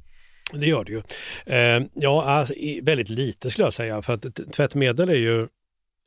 Det 0.52 0.66
gör 0.66 0.84
det 0.84 0.92
ju. 0.92 1.02
Eh, 1.46 1.82
ja, 1.94 2.24
alltså, 2.24 2.54
väldigt 2.82 3.08
lite 3.08 3.50
skulle 3.50 3.66
jag 3.66 3.72
säga 3.72 4.02
för 4.02 4.12
att 4.12 4.52
tvättmedel 4.52 5.08
är 5.08 5.14
ju, 5.14 5.46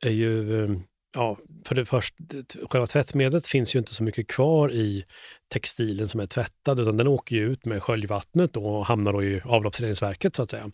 är 0.04 0.10
ju 0.10 0.64
eh, 0.64 0.70
ja, 1.14 1.38
för 1.66 1.74
det 1.74 1.84
första, 1.84 2.16
själva 2.70 2.86
tvättmedlet 2.86 3.46
finns 3.46 3.74
ju 3.74 3.78
inte 3.78 3.94
så 3.94 4.02
mycket 4.02 4.28
kvar 4.28 4.72
i 4.72 5.04
textilen 5.52 6.08
som 6.08 6.20
är 6.20 6.26
tvättad, 6.26 6.80
utan 6.80 6.96
den 6.96 7.08
åker 7.08 7.36
ju 7.36 7.52
ut 7.52 7.64
med 7.64 7.82
sköljvattnet 7.82 8.56
och 8.56 8.86
hamnar 8.86 9.12
då 9.12 9.24
i 9.24 9.40
avloppsreningsverket 9.44 10.36
så 10.36 10.42
att 10.42 10.50
säga. 10.50 10.70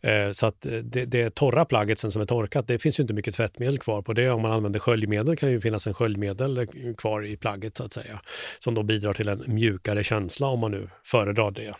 Eh, 0.00 0.32
så 0.32 0.46
att 0.46 0.66
eh, 0.66 0.72
det, 0.72 1.04
det 1.04 1.34
torra 1.34 1.64
plagget 1.64 1.98
sen 1.98 2.10
som 2.10 2.22
är 2.22 2.26
torkat, 2.26 2.68
det 2.68 2.78
finns 2.78 2.98
ju 2.98 3.02
inte 3.02 3.14
mycket 3.14 3.34
tvättmedel 3.34 3.78
kvar 3.78 4.02
på 4.02 4.12
det. 4.12 4.30
Om 4.30 4.42
man 4.42 4.52
använder 4.52 4.80
sköljmedel 4.80 5.36
kan 5.36 5.50
ju 5.50 5.60
finnas 5.60 5.86
en 5.86 5.94
sköljmedel 5.94 6.58
eh, 6.58 6.66
kvar 6.98 7.26
i 7.26 7.36
plagget 7.36 7.76
så 7.76 7.84
att 7.84 7.92
säga, 7.92 8.20
som 8.58 8.74
då 8.74 8.82
bidrar 8.82 9.12
till 9.12 9.28
en 9.28 9.44
mjukare 9.46 10.04
känsla 10.04 10.46
om 10.46 10.58
man 10.58 10.70
nu 10.70 10.88
föredrar 11.04 11.50
det. 11.50 11.74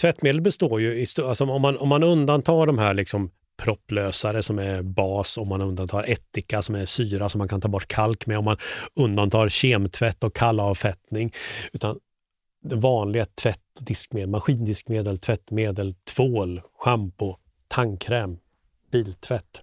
tvättmedel 0.00 0.40
består 0.40 0.80
ju, 0.80 0.94
i, 0.94 1.06
alltså 1.24 1.44
om, 1.44 1.62
man, 1.62 1.76
om 1.76 1.88
man 1.88 2.02
undantar 2.02 2.66
de 2.66 2.78
här 2.78 2.94
liksom 2.94 3.30
propplösare 3.56 4.42
som 4.42 4.58
är 4.58 4.82
bas, 4.82 5.38
om 5.38 5.48
man 5.48 5.60
undantar 5.60 6.04
ättika 6.10 6.62
som 6.62 6.74
är 6.74 6.84
syra 6.84 7.28
som 7.28 7.38
man 7.38 7.48
kan 7.48 7.60
ta 7.60 7.68
bort 7.68 7.88
kalk 7.88 8.26
med, 8.26 8.38
om 8.38 8.44
man 8.44 8.56
undantar 8.94 9.48
kemtvätt 9.48 10.24
och 10.24 10.36
kallavfettning. 10.36 11.32
Utan 11.72 11.98
vanliga 12.74 13.26
tvätt, 13.26 13.60
diskmedel, 13.80 14.30
maskindiskmedel, 14.30 15.18
tvättmedel, 15.18 15.94
tvål, 16.14 16.60
schampo, 16.78 17.36
tandkräm, 17.68 18.38
biltvätt. 18.92 19.62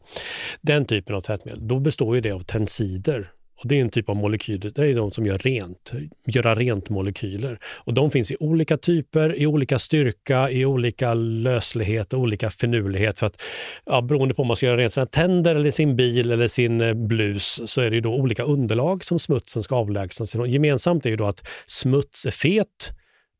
Den 0.62 0.86
typen 0.86 1.16
av 1.16 1.22
tvättmedel, 1.22 1.68
då 1.68 1.80
består 1.80 2.16
ju 2.16 2.22
det 2.22 2.32
av 2.32 2.40
tensider 2.40 3.32
och 3.64 3.70
det 3.70 3.78
är 3.78 3.82
en 3.82 3.90
typ 3.90 4.10
av 4.10 4.16
molekyler, 4.16 4.72
det 4.76 4.86
är 4.86 4.96
de 4.96 5.12
som 5.12 5.26
gör 5.26 5.38
rent, 5.38 5.92
göra 6.26 6.56
rent-molekyler. 6.56 7.60
Och 7.64 7.94
de 7.94 8.12
finns 8.12 8.32
i 8.32 8.38
olika 8.40 8.78
typer, 8.78 9.36
i 9.36 9.48
olika 9.48 9.80
styrka, 9.80 10.50
i 10.50 10.66
olika 10.66 11.14
löslighet 11.14 12.14
och 12.14 12.20
olika 12.20 12.50
finurlighet. 12.50 13.20
För 13.20 13.26
att, 13.26 13.42
ja, 13.86 14.02
beroende 14.02 14.34
på 14.34 14.42
om 14.42 14.48
man 14.48 14.58
ska 14.58 14.66
göra 14.66 14.78
rent 14.78 14.94
sina 14.94 15.06
tänder, 15.06 15.56
eller 15.56 15.72
sin 15.72 15.96
bil 15.96 16.32
eller 16.32 16.48
sin 16.48 16.82
eh, 16.82 16.94
blus 16.94 17.62
så 17.66 17.82
är 17.82 17.92
det 17.92 18.02
då 18.02 18.16
olika 18.16 18.44
underlag 18.44 19.04
som 19.04 19.20
smutsen 19.20 19.64
ska 19.64 19.76
avlägsnas 19.76 20.36
ifrån. 20.36 20.50
Gemensamt 20.50 21.06
är 21.06 21.10
ju 21.10 21.16
då 21.16 21.26
att 21.26 21.48
smuts 21.66 22.26
är 22.26 22.32
fet, 22.32 22.92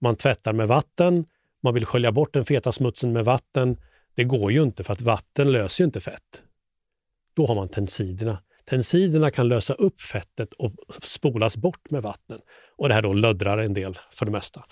man 0.02 0.16
tvättar 0.16 0.54
med 0.54 0.68
vatten, 0.68 1.26
man 1.64 1.74
vill 1.74 1.86
skölja 1.86 2.12
bort 2.12 2.34
den 2.34 2.46
feta 2.46 2.72
smutsen 2.72 3.14
med 3.14 3.26
vatten. 3.26 3.78
Det 4.16 4.24
går 4.24 4.52
ju 4.52 4.64
inte 4.64 4.84
för 4.84 4.94
att 4.94 5.02
vatten 5.02 5.52
löser 5.52 5.84
ju 5.84 5.86
inte 5.86 6.02
fett. 6.02 6.44
Då 7.34 7.48
har 7.48 7.56
man 7.56 7.70
tensiderna. 7.70 8.38
Tensiderna 8.66 9.32
kan 9.32 9.48
lösa 9.48 9.74
upp 9.74 10.02
fettet 10.02 10.54
och 10.54 10.74
spolas 11.02 11.58
bort 11.58 11.92
med 11.92 12.04
vatten. 12.04 12.40
Och 12.78 12.88
det 12.88 12.94
här 12.94 13.02
då 13.02 13.14
löddrar 13.14 13.58
en 13.58 13.74
del 13.74 13.98
för 14.12 14.26
det 14.26 14.32
mesta. 14.32 14.64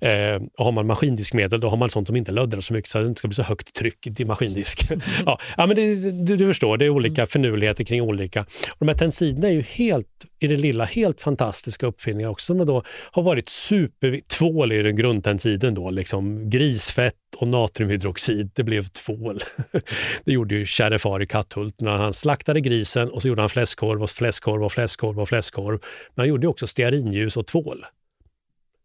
Eh, 0.00 0.42
och 0.58 0.64
har 0.64 0.72
man 0.72 0.86
maskindiskmedel 0.86 1.60
då 1.60 1.68
har 1.68 1.76
man 1.76 1.90
sånt 1.90 2.06
som 2.06 2.16
inte 2.16 2.32
löddrar 2.32 2.60
så 2.60 2.72
mycket 2.72 2.90
så 2.90 2.98
att 2.98 3.04
det 3.04 3.08
inte 3.08 3.18
ska 3.18 3.28
bli 3.28 3.34
så 3.34 3.42
högt 3.42 3.74
tryck 3.74 4.06
i 4.06 4.10
disk. 4.46 4.90
ja, 5.26 5.38
ja, 5.56 5.66
men 5.66 5.76
det, 5.76 6.10
du, 6.10 6.36
du, 6.36 6.46
förstår, 6.46 6.76
det 6.76 6.84
är 6.84 6.90
olika 6.90 7.26
finurligheter 7.26 7.84
kring 7.84 8.02
olika. 8.02 8.40
Och 8.40 8.76
de 8.78 8.88
här 8.88 8.94
tensiderna 8.94 9.48
är 9.48 9.52
ju 9.52 9.62
helt, 9.62 10.26
i 10.40 10.46
det 10.46 10.56
lilla, 10.56 10.84
helt 10.84 11.20
fantastiska 11.20 11.86
uppfinningar 11.86 12.28
också 12.28 12.46
som 12.46 12.66
då 12.66 12.82
har 13.10 13.22
varit 13.22 13.48
super... 13.48 14.20
Tvål 14.28 14.72
är 14.72 14.82
den 14.82 14.96
grundtensiden 14.96 15.74
då, 15.74 15.90
liksom 15.90 16.50
grisfett 16.50 17.14
och 17.36 17.48
natriumhydroxid, 17.48 18.50
det 18.54 18.62
blev 18.62 18.84
tvål. 18.84 19.40
det 20.24 20.32
gjorde 20.32 20.54
ju 20.54 20.66
Kärre 20.66 21.22
i 21.22 21.26
Katthult 21.26 21.80
när 21.80 21.96
han 21.96 22.12
slaktade 22.14 22.60
grisen 22.60 23.10
och 23.10 23.22
så 23.22 23.28
gjorde 23.28 23.42
han 23.42 23.48
fläskkorv 23.48 24.02
och 24.02 24.10
fläskkorv 24.10 24.64
och 24.64 24.72
fläskkorv 24.72 25.20
och 25.20 25.28
fläskkorv. 25.28 25.78
Men 26.14 26.22
han 26.22 26.28
gjorde 26.28 26.48
också 26.48 26.66
stearinljus 26.66 27.36
och 27.36 27.46
tvål. 27.50 27.86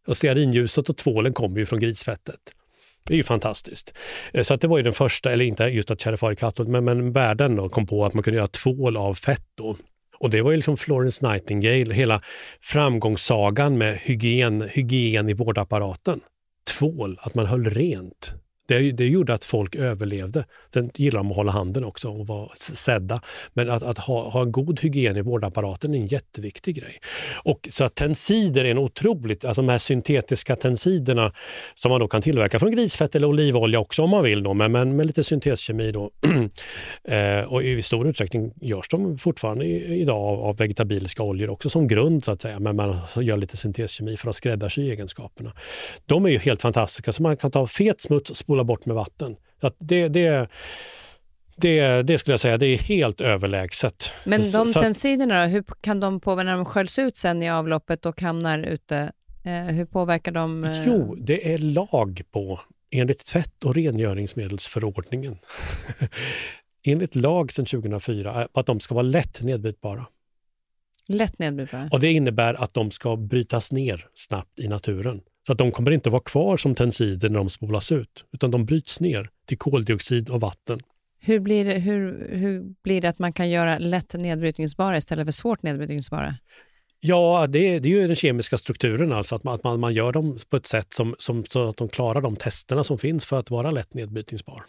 Och 0.08 0.18
stearinljuset 0.18 0.90
och 0.90 0.98
tvålen 0.98 1.34
kommer 1.34 1.60
ju 1.60 1.66
från 1.66 1.80
grisfettet. 1.80 2.40
Det 3.04 3.14
är 3.14 3.18
ju 3.18 3.24
fantastiskt. 3.24 3.98
Eh, 4.34 4.44
så 4.44 4.54
att 4.54 4.62
det 4.62 4.68
var 4.68 4.78
ju 4.78 4.84
den 4.84 4.94
första, 4.94 5.32
eller 5.32 5.46
inte 5.46 5.64
just 5.64 5.92
att 5.92 6.02
Charifari 6.02 6.36
Katto, 6.36 6.66
men, 6.66 6.86
men 6.86 7.12
världen 7.12 7.56
då 7.56 7.70
kom 7.70 7.88
på 7.88 8.06
att 8.06 8.14
man 8.14 8.24
kunde 8.24 8.38
göra 8.38 8.48
tvål 8.48 8.98
av 8.98 9.14
fett. 9.14 9.48
Då. 9.56 9.78
Och 10.18 10.30
det 10.30 10.42
var 10.42 10.52
ju 10.52 10.58
liksom 10.58 10.78
Florence 10.78 11.28
Nightingale, 11.28 11.94
hela 11.94 12.22
framgångssagan 12.62 13.78
med 13.78 13.98
hygien, 13.98 14.70
hygien 14.70 15.30
i 15.30 15.34
vårdapparaten. 15.34 16.22
Tvål, 16.78 17.18
att 17.22 17.36
man 17.36 17.46
höll 17.46 17.64
rent. 17.64 18.34
Det, 18.74 18.92
det 18.92 19.08
gjorde 19.08 19.34
att 19.34 19.44
folk 19.44 19.76
överlevde. 19.76 20.46
Sen 20.74 20.92
gillar 20.96 21.18
de 21.18 21.32
att 21.32 21.36
hålla 21.36 21.52
handen 21.52 21.84
också 21.84 22.10
och 22.10 22.28
vara 22.28 22.50
sedda. 22.56 23.22
Men 23.54 23.70
att, 23.70 23.84
att 23.84 23.98
ha, 23.98 24.30
ha 24.30 24.42
en 24.42 24.52
god 24.52 24.80
hygien 24.80 25.18
i 25.18 25.22
vårdapparaten 25.22 25.94
är 25.94 25.98
en 25.98 26.08
jätteviktig 26.08 26.76
grej. 26.76 27.00
Och 27.34 27.68
så 27.72 27.84
att 27.84 27.96
tensider 27.96 28.66
är 28.66 28.72
en 28.72 28.78
otroligt, 28.78 29.46
alltså 29.46 29.62
de 29.62 29.70
här 29.70 29.78
syntetiska 29.78 30.56
tensiderna 30.56 31.32
som 31.74 31.90
man 31.92 32.00
då 32.00 32.08
kan 32.08 32.22
tillverka 32.22 32.60
från 32.60 32.72
grisfett 32.72 33.16
eller 33.16 33.28
olivolja 33.28 33.80
också 33.80 34.04
om 34.04 34.10
man 34.10 34.24
vill, 34.24 34.44
då, 34.44 34.54
men, 34.54 34.72
men 34.72 34.96
med 34.96 35.06
lite 35.06 35.24
synteskemi. 35.24 35.92
Då. 35.92 36.12
eh, 37.14 37.40
och 37.40 37.64
i 37.64 37.82
stor 37.82 38.08
utsträckning 38.08 38.54
görs 38.62 38.90
de 38.90 39.18
fortfarande 39.18 39.66
idag 39.66 40.18
av, 40.18 40.40
av 40.40 40.58
vegetabiliska 40.58 41.24
oljor 41.24 41.50
också 41.50 41.70
som 41.70 41.88
grund 41.88 42.24
så 42.26 42.32
att 42.32 42.42
säga, 42.42 42.60
men 42.60 42.76
man 42.76 42.98
gör 43.16 43.38
lite 43.38 43.58
synteskemi 43.58 44.18
för 44.18 44.30
att 44.30 44.36
skräddarsy 44.36 44.90
egenskaperna. 44.90 45.54
De 46.06 46.26
är 46.26 46.30
ju 46.30 46.38
helt 46.38 46.62
fantastiska, 46.62 47.12
så 47.12 47.24
man 47.24 47.38
kan 47.38 47.52
ta 47.52 47.68
fet 47.68 48.02
smuts, 48.02 48.36
spola 48.36 48.63
bort 48.64 48.86
med 48.86 48.96
vatten. 48.96 49.36
Så 49.62 49.72
det, 49.80 50.08
det, 50.08 50.50
det, 51.56 52.04
det 52.04 52.18
skulle 52.18 52.34
jag 52.34 52.40
säga, 52.40 52.58
det 52.58 52.66
är 52.66 52.78
helt 52.78 53.22
överlägset. 53.22 54.12
Men 54.26 54.42
de 54.42 54.68
så, 54.68 54.80
tensiderna 54.80 55.46
hur 55.46 55.64
kan 55.82 56.00
de 56.00 56.20
påverka 56.20 56.46
när 56.46 56.56
de 56.56 56.66
sköljs 56.66 57.00
ut 57.00 57.18
sen 57.18 57.44
i 57.44 57.50
avloppet 57.50 58.06
och 58.06 58.22
hamnar 58.22 58.60
ute? 58.60 59.12
Eh, 59.44 59.52
hur 59.52 59.86
påverkar 59.86 60.32
de? 60.32 60.64
Eh... 60.64 60.84
Jo, 60.88 61.16
det 61.20 61.54
är 61.54 61.58
lag 61.58 62.22
på 62.32 62.60
enligt 62.92 63.26
tvätt 63.26 63.64
och 63.64 63.76
rengöringsmedelsförordningen. 63.76 65.38
enligt 66.86 67.16
lag 67.16 67.52
sedan 67.52 67.66
2004 67.66 68.48
att 68.54 68.66
de 68.66 68.80
ska 68.80 68.96
vara 68.96 69.04
lätt 69.04 69.42
nedbrytbara. 69.42 70.06
Lätt 71.08 71.40
nedbrytbara? 71.40 71.90
Och 71.92 72.00
det 72.00 72.12
innebär 72.12 72.54
att 72.54 72.74
de 72.74 72.92
ska 72.92 73.16
brytas 73.16 73.72
ner 73.72 74.08
snabbt 74.14 74.60
i 74.60 74.68
naturen. 74.68 75.22
Så 75.48 75.52
att 75.52 75.58
de 75.58 75.72
kommer 75.72 75.92
inte 75.92 76.10
vara 76.10 76.22
kvar 76.22 76.58
som 76.58 76.76
tensider 76.76 77.30
när 77.30 77.40
de 77.40 77.50
spolas 77.50 77.92
ut, 77.92 78.26
utan 78.32 78.52
de 78.52 78.66
bryts 78.66 79.00
ner 79.00 79.30
till 79.46 79.58
koldioxid 79.58 80.30
och 80.30 80.42
vatten. 80.42 80.80
Hur 81.20 81.40
blir, 81.40 81.66
det, 81.66 81.74
hur, 81.74 82.30
hur 82.32 82.64
blir 82.84 83.02
det 83.02 83.10
att 83.10 83.20
man 83.20 83.34
kan 83.34 83.50
göra 83.50 83.78
lätt 83.78 84.14
nedbrytningsbara 84.14 84.98
istället 84.98 85.28
för 85.28 85.32
svårt 85.32 85.64
nedbrytningsbara? 85.64 86.36
Ja, 87.00 87.48
det, 87.50 87.80
det 87.80 87.90
är 87.90 88.02
ju 88.02 88.08
den 88.08 88.16
kemiska 88.16 88.58
strukturen, 88.58 89.14
alltså 89.14 89.36
att 89.36 89.44
man, 89.44 89.56
att 89.56 89.64
man, 89.64 89.80
man 89.80 89.94
gör 89.94 90.12
dem 90.12 90.38
på 90.50 90.58
ett 90.58 90.66
sätt 90.66 90.94
som, 90.94 91.16
som, 91.18 91.46
så 91.46 91.70
att 91.70 91.78
de 91.78 91.90
klarar 91.90 92.22
de 92.22 92.36
testerna 92.36 92.84
som 92.84 92.98
finns 92.98 93.26
för 93.26 93.40
att 93.40 93.50
vara 93.50 93.72
lätt 93.72 93.94
nedbrytningsbar. 93.94 94.64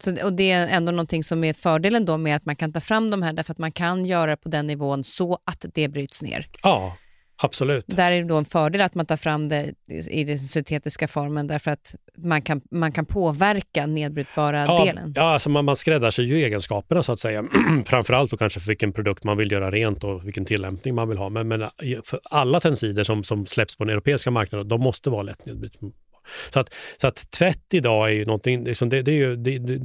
Så, 0.00 0.24
och 0.24 0.32
Det 0.32 0.50
är 0.50 0.68
ändå 0.68 0.92
någonting 0.92 1.24
som 1.24 1.44
är 1.44 1.52
fördelen 1.52 2.04
då 2.04 2.16
med 2.18 2.36
att 2.36 2.44
man 2.44 2.56
kan 2.56 2.72
ta 2.72 2.80
fram 2.80 3.10
de 3.10 3.22
här, 3.22 3.32
därför 3.32 3.52
att 3.52 3.58
man 3.58 3.72
kan 3.72 4.06
göra 4.06 4.36
på 4.36 4.48
den 4.48 4.66
nivån 4.66 5.04
så 5.04 5.38
att 5.44 5.64
det 5.74 5.88
bryts 5.88 6.22
ner. 6.22 6.46
Ja, 6.62 6.96
Absolut. 7.42 7.84
Där 7.86 8.12
är 8.12 8.22
det 8.22 8.28
då 8.28 8.36
en 8.36 8.44
fördel 8.44 8.80
att 8.80 8.94
man 8.94 9.06
tar 9.06 9.16
fram 9.16 9.48
det 9.48 9.74
i 10.10 10.24
den 10.24 10.38
syntetiska 10.38 11.08
formen 11.08 11.46
därför 11.46 11.70
att 11.70 11.94
man 12.16 12.42
kan, 12.42 12.60
man 12.70 12.92
kan 12.92 13.06
påverka 13.06 13.86
nedbrytbara 13.86 14.64
ja, 14.66 14.84
delen. 14.84 15.12
Ja, 15.16 15.22
alltså 15.22 15.50
man, 15.50 15.64
man 15.64 15.76
skräddarsyr 15.76 16.24
ju 16.24 16.44
egenskaperna 16.44 17.02
så 17.02 17.12
att 17.12 17.20
säga. 17.20 17.44
Framförallt 17.86 18.30
då 18.30 18.36
kanske 18.36 18.60
för 18.60 18.66
vilken 18.66 18.92
produkt 18.92 19.24
man 19.24 19.36
vill 19.36 19.52
göra 19.52 19.70
rent 19.70 20.04
och 20.04 20.26
vilken 20.26 20.44
tillämpning 20.44 20.94
man 20.94 21.08
vill 21.08 21.18
ha. 21.18 21.28
Men, 21.28 21.48
men 21.48 21.68
för 22.04 22.20
alla 22.24 22.60
tensider 22.60 23.04
som, 23.04 23.24
som 23.24 23.46
släpps 23.46 23.76
på 23.76 23.84
den 23.84 23.92
europeiska 23.92 24.30
marknaden, 24.30 24.68
de 24.68 24.80
måste 24.80 25.10
vara 25.10 25.22
lätt 25.22 25.46
nedbrytbara 25.46 25.92
så 26.50 26.60
att, 26.60 26.74
så 27.00 27.06
att 27.06 27.30
tvätt 27.30 27.74
idag 27.74 28.08
är 28.08 28.14
ju 28.14 28.24
någonting, 28.24 28.64
liksom 28.64 28.88
det, 28.88 29.02
det, 29.02 29.12
är 29.12 29.16
ju, 29.16 29.36
det, 29.36 29.58
det, 29.58 29.78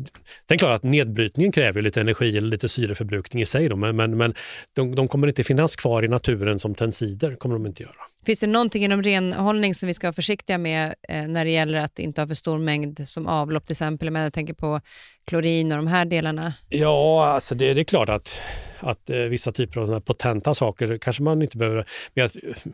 det 0.46 0.54
är 0.54 0.58
klart 0.58 0.76
att 0.76 0.84
nedbrytningen 0.84 1.52
kräver 1.52 1.82
lite 1.82 2.02
energi 2.02 2.38
eller 2.38 2.48
lite 2.48 2.70
syreförbrukning 2.70 3.42
i 3.42 3.46
sig, 3.46 3.70
då, 3.70 3.76
men, 3.76 3.96
men, 3.96 4.18
men 4.18 4.34
de, 4.74 4.96
de 4.96 5.08
kommer 5.08 5.28
inte 5.28 5.44
finnas 5.44 5.76
kvar 5.76 6.06
i 6.06 6.08
naturen 6.08 6.60
som 6.60 6.76
tensider. 6.76 7.36
kommer 7.36 7.56
de 7.56 7.66
inte 7.66 7.84
göra. 7.84 7.94
Finns 8.26 8.40
det 8.40 8.48
någonting 8.48 8.84
inom 8.84 9.04
renhållning 9.04 9.76
som 9.76 9.88
vi 9.88 9.94
ska 9.94 10.08
vara 10.08 10.14
försiktiga 10.14 10.58
med 10.58 10.96
eh, 11.10 11.28
när 11.28 11.46
det 11.46 11.52
gäller 11.52 11.80
att 11.80 12.00
inte 12.00 12.22
ha 12.22 12.28
för 12.28 12.36
stor 12.36 12.58
mängd 12.58 13.08
som 13.08 13.28
avlopp 13.28 13.66
till 13.66 13.74
exempel? 13.74 14.12
Men 14.12 14.22
jag 14.22 14.34
tänker 14.34 14.54
på 14.54 14.82
klorin 15.28 15.72
och 15.72 15.78
de 15.78 15.88
här 15.88 16.06
delarna. 16.06 16.54
Ja, 16.70 17.26
alltså 17.26 17.56
det, 17.56 17.74
det 17.74 17.82
är 17.82 17.86
klart 17.86 18.10
att 18.10 18.40
att 18.84 19.10
eh, 19.10 19.18
vissa 19.18 19.52
typer 19.52 19.82
av 19.82 20.00
potenta 20.00 20.54
saker 20.54 20.98
kanske 20.98 21.24
man 21.24 21.42
inte 21.42 21.58
behöver, 21.58 21.86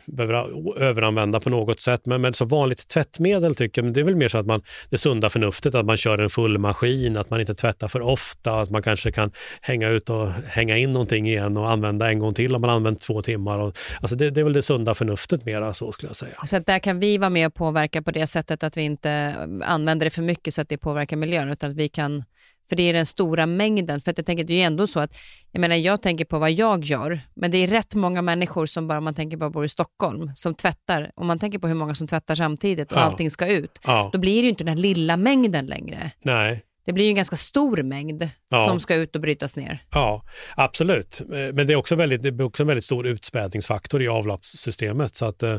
behöver 0.05 0.81
överanvända 0.81 1.39
på 1.39 1.49
något 1.49 1.79
sätt. 1.79 2.05
Men, 2.05 2.21
men 2.21 2.33
så 2.33 2.45
vanligt 2.45 2.87
tvättmedel 2.87 3.55
tycker 3.55 3.83
jag, 3.83 3.93
det 3.93 3.99
är 3.99 4.03
väl 4.03 4.15
mer 4.15 4.27
så 4.27 4.37
att 4.37 4.45
man, 4.45 4.61
det 4.89 4.97
sunda 4.97 5.29
förnuftet, 5.29 5.75
att 5.75 5.85
man 5.85 5.97
kör 5.97 6.17
en 6.17 6.29
full 6.29 6.57
maskin, 6.57 7.17
att 7.17 7.29
man 7.29 7.39
inte 7.39 7.55
tvättar 7.55 7.87
för 7.87 8.01
ofta, 8.01 8.59
att 8.59 8.69
man 8.69 8.81
kanske 8.81 9.11
kan 9.11 9.31
hänga 9.61 9.89
ut 9.89 10.09
och 10.09 10.29
hänga 10.31 10.77
in 10.77 10.93
någonting 10.93 11.27
igen 11.27 11.57
och 11.57 11.71
använda 11.71 12.09
en 12.09 12.19
gång 12.19 12.33
till 12.33 12.55
om 12.55 12.61
man 12.61 12.69
använt 12.69 13.01
två 13.01 13.21
timmar. 13.21 13.59
Och, 13.59 13.77
alltså 14.01 14.15
det, 14.15 14.29
det 14.29 14.39
är 14.39 14.43
väl 14.43 14.53
det 14.53 14.61
sunda 14.61 14.93
förnuftet 14.93 15.38
mera 15.45 15.73
så 15.73 15.91
skulle 15.91 16.09
jag 16.09 16.15
säga. 16.15 16.35
Så 16.45 16.57
att 16.57 16.65
där 16.65 16.79
kan 16.79 16.99
vi 16.99 17.17
vara 17.17 17.29
med 17.29 17.47
och 17.47 17.53
påverka 17.53 18.01
på 18.01 18.11
det 18.11 18.27
sättet 18.27 18.63
att 18.63 18.77
vi 18.77 18.81
inte 18.81 19.35
använder 19.63 20.05
det 20.05 20.09
för 20.09 20.21
mycket 20.21 20.53
så 20.53 20.61
att 20.61 20.69
det 20.69 20.77
påverkar 20.77 21.17
miljön, 21.17 21.49
utan 21.49 21.69
att 21.69 21.75
vi 21.75 21.87
kan 21.89 22.23
för 22.69 22.75
det 22.75 22.83
är 22.83 22.93
den 22.93 23.05
stora 23.05 23.45
mängden. 23.45 24.01
För 24.01 24.11
att 24.11 24.17
jag 24.17 24.25
tänker, 24.25 24.43
det 24.43 24.53
är 24.53 24.57
ju 24.57 24.63
ändå 24.63 24.87
så 24.87 24.99
att, 24.99 25.17
jag 25.51 25.59
menar 25.59 25.75
jag 25.75 26.01
tänker 26.01 26.25
på 26.25 26.39
vad 26.39 26.51
jag 26.51 26.85
gör, 26.85 27.21
men 27.33 27.51
det 27.51 27.57
är 27.57 27.67
rätt 27.67 27.95
många 27.95 28.21
människor 28.21 28.65
som 28.65 28.87
bara, 28.87 29.01
man 29.01 29.15
tänker 29.15 29.37
bara 29.37 29.49
bor 29.49 29.65
i 29.65 29.69
Stockholm, 29.69 30.31
som 30.35 30.55
tvättar. 30.55 31.11
Om 31.15 31.27
man 31.27 31.39
tänker 31.39 31.59
på 31.59 31.67
hur 31.67 31.75
många 31.75 31.95
som 31.95 32.07
tvättar 32.07 32.35
samtidigt 32.35 32.91
och 32.91 32.97
ja. 32.97 33.01
allting 33.01 33.31
ska 33.31 33.47
ut, 33.47 33.79
ja. 33.83 34.09
då 34.13 34.19
blir 34.19 34.35
det 34.35 34.43
ju 34.43 34.49
inte 34.49 34.63
den 34.63 34.77
här 34.77 34.81
lilla 34.81 35.17
mängden 35.17 35.65
längre. 35.65 36.11
Nej. 36.21 36.63
Det 36.85 36.93
blir 36.93 37.05
ju 37.05 37.09
en 37.09 37.15
ganska 37.15 37.35
stor 37.35 37.83
mängd 37.83 38.29
ja. 38.49 38.65
som 38.65 38.79
ska 38.79 38.95
ut 38.95 39.15
och 39.15 39.21
brytas 39.21 39.55
ner. 39.55 39.83
Ja, 39.93 40.23
absolut. 40.55 41.21
Eh, 41.21 41.27
men 41.27 41.67
det 41.67 41.73
är 41.73 41.75
också, 41.75 41.95
väldigt, 41.95 42.23
det 42.23 42.29
är 42.29 42.41
också 42.41 42.63
en 42.63 42.67
väldigt 42.67 42.85
stor 42.85 43.07
utspädningsfaktor 43.07 44.01
i 44.01 44.07
avloppssystemet. 44.07 45.15
Så, 45.15 45.25
att, 45.25 45.43
eh, 45.43 45.57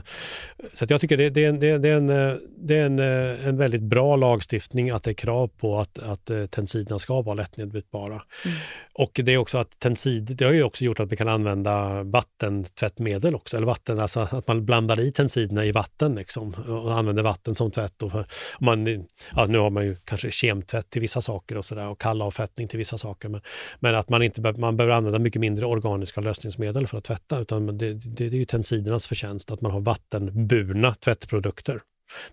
så 0.74 0.84
att 0.84 0.90
jag 0.90 1.00
tycker 1.00 1.16
det, 1.16 1.30
det, 1.30 1.50
det, 1.50 1.78
det 1.78 1.88
är, 1.88 1.96
en, 1.96 2.10
eh, 2.10 2.36
det 2.58 2.76
är 2.76 2.86
en, 2.86 2.98
en 3.48 3.56
väldigt 3.56 3.82
bra 3.82 4.16
lagstiftning 4.16 4.90
att 4.90 5.02
det 5.02 5.10
är 5.10 5.14
krav 5.14 5.48
på 5.48 5.78
att, 5.78 5.98
att 5.98 6.30
tensiderna 6.50 6.98
ska 6.98 7.22
vara 7.22 7.34
lättnedbrytbara. 7.34 8.12
Mm. 8.12 8.56
Och 8.92 9.20
det 9.24 9.34
är 9.34 9.38
också 9.38 9.58
att 9.58 9.78
tensid, 9.78 10.36
det 10.36 10.44
har 10.44 10.52
ju 10.52 10.62
också 10.62 10.84
gjort 10.84 11.00
att 11.00 11.12
vi 11.12 11.16
kan 11.16 11.28
använda 11.28 12.02
vattentvättmedel 12.02 13.34
också, 13.34 13.56
eller 13.56 13.66
vatten, 13.66 14.00
alltså 14.00 14.20
att 14.20 14.48
man 14.48 14.64
blandar 14.64 15.00
i 15.00 15.12
tensiderna 15.12 15.64
i 15.64 15.72
vatten 15.72 16.14
liksom, 16.14 16.54
och 16.68 16.98
använder 16.98 17.22
vatten 17.22 17.54
som 17.54 17.70
tvätt. 17.70 18.02
Och, 18.02 18.14
och 18.14 18.24
man, 18.60 18.86
ja, 19.36 19.46
nu 19.48 19.58
har 19.58 19.70
man 19.70 19.84
ju 19.84 19.96
kanske 20.04 20.30
kemtvätt 20.30 20.90
till 20.90 21.00
vissa 21.00 21.20
saker 21.20 21.56
och 21.56 21.64
sådär 21.64 21.88
och 21.88 22.00
kallavfettning 22.00 22.68
till 22.68 22.78
vissa 22.80 22.98
saker. 22.98 23.28
Men, 23.28 23.40
men 23.80 23.94
att 23.94 24.08
man, 24.08 24.22
inte, 24.22 24.52
man 24.58 24.76
behöver 24.76 24.94
använda 24.94 25.18
mycket 25.18 25.40
mindre 25.40 25.66
organiska 25.66 26.20
lösningsmedel 26.20 26.86
för 26.86 26.98
att 26.98 27.04
tvätta. 27.04 27.38
Utan 27.38 27.78
det, 27.78 27.94
det, 27.94 28.28
det 28.28 28.36
är 28.36 28.38
ju 28.38 28.44
tensidernas 28.44 29.06
förtjänst 29.06 29.50
att 29.50 29.60
man 29.60 29.72
har 29.72 29.80
vattenburna 29.80 30.94
tvättprodukter. 30.94 31.80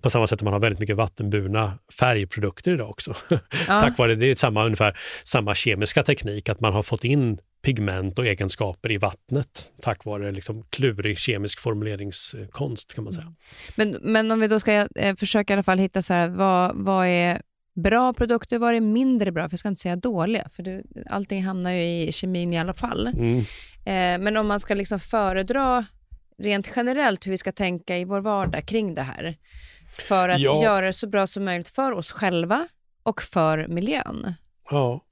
På 0.02 0.10
samma 0.10 0.28
sätt 0.28 0.40
som 0.40 0.45
man 0.45 0.53
har 0.53 0.60
väldigt 0.60 0.80
mycket 0.80 0.95
vattenburna 0.95 1.74
färgprodukter 1.99 2.72
idag 2.72 2.90
också. 2.90 3.14
Ja. 3.30 3.38
Tack 3.68 3.98
vare 3.98 4.15
det 4.15 4.26
är 4.26 4.36
samma, 4.36 4.65
ungefär 4.65 4.98
samma 5.24 5.56
kemiska 5.56 6.03
teknik, 6.03 6.49
att 6.49 6.60
man 6.60 6.74
har 6.74 6.84
fått 6.84 7.03
in 7.03 7.38
pigment 7.61 8.19
och 8.19 8.26
egenskaper 8.26 8.91
i 8.91 8.98
vattnet 8.98 9.74
tack 9.82 10.06
vare 10.06 10.32
liksom 10.32 10.64
klurig 10.69 11.18
kemisk 11.18 11.60
formuleringskonst 11.60 12.94
kan 12.94 13.03
man 13.03 13.14
säga. 13.14 13.34
Men, 13.76 13.98
men 14.02 14.32
om 14.32 14.40
vi 14.40 14.48
då 14.48 14.60
ska 14.60 14.88
eh, 14.95 15.15
försöka 15.15 15.53
i 15.53 15.56
alla 15.56 15.64
fall 15.64 15.80
hitta 15.80 16.02
så 16.02 16.14
här, 16.14 16.30
vad, 16.30 16.76
vad 16.76 17.07
är 17.07 17.41
bra 17.77 18.13
produkter, 18.13 18.59
vad 18.59 18.75
är 18.75 18.81
mindre 18.81 19.31
bra? 19.31 19.43
För 19.43 19.53
jag 19.53 19.59
ska 19.59 19.69
inte 19.69 19.81
säga 19.81 19.95
dåliga, 19.95 20.49
för 20.51 20.63
det, 20.63 20.83
allting 21.09 21.43
hamnar 21.43 21.71
ju 21.71 21.81
i 21.81 22.11
kemin 22.11 22.53
i 22.53 22.59
alla 22.59 22.73
fall. 22.73 23.07
Mm. 23.07 23.39
Eh, 23.85 24.23
men 24.23 24.37
om 24.37 24.47
man 24.47 24.59
ska 24.59 24.73
liksom 24.73 24.99
föredra 24.99 25.85
rent 26.37 26.71
generellt 26.75 27.25
hur 27.25 27.31
vi 27.31 27.37
ska 27.37 27.51
tänka 27.51 27.97
i 27.97 28.05
vår 28.05 28.21
vardag 28.21 28.65
kring 28.65 28.95
det 28.95 29.01
här 29.01 29.37
för 29.99 30.29
att 30.29 30.39
ja. 30.39 30.63
göra 30.63 30.85
det 30.85 30.93
så 30.93 31.07
bra 31.07 31.27
som 31.27 31.45
möjligt 31.45 31.69
för 31.69 31.91
oss 31.91 32.11
själva 32.11 32.67
och 33.03 33.21
för 33.21 33.67
miljön. 33.67 34.33
Ja. 34.71 35.03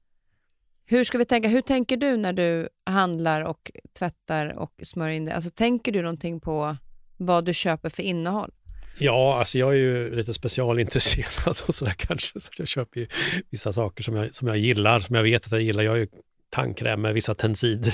Hur 0.86 1.04
ska 1.04 1.18
vi 1.18 1.24
tänka? 1.24 1.48
Hur 1.48 1.60
tänker 1.60 1.96
du 1.96 2.16
när 2.16 2.32
du 2.32 2.68
handlar 2.86 3.40
och 3.40 3.70
tvättar 3.98 4.58
och 4.58 4.72
smörjer 4.82 5.16
in 5.16 5.24
det? 5.24 5.34
Alltså, 5.34 5.50
tänker 5.50 5.92
du 5.92 6.02
någonting 6.02 6.40
på 6.40 6.76
vad 7.16 7.44
du 7.44 7.54
köper 7.54 7.88
för 7.88 8.02
innehåll? 8.02 8.50
Ja, 8.98 9.38
alltså 9.38 9.58
jag 9.58 9.70
är 9.70 9.76
ju 9.76 10.16
lite 10.16 10.34
specialintresserad 10.34 11.56
och 11.66 11.74
sådär 11.74 11.94
kanske, 11.96 12.40
så 12.40 12.50
jag 12.58 12.68
köper 12.68 13.00
ju 13.00 13.06
vissa 13.50 13.72
saker 13.72 14.02
som 14.02 14.16
jag, 14.16 14.34
som 14.34 14.48
jag 14.48 14.58
gillar, 14.58 15.00
som 15.00 15.16
jag 15.16 15.22
vet 15.22 15.46
att 15.46 15.52
jag 15.52 15.62
gillar. 15.62 15.82
Jag 15.82 15.94
är 15.94 16.00
ju 16.00 16.08
tandkräm 16.50 17.02
med 17.02 17.14
vissa 17.14 17.34
tensider 17.34 17.88
i. 17.88 17.92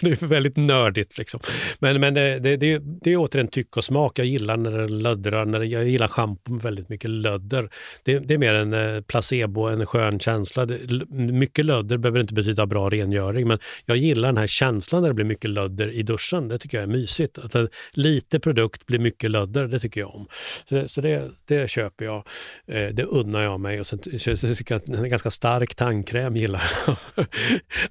Det 0.00 0.22
är 0.22 0.26
väldigt 0.26 0.56
nördigt. 0.56 1.18
Liksom. 1.18 1.40
Men, 1.78 2.00
men 2.00 2.14
det, 2.14 2.38
det, 2.38 2.56
det, 2.56 2.82
det 3.02 3.12
är 3.12 3.16
återigen 3.16 3.48
tyck 3.48 3.76
och 3.76 3.84
smak. 3.84 4.18
Jag 4.18 4.26
gillar 4.26 4.56
när 4.56 4.78
det 4.78 4.88
löddrar. 4.88 5.44
När 5.44 5.58
det, 5.58 5.66
jag 5.66 5.88
gillar 5.88 6.08
schampo 6.08 6.52
med 6.52 6.62
väldigt 6.62 6.88
mycket 6.88 7.10
lödder. 7.10 7.70
Det, 8.02 8.18
det, 8.18 8.34
är 8.34 8.38
mer 8.38 8.54
en 8.54 8.72
eh, 8.72 9.00
placebo, 9.00 9.66
en 9.66 9.86
skön 9.86 10.20
känsla. 10.20 10.66
mycket 11.10 11.64
lödder 11.64 11.96
behöver 11.96 12.20
inte 12.20 12.34
betyda 12.34 12.66
bra 12.66 12.90
rengöring, 12.90 13.48
men 13.48 13.58
jag 13.84 13.96
gillar 13.96 14.28
den 14.28 14.36
här 14.36 14.46
känslan 14.46 15.02
när 15.02 15.08
det 15.08 15.14
blir 15.14 15.24
mycket 15.24 15.50
lödder 15.50 15.90
i 15.90 16.02
duschen. 16.02 16.48
Det 16.48 16.58
tycker 16.58 16.78
jag 16.78 16.82
är 16.82 16.92
mysigt. 16.92 17.38
Att 17.38 17.54
eh, 17.54 17.64
lite 17.92 18.40
produkt 18.40 18.86
blir 18.86 18.98
mycket 18.98 19.30
lödder, 19.30 19.68
det 19.68 19.80
tycker 19.80 20.00
jag 20.00 20.14
om. 20.14 20.26
Så, 20.68 20.88
så 20.88 21.00
det, 21.00 21.30
det 21.44 21.70
köper 21.70 22.04
jag. 22.04 22.28
Eh, 22.66 22.88
det 22.88 23.04
unnar 23.04 23.42
jag 23.42 23.60
mig. 23.60 23.80
Och 23.80 23.86
sen 23.86 23.98
tycker 23.98 24.74
jag 24.74 24.76
att 24.76 24.88
en 24.88 25.08
ganska 25.08 25.30
stark 25.30 25.74
tandkräm 25.74 26.36
gillar 26.36 26.62
jag. 26.86 26.96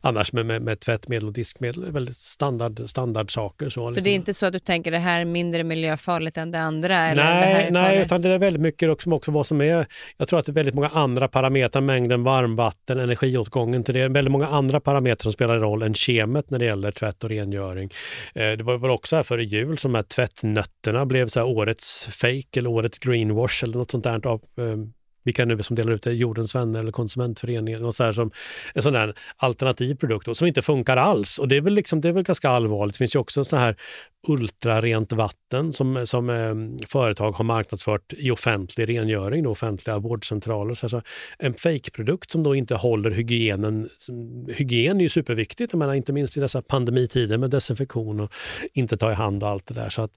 annars 0.02 0.34
med, 0.34 0.46
med, 0.46 0.62
med 0.62 0.80
tvättmedel 0.80 1.28
och 1.28 1.34
diskmedel 1.34 1.92
väldigt 1.92 2.18
standard, 2.18 2.90
standardsaker. 2.90 3.66
Så, 3.66 3.72
så 3.72 3.88
liksom. 3.88 4.04
det 4.04 4.10
är 4.10 4.16
inte 4.16 4.34
så 4.34 4.46
att 4.46 4.54
du 4.54 4.60
tänker 4.60 4.92
det 4.92 4.98
här 4.98 5.22
är 5.22 5.26
mindre 5.26 5.64
miljöfarligt 5.64 6.38
än 6.38 6.52
det 6.52 6.60
andra? 6.60 6.96
Eller 6.96 7.24
nej, 7.24 7.66
det 7.66 7.72
nej 7.72 8.02
utan 8.02 8.22
det 8.22 8.30
är 8.30 8.40
väldigt 8.40 8.62
mycket 8.62 8.90
också, 8.90 9.12
också 9.12 9.32
vad 9.32 9.46
som 9.46 9.62
är, 9.62 9.86
jag 10.18 10.28
tror 10.28 10.40
att 10.40 10.46
det 10.46 10.52
är 10.52 10.54
väldigt 10.54 10.76
många 10.76 10.90
andra 10.90 11.28
parametrar, 11.28 11.82
mängden 11.82 12.24
varmvatten, 12.24 13.00
energiåtgången 13.00 13.84
till 13.84 13.94
det, 13.94 14.08
väldigt 14.08 14.32
många 14.32 14.48
andra 14.48 14.80
parametrar 14.80 15.24
som 15.24 15.34
spelar 15.34 15.60
roll 15.60 15.82
än 15.82 15.94
kemet 15.94 16.50
när 16.50 16.60
det 16.60 16.66
gäller 16.66 16.92
tvätt 16.92 17.24
och 17.24 17.30
rengöring. 17.30 17.90
Eh, 18.36 18.52
det 18.52 18.64
var 18.64 18.78
väl 18.78 18.92
också 18.92 19.16
här 19.16 19.24
före 19.24 19.44
jul 19.44 19.78
som 19.78 19.96
här 19.96 20.04
tvättnötterna 20.04 21.06
blev 21.06 21.28
så 21.28 21.44
årets 21.44 22.06
fake 22.06 22.60
eller 22.60 22.70
årets 22.70 23.00
greenwash 23.00 23.64
eller 23.64 23.78
något 23.78 23.92
sånt 23.92 24.04
där 24.04 24.28
av 24.28 24.42
eh, 24.58 24.78
vilka 25.24 25.46
nu 25.46 25.64
som 25.64 25.76
delar 25.76 25.92
ut 25.92 26.04
det, 26.04 26.14
Jordens 26.14 26.56
vänner 26.56 26.80
eller 26.80 26.92
Konsumentföreningen, 26.92 27.86
och 27.86 27.96
så 27.96 28.04
här 28.04 28.12
som 28.12 28.32
en 28.74 28.82
sån 28.82 28.94
där 28.94 29.14
alternativ 29.38 29.96
produkt 29.96 30.26
då, 30.26 30.36
som 30.36 30.48
inte 30.48 30.62
funkar 30.62 30.98
alls. 30.98 31.40
Och 31.40 31.48
det 31.48 31.58
är 31.58 31.62
väl, 31.62 31.74
liksom, 31.74 32.02
det 32.02 32.10
är 32.10 32.14
väl 32.14 32.24
ganska 32.24 32.50
allvarligt. 32.50 32.94
Det 32.94 32.98
finns 32.98 33.16
ju 33.16 33.20
också 33.20 33.44
så 33.44 33.56
här 33.56 33.76
ultrarent 34.28 35.14
vatten 35.14 35.74
som, 35.74 36.06
som 36.08 36.30
eh, 36.30 36.88
företag 36.88 37.32
har 37.32 37.44
marknadsfört 37.44 38.14
i 38.14 38.32
offentlig 38.32 38.90
rengöring, 38.90 39.44
då, 39.44 39.52
offentliga 39.52 40.00
vårdcentraler. 40.00 40.74
Så, 40.74 40.90
så 40.90 41.02
en 41.40 41.54
fejkprodukt 41.54 42.32
som 42.32 42.44
då 42.44 42.56
inte 42.56 42.76
håller 42.76 43.12
hygienen. 43.12 43.90
Hygien 44.48 44.98
är 44.98 45.02
ju 45.02 45.10
superviktigt, 45.10 45.74
jag 45.74 45.80
menar, 45.80 45.94
inte 45.94 46.14
minst 46.14 46.38
i 46.38 46.40
dessa 46.40 46.62
pandemitider 46.62 47.38
med 47.38 47.50
desinfektion 47.50 48.20
och 48.20 48.32
inte 48.74 48.98
ta 48.98 49.12
i 49.12 49.14
hand 49.14 49.44
och 49.44 49.50
allt 49.50 49.66
det 49.66 49.74
där. 49.74 49.90
Så 49.90 50.02
att, 50.02 50.12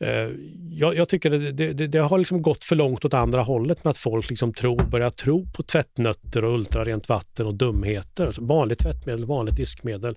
eh, 0.00 0.28
jag, 0.70 0.96
jag, 0.96 1.08
tycker 1.08 1.30
det, 1.30 1.72
det, 1.72 1.86
det, 1.86 1.98
har 1.98 2.18
liksom 2.18 2.42
gått 2.42 2.64
för 2.64 2.76
långt 2.76 3.04
åt 3.04 3.14
andra 3.14 3.42
hållet 3.42 3.84
med 3.84 3.90
att 3.90 3.98
folk 3.98 4.30
liksom 4.30 4.47
tror, 4.52 4.82
börjar 4.82 5.10
tro 5.10 5.46
på 5.56 5.62
tvättnötter 5.62 6.44
och 6.44 6.54
ultrarent 6.54 7.08
vatten 7.08 7.46
och 7.46 7.54
dumheter. 7.54 8.26
Alltså 8.26 8.44
vanligt 8.44 8.78
tvättmedel, 8.78 9.24
vanligt 9.24 9.56
diskmedel 9.56 10.16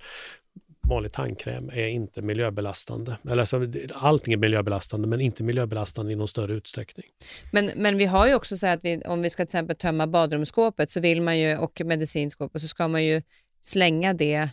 vanlig 0.91 1.11
tandkräm 1.11 1.69
är 1.73 1.87
inte 1.87 2.21
miljöbelastande. 2.21 3.17
Eller 3.29 3.39
alltså, 3.39 3.67
allting 3.93 4.33
är 4.33 4.37
miljöbelastande 4.37 5.07
men 5.07 5.21
inte 5.21 5.43
miljöbelastande 5.43 6.13
i 6.13 6.15
någon 6.15 6.27
större 6.27 6.53
utsträckning. 6.53 7.05
Men, 7.51 7.71
men 7.75 7.97
vi 7.97 8.05
har 8.05 8.27
ju 8.27 8.35
också 8.35 8.57
så 8.57 8.67
att 8.67 8.79
vi, 8.83 9.01
om 9.05 9.21
vi 9.21 9.29
ska 9.29 9.41
till 9.41 9.47
exempel 9.47 9.75
tömma 9.75 10.07
badrumsskåpet 10.07 10.91
så 10.91 10.99
vill 10.99 11.21
man 11.21 11.39
ju, 11.39 11.57
och 11.57 11.81
medicinskåpet 11.85 12.61
så 12.61 12.67
ska 12.67 12.87
man 12.87 13.05
ju 13.05 13.21
slänga 13.61 14.13
det 14.13 14.49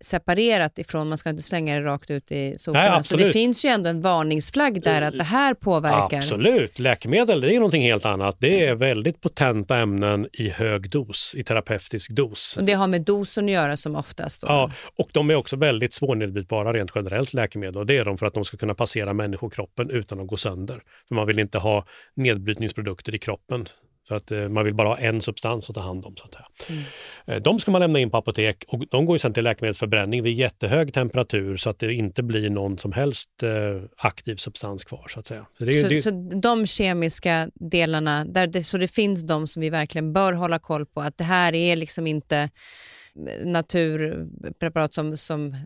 separerat 0.00 0.78
ifrån, 0.78 1.08
man 1.08 1.18
ska 1.18 1.30
inte 1.30 1.42
slänga 1.42 1.74
det 1.74 1.84
rakt 1.84 2.10
ut 2.10 2.32
i 2.32 2.54
soporna. 2.58 3.02
Så 3.02 3.16
det 3.16 3.32
finns 3.32 3.64
ju 3.64 3.68
ändå 3.68 3.90
en 3.90 4.00
varningsflagg 4.00 4.82
där 4.82 5.02
att 5.02 5.18
det 5.18 5.24
här 5.24 5.54
påverkar. 5.54 6.16
Absolut, 6.18 6.78
läkemedel 6.78 7.40
det 7.40 7.54
är 7.54 7.54
någonting 7.54 7.82
helt 7.82 8.04
annat. 8.04 8.36
Det 8.38 8.66
är 8.66 8.74
väldigt 8.74 9.20
potenta 9.20 9.76
ämnen 9.76 10.28
i 10.32 10.48
hög 10.48 10.90
dos, 10.90 11.34
i 11.34 11.44
terapeutisk 11.44 12.10
dos. 12.10 12.56
Och 12.56 12.64
det 12.64 12.72
har 12.72 12.86
med 12.86 13.02
dosen 13.02 13.44
att 13.44 13.50
göra 13.50 13.76
som 13.76 13.96
oftast? 13.96 14.42
Då. 14.42 14.46
Ja, 14.48 14.70
och 14.96 15.08
de 15.12 15.30
är 15.30 15.34
också 15.34 15.56
väldigt 15.56 15.94
svårnedbrytbara 15.94 16.72
rent 16.72 16.90
generellt 16.94 17.34
läkemedel 17.34 17.76
och 17.76 17.86
det 17.86 17.96
är 17.96 18.04
de 18.04 18.18
för 18.18 18.26
att 18.26 18.34
de 18.34 18.44
ska 18.44 18.56
kunna 18.56 18.74
passera 18.74 19.12
människokroppen 19.12 19.90
utan 19.90 20.20
att 20.20 20.26
gå 20.26 20.36
sönder. 20.36 20.82
För 21.08 21.14
man 21.14 21.26
vill 21.26 21.38
inte 21.38 21.58
ha 21.58 21.84
nedbrytningsprodukter 22.14 23.14
i 23.14 23.18
kroppen 23.18 23.66
för 24.08 24.16
att 24.16 24.30
eh, 24.30 24.48
man 24.48 24.64
vill 24.64 24.74
bara 24.74 24.88
ha 24.88 24.98
en 24.98 25.22
substans 25.22 25.70
att 25.70 25.76
ta 25.76 25.82
hand 25.82 26.06
om. 26.06 26.16
Så 26.16 26.24
att 26.24 26.34
säga. 26.34 26.46
Mm. 26.68 26.82
Eh, 27.26 27.42
de 27.42 27.60
ska 27.60 27.70
man 27.70 27.80
lämna 27.80 27.98
in 27.98 28.10
på 28.10 28.16
apotek 28.16 28.64
och 28.68 28.86
de 28.90 29.04
går 29.04 29.18
sen 29.18 29.34
till 29.34 29.44
läkemedelsförbränning 29.44 30.22
vid 30.22 30.34
jättehög 30.34 30.94
temperatur 30.94 31.56
så 31.56 31.70
att 31.70 31.78
det 31.78 31.94
inte 31.94 32.22
blir 32.22 32.50
någon 32.50 32.78
som 32.78 32.92
helst 32.92 33.42
eh, 33.42 33.50
aktiv 33.96 34.36
substans 34.36 34.84
kvar. 34.84 35.06
Så 35.08 35.20
att 35.20 35.26
säga. 35.26 35.46
Så, 35.58 35.64
det, 35.64 35.72
så, 35.72 35.88
det, 35.88 36.02
så 36.02 36.10
de 36.42 36.66
kemiska 36.66 37.50
delarna, 37.54 38.24
där 38.24 38.46
det, 38.46 38.64
så 38.64 38.78
det 38.78 38.88
finns 38.88 39.26
de 39.26 39.46
som 39.46 39.62
vi 39.62 39.70
verkligen 39.70 40.12
bör 40.12 40.32
hålla 40.32 40.58
koll 40.58 40.86
på, 40.86 41.00
att 41.00 41.18
det 41.18 41.24
här 41.24 41.54
är 41.54 41.76
liksom 41.76 42.06
inte 42.06 42.50
naturpreparat 43.44 44.94
som, 44.94 45.16
som 45.16 45.56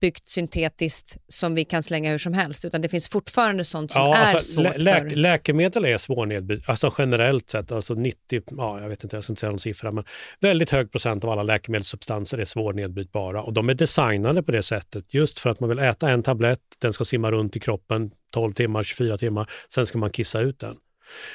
byggt 0.00 0.28
syntetiskt 0.28 1.16
som 1.28 1.54
vi 1.54 1.64
kan 1.64 1.82
slänga 1.82 2.10
hur 2.10 2.18
som 2.18 2.32
helst, 2.32 2.64
utan 2.64 2.80
det 2.80 2.88
finns 2.88 3.08
fortfarande 3.08 3.64
sånt 3.64 3.92
som 3.92 4.02
ja, 4.02 4.16
är 4.16 4.34
alltså, 4.34 4.54
svårt 4.54 4.78
lä 4.78 5.00
för... 5.00 5.10
Läkemedel 5.10 5.84
är 5.84 5.98
svårnedbrytbara, 5.98 6.72
alltså 6.72 6.94
generellt 6.98 7.50
sett, 7.50 7.72
alltså 7.72 7.94
90, 7.94 8.42
ja, 8.56 8.80
jag 8.80 8.88
vet 8.88 9.04
inte, 9.04 9.16
jag 9.16 9.24
ska 9.24 9.32
inte 9.32 9.40
säga 9.40 9.50
någon 9.50 9.58
siffra, 9.58 9.90
men 9.90 10.04
väldigt 10.40 10.70
hög 10.70 10.92
procent 10.92 11.24
av 11.24 11.30
alla 11.30 11.42
läkemedelssubstanser 11.42 12.38
är 12.38 12.44
svårnedbrytbara 12.44 13.42
och 13.42 13.52
de 13.52 13.68
är 13.68 13.74
designade 13.74 14.42
på 14.42 14.52
det 14.52 14.62
sättet 14.62 15.14
just 15.14 15.38
för 15.38 15.50
att 15.50 15.60
man 15.60 15.68
vill 15.68 15.78
äta 15.78 16.10
en 16.10 16.22
tablett, 16.22 16.60
den 16.78 16.92
ska 16.92 17.04
simma 17.04 17.30
runt 17.30 17.56
i 17.56 17.60
kroppen 17.60 18.10
12 18.30 18.52
timmar, 18.52 18.82
24 18.82 19.18
timmar, 19.18 19.50
sen 19.68 19.86
ska 19.86 19.98
man 19.98 20.10
kissa 20.10 20.40
ut 20.40 20.58
den. 20.58 20.76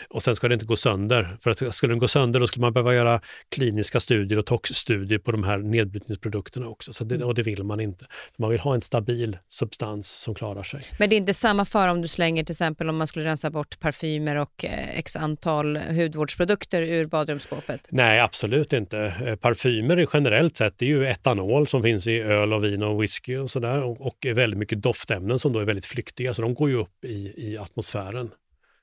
Och 0.10 0.24
sen 0.24 0.36
ska 0.36 0.48
det 0.48 0.54
inte 0.54 0.66
gå 0.66 0.76
sönder. 0.76 1.38
För 1.42 1.50
att 1.50 1.76
skulle 1.76 1.92
den 1.92 2.00
gå 2.00 2.08
sönder 2.08 2.40
då 2.40 2.48
skulle 2.48 2.62
man 2.62 2.74
behöva 2.74 2.94
göra 2.94 3.22
kliniska 3.50 4.00
studier 4.00 4.40
och 4.40 4.46
toxstudier 4.46 5.20
på 5.20 5.32
de 5.32 5.44
här 5.44 5.58
nedbrytningsprodukterna 5.58 6.68
också. 6.68 6.94
Så 6.94 7.04
det, 7.04 7.24
och 7.24 7.36
det 7.36 7.44
vill 7.44 7.64
man 7.64 7.80
inte. 7.80 8.06
Man 8.38 8.50
vill 8.50 8.60
ha 8.60 8.74
en 8.74 8.82
stabil 8.82 9.38
substans 9.48 10.10
som 10.10 10.36
klarar 10.36 10.64
sig. 10.64 10.82
Men 11.00 11.10
det 11.10 11.16
är 11.16 11.18
inte 11.18 11.34
samma 11.34 11.66
fara 11.66 11.92
om 11.92 12.02
du 12.02 12.08
slänger 12.08 12.44
till 12.44 12.54
exempel 12.54 12.90
om 12.90 12.98
man 12.98 13.08
skulle 13.08 13.26
rensa 13.26 13.50
bort 13.50 13.80
parfymer 13.80 14.36
och 14.36 14.66
eh, 14.66 15.00
x 15.00 15.16
antal 15.16 15.78
hudvårdsprodukter 15.78 16.82
ur 16.82 17.06
badrumsskåpet? 17.06 17.82
Nej, 17.90 18.20
absolut 18.20 18.74
inte. 18.74 19.14
Eh, 19.26 19.36
parfymer 19.36 19.98
är 19.98 20.08
generellt 20.14 20.58
sett 20.58 20.78
det 20.78 20.86
är 20.86 20.90
ju 20.90 21.06
etanol 21.06 21.68
som 21.68 21.84
finns 21.84 22.08
i 22.08 22.20
öl 22.20 22.54
och 22.54 22.64
vin 22.64 22.84
och 22.84 23.04
whisky 23.04 23.38
och 23.38 23.50
sådär 23.50 23.84
och, 23.84 24.08
och 24.08 24.28
väldigt 24.34 24.60
mycket 24.60 24.82
doftämnen 24.82 25.40
som 25.40 25.54
då 25.54 25.60
är 25.60 25.66
väldigt 25.66 25.86
flyktiga 25.86 26.34
så 26.34 26.42
de 26.42 26.54
går 26.54 26.70
ju 26.70 26.76
upp 26.76 27.06
i, 27.06 27.34
i 27.38 27.58
atmosfären. 27.58 28.32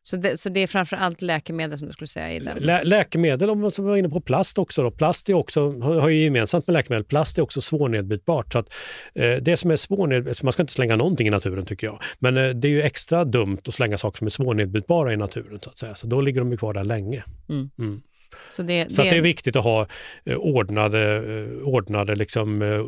Så 0.05 0.17
det, 0.17 0.41
så 0.41 0.49
det 0.49 0.61
är 0.61 0.67
framför 0.67 0.97
allt 0.97 1.23
läkemedel 1.23 1.79
som 1.79 1.87
du 1.87 1.93
skulle 1.93 2.09
säga 2.09 2.33
i 2.33 2.39
den? 2.39 2.59
Lä 2.59 2.85
läkemedel, 2.85 3.51
om 3.51 3.61
man 3.61 3.71
var 3.79 3.97
inne 3.97 4.09
på 4.09 4.21
plast 4.21 4.59
också. 4.59 4.83
Då. 4.83 4.91
Plast 4.91 5.29
är 5.29 5.35
också, 5.35 5.81
har 5.81 6.09
ju 6.09 6.23
gemensamt 6.23 6.67
med 6.67 6.75
läkemedel, 6.75 7.05
plast 7.05 7.39
är 7.39 7.43
också 7.43 7.61
svårnedbrytbart. 7.61 8.53
Så 8.53 8.59
att, 8.59 8.75
eh, 9.15 9.35
det 9.35 9.57
som 9.57 9.71
är 9.71 9.77
svårnedbrytbart, 9.77 10.43
man 10.43 10.53
ska 10.53 10.63
inte 10.63 10.73
slänga 10.73 10.97
någonting 10.97 11.27
i 11.27 11.31
naturen 11.31 11.67
tycker 11.67 11.87
jag. 11.87 12.03
Men 12.19 12.37
eh, 12.37 12.49
det 12.49 12.69
är 12.69 12.73
ju 12.73 12.83
extra 12.83 13.25
dumt 13.25 13.59
att 13.67 13.75
slänga 13.75 13.99
saker 13.99 14.19
som 14.19 14.27
är 14.27 14.31
svårnedbrytbara 14.31 15.13
i 15.13 15.17
naturen. 15.17 15.61
Så 15.61 15.71
att 15.71 15.79
säga. 15.79 15.95
Så 15.95 16.07
då 16.07 16.21
ligger 16.21 16.41
de 16.41 16.51
ju 16.51 16.57
kvar 16.57 16.75
där 16.75 16.85
länge. 16.85 17.25
Mm. 17.49 17.71
Mm. 17.79 18.03
Så, 18.51 18.63
det, 18.63 18.93
så 18.93 19.03
det... 19.03 19.11
det, 19.11 19.17
är 19.17 19.23
viktigt 19.23 19.57
att 19.57 19.65
ha 19.65 19.87
eh, 20.25 20.37
ordnade, 20.37 21.17
eh, 21.17 21.69
ordnade 21.69 22.15
liksom, 22.15 22.63
eh, 22.63 22.85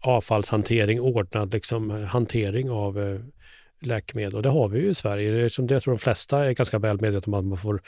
avfallshantering, 0.00 1.00
ordnad 1.00 1.52
liksom, 1.52 1.90
hantering 1.90 2.70
av 2.70 3.00
eh, 3.00 3.20
läkemedel. 3.80 4.34
Och 4.34 4.42
det 4.42 4.48
har 4.48 4.68
vi 4.68 4.80
ju 4.80 4.90
i 4.90 4.94
Sverige. 4.94 5.50
Som 5.50 5.66
det 5.66 5.74
jag 5.74 5.82
tror 5.82 5.94
de 5.94 6.00
flesta 6.00 6.44
är 6.44 6.52
ganska 6.52 6.78
väl 6.78 7.00
medvetna 7.00 7.32
om 7.32 7.38
att 7.38 7.44
man 7.44 7.58
får 7.58 7.82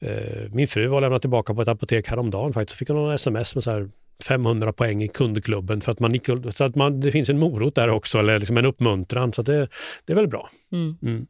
eh, 0.00 0.50
min 0.50 0.68
fru 0.68 0.86
var 0.86 1.00
lämnat 1.00 1.22
tillbaka 1.22 1.54
på 1.54 1.62
ett 1.62 1.68
apotek 1.68 2.08
häromdagen 2.08 2.52
faktiskt. 2.52 2.70
Så 2.70 2.76
fick 2.76 2.88
hon 2.88 3.08
en 3.08 3.14
sms 3.14 3.54
med 3.54 3.64
så 3.64 3.70
här 3.70 3.90
500 4.24 4.72
poäng 4.72 5.02
i 5.02 5.08
kundklubben 5.08 5.80
för 5.80 5.92
att 5.92 6.00
man, 6.00 6.18
så 6.50 6.64
att 6.64 6.74
man, 6.74 7.00
det 7.00 7.12
finns 7.12 7.28
en 7.28 7.38
morot 7.38 7.74
där 7.74 7.88
också, 7.88 8.18
eller 8.18 8.38
liksom 8.38 8.56
en 8.56 8.66
uppmuntran. 8.66 9.32
Så 9.32 9.42
det, 9.42 9.68
det 10.04 10.12
är 10.12 10.16
väl 10.16 10.28
bra. 10.28 10.48
Mm. 10.72 10.96
Mm. 11.02 11.26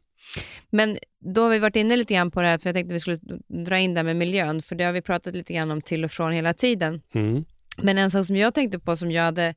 Men 0.69 0.97
då 1.35 1.41
har 1.41 1.49
vi 1.49 1.59
varit 1.59 1.75
inne 1.75 1.97
lite 1.97 2.13
grann 2.13 2.31
på 2.31 2.41
det 2.41 2.47
här, 2.47 2.57
för 2.57 2.69
jag 2.69 2.75
tänkte 2.75 2.93
vi 2.93 2.99
skulle 2.99 3.17
dra 3.65 3.77
in 3.77 3.93
det 3.93 4.03
med 4.03 4.15
miljön, 4.15 4.61
för 4.61 4.75
det 4.75 4.83
har 4.83 4.93
vi 4.93 5.01
pratat 5.01 5.35
lite 5.35 5.53
grann 5.53 5.71
om 5.71 5.81
till 5.81 6.03
och 6.03 6.11
från 6.11 6.31
hela 6.31 6.53
tiden. 6.53 7.01
Mm. 7.13 7.45
Men 7.81 7.97
en 7.97 8.11
sak 8.11 8.25
som 8.25 8.35
jag 8.35 8.53
tänkte 8.53 8.79
på 8.79 8.95
som 8.95 9.11
jag 9.11 9.23
hade 9.23 9.55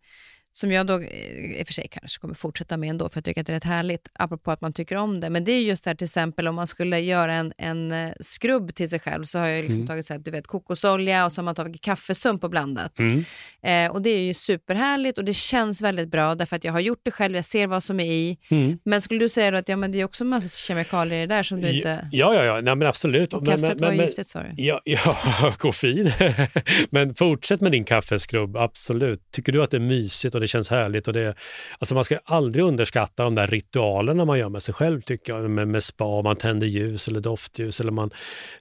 som 0.52 0.72
jag 0.72 0.86
då 0.86 1.00
eh, 1.00 1.60
i 1.60 1.62
och 1.62 1.66
för 1.66 1.74
sig 1.74 1.88
kanske 1.90 2.20
kommer 2.20 2.34
fortsätta 2.34 2.76
med 2.76 2.90
ändå, 2.90 3.08
för 3.08 3.16
jag 3.16 3.24
tycker 3.24 3.40
att 3.40 3.46
det 3.46 3.52
är 3.52 3.54
rätt 3.54 3.64
härligt, 3.64 4.08
apropå 4.12 4.50
att 4.50 4.60
man 4.60 4.72
tycker 4.72 4.96
om 4.96 5.20
det. 5.20 5.30
Men 5.30 5.44
det 5.44 5.52
är 5.52 5.62
just 5.62 5.84
det 5.84 5.90
här 5.90 5.94
till 5.94 6.04
exempel 6.04 6.48
om 6.48 6.54
man 6.54 6.66
skulle 6.66 6.98
göra 6.98 7.34
en, 7.34 7.52
en 7.58 7.92
eh, 7.92 8.12
skrubb 8.20 8.74
till 8.74 8.90
sig 8.90 9.00
själv 9.00 9.24
så 9.24 9.38
har 9.38 9.46
jag 9.46 9.62
liksom 9.62 9.76
mm. 9.76 9.86
tagit 9.86 10.06
så 10.06 10.12
här, 10.12 10.20
du 10.20 10.30
vet, 10.30 10.46
kokosolja 10.46 11.24
och 11.24 11.32
så 11.32 11.40
har 11.40 11.44
man 11.44 11.54
tagit 11.54 11.82
kaffesump 11.82 12.44
och 12.44 12.50
blandat. 12.50 12.98
Mm. 12.98 13.24
Eh, 13.62 13.92
och 13.92 14.02
det 14.02 14.10
är 14.10 14.22
ju 14.22 14.34
superhärligt 14.34 15.18
och 15.18 15.24
det 15.24 15.34
känns 15.34 15.82
väldigt 15.82 16.08
bra 16.08 16.34
därför 16.34 16.56
att 16.56 16.64
jag 16.64 16.72
har 16.72 16.80
gjort 16.80 17.00
det 17.02 17.10
själv, 17.10 17.36
jag 17.36 17.44
ser 17.44 17.66
vad 17.66 17.82
som 17.82 18.00
är 18.00 18.12
i. 18.12 18.38
Mm. 18.50 18.78
Men 18.84 19.00
skulle 19.00 19.20
du 19.20 19.28
säga 19.28 19.58
att 19.58 19.68
ja, 19.68 19.76
men 19.76 19.92
det 19.92 20.00
är 20.00 20.04
också 20.04 20.24
massa 20.24 20.48
kemikalier 20.48 21.18
i 21.18 21.26
det 21.26 21.34
där 21.34 21.42
som 21.42 21.60
du 21.60 21.70
inte... 21.70 22.08
Ja, 22.12 22.34
ja, 22.34 22.44
ja, 22.44 22.60
Nej, 22.60 22.76
men 22.76 22.88
absolut. 22.88 23.32
Och 23.32 23.46
kaffet 23.46 23.60
men, 23.60 23.78
var 23.78 23.88
men, 23.88 24.06
giftigt 24.06 24.28
sa 24.28 24.42
du? 24.42 24.62
Ja, 24.62 24.80
ja 24.84 25.54
koffein. 25.58 26.12
men 26.90 27.14
fortsätt 27.14 27.60
med 27.60 27.72
din 27.72 27.84
kaffeskrubb, 27.84 28.56
absolut. 28.56 29.30
Tycker 29.30 29.52
du 29.52 29.62
att 29.62 29.70
det 29.70 29.76
är 29.76 29.80
mysigt 29.80 30.34
och 30.40 30.42
det 30.42 30.48
känns 30.48 30.70
härligt. 30.70 31.08
Och 31.08 31.14
det, 31.14 31.34
alltså 31.78 31.94
man 31.94 32.04
ska 32.04 32.18
aldrig 32.24 32.64
underskatta 32.64 33.24
de 33.24 33.34
där 33.34 33.46
ritualerna 33.46 34.24
man 34.24 34.38
gör 34.38 34.48
med 34.48 34.62
sig 34.62 34.74
själv, 34.74 35.00
tycker 35.02 35.32
jag. 35.32 35.50
Med, 35.50 35.68
med 35.68 35.84
spa, 35.84 36.22
man 36.22 36.36
tänder 36.36 36.66
ljus 36.66 37.08
eller 37.08 37.20
doftljus 37.20 37.80
eller 37.80 37.92
man 37.92 38.10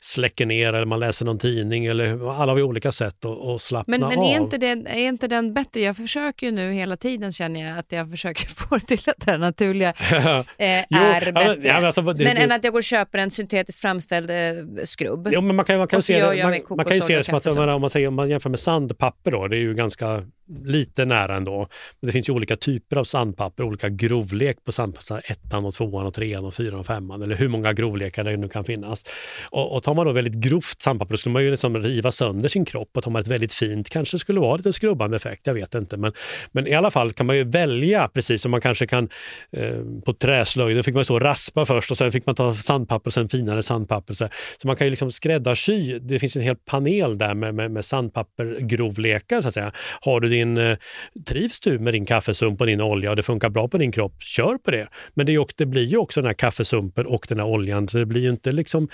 släcker 0.02 0.46
ner 0.46 0.74
eller 0.74 0.86
man 0.86 1.00
läser 1.00 1.26
någon 1.26 1.40
tidning. 1.40 1.86
Eller, 1.86 2.42
alla 2.42 2.52
har 2.52 2.56
vi 2.56 2.62
olika 2.62 2.92
sätt 2.92 3.26
att, 3.26 3.46
att 3.48 3.62
slappna 3.62 3.98
men, 3.98 4.10
men 4.10 4.24
är 4.24 4.38
av. 4.38 4.44
Inte 4.44 4.58
det, 4.58 4.68
är 4.68 5.08
inte 5.08 5.28
den 5.28 5.54
bättre? 5.54 5.82
Jag 5.82 5.98
försöker 5.98 6.46
ju 6.46 6.52
nu 6.52 6.72
hela 6.72 6.98
tiden 6.98 7.32
känner 7.32 7.70
jag 7.70 7.80
att 7.80 7.92
jag 7.92 8.12
försöker 8.12 8.48
få 8.56 8.78
det 8.78 8.86
till 8.86 9.10
att 9.10 9.26
det 9.26 9.38
naturliga 9.38 9.90
eh, 10.58 10.84
jo, 10.90 11.00
är 11.00 11.32
bättre. 11.32 11.68
Ja, 11.68 11.74
men, 11.74 11.86
alltså, 11.86 12.02
det, 12.02 12.24
men 12.24 12.38
än 12.38 12.52
att 12.52 12.64
jag 12.64 12.74
går 12.74 12.80
och 12.80 12.84
köper 12.84 13.20
en 13.20 13.32
syntetiskt 13.32 13.82
framställd 13.82 14.30
eh, 14.30 14.36
skrubb. 14.84 15.30
Jo, 15.32 15.42
men 15.42 15.56
man 15.56 15.66
kan, 15.66 15.78
man 15.78 15.88
kan, 15.88 16.02
se, 16.02 16.26
det, 16.26 16.44
man, 16.44 16.78
man 16.78 16.86
kan 16.86 16.96
ju 16.96 17.02
se 17.02 17.18
det 17.18 17.24
som 17.24 17.36
att 17.36 17.46
om 17.46 17.56
man, 17.56 17.70
om 17.70 17.82
man, 17.82 17.90
säger, 17.90 18.08
om 18.08 18.16
man 18.16 18.30
jämför 18.30 18.50
med 18.50 18.60
sandpapper 18.60 19.32
då, 19.32 19.48
det 19.48 19.58
är 19.58 19.62
ju 19.62 19.74
ganska 19.74 20.24
lite 20.66 21.06
nära 21.06 21.36
ändå. 21.36 21.58
Men 22.00 22.08
det 22.08 22.12
finns 22.12 22.30
ju 22.30 22.34
olika 22.34 22.56
typer 22.56 22.98
av 22.98 23.04
sandpapper, 23.04 23.64
olika 23.64 23.90
grovlek 23.90 24.64
på 24.64 24.72
sandpapper, 24.72 25.32
ettan 25.32 25.66
och 25.66 25.74
tvåan 25.74 26.06
och 26.06 26.14
trean 26.14 26.46
och 26.46 26.54
fyran 26.54 26.80
och 26.80 26.86
femman 26.86 27.22
eller 27.22 27.36
hur 27.36 27.48
många 27.48 27.74
grovlekar 27.74 28.24
det 28.24 28.38
nu 28.38 28.50
kan 28.50 28.64
finnas. 28.64 29.06
Och, 29.50 29.76
och 29.76 29.84
tar 29.84 29.94
man 29.94 30.06
då 30.06 30.12
väldigt 30.12 30.34
grovt 30.34 30.82
sandpapper 30.82 31.14
då 31.14 31.18
skulle 31.18 31.34
man 31.34 31.44
ju 31.44 31.52
liksom 31.52 31.78
riva 31.78 32.12
sönder 32.12 32.50
sin 32.50 32.66
kropp 32.66 32.90
och 32.98 33.04
tar 33.04 33.12
man 33.12 33.22
ett 33.22 33.28
väldigt 33.28 33.54
fint 33.54 33.90
kanske 33.90 34.20
skulle 34.20 34.40
vara 34.40 34.58
lite 34.58 34.74
skrubbande 34.74 35.18
effekt, 35.18 35.48
jag 35.48 35.54
vet 35.54 35.76
inte. 35.76 35.98
Men, 35.98 36.14
men 36.52 36.68
i 36.68 36.74
alla 36.74 36.92
fall 36.92 37.14
kan 37.14 37.26
man 37.26 37.36
ju 37.36 37.44
välja 37.44 38.08
precis 38.08 38.42
som 38.42 38.52
man 38.52 38.62
kanske 38.62 38.88
kan 38.88 39.10
eh, 39.52 39.80
på 40.06 40.14
träslöjden 40.14 40.84
fick 40.84 40.96
man 40.96 41.06
så 41.06 41.20
raspa 41.20 41.66
först 41.66 41.92
och 41.92 41.98
sen 41.98 42.12
fick 42.12 42.26
man 42.26 42.36
ta 42.36 42.54
sandpapper 42.54 43.08
och 43.08 43.14
sen 43.14 43.30
finare 43.30 43.64
sandpapper. 43.64 44.14
Så, 44.14 44.28
så 44.62 44.68
man 44.68 44.76
kan 44.76 44.88
ju 44.88 44.92
liksom 44.92 45.12
skräddarsy, 45.12 46.00
det 46.00 46.20
finns 46.20 46.36
en 46.36 46.42
hel 46.42 46.56
panel 46.56 47.18
där 47.18 47.34
med, 47.34 47.56
med, 47.56 47.72
med 47.72 47.86
sandpappergrovlekar 47.86 49.42
så 49.42 49.48
att 49.48 49.54
säga. 49.54 49.72
Har 50.02 50.20
du 50.20 50.30
din, 50.30 50.39
eh, 50.58 50.78
trivs 51.26 51.60
du 51.60 51.80
med 51.80 51.94
din 51.94 52.06
kaffesump 52.06 52.62
och 52.62 52.68
din 52.68 52.82
olja 52.82 53.10
och 53.10 53.16
det 53.16 53.24
funkar 53.24 53.50
bra 53.50 53.68
på 53.68 53.78
din 53.78 53.92
kropp, 53.92 54.22
kör 54.22 54.58
på 54.58 54.72
det. 54.72 54.88
Men 55.14 55.26
det, 55.26 55.36
är, 55.36 55.46
det 55.56 55.66
blir 55.66 55.86
ju 55.86 55.98
också 55.98 56.22
den 56.22 56.28
här 56.28 56.34
kaffesumpen 56.34 57.06
och 57.06 57.26
den 57.30 57.40
här 57.40 57.48
oljan, 57.48 57.88
så 57.88 57.98
det 57.98 58.06
blir 58.06 58.22
ju 58.22 58.30
inte 58.30 58.52
liksom 58.52 58.90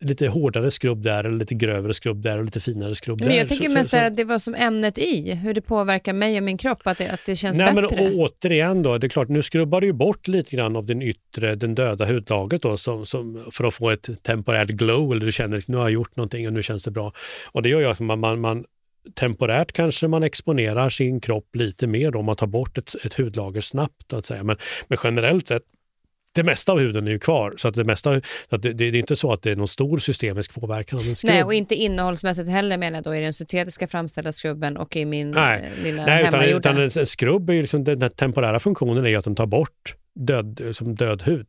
lite 0.00 0.28
hårdare 0.28 0.70
skrubb 0.70 1.02
där, 1.02 1.24
eller 1.24 1.38
lite 1.38 1.54
grövre 1.54 1.94
skrubb 1.94 2.22
där 2.22 2.38
och 2.38 2.44
lite 2.44 2.60
finare 2.60 2.94
skrubb 2.94 3.20
men 3.20 3.28
där. 3.28 3.36
Jag 3.36 3.48
tänker 3.48 3.68
mest 3.68 3.94
att 3.94 4.16
det 4.16 4.24
var 4.24 4.38
som 4.38 4.54
ämnet 4.54 4.98
i, 4.98 5.34
hur 5.34 5.54
det 5.54 5.60
påverkar 5.60 6.12
mig 6.12 6.36
och 6.36 6.42
min 6.42 6.58
kropp, 6.58 6.80
att 6.84 6.98
det, 6.98 7.08
att 7.08 7.20
det 7.26 7.36
känns 7.36 7.58
Nej, 7.58 7.74
bättre. 7.74 7.96
Men, 7.96 8.12
återigen 8.14 8.82
då, 8.82 8.98
det 8.98 9.06
är 9.06 9.08
klart, 9.08 9.28
nu 9.28 9.42
skrubbar 9.42 9.80
du 9.80 9.86
ju 9.86 9.92
bort 9.92 10.28
lite 10.28 10.56
grann 10.56 10.76
av 10.76 10.86
den 10.86 11.02
yttre, 11.02 11.54
den 11.54 11.74
döda 11.74 12.04
hudlagret 12.04 12.62
då, 12.62 12.76
som, 12.76 13.06
som, 13.06 13.44
för 13.50 13.64
att 13.64 13.74
få 13.74 13.90
ett 13.90 14.22
temporärt 14.22 14.68
glow, 14.68 15.12
eller 15.12 15.26
du 15.26 15.32
känner 15.32 15.56
att 15.56 15.68
nu 15.68 15.76
har 15.76 15.84
jag 15.84 15.92
gjort 15.92 16.16
någonting 16.16 16.46
och 16.46 16.52
nu 16.52 16.62
känns 16.62 16.84
det 16.84 16.90
bra. 16.90 17.12
Och 17.46 17.62
det 17.62 17.68
gör 17.68 17.80
ju 17.80 17.86
att 17.86 18.00
man, 18.00 18.20
man, 18.20 18.40
man 18.40 18.64
temporärt 19.14 19.72
kanske 19.72 20.08
man 20.08 20.22
exponerar 20.22 20.88
sin 20.88 21.20
kropp 21.20 21.56
lite 21.56 21.86
mer 21.86 22.16
om 22.16 22.24
man 22.24 22.36
tar 22.36 22.46
bort 22.46 22.78
ett, 22.78 22.94
ett 23.04 23.14
hudlager 23.14 23.60
snabbt. 23.60 24.12
Att 24.12 24.26
säga. 24.26 24.44
Men, 24.44 24.56
men 24.88 24.98
generellt 25.04 25.48
sett 25.48 25.62
det 26.36 26.44
mesta 26.44 26.72
av 26.72 26.78
huden 26.78 27.06
är 27.06 27.10
ju 27.10 27.18
kvar. 27.18 27.54
Så, 27.56 27.68
att 27.68 27.74
det, 27.74 27.84
mesta, 27.84 28.20
så 28.50 28.56
att 28.56 28.62
det, 28.62 28.72
det, 28.72 28.84
är 28.84 28.94
inte 28.94 29.16
så 29.16 29.32
att 29.32 29.42
det 29.42 29.50
är 29.50 29.56
någon 29.56 29.68
stor 29.68 29.98
systemisk 29.98 30.54
påverkan 30.54 30.98
av 30.98 31.06
en 31.06 31.16
skrubb. 31.16 31.32
Nej, 31.32 31.44
och 31.44 31.54
inte 31.54 31.74
innehållsmässigt 31.74 32.48
heller 32.48 32.78
menar 32.78 32.96
jag 32.96 33.04
då 33.04 33.14
i 33.14 33.20
den 33.20 33.32
syntetiska 33.32 33.86
framställda 33.86 34.32
skrubben 34.32 34.76
och 34.76 34.96
i 34.96 35.04
min 35.04 35.30
Nej. 35.30 35.70
Eh, 35.76 35.82
lilla 35.82 36.06
Nej, 36.06 36.22
utan, 36.22 36.32
hemmagjorda. 36.34 36.70
utan 36.70 36.76
en, 36.82 36.90
en 36.98 37.06
skrubb, 37.06 37.50
är 37.50 37.60
liksom, 37.60 37.84
den, 37.84 37.98
den 37.98 38.10
temporära 38.10 38.60
funktionen 38.60 39.06
är 39.06 39.18
att 39.18 39.24
den 39.24 39.34
tar 39.34 39.46
bort 39.46 39.94
död, 40.16 40.60
som 40.72 40.94
död 40.94 41.22
hud. 41.22 41.46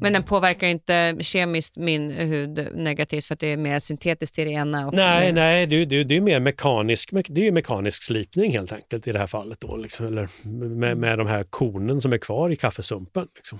Men 0.00 0.12
den 0.12 0.22
påverkar 0.22 0.66
inte 0.66 1.16
kemiskt 1.20 1.76
min 1.76 2.10
hud 2.10 2.68
negativt 2.74 3.24
för 3.24 3.34
att 3.34 3.40
det 3.40 3.46
är 3.46 3.56
mer 3.56 3.78
syntetiskt 3.78 4.38
i 4.38 4.44
det 4.44 4.50
ena? 4.50 4.86
Och 4.86 4.94
nej, 4.94 5.26
det... 5.26 5.32
nej 5.32 5.66
det, 5.66 5.84
det, 5.84 6.04
det 6.04 6.16
är 6.16 6.20
mer 6.20 6.40
mekanisk, 6.40 7.10
det 7.28 7.46
är 7.46 7.52
mekanisk 7.52 8.02
slipning 8.02 8.52
helt 8.52 8.72
enkelt 8.72 9.06
i 9.06 9.12
det 9.12 9.18
här 9.18 9.26
fallet. 9.26 9.60
Då, 9.60 9.76
liksom, 9.76 10.06
eller 10.06 10.28
med, 10.68 10.96
med 10.96 11.18
de 11.18 11.26
här 11.26 11.44
kornen 11.44 12.00
som 12.00 12.12
är 12.12 12.18
kvar 12.18 12.50
i 12.50 12.56
kaffesumpen. 12.56 13.28
Liksom. 13.36 13.58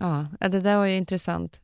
Ja, 0.00 0.26
det 0.40 0.60
där 0.60 0.76
var 0.76 0.86
ju 0.86 0.96
intressant. 0.96 1.60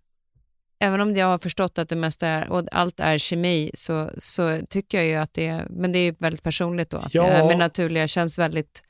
Även 0.79 1.01
om 1.01 1.17
jag 1.17 1.27
har 1.27 1.39
förstått 1.39 1.79
att 1.79 1.89
det 1.89 1.97
mesta 1.97 2.29
är, 2.29 2.51
och 2.51 2.65
allt 2.73 3.01
är 3.01 3.19
kemi, 3.19 3.71
så, 3.75 4.11
så 4.19 4.61
tycker 4.69 4.99
jag 4.99 5.07
ju 5.07 5.15
att 5.15 5.35
det 5.35 5.47
är, 5.47 5.67
men 5.71 5.93
det 5.93 5.99
är 5.99 6.15
väldigt 6.19 6.43
personligt 6.43 6.91
då, 6.91 6.97
att 6.97 7.15
ja. 7.15 7.23
det 7.23 7.31
här 7.31 7.47
med 7.47 7.59
naturliga 7.59 8.09
känns 8.09 8.39
väldigt 8.39 8.83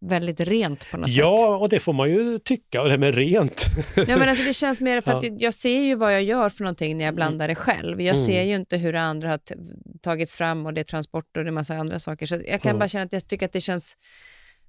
väldigt 0.00 0.40
rent 0.40 0.90
på 0.90 0.96
något 0.96 1.08
ja, 1.08 1.36
sätt. 1.36 1.40
Ja, 1.40 1.56
och 1.56 1.68
det 1.68 1.80
får 1.80 1.92
man 1.92 2.10
ju 2.10 2.38
tycka, 2.38 2.82
och 2.82 2.88
det 2.88 2.98
med 2.98 3.14
rent. 3.14 3.66
ja, 3.96 4.16
men 4.16 4.28
alltså 4.28 4.44
det 4.44 4.54
känns 4.54 4.80
mer 4.80 5.00
för 5.00 5.12
att 5.12 5.24
ja. 5.24 5.30
jag 5.38 5.54
ser 5.54 5.80
ju 5.80 5.94
vad 5.94 6.14
jag 6.14 6.22
gör 6.22 6.48
för 6.48 6.64
någonting 6.64 6.98
när 6.98 7.04
jag 7.04 7.14
blandar 7.14 7.48
det 7.48 7.54
själv. 7.54 8.00
Jag 8.00 8.14
mm. 8.14 8.26
ser 8.26 8.42
ju 8.42 8.54
inte 8.54 8.76
hur 8.76 8.92
det 8.92 9.00
andra 9.00 9.30
har 9.30 9.40
tagits 10.02 10.36
fram 10.36 10.66
och 10.66 10.74
det 10.74 10.80
är 10.80 10.84
transport 10.84 11.36
och 11.36 11.44
det 11.44 11.50
är 11.50 11.52
massa 11.52 11.74
andra 11.74 11.98
saker. 11.98 12.26
Så 12.26 12.34
jag 12.34 12.62
kan 12.62 12.72
ja. 12.72 12.78
bara 12.78 12.88
känna 12.88 13.04
att 13.04 13.12
jag 13.12 13.28
tycker 13.28 13.46
att 13.46 13.52
det 13.52 13.60
känns 13.60 13.96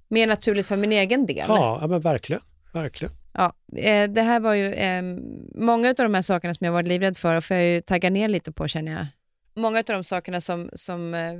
mer 0.08 0.26
naturligt 0.26 0.66
för 0.66 0.76
min 0.76 0.92
egen 0.92 1.26
del. 1.26 1.44
Ja, 1.48 1.78
ja 1.80 1.86
men 1.86 2.00
verkligen. 2.00 2.42
verkligen. 2.72 3.14
Ja, 3.34 3.52
eh, 3.76 4.10
det 4.10 4.22
här 4.22 4.40
var 4.40 4.54
ju, 4.54 4.72
eh, 4.72 5.02
många 5.54 5.88
av 5.88 5.94
de 5.94 6.14
här 6.14 6.22
sakerna 6.22 6.54
som 6.54 6.64
jag 6.64 6.72
var 6.72 6.82
livrädd 6.82 7.16
för 7.16 7.40
får 7.40 7.56
jag 7.56 7.66
ju 7.66 7.80
tagga 7.80 8.10
ner 8.10 8.28
lite 8.28 8.52
på 8.52 8.68
känner 8.68 8.92
jag. 8.92 9.06
Många 9.54 9.78
av 9.78 9.84
de 9.84 10.04
sakerna 10.04 10.40
som, 10.40 10.70
som 10.72 11.14
eh, 11.14 11.32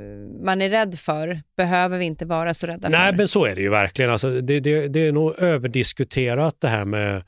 man 0.44 0.62
är 0.62 0.70
rädd 0.70 0.94
för 0.94 1.40
behöver 1.56 1.98
vi 1.98 2.04
inte 2.04 2.26
vara 2.26 2.54
så 2.54 2.66
rädda 2.66 2.90
för. 2.90 2.98
Nej, 2.98 3.14
men 3.16 3.28
så 3.28 3.44
är 3.44 3.54
det 3.54 3.60
ju 3.60 3.70
verkligen. 3.70 4.10
Alltså, 4.10 4.40
det, 4.40 4.60
det, 4.60 4.88
det 4.88 5.00
är 5.00 5.12
nog 5.12 5.38
överdiskuterat 5.38 6.56
det 6.60 6.68
här 6.68 6.84
med 6.84 7.22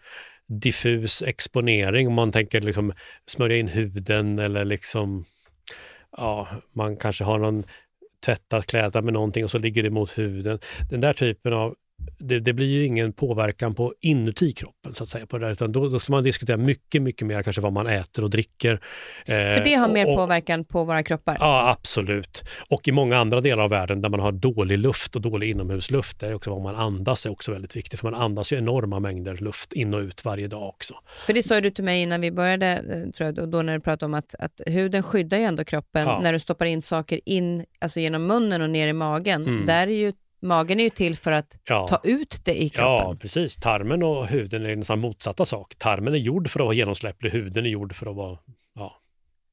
diffus 0.48 1.22
exponering. 1.22 2.08
Om 2.08 2.14
man 2.14 2.32
tänker 2.32 2.60
liksom 2.60 2.92
smörja 3.26 3.56
in 3.56 3.68
huden 3.68 4.38
eller 4.38 4.64
liksom, 4.64 5.24
ja, 6.16 6.48
man 6.72 6.96
kanske 6.96 7.24
har 7.24 7.38
någon 7.38 7.64
tvättat 8.24 8.66
kläder 8.66 9.02
med 9.02 9.12
någonting 9.12 9.44
och 9.44 9.50
så 9.50 9.58
ligger 9.58 9.82
det 9.82 9.90
mot 9.90 10.18
huden. 10.18 10.58
Den 10.90 11.00
där 11.00 11.12
typen 11.12 11.52
av 11.52 11.74
det, 12.18 12.40
det, 12.40 12.52
blir 12.52 12.66
ju 12.66 12.84
ingen 12.84 13.12
påverkan 13.12 13.74
på 13.74 13.94
inuti 14.00 14.52
kroppen 14.52 14.94
så 14.94 15.02
att 15.02 15.08
säga 15.08 15.26
på 15.26 15.38
det 15.38 15.46
där, 15.46 15.52
utan 15.52 15.72
då, 15.72 15.88
då 15.88 16.00
ska 16.00 16.12
man 16.12 16.22
diskutera 16.22 16.56
mycket, 16.56 17.02
mycket 17.02 17.26
mer 17.26 17.42
kanske 17.42 17.62
vad 17.62 17.72
man 17.72 17.86
äter 17.86 18.24
och 18.24 18.30
dricker. 18.30 18.72
Eh, 18.72 19.26
För 19.26 19.64
det 19.64 19.74
har 19.74 19.88
mer 19.88 20.08
och, 20.08 20.16
påverkan 20.16 20.64
på 20.64 20.84
våra 20.84 21.02
kroppar? 21.02 21.36
Ja, 21.40 21.70
absolut. 21.70 22.44
Och 22.68 22.88
i 22.88 22.92
många 22.92 23.18
andra 23.18 23.40
delar 23.40 23.62
av 23.62 23.70
världen 23.70 24.00
där 24.00 24.08
man 24.08 24.20
har 24.20 24.32
dålig 24.32 24.78
luft 24.78 25.16
och 25.16 25.22
dålig 25.22 25.50
inomhusluft, 25.50 26.20
där 26.20 26.28
är 26.28 26.34
också 26.34 26.50
vad 26.50 26.62
man 26.62 26.76
andas 26.76 27.26
är 27.26 27.32
också 27.32 27.52
väldigt 27.52 27.76
viktigt, 27.76 28.00
för 28.00 28.10
man 28.10 28.20
andas 28.20 28.52
ju 28.52 28.56
enorma 28.56 29.00
mängder 29.00 29.36
luft 29.36 29.72
in 29.72 29.94
och 29.94 30.00
ut 30.00 30.24
varje 30.24 30.48
dag 30.48 30.68
också. 30.68 30.94
För 31.26 31.32
det 31.32 31.42
sa 31.42 31.60
du 31.60 31.70
till 31.70 31.84
mig 31.84 32.02
innan 32.02 32.20
vi 32.20 32.30
började, 32.30 32.66
eh, 32.66 33.10
tror 33.10 33.26
jag, 33.26 33.48
då 33.50 33.62
när 33.62 33.74
du 33.74 33.80
pratade 33.80 34.06
om 34.06 34.14
att, 34.14 34.34
att 34.38 34.60
huden 34.66 35.02
skyddar 35.02 35.38
ju 35.38 35.44
ändå 35.44 35.64
kroppen 35.64 36.06
ja. 36.06 36.20
när 36.22 36.32
du 36.32 36.38
stoppar 36.38 36.66
in 36.66 36.82
saker 36.82 37.20
in, 37.24 37.64
alltså 37.78 38.00
genom 38.00 38.26
munnen 38.26 38.62
och 38.62 38.70
ner 38.70 38.86
i 38.86 38.92
magen. 38.92 39.42
Mm. 39.42 39.66
Där 39.66 39.86
är 39.86 39.96
ju 39.96 40.12
magen 40.44 40.80
är 40.80 40.84
ju 40.84 40.90
till 40.90 41.16
för 41.16 41.32
att 41.32 41.56
Ja. 41.68 41.86
ta 41.88 42.00
ut 42.04 42.40
det 42.44 42.62
i 42.62 42.70
Ja, 42.74 42.98
kroppen. 43.00 43.18
precis. 43.18 43.56
Tarmen 43.56 44.02
och 44.02 44.26
huden 44.26 44.66
är 44.66 44.76
nästan 44.76 44.98
motsatta 45.00 45.44
sak. 45.44 45.74
Tarmen 45.78 46.14
är 46.14 46.18
gjord 46.18 46.50
för 46.50 46.60
att 46.60 46.64
vara 46.64 46.74
genomsläpplig, 46.74 47.30
huden 47.30 47.66
är 47.66 47.70
gjord 47.70 47.94
för 47.94 48.06
att 48.10 48.16
vara... 48.16 48.38
Ja, 48.74 49.00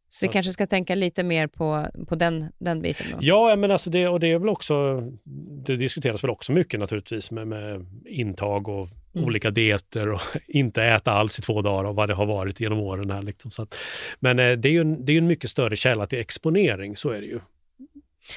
Så 0.09 0.26
vi 0.26 0.34
kanske 0.34 0.51
ska 0.51 0.68
tänka 0.68 0.95
lite 0.95 1.23
mer 1.23 1.47
på, 1.47 1.88
på 2.07 2.15
den, 2.15 2.51
den 2.57 2.81
biten 2.81 3.05
då. 3.11 3.18
ja 3.22 3.55
men 3.55 3.72
alltså 3.72 3.89
det, 3.89 4.07
och 4.07 4.19
det 4.19 4.27
är 4.31 4.39
väl 4.39 4.49
också... 4.49 4.97
Det 5.65 5.76
diskuteras 5.76 6.23
väl 6.23 6.30
också 6.31 6.51
mycket 6.51 6.80
naturligtvis 6.80 7.31
med, 7.31 7.47
med 7.47 7.85
intag 8.05 8.68
och 8.68 8.88
Mm. 9.15 9.26
olika 9.26 9.49
dieter 9.51 10.09
och 10.11 10.22
inte 10.47 10.84
äta 10.84 11.11
alls 11.11 11.39
i 11.39 11.41
två 11.41 11.61
dagar 11.61 11.89
och 11.89 11.95
vad 11.95 12.09
det 12.09 12.13
har 12.13 12.26
varit 12.26 12.59
genom 12.59 12.80
åren. 12.80 13.09
Här 13.11 13.23
liksom. 13.23 13.51
så 13.51 13.61
att, 13.61 13.76
men 14.19 14.39
eh, 14.39 14.51
det 14.51 14.69
är 14.69 14.72
ju 14.73 14.81
en, 14.81 15.05
det 15.05 15.13
är 15.13 15.18
en 15.18 15.27
mycket 15.27 15.49
större 15.49 15.76
källa 15.76 16.07
till 16.07 16.19
exponering, 16.19 16.95
så 16.97 17.09
är 17.09 17.19
det 17.22 17.26
ju. 17.27 17.39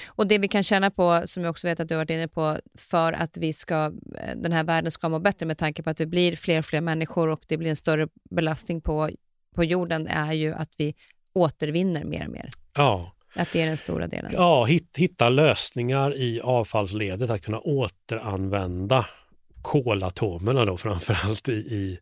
Och 0.06 0.26
det 0.26 0.38
vi 0.38 0.48
kan 0.48 0.62
känna 0.62 0.90
på, 0.90 1.22
som 1.24 1.42
jag 1.44 1.50
också 1.50 1.66
vet 1.66 1.80
att 1.80 1.88
du 1.88 1.94
har 1.94 2.00
varit 2.00 2.10
inne 2.10 2.28
på, 2.28 2.56
för 2.78 3.12
att 3.12 3.36
vi 3.36 3.52
ska, 3.52 3.84
eh, 4.18 4.36
den 4.36 4.52
här 4.52 4.64
världen 4.64 4.90
ska 4.90 5.08
må 5.08 5.18
bättre 5.18 5.46
med 5.46 5.58
tanke 5.58 5.82
på 5.82 5.90
att 5.90 5.96
det 5.96 6.06
blir 6.06 6.36
fler 6.36 6.58
och 6.58 6.64
fler 6.64 6.80
människor 6.80 7.28
och 7.28 7.42
det 7.46 7.56
blir 7.56 7.70
en 7.70 7.76
större 7.76 8.08
belastning 8.30 8.80
på, 8.80 9.10
på 9.54 9.64
jorden, 9.64 10.06
är 10.06 10.32
ju 10.32 10.54
att 10.54 10.70
vi 10.78 10.94
återvinner 11.34 12.04
mer 12.04 12.24
och 12.26 12.32
mer. 12.32 12.50
Ja, 12.76 13.12
Att 13.34 13.52
det 13.52 13.62
är 13.62 13.66
den 13.66 13.76
stora 13.76 14.06
delen. 14.06 14.30
ja 14.34 14.64
hit, 14.64 14.96
hitta 14.96 15.28
lösningar 15.28 16.16
i 16.16 16.40
avfallsledet 16.40 17.30
att 17.30 17.42
kunna 17.44 17.58
återanvända 17.58 19.06
kolatomerna 19.64 20.64
då 20.64 20.76
framförallt 20.76 21.48
i, 21.48 21.52
i, 21.52 21.98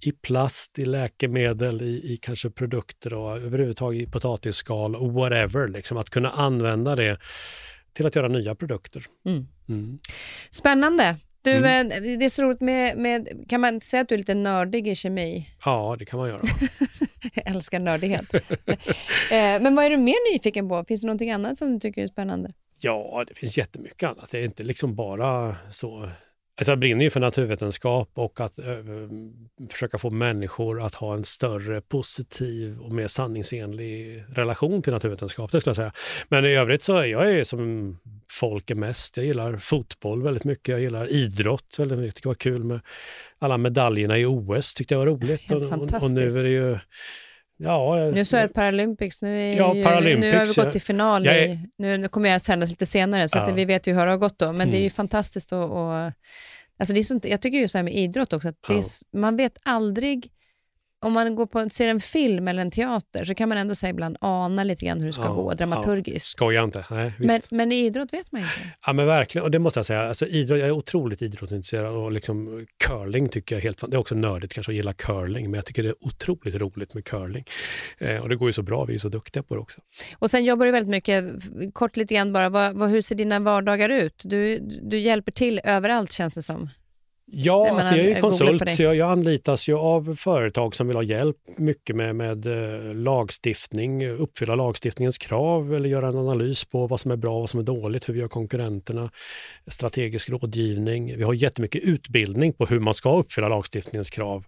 i 0.00 0.12
plast, 0.12 0.78
i 0.78 0.84
läkemedel, 0.84 1.82
i, 1.82 2.12
i 2.12 2.18
kanske 2.22 2.50
produkter 2.50 3.14
och 3.14 3.36
överhuvudtaget 3.36 4.08
i 4.08 4.10
potatisskal 4.10 4.96
och 4.96 5.12
whatever. 5.12 5.68
Liksom, 5.68 5.96
att 5.96 6.10
kunna 6.10 6.30
använda 6.30 6.96
det 6.96 7.18
till 7.92 8.06
att 8.06 8.16
göra 8.16 8.28
nya 8.28 8.54
produkter. 8.54 9.04
Mm. 9.26 9.46
Mm. 9.68 9.98
Spännande. 10.50 11.16
Du, 11.42 11.50
Mm. 11.50 11.90
eh, 11.92 12.18
Det 12.18 12.24
är 12.24 12.28
så 12.28 12.42
roligt 12.42 12.60
med, 12.60 12.98
med, 12.98 13.44
kan 13.48 13.60
man 13.60 13.80
säga 13.80 14.00
att 14.00 14.08
du 14.08 14.14
är 14.14 14.18
lite 14.18 14.34
nördig 14.34 14.88
i 14.88 14.94
kemi? 14.94 15.48
Ja, 15.64 15.96
det 15.98 16.04
kan 16.04 16.18
man 16.18 16.28
göra. 16.28 16.40
Jag 17.34 17.46
älskar 17.54 17.78
nördighet. 17.80 18.34
Eh, 18.34 19.62
Men 19.62 19.74
vad 19.74 19.84
är 19.84 19.90
du 19.90 19.96
mer 19.96 20.32
nyfiken 20.32 20.68
på? 20.68 20.84
Finns 20.88 21.00
det 21.00 21.06
någonting 21.06 21.30
annat 21.30 21.58
som 21.58 21.72
du 21.72 21.80
tycker 21.80 22.02
är 22.02 22.06
spännande? 22.06 22.52
Ja, 22.80 23.24
det 23.28 23.34
finns 23.34 23.58
jättemycket 23.58 24.02
annat. 24.08 24.30
Det 24.30 24.38
är 24.38 24.44
inte 24.44 24.62
liksom 24.62 24.94
bara 24.94 25.56
så. 25.72 26.08
Alltså 26.58 26.72
jag 26.72 26.78
brinner 26.78 27.04
ju 27.04 27.10
för 27.10 27.20
naturvetenskap 27.20 28.10
och 28.14 28.40
att 28.40 28.58
eh, 28.58 28.64
försöka 29.70 29.98
få 29.98 30.10
människor 30.10 30.82
att 30.82 30.94
ha 30.94 31.14
en 31.14 31.24
större 31.24 31.80
positiv 31.80 32.80
och 32.80 32.92
mer 32.92 33.08
sanningsenlig 33.08 34.24
relation 34.28 34.82
till 34.82 34.92
naturvetenskap. 34.92 35.52
Det 35.52 35.60
skulle 35.60 35.70
jag 35.70 35.76
säga. 35.76 35.92
Men 36.28 36.44
i 36.44 36.54
övrigt 36.54 36.82
så 36.82 36.98
är 36.98 37.04
jag 37.04 37.32
ju 37.32 37.44
som 37.44 37.98
folk 38.30 38.70
är 38.70 38.74
mest. 38.74 39.16
Jag 39.16 39.26
gillar 39.26 39.56
fotboll 39.56 40.22
väldigt 40.22 40.44
mycket. 40.44 40.68
Jag 40.68 40.80
gillar 40.80 41.12
idrott 41.12 41.76
väldigt 41.78 41.98
mycket. 41.98 42.22
Det 42.22 42.28
var 42.28 42.34
kul 42.34 42.64
med 42.64 42.80
alla 43.38 43.58
medaljerna 43.58 44.18
i 44.18 44.26
OS. 44.26 44.74
tyckte 44.74 44.94
jag 44.94 44.98
var 44.98 45.06
roligt. 45.06 45.52
Och, 45.52 45.62
och, 45.62 46.02
och 46.02 46.10
nu 46.10 46.26
är 46.26 46.42
det 46.42 46.50
ju... 46.50 46.78
Ja, 47.56 48.10
Nu 48.14 48.24
så 48.24 48.36
är 48.36 48.42
det 48.42 48.48
Paralympics. 48.48 49.22
Nu, 49.22 49.40
är 49.52 49.56
Ja, 49.56 49.74
ju, 49.74 49.84
Paralympics, 49.84 50.32
nu 50.32 50.38
har 50.38 50.46
vi 50.46 50.54
gått 50.62 50.72
till 50.72 50.80
final. 50.80 51.24
Jag 51.24 51.38
är- 51.38 51.48
I, 51.48 51.58
nu, 51.78 52.08
kommer 52.08 52.28
jag 52.30 52.40
sändas 52.40 52.70
lite 52.70 52.86
senare, 52.86 53.28
så 53.28 53.38
att 53.38 53.48
Ja. 53.48 53.54
vi 53.54 53.64
vet 53.64 53.86
ju 53.86 53.92
hur 53.94 54.04
det 54.06 54.12
har 54.12 54.18
gått 54.18 54.38
då. 54.38 54.52
Men 54.52 54.70
det 54.70 54.76
är 54.76 54.78
ju 54.80 54.84
Mm. 54.84 54.90
fantastiskt. 54.90 55.52
Och, 55.52 55.92
alltså 56.78 56.94
det 56.94 56.98
är 56.98 57.02
sånt, 57.02 57.24
jag 57.24 57.40
tycker 57.42 57.58
ju 57.58 57.68
så 57.68 57.78
här 57.78 57.82
med 57.82 57.92
idrott 57.94 58.32
också, 58.32 58.48
att 58.48 58.62
är, 58.70 58.84
man 59.16 59.36
vet 59.36 59.56
aldrig 59.62 60.30
om 61.04 61.12
man 61.12 61.34
går 61.34 61.46
på, 61.46 61.70
ser 61.70 61.88
en 61.88 62.00
film 62.00 62.48
eller 62.48 62.62
en 62.62 62.70
teater 62.70 63.24
så 63.24 63.34
kan 63.34 63.48
man 63.48 63.58
ändå 63.58 63.74
här 63.82 63.88
ibland 63.88 64.16
ana 64.20 64.64
lite 64.64 64.84
grann 64.86 65.00
hur 65.00 65.06
det 65.06 65.12
ska 65.12 65.22
Ja, 65.22 65.32
gå 65.32 65.54
dramaturgiskt. 65.54 66.26
skoja 66.26 66.62
inte. 66.64 66.84
Nej, 66.90 67.12
men, 67.18 67.40
men 67.50 67.72
i 67.72 67.74
idrott 67.74 68.12
vet 68.12 68.32
man 68.32 68.40
inte. 68.40 68.52
Ja 68.86 68.92
men 68.92 69.06
verkligen, 69.06 69.44
och 69.44 69.50
det 69.50 69.58
måste 69.58 69.78
jag 69.78 69.86
säga. 69.86 70.08
Alltså, 70.08 70.26
idrott, 70.26 70.58
jag 70.58 70.68
är 70.68 70.72
otroligt 70.72 71.22
idrottsintresserad 71.22 71.94
och 71.94 72.12
liksom, 72.12 72.66
curling 72.84 73.28
tycker 73.28 73.54
jag 73.56 73.62
helt 73.62 73.80
fan- 73.80 73.90
Det 73.90 73.96
är 73.96 73.98
också 73.98 74.14
nördigt 74.14 74.52
kanske 74.52 74.72
att 74.72 74.76
gilla 74.76 74.92
curling, 74.92 75.50
men 75.50 75.58
jag 75.58 75.66
tycker 75.66 75.82
det 75.82 75.88
är 75.88 75.94
otroligt 76.06 76.54
roligt 76.54 76.94
med 76.94 77.04
curling. 77.04 77.44
Eh, 77.98 78.16
och 78.22 78.28
det 78.28 78.36
går 78.36 78.48
ju 78.48 78.52
så 78.52 78.62
bra, 78.62 78.84
vi 78.84 78.94
är 78.94 78.98
så 78.98 79.08
duktiga 79.08 79.42
på 79.42 79.54
det 79.54 79.60
också. 79.60 79.80
Och 80.18 80.30
sen 80.30 80.44
jobbar 80.44 80.66
du 80.66 80.72
väldigt 80.72 80.90
mycket, 80.90 81.24
kort 81.72 81.96
lite 81.96 82.14
grann 82.14 82.32
bara, 82.32 82.48
vad, 82.48 82.74
vad, 82.76 82.90
hur 82.90 83.00
ser 83.00 83.14
dina 83.14 83.38
vardagar 83.40 83.88
ut? 83.88 84.22
Du, 84.24 84.58
du 84.82 84.98
hjälper 84.98 85.32
till 85.32 85.60
överallt 85.64 86.12
känns 86.12 86.34
det 86.34 86.42
som. 86.42 86.70
Ja, 87.26 87.66
Jag 87.66 87.76
alltså 87.76 87.96
jag 87.96 88.04
är 88.04 88.08
ju 88.08 88.14
på 88.14 88.20
konsult 88.20 88.70
så 88.70 88.82
jag, 88.82 88.96
jag 88.96 89.10
anlitas 89.10 89.68
ju 89.68 89.76
av 89.76 90.14
företag 90.14 90.74
som 90.74 90.86
vill 90.86 90.96
ha 90.96 91.02
hjälp 91.02 91.36
mycket 91.56 91.96
med, 91.96 92.16
med 92.16 92.46
eh, 92.46 92.94
lagstiftning, 92.94 94.08
uppfylla 94.08 94.54
lagstiftningens 94.54 95.18
krav 95.18 95.74
eller 95.74 95.88
göra 95.88 96.08
en 96.08 96.18
analys 96.18 96.64
på 96.64 96.86
vad 96.86 97.00
som 97.00 97.10
är 97.10 97.16
bra 97.16 97.34
och 97.34 97.40
vad 97.40 97.50
som 97.50 97.60
är 97.60 97.64
dåligt, 97.64 98.08
hur 98.08 98.14
vi 98.14 98.20
gör 98.20 98.28
konkurrenterna, 98.28 99.10
strategisk 99.66 100.28
rådgivning. 100.30 101.16
Vi 101.16 101.22
har 101.22 101.34
jättemycket 101.34 101.82
utbildning 101.82 102.52
på 102.52 102.66
hur 102.66 102.80
man 102.80 102.94
ska 102.94 103.18
uppfylla 103.18 103.48
lagstiftningens 103.48 104.10
krav. 104.10 104.44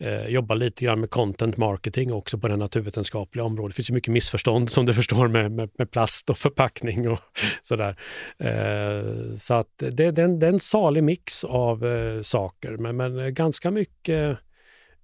Eh, 0.00 0.26
jobbar 0.26 0.56
lite 0.56 0.84
grann 0.84 1.00
med 1.00 1.10
content 1.10 1.56
marketing 1.56 2.12
också 2.12 2.38
på 2.38 2.48
det 2.48 2.56
naturvetenskapliga 2.56 3.44
området. 3.44 3.72
Det 3.72 3.76
finns 3.76 3.90
ju 3.90 3.94
mycket 3.94 4.12
missförstånd 4.12 4.70
som 4.70 4.86
du 4.86 4.94
förstår 4.94 5.28
med, 5.28 5.52
med, 5.52 5.70
med 5.78 5.90
plast 5.90 6.30
och 6.30 6.38
förpackning 6.38 7.08
och 7.08 7.18
sådär. 7.62 7.96
Eh, 8.38 9.36
så 9.36 9.54
att 9.54 9.68
det, 9.78 10.10
det, 10.10 10.22
är 10.22 10.24
en, 10.24 10.38
det 10.38 10.46
är 10.46 10.52
en 10.52 10.60
salig 10.60 11.04
mix 11.04 11.44
av 11.44 11.86
eh, 11.86 12.17
saker, 12.22 12.76
men, 12.76 12.96
men 12.96 13.34
ganska 13.34 13.70
mycket 13.70 14.38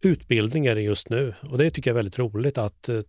utbildning 0.05 0.67
är 0.67 0.75
det 0.75 0.83
just 0.83 1.11
nu. 1.11 1.35
Och 1.41 1.59
det 1.59 1.71
tycker 1.71 1.91
jag 1.91 1.93
är 1.95 1.99
väldigt 1.99 2.19
roligt 2.19 2.59
att 2.59 2.89
eh, 2.89 3.01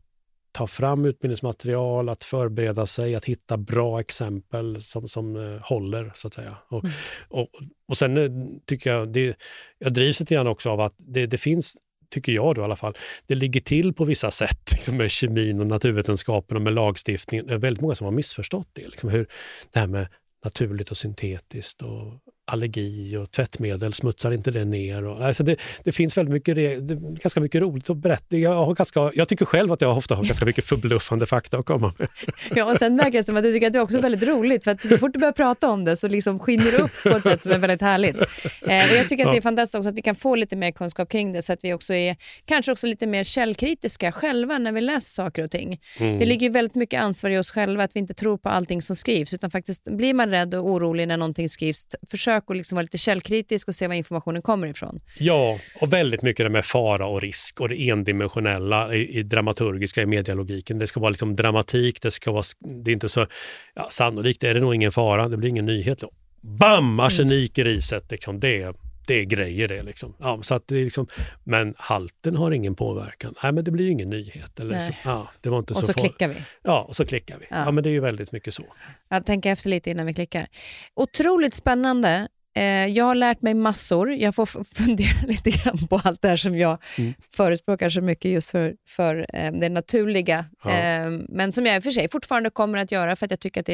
ta 0.51 0.67
fram 0.67 1.05
utbildningsmaterial, 1.05 2.09
att 2.09 2.23
förbereda 2.23 2.85
sig, 2.85 3.15
att 3.15 3.25
hitta 3.25 3.57
bra 3.57 3.99
exempel 3.99 4.81
som, 4.81 5.07
som 5.07 5.35
eh, 5.35 5.61
håller, 5.61 6.11
så 6.15 6.27
att 6.27 6.33
säga. 6.33 6.57
Och, 6.67 6.83
Mm. 6.83 6.95
och, 7.29 7.47
och 7.87 7.97
sen 7.97 8.17
eh, 8.17 8.29
tycker 8.65 8.89
jag, 8.89 9.13
det, 9.13 9.37
jag 9.79 9.93
drivs 9.93 10.19
lite 10.19 10.33
grann 10.33 10.47
också 10.47 10.69
av 10.69 10.81
att 10.81 10.95
det, 10.97 11.25
det 11.25 11.37
finns 11.37 11.77
tycker 12.09 12.31
jag 12.31 12.55
då 12.55 12.61
i 12.61 12.63
alla 12.63 12.75
fall, 12.75 12.97
det 13.27 13.35
ligger 13.35 13.61
till 13.61 13.93
på 13.93 14.05
vissa 14.05 14.31
sätt 14.31 14.59
liksom 14.71 14.97
med 14.97 15.11
kemin 15.11 15.59
och 15.59 15.67
naturvetenskapen 15.67 16.57
och 16.57 16.63
med 16.63 16.73
lagstiftningen. 16.73 17.47
Det 17.47 17.53
är 17.53 17.57
väldigt 17.57 17.81
många 17.81 17.95
som 17.95 18.05
har 18.05 18.11
missförstått 18.11 18.69
det. 18.73 18.87
Liksom 18.87 19.09
hur 19.09 19.27
det 19.71 19.79
här 19.79 19.87
med 19.87 20.07
naturligt 20.43 20.91
och 20.91 20.97
syntetiskt 20.97 21.81
och 21.81 22.19
allergi 22.47 23.17
och 23.17 23.31
tvättmedel, 23.31 23.93
smutsar 23.93 24.31
inte 24.31 24.51
det 24.51 24.65
ner? 24.65 25.05
Och, 25.05 25.25
alltså 25.25 25.43
det, 25.43 25.55
det 25.83 25.91
finns 25.91 26.17
väldigt 26.17 26.33
mycket, 26.33 26.55
det 26.55 26.73
är 26.73 27.21
ganska 27.21 27.39
mycket 27.39 27.61
roligt 27.61 27.89
att 27.89 27.97
berätta. 27.97 28.37
Jag, 28.37 28.65
har 28.65 28.75
ganska, 28.75 29.11
jag 29.13 29.27
tycker 29.27 29.45
själv 29.45 29.71
att 29.71 29.81
jag 29.81 29.97
ofta 29.97 30.15
har 30.15 30.23
ganska 30.23 30.45
mycket 30.45 30.65
förbluffande 30.65 31.25
fakta 31.25 31.57
att 31.57 31.65
komma 31.65 31.93
med. 31.99 32.07
Ja, 32.55 32.71
och 32.71 32.77
sen 32.77 32.97
verkar 32.97 33.11
det 33.11 33.23
som 33.23 33.37
att 33.37 33.43
du 33.43 33.53
tycker 33.53 33.67
att 33.67 33.73
det 33.73 33.79
är 33.79 33.83
också 33.83 34.01
väldigt 34.01 34.23
roligt, 34.23 34.63
för 34.63 34.71
att 34.71 34.87
så 34.87 34.97
fort 34.97 35.13
du 35.13 35.19
börjar 35.19 35.31
prata 35.31 35.69
om 35.69 35.85
det 35.85 35.97
så 35.97 36.07
liksom 36.07 36.39
skiner 36.39 36.71
det 36.71 36.77
upp 36.77 36.91
på 37.03 37.09
ett 37.09 37.23
sätt 37.23 37.41
som 37.41 37.51
är 37.51 37.59
väldigt 37.59 37.81
härligt. 37.81 38.15
Eh, 38.15 38.91
och 38.91 38.97
jag 38.97 39.09
tycker 39.09 39.25
att 39.25 39.33
det 39.33 39.37
är 39.37 39.41
fantastiskt 39.41 39.75
också 39.75 39.89
att 39.89 39.97
vi 39.97 40.01
kan 40.01 40.15
få 40.15 40.35
lite 40.35 40.55
mer 40.55 40.71
kunskap 40.71 41.09
kring 41.09 41.33
det, 41.33 41.41
så 41.41 41.53
att 41.53 41.63
vi 41.63 41.73
också 41.73 41.93
är 41.93 42.15
kanske 42.45 42.71
också 42.71 42.87
lite 42.87 43.07
mer 43.07 43.23
källkritiska 43.23 44.11
själva 44.11 44.57
när 44.57 44.71
vi 44.71 44.81
läser 44.81 45.11
saker 45.11 45.43
och 45.43 45.51
ting. 45.51 45.79
Mm. 45.99 46.19
Det 46.19 46.25
ligger 46.25 46.47
ju 46.47 46.53
väldigt 46.53 46.75
mycket 46.75 47.01
ansvar 47.01 47.29
i 47.29 47.37
oss 47.37 47.51
själva 47.51 47.83
att 47.83 47.95
vi 47.95 47.99
inte 47.99 48.13
tror 48.13 48.37
på 48.37 48.49
allting 48.49 48.81
som 48.81 48.95
skrivs, 48.95 49.33
utan 49.33 49.51
faktiskt 49.51 49.83
blir 49.83 50.13
man 50.13 50.29
rädd 50.29 50.55
och 50.55 50.69
orolig 50.69 51.07
när 51.07 51.17
någonting 51.17 51.49
skrivs, 51.49 51.85
t- 51.85 51.97
försök 52.35 52.51
att 52.51 52.57
liksom 52.57 52.75
vara 52.75 52.81
lite 52.81 52.97
källkritisk 52.97 53.67
och 53.67 53.75
se 53.75 53.87
var 53.87 53.95
informationen 53.95 54.41
kommer 54.41 54.67
ifrån. 54.67 54.99
Ja, 55.19 55.59
och 55.81 55.93
väldigt 55.93 56.21
mycket 56.21 56.45
det 56.45 56.49
med 56.49 56.65
fara 56.65 57.07
och 57.07 57.21
risk 57.21 57.61
och 57.61 57.69
det 57.69 57.89
endimensionella 57.89 58.93
i, 58.95 59.19
i 59.19 59.23
dramaturgiska, 59.23 60.01
i 60.01 60.05
medialogiken. 60.05 60.79
Det 60.79 60.87
ska 60.87 60.99
vara 60.99 61.09
liksom 61.09 61.35
dramatik, 61.35 62.01
det 62.01 62.11
ska 62.11 62.31
vara, 62.31 62.43
det 62.83 62.91
är 62.91 62.93
inte 62.93 63.09
så, 63.09 63.27
ja, 63.75 63.87
sannolikt 63.89 64.43
är 64.43 64.53
det 64.53 64.59
nog 64.59 64.75
ingen 64.75 64.91
fara, 64.91 65.29
det 65.29 65.37
blir 65.37 65.49
ingen 65.49 65.65
nyhet. 65.65 65.99
Då. 65.99 66.11
Bam! 66.41 66.99
Arsenik 66.99 67.57
i 67.57 67.63
riset, 67.63 68.11
liksom, 68.11 68.39
det, 68.39 68.75
det 69.07 69.13
är 69.13 69.23
grejer 69.23 69.67
det. 69.67 69.81
Liksom. 69.81 70.13
Ja, 70.19 70.39
så 70.41 70.55
att 70.55 70.67
det 70.67 70.75
är 70.75 70.83
liksom, 70.83 71.07
men 71.43 71.73
halten 71.77 72.35
har 72.35 72.51
ingen 72.51 72.75
påverkan. 72.75 73.33
Nej, 73.43 73.51
men 73.51 73.63
det 73.63 73.71
blir 73.71 73.85
ju 73.85 73.91
ingen 73.91 74.09
nyhet. 74.09 74.59
Eller 74.59 74.75
Nej. 74.75 74.81
så, 74.81 75.09
ja, 75.09 75.27
det 75.41 75.49
var 75.49 75.59
inte 75.59 75.73
Och 75.73 75.79
så 75.79 75.85
så 75.85 75.93
klickar 75.93 76.27
vi. 76.27 76.35
Ja, 76.63 76.81
och 76.81 76.95
så 76.95 77.05
klickar 77.05 77.37
vi. 77.39 77.45
Ja. 77.49 77.57
Ja. 77.57 77.71
men 77.71 77.83
det 77.83 77.89
är 77.89 77.91
ju 77.91 77.99
väldigt 77.99 78.31
mycket 78.31 78.53
så. 78.53 78.63
Jag 79.09 79.25
tänker 79.25 79.51
efter 79.51 79.69
lite 79.69 79.89
innan 79.89 80.05
vi 80.05 80.13
klickar. 80.13 80.47
Otroligt 80.93 81.53
spännande. 81.53 82.27
Eh, 82.55 82.63
jag 82.85 83.05
har 83.05 83.15
lärt 83.15 83.41
mig 83.41 83.53
massor. 83.53 84.13
Jag 84.13 84.35
får 84.35 84.45
fundera 84.75 85.27
lite 85.27 85.49
grann 85.49 85.77
på 85.89 86.01
allt 86.03 86.21
det 86.21 86.27
här 86.27 86.37
som 86.37 86.57
jag 86.57 86.77
Mm. 86.97 87.13
förespråkar 87.35 87.89
så 87.89 88.01
mycket 88.01 88.31
just 88.31 88.51
för, 88.51 88.73
för 88.87 89.25
eh, 89.33 89.51
det 89.51 89.69
naturliga. 89.69 90.45
Ja. 90.63 90.69
Eh, 90.71 91.09
men 91.29 91.51
som 91.51 91.65
jag 91.65 91.75
i 91.75 91.79
och 91.79 91.83
för 91.83 91.91
sig 91.91 92.09
fortfarande 92.09 92.49
kommer 92.49 92.77
att 92.77 92.91
göra 92.91 93.15
för 93.15 93.25
att 93.25 93.31
jag 93.31 93.39
tycker 93.39 93.59
att 93.61 93.65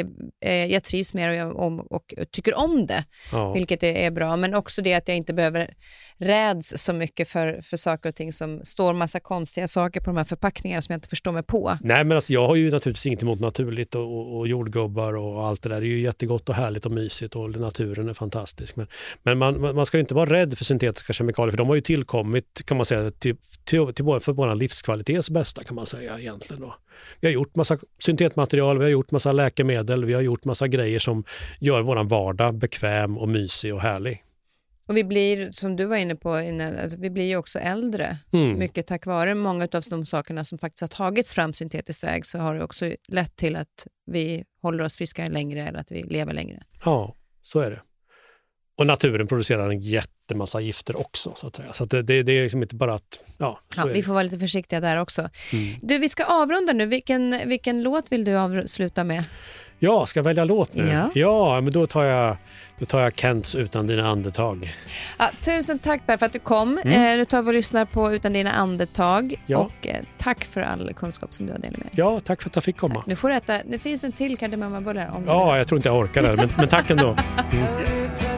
det, 0.41 0.65
jag 0.65 0.83
trivs 0.83 1.13
mer 1.13 1.29
och, 1.29 1.35
jag, 1.35 1.59
om, 1.59 1.79
och 1.79 2.13
tycker 2.31 2.57
om 2.59 2.85
det, 2.85 3.05
Ja. 3.31 3.53
vilket 3.53 3.83
är, 3.83 3.93
är 3.95 4.11
bra. 4.11 4.35
Men 4.35 4.53
också 4.53 4.81
det 4.81 4.93
att 4.93 5.07
jag 5.07 5.17
inte 5.17 5.33
behöver 5.33 5.73
räds 6.17 6.73
så 6.77 6.93
mycket 6.93 7.29
för, 7.29 7.61
för 7.61 7.77
saker 7.77 8.09
och 8.09 8.15
ting 8.15 8.33
som 8.33 8.61
står 8.63 8.93
massa 8.93 9.19
konstiga 9.19 9.67
saker 9.67 9.99
på 10.01 10.05
de 10.05 10.17
här 10.17 10.23
förpackningarna 10.23 10.81
som 10.81 10.93
jag 10.93 10.97
inte 10.97 11.09
förstår 11.09 11.31
mig 11.31 11.43
på. 11.43 11.77
Nej, 11.81 12.03
men 12.03 12.17
alltså, 12.17 12.33
jag 12.33 12.47
har 12.47 12.55
ju 12.55 12.71
naturligtvis 12.71 13.05
inget 13.05 13.21
emot 13.21 13.39
naturligt 13.39 13.95
och, 13.95 14.01
och, 14.17 14.37
och 14.39 14.47
jordgubbar 14.47 15.13
och 15.15 15.47
allt 15.47 15.61
det 15.61 15.69
där. 15.69 15.81
Det 15.81 15.87
är 15.87 15.89
ju 15.89 16.01
jättegott 16.01 16.49
och 16.49 16.55
härligt 16.55 16.85
och 16.85 16.91
mysigt 16.91 17.35
och 17.35 17.49
naturen 17.59 18.09
är 18.09 18.13
fantastisk. 18.13 18.70
Syntetisk. 18.75 19.23
Men, 19.23 19.37
men 19.37 19.61
man, 19.61 19.75
man 19.75 19.85
ska 19.85 19.99
inte 19.99 20.13
vara 20.13 20.29
rädd 20.29 20.57
för 20.57 20.65
syntetiska 20.65 21.13
kemikalier 21.13 21.51
för 21.51 21.57
de 21.57 21.67
har 21.67 21.75
ju 21.75 21.81
tillkommit 21.81 22.61
kan 22.65 22.77
man 22.77 22.85
säga 22.85 23.11
till, 23.11 23.37
till, 23.63 23.93
till 23.93 24.05
för 24.05 24.33
vår 24.33 24.55
livskvalitets 24.55 25.29
bästa 25.29 25.63
kan 25.63 25.75
man 25.75 25.85
säga 25.85 26.19
egentligen. 26.19 26.61
Då. 26.61 26.75
Vi 27.19 27.27
har 27.27 27.33
gjort 27.33 27.55
massa 27.55 27.77
syntetmaterial, 27.99 28.77
vi 28.77 28.83
har 28.83 28.91
gjort 28.91 29.11
massa 29.11 29.31
läkemedel, 29.31 30.05
vi 30.05 30.13
har 30.13 30.21
gjort 30.21 30.45
massa 30.45 30.67
grejer 30.67 30.99
som 30.99 31.23
gör 31.59 31.81
vår 31.81 32.03
vardag 32.03 32.55
bekväm 32.55 33.17
och 33.17 33.29
mysig 33.29 33.73
och 33.73 33.81
härlig. 33.81 34.23
Och 34.87 34.97
vi 34.97 35.03
blir, 35.03 35.51
som 35.51 35.75
du 35.75 35.85
var 35.85 35.95
inne 35.97 36.15
på, 36.15 36.33
alltså 36.33 36.97
vi 36.97 37.09
blir 37.09 37.23
ju 37.23 37.37
också 37.37 37.59
äldre. 37.59 38.17
Mm. 38.33 38.59
Mycket 38.59 38.87
tack 38.87 39.05
vare 39.05 39.35
många 39.35 39.67
av 39.73 39.83
de 39.89 40.05
sakerna 40.05 40.43
som 40.43 40.57
faktiskt 40.57 40.81
har 40.81 40.87
tagits 40.87 41.33
fram 41.33 41.53
syntetisk 41.53 42.03
väg 42.03 42.25
så 42.25 42.37
har 42.37 42.55
det 42.55 42.63
också 42.63 42.95
lett 43.07 43.35
till 43.35 43.55
att 43.55 43.87
vi 44.05 44.43
håller 44.61 44.83
oss 44.83 44.97
friskare 44.97 45.29
längre 45.29 45.67
eller 45.67 45.79
att 45.79 45.91
vi 45.91 46.03
lever 46.03 46.33
längre. 46.33 46.63
Ja, 46.85 47.15
så 47.41 47.59
är 47.59 47.71
det. 47.71 47.81
Och 48.77 48.87
naturen 48.87 49.27
producerar 49.27 49.69
en 49.69 49.79
jättemassa 49.79 50.61
gifter 50.61 50.99
också. 50.99 51.33
Så 51.35 51.47
att 51.47 51.55
säga. 51.55 51.73
Så 51.73 51.83
att 51.83 51.89
det, 51.89 52.01
det, 52.01 52.23
det, 52.23 52.31
är 52.31 52.43
liksom 52.43 52.61
inte 52.61 52.75
bara 52.75 52.93
att... 52.93 53.23
Ja, 53.37 53.59
ja 53.77 53.85
vi 53.85 54.03
får 54.03 54.13
vara 54.13 54.23
lite 54.23 54.39
försiktiga 54.39 54.79
där 54.79 54.97
också. 54.97 55.21
Mm. 55.21 55.75
Du, 55.81 55.97
vi 55.97 56.09
ska 56.09 56.23
avrunda 56.23 56.73
nu. 56.73 56.85
Vilken, 56.85 57.39
vilken 57.45 57.83
låt 57.83 58.11
vill 58.11 58.23
du 58.23 58.35
avsluta 58.35 59.03
med? 59.03 59.25
Ja, 59.83 60.05
ska 60.05 60.19
jag 60.19 60.23
välja 60.23 60.45
låt 60.45 60.73
nu? 60.75 60.87
Ja, 60.87 61.09
ja 61.13 61.61
men 61.61 61.73
då 61.73 61.87
tar, 61.87 62.03
jag, 62.03 62.37
då 62.79 62.85
tar 62.85 63.01
jag 63.01 63.15
Kents 63.15 63.55
Utan 63.55 63.87
dina 63.87 64.07
andetag. 64.07 64.73
Ja, 65.17 65.29
tusen 65.41 65.79
tack 65.79 66.05
Per 66.05 66.17
för 66.17 66.25
att 66.25 66.33
du 66.33 66.39
kom. 66.39 66.77
Mm. 66.77 66.87
Eh, 66.87 67.17
nu 67.17 67.25
tar 67.25 67.41
vi 67.41 67.49
och 67.49 67.53
lyssnar 67.53 67.85
på 67.85 68.13
Utan 68.13 68.33
dina 68.33 68.51
andetag. 68.51 69.43
Ja. 69.45 69.57
Och 69.57 69.87
eh, 69.87 70.03
tack 70.17 70.43
för 70.43 70.61
all 70.61 70.93
kunskap 70.93 71.33
som 71.33 71.45
du 71.45 71.51
har 71.51 71.59
delat 71.59 71.77
med 71.77 71.85
dig. 71.85 71.93
Ja, 71.95 72.19
tack 72.19 72.41
för 72.41 72.49
att 72.49 72.55
jag 72.55 72.63
fick 72.63 72.77
komma. 72.77 72.95
Tack. 72.95 73.05
Nu 73.05 73.15
får 73.15 73.29
du 73.29 73.35
äta, 73.35 73.59
det 73.65 73.79
finns 73.79 74.03
en 74.03 74.11
till 74.11 74.37
kardemummabulle 74.37 74.99
här. 74.99 75.23
ja, 75.25 75.57
jag 75.57 75.67
tror 75.67 75.77
inte 75.77 75.89
jag 75.89 75.99
orkar 75.99 76.21
det, 76.21 76.35
men, 76.35 76.49
men 76.57 76.67
tack 76.67 76.89
ändå. 76.89 77.17
Mm. 77.51 78.30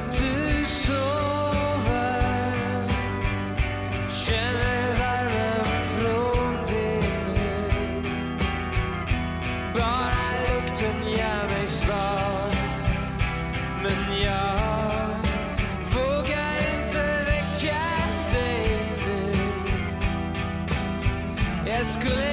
It's 21.85 21.97
good. 21.97 22.32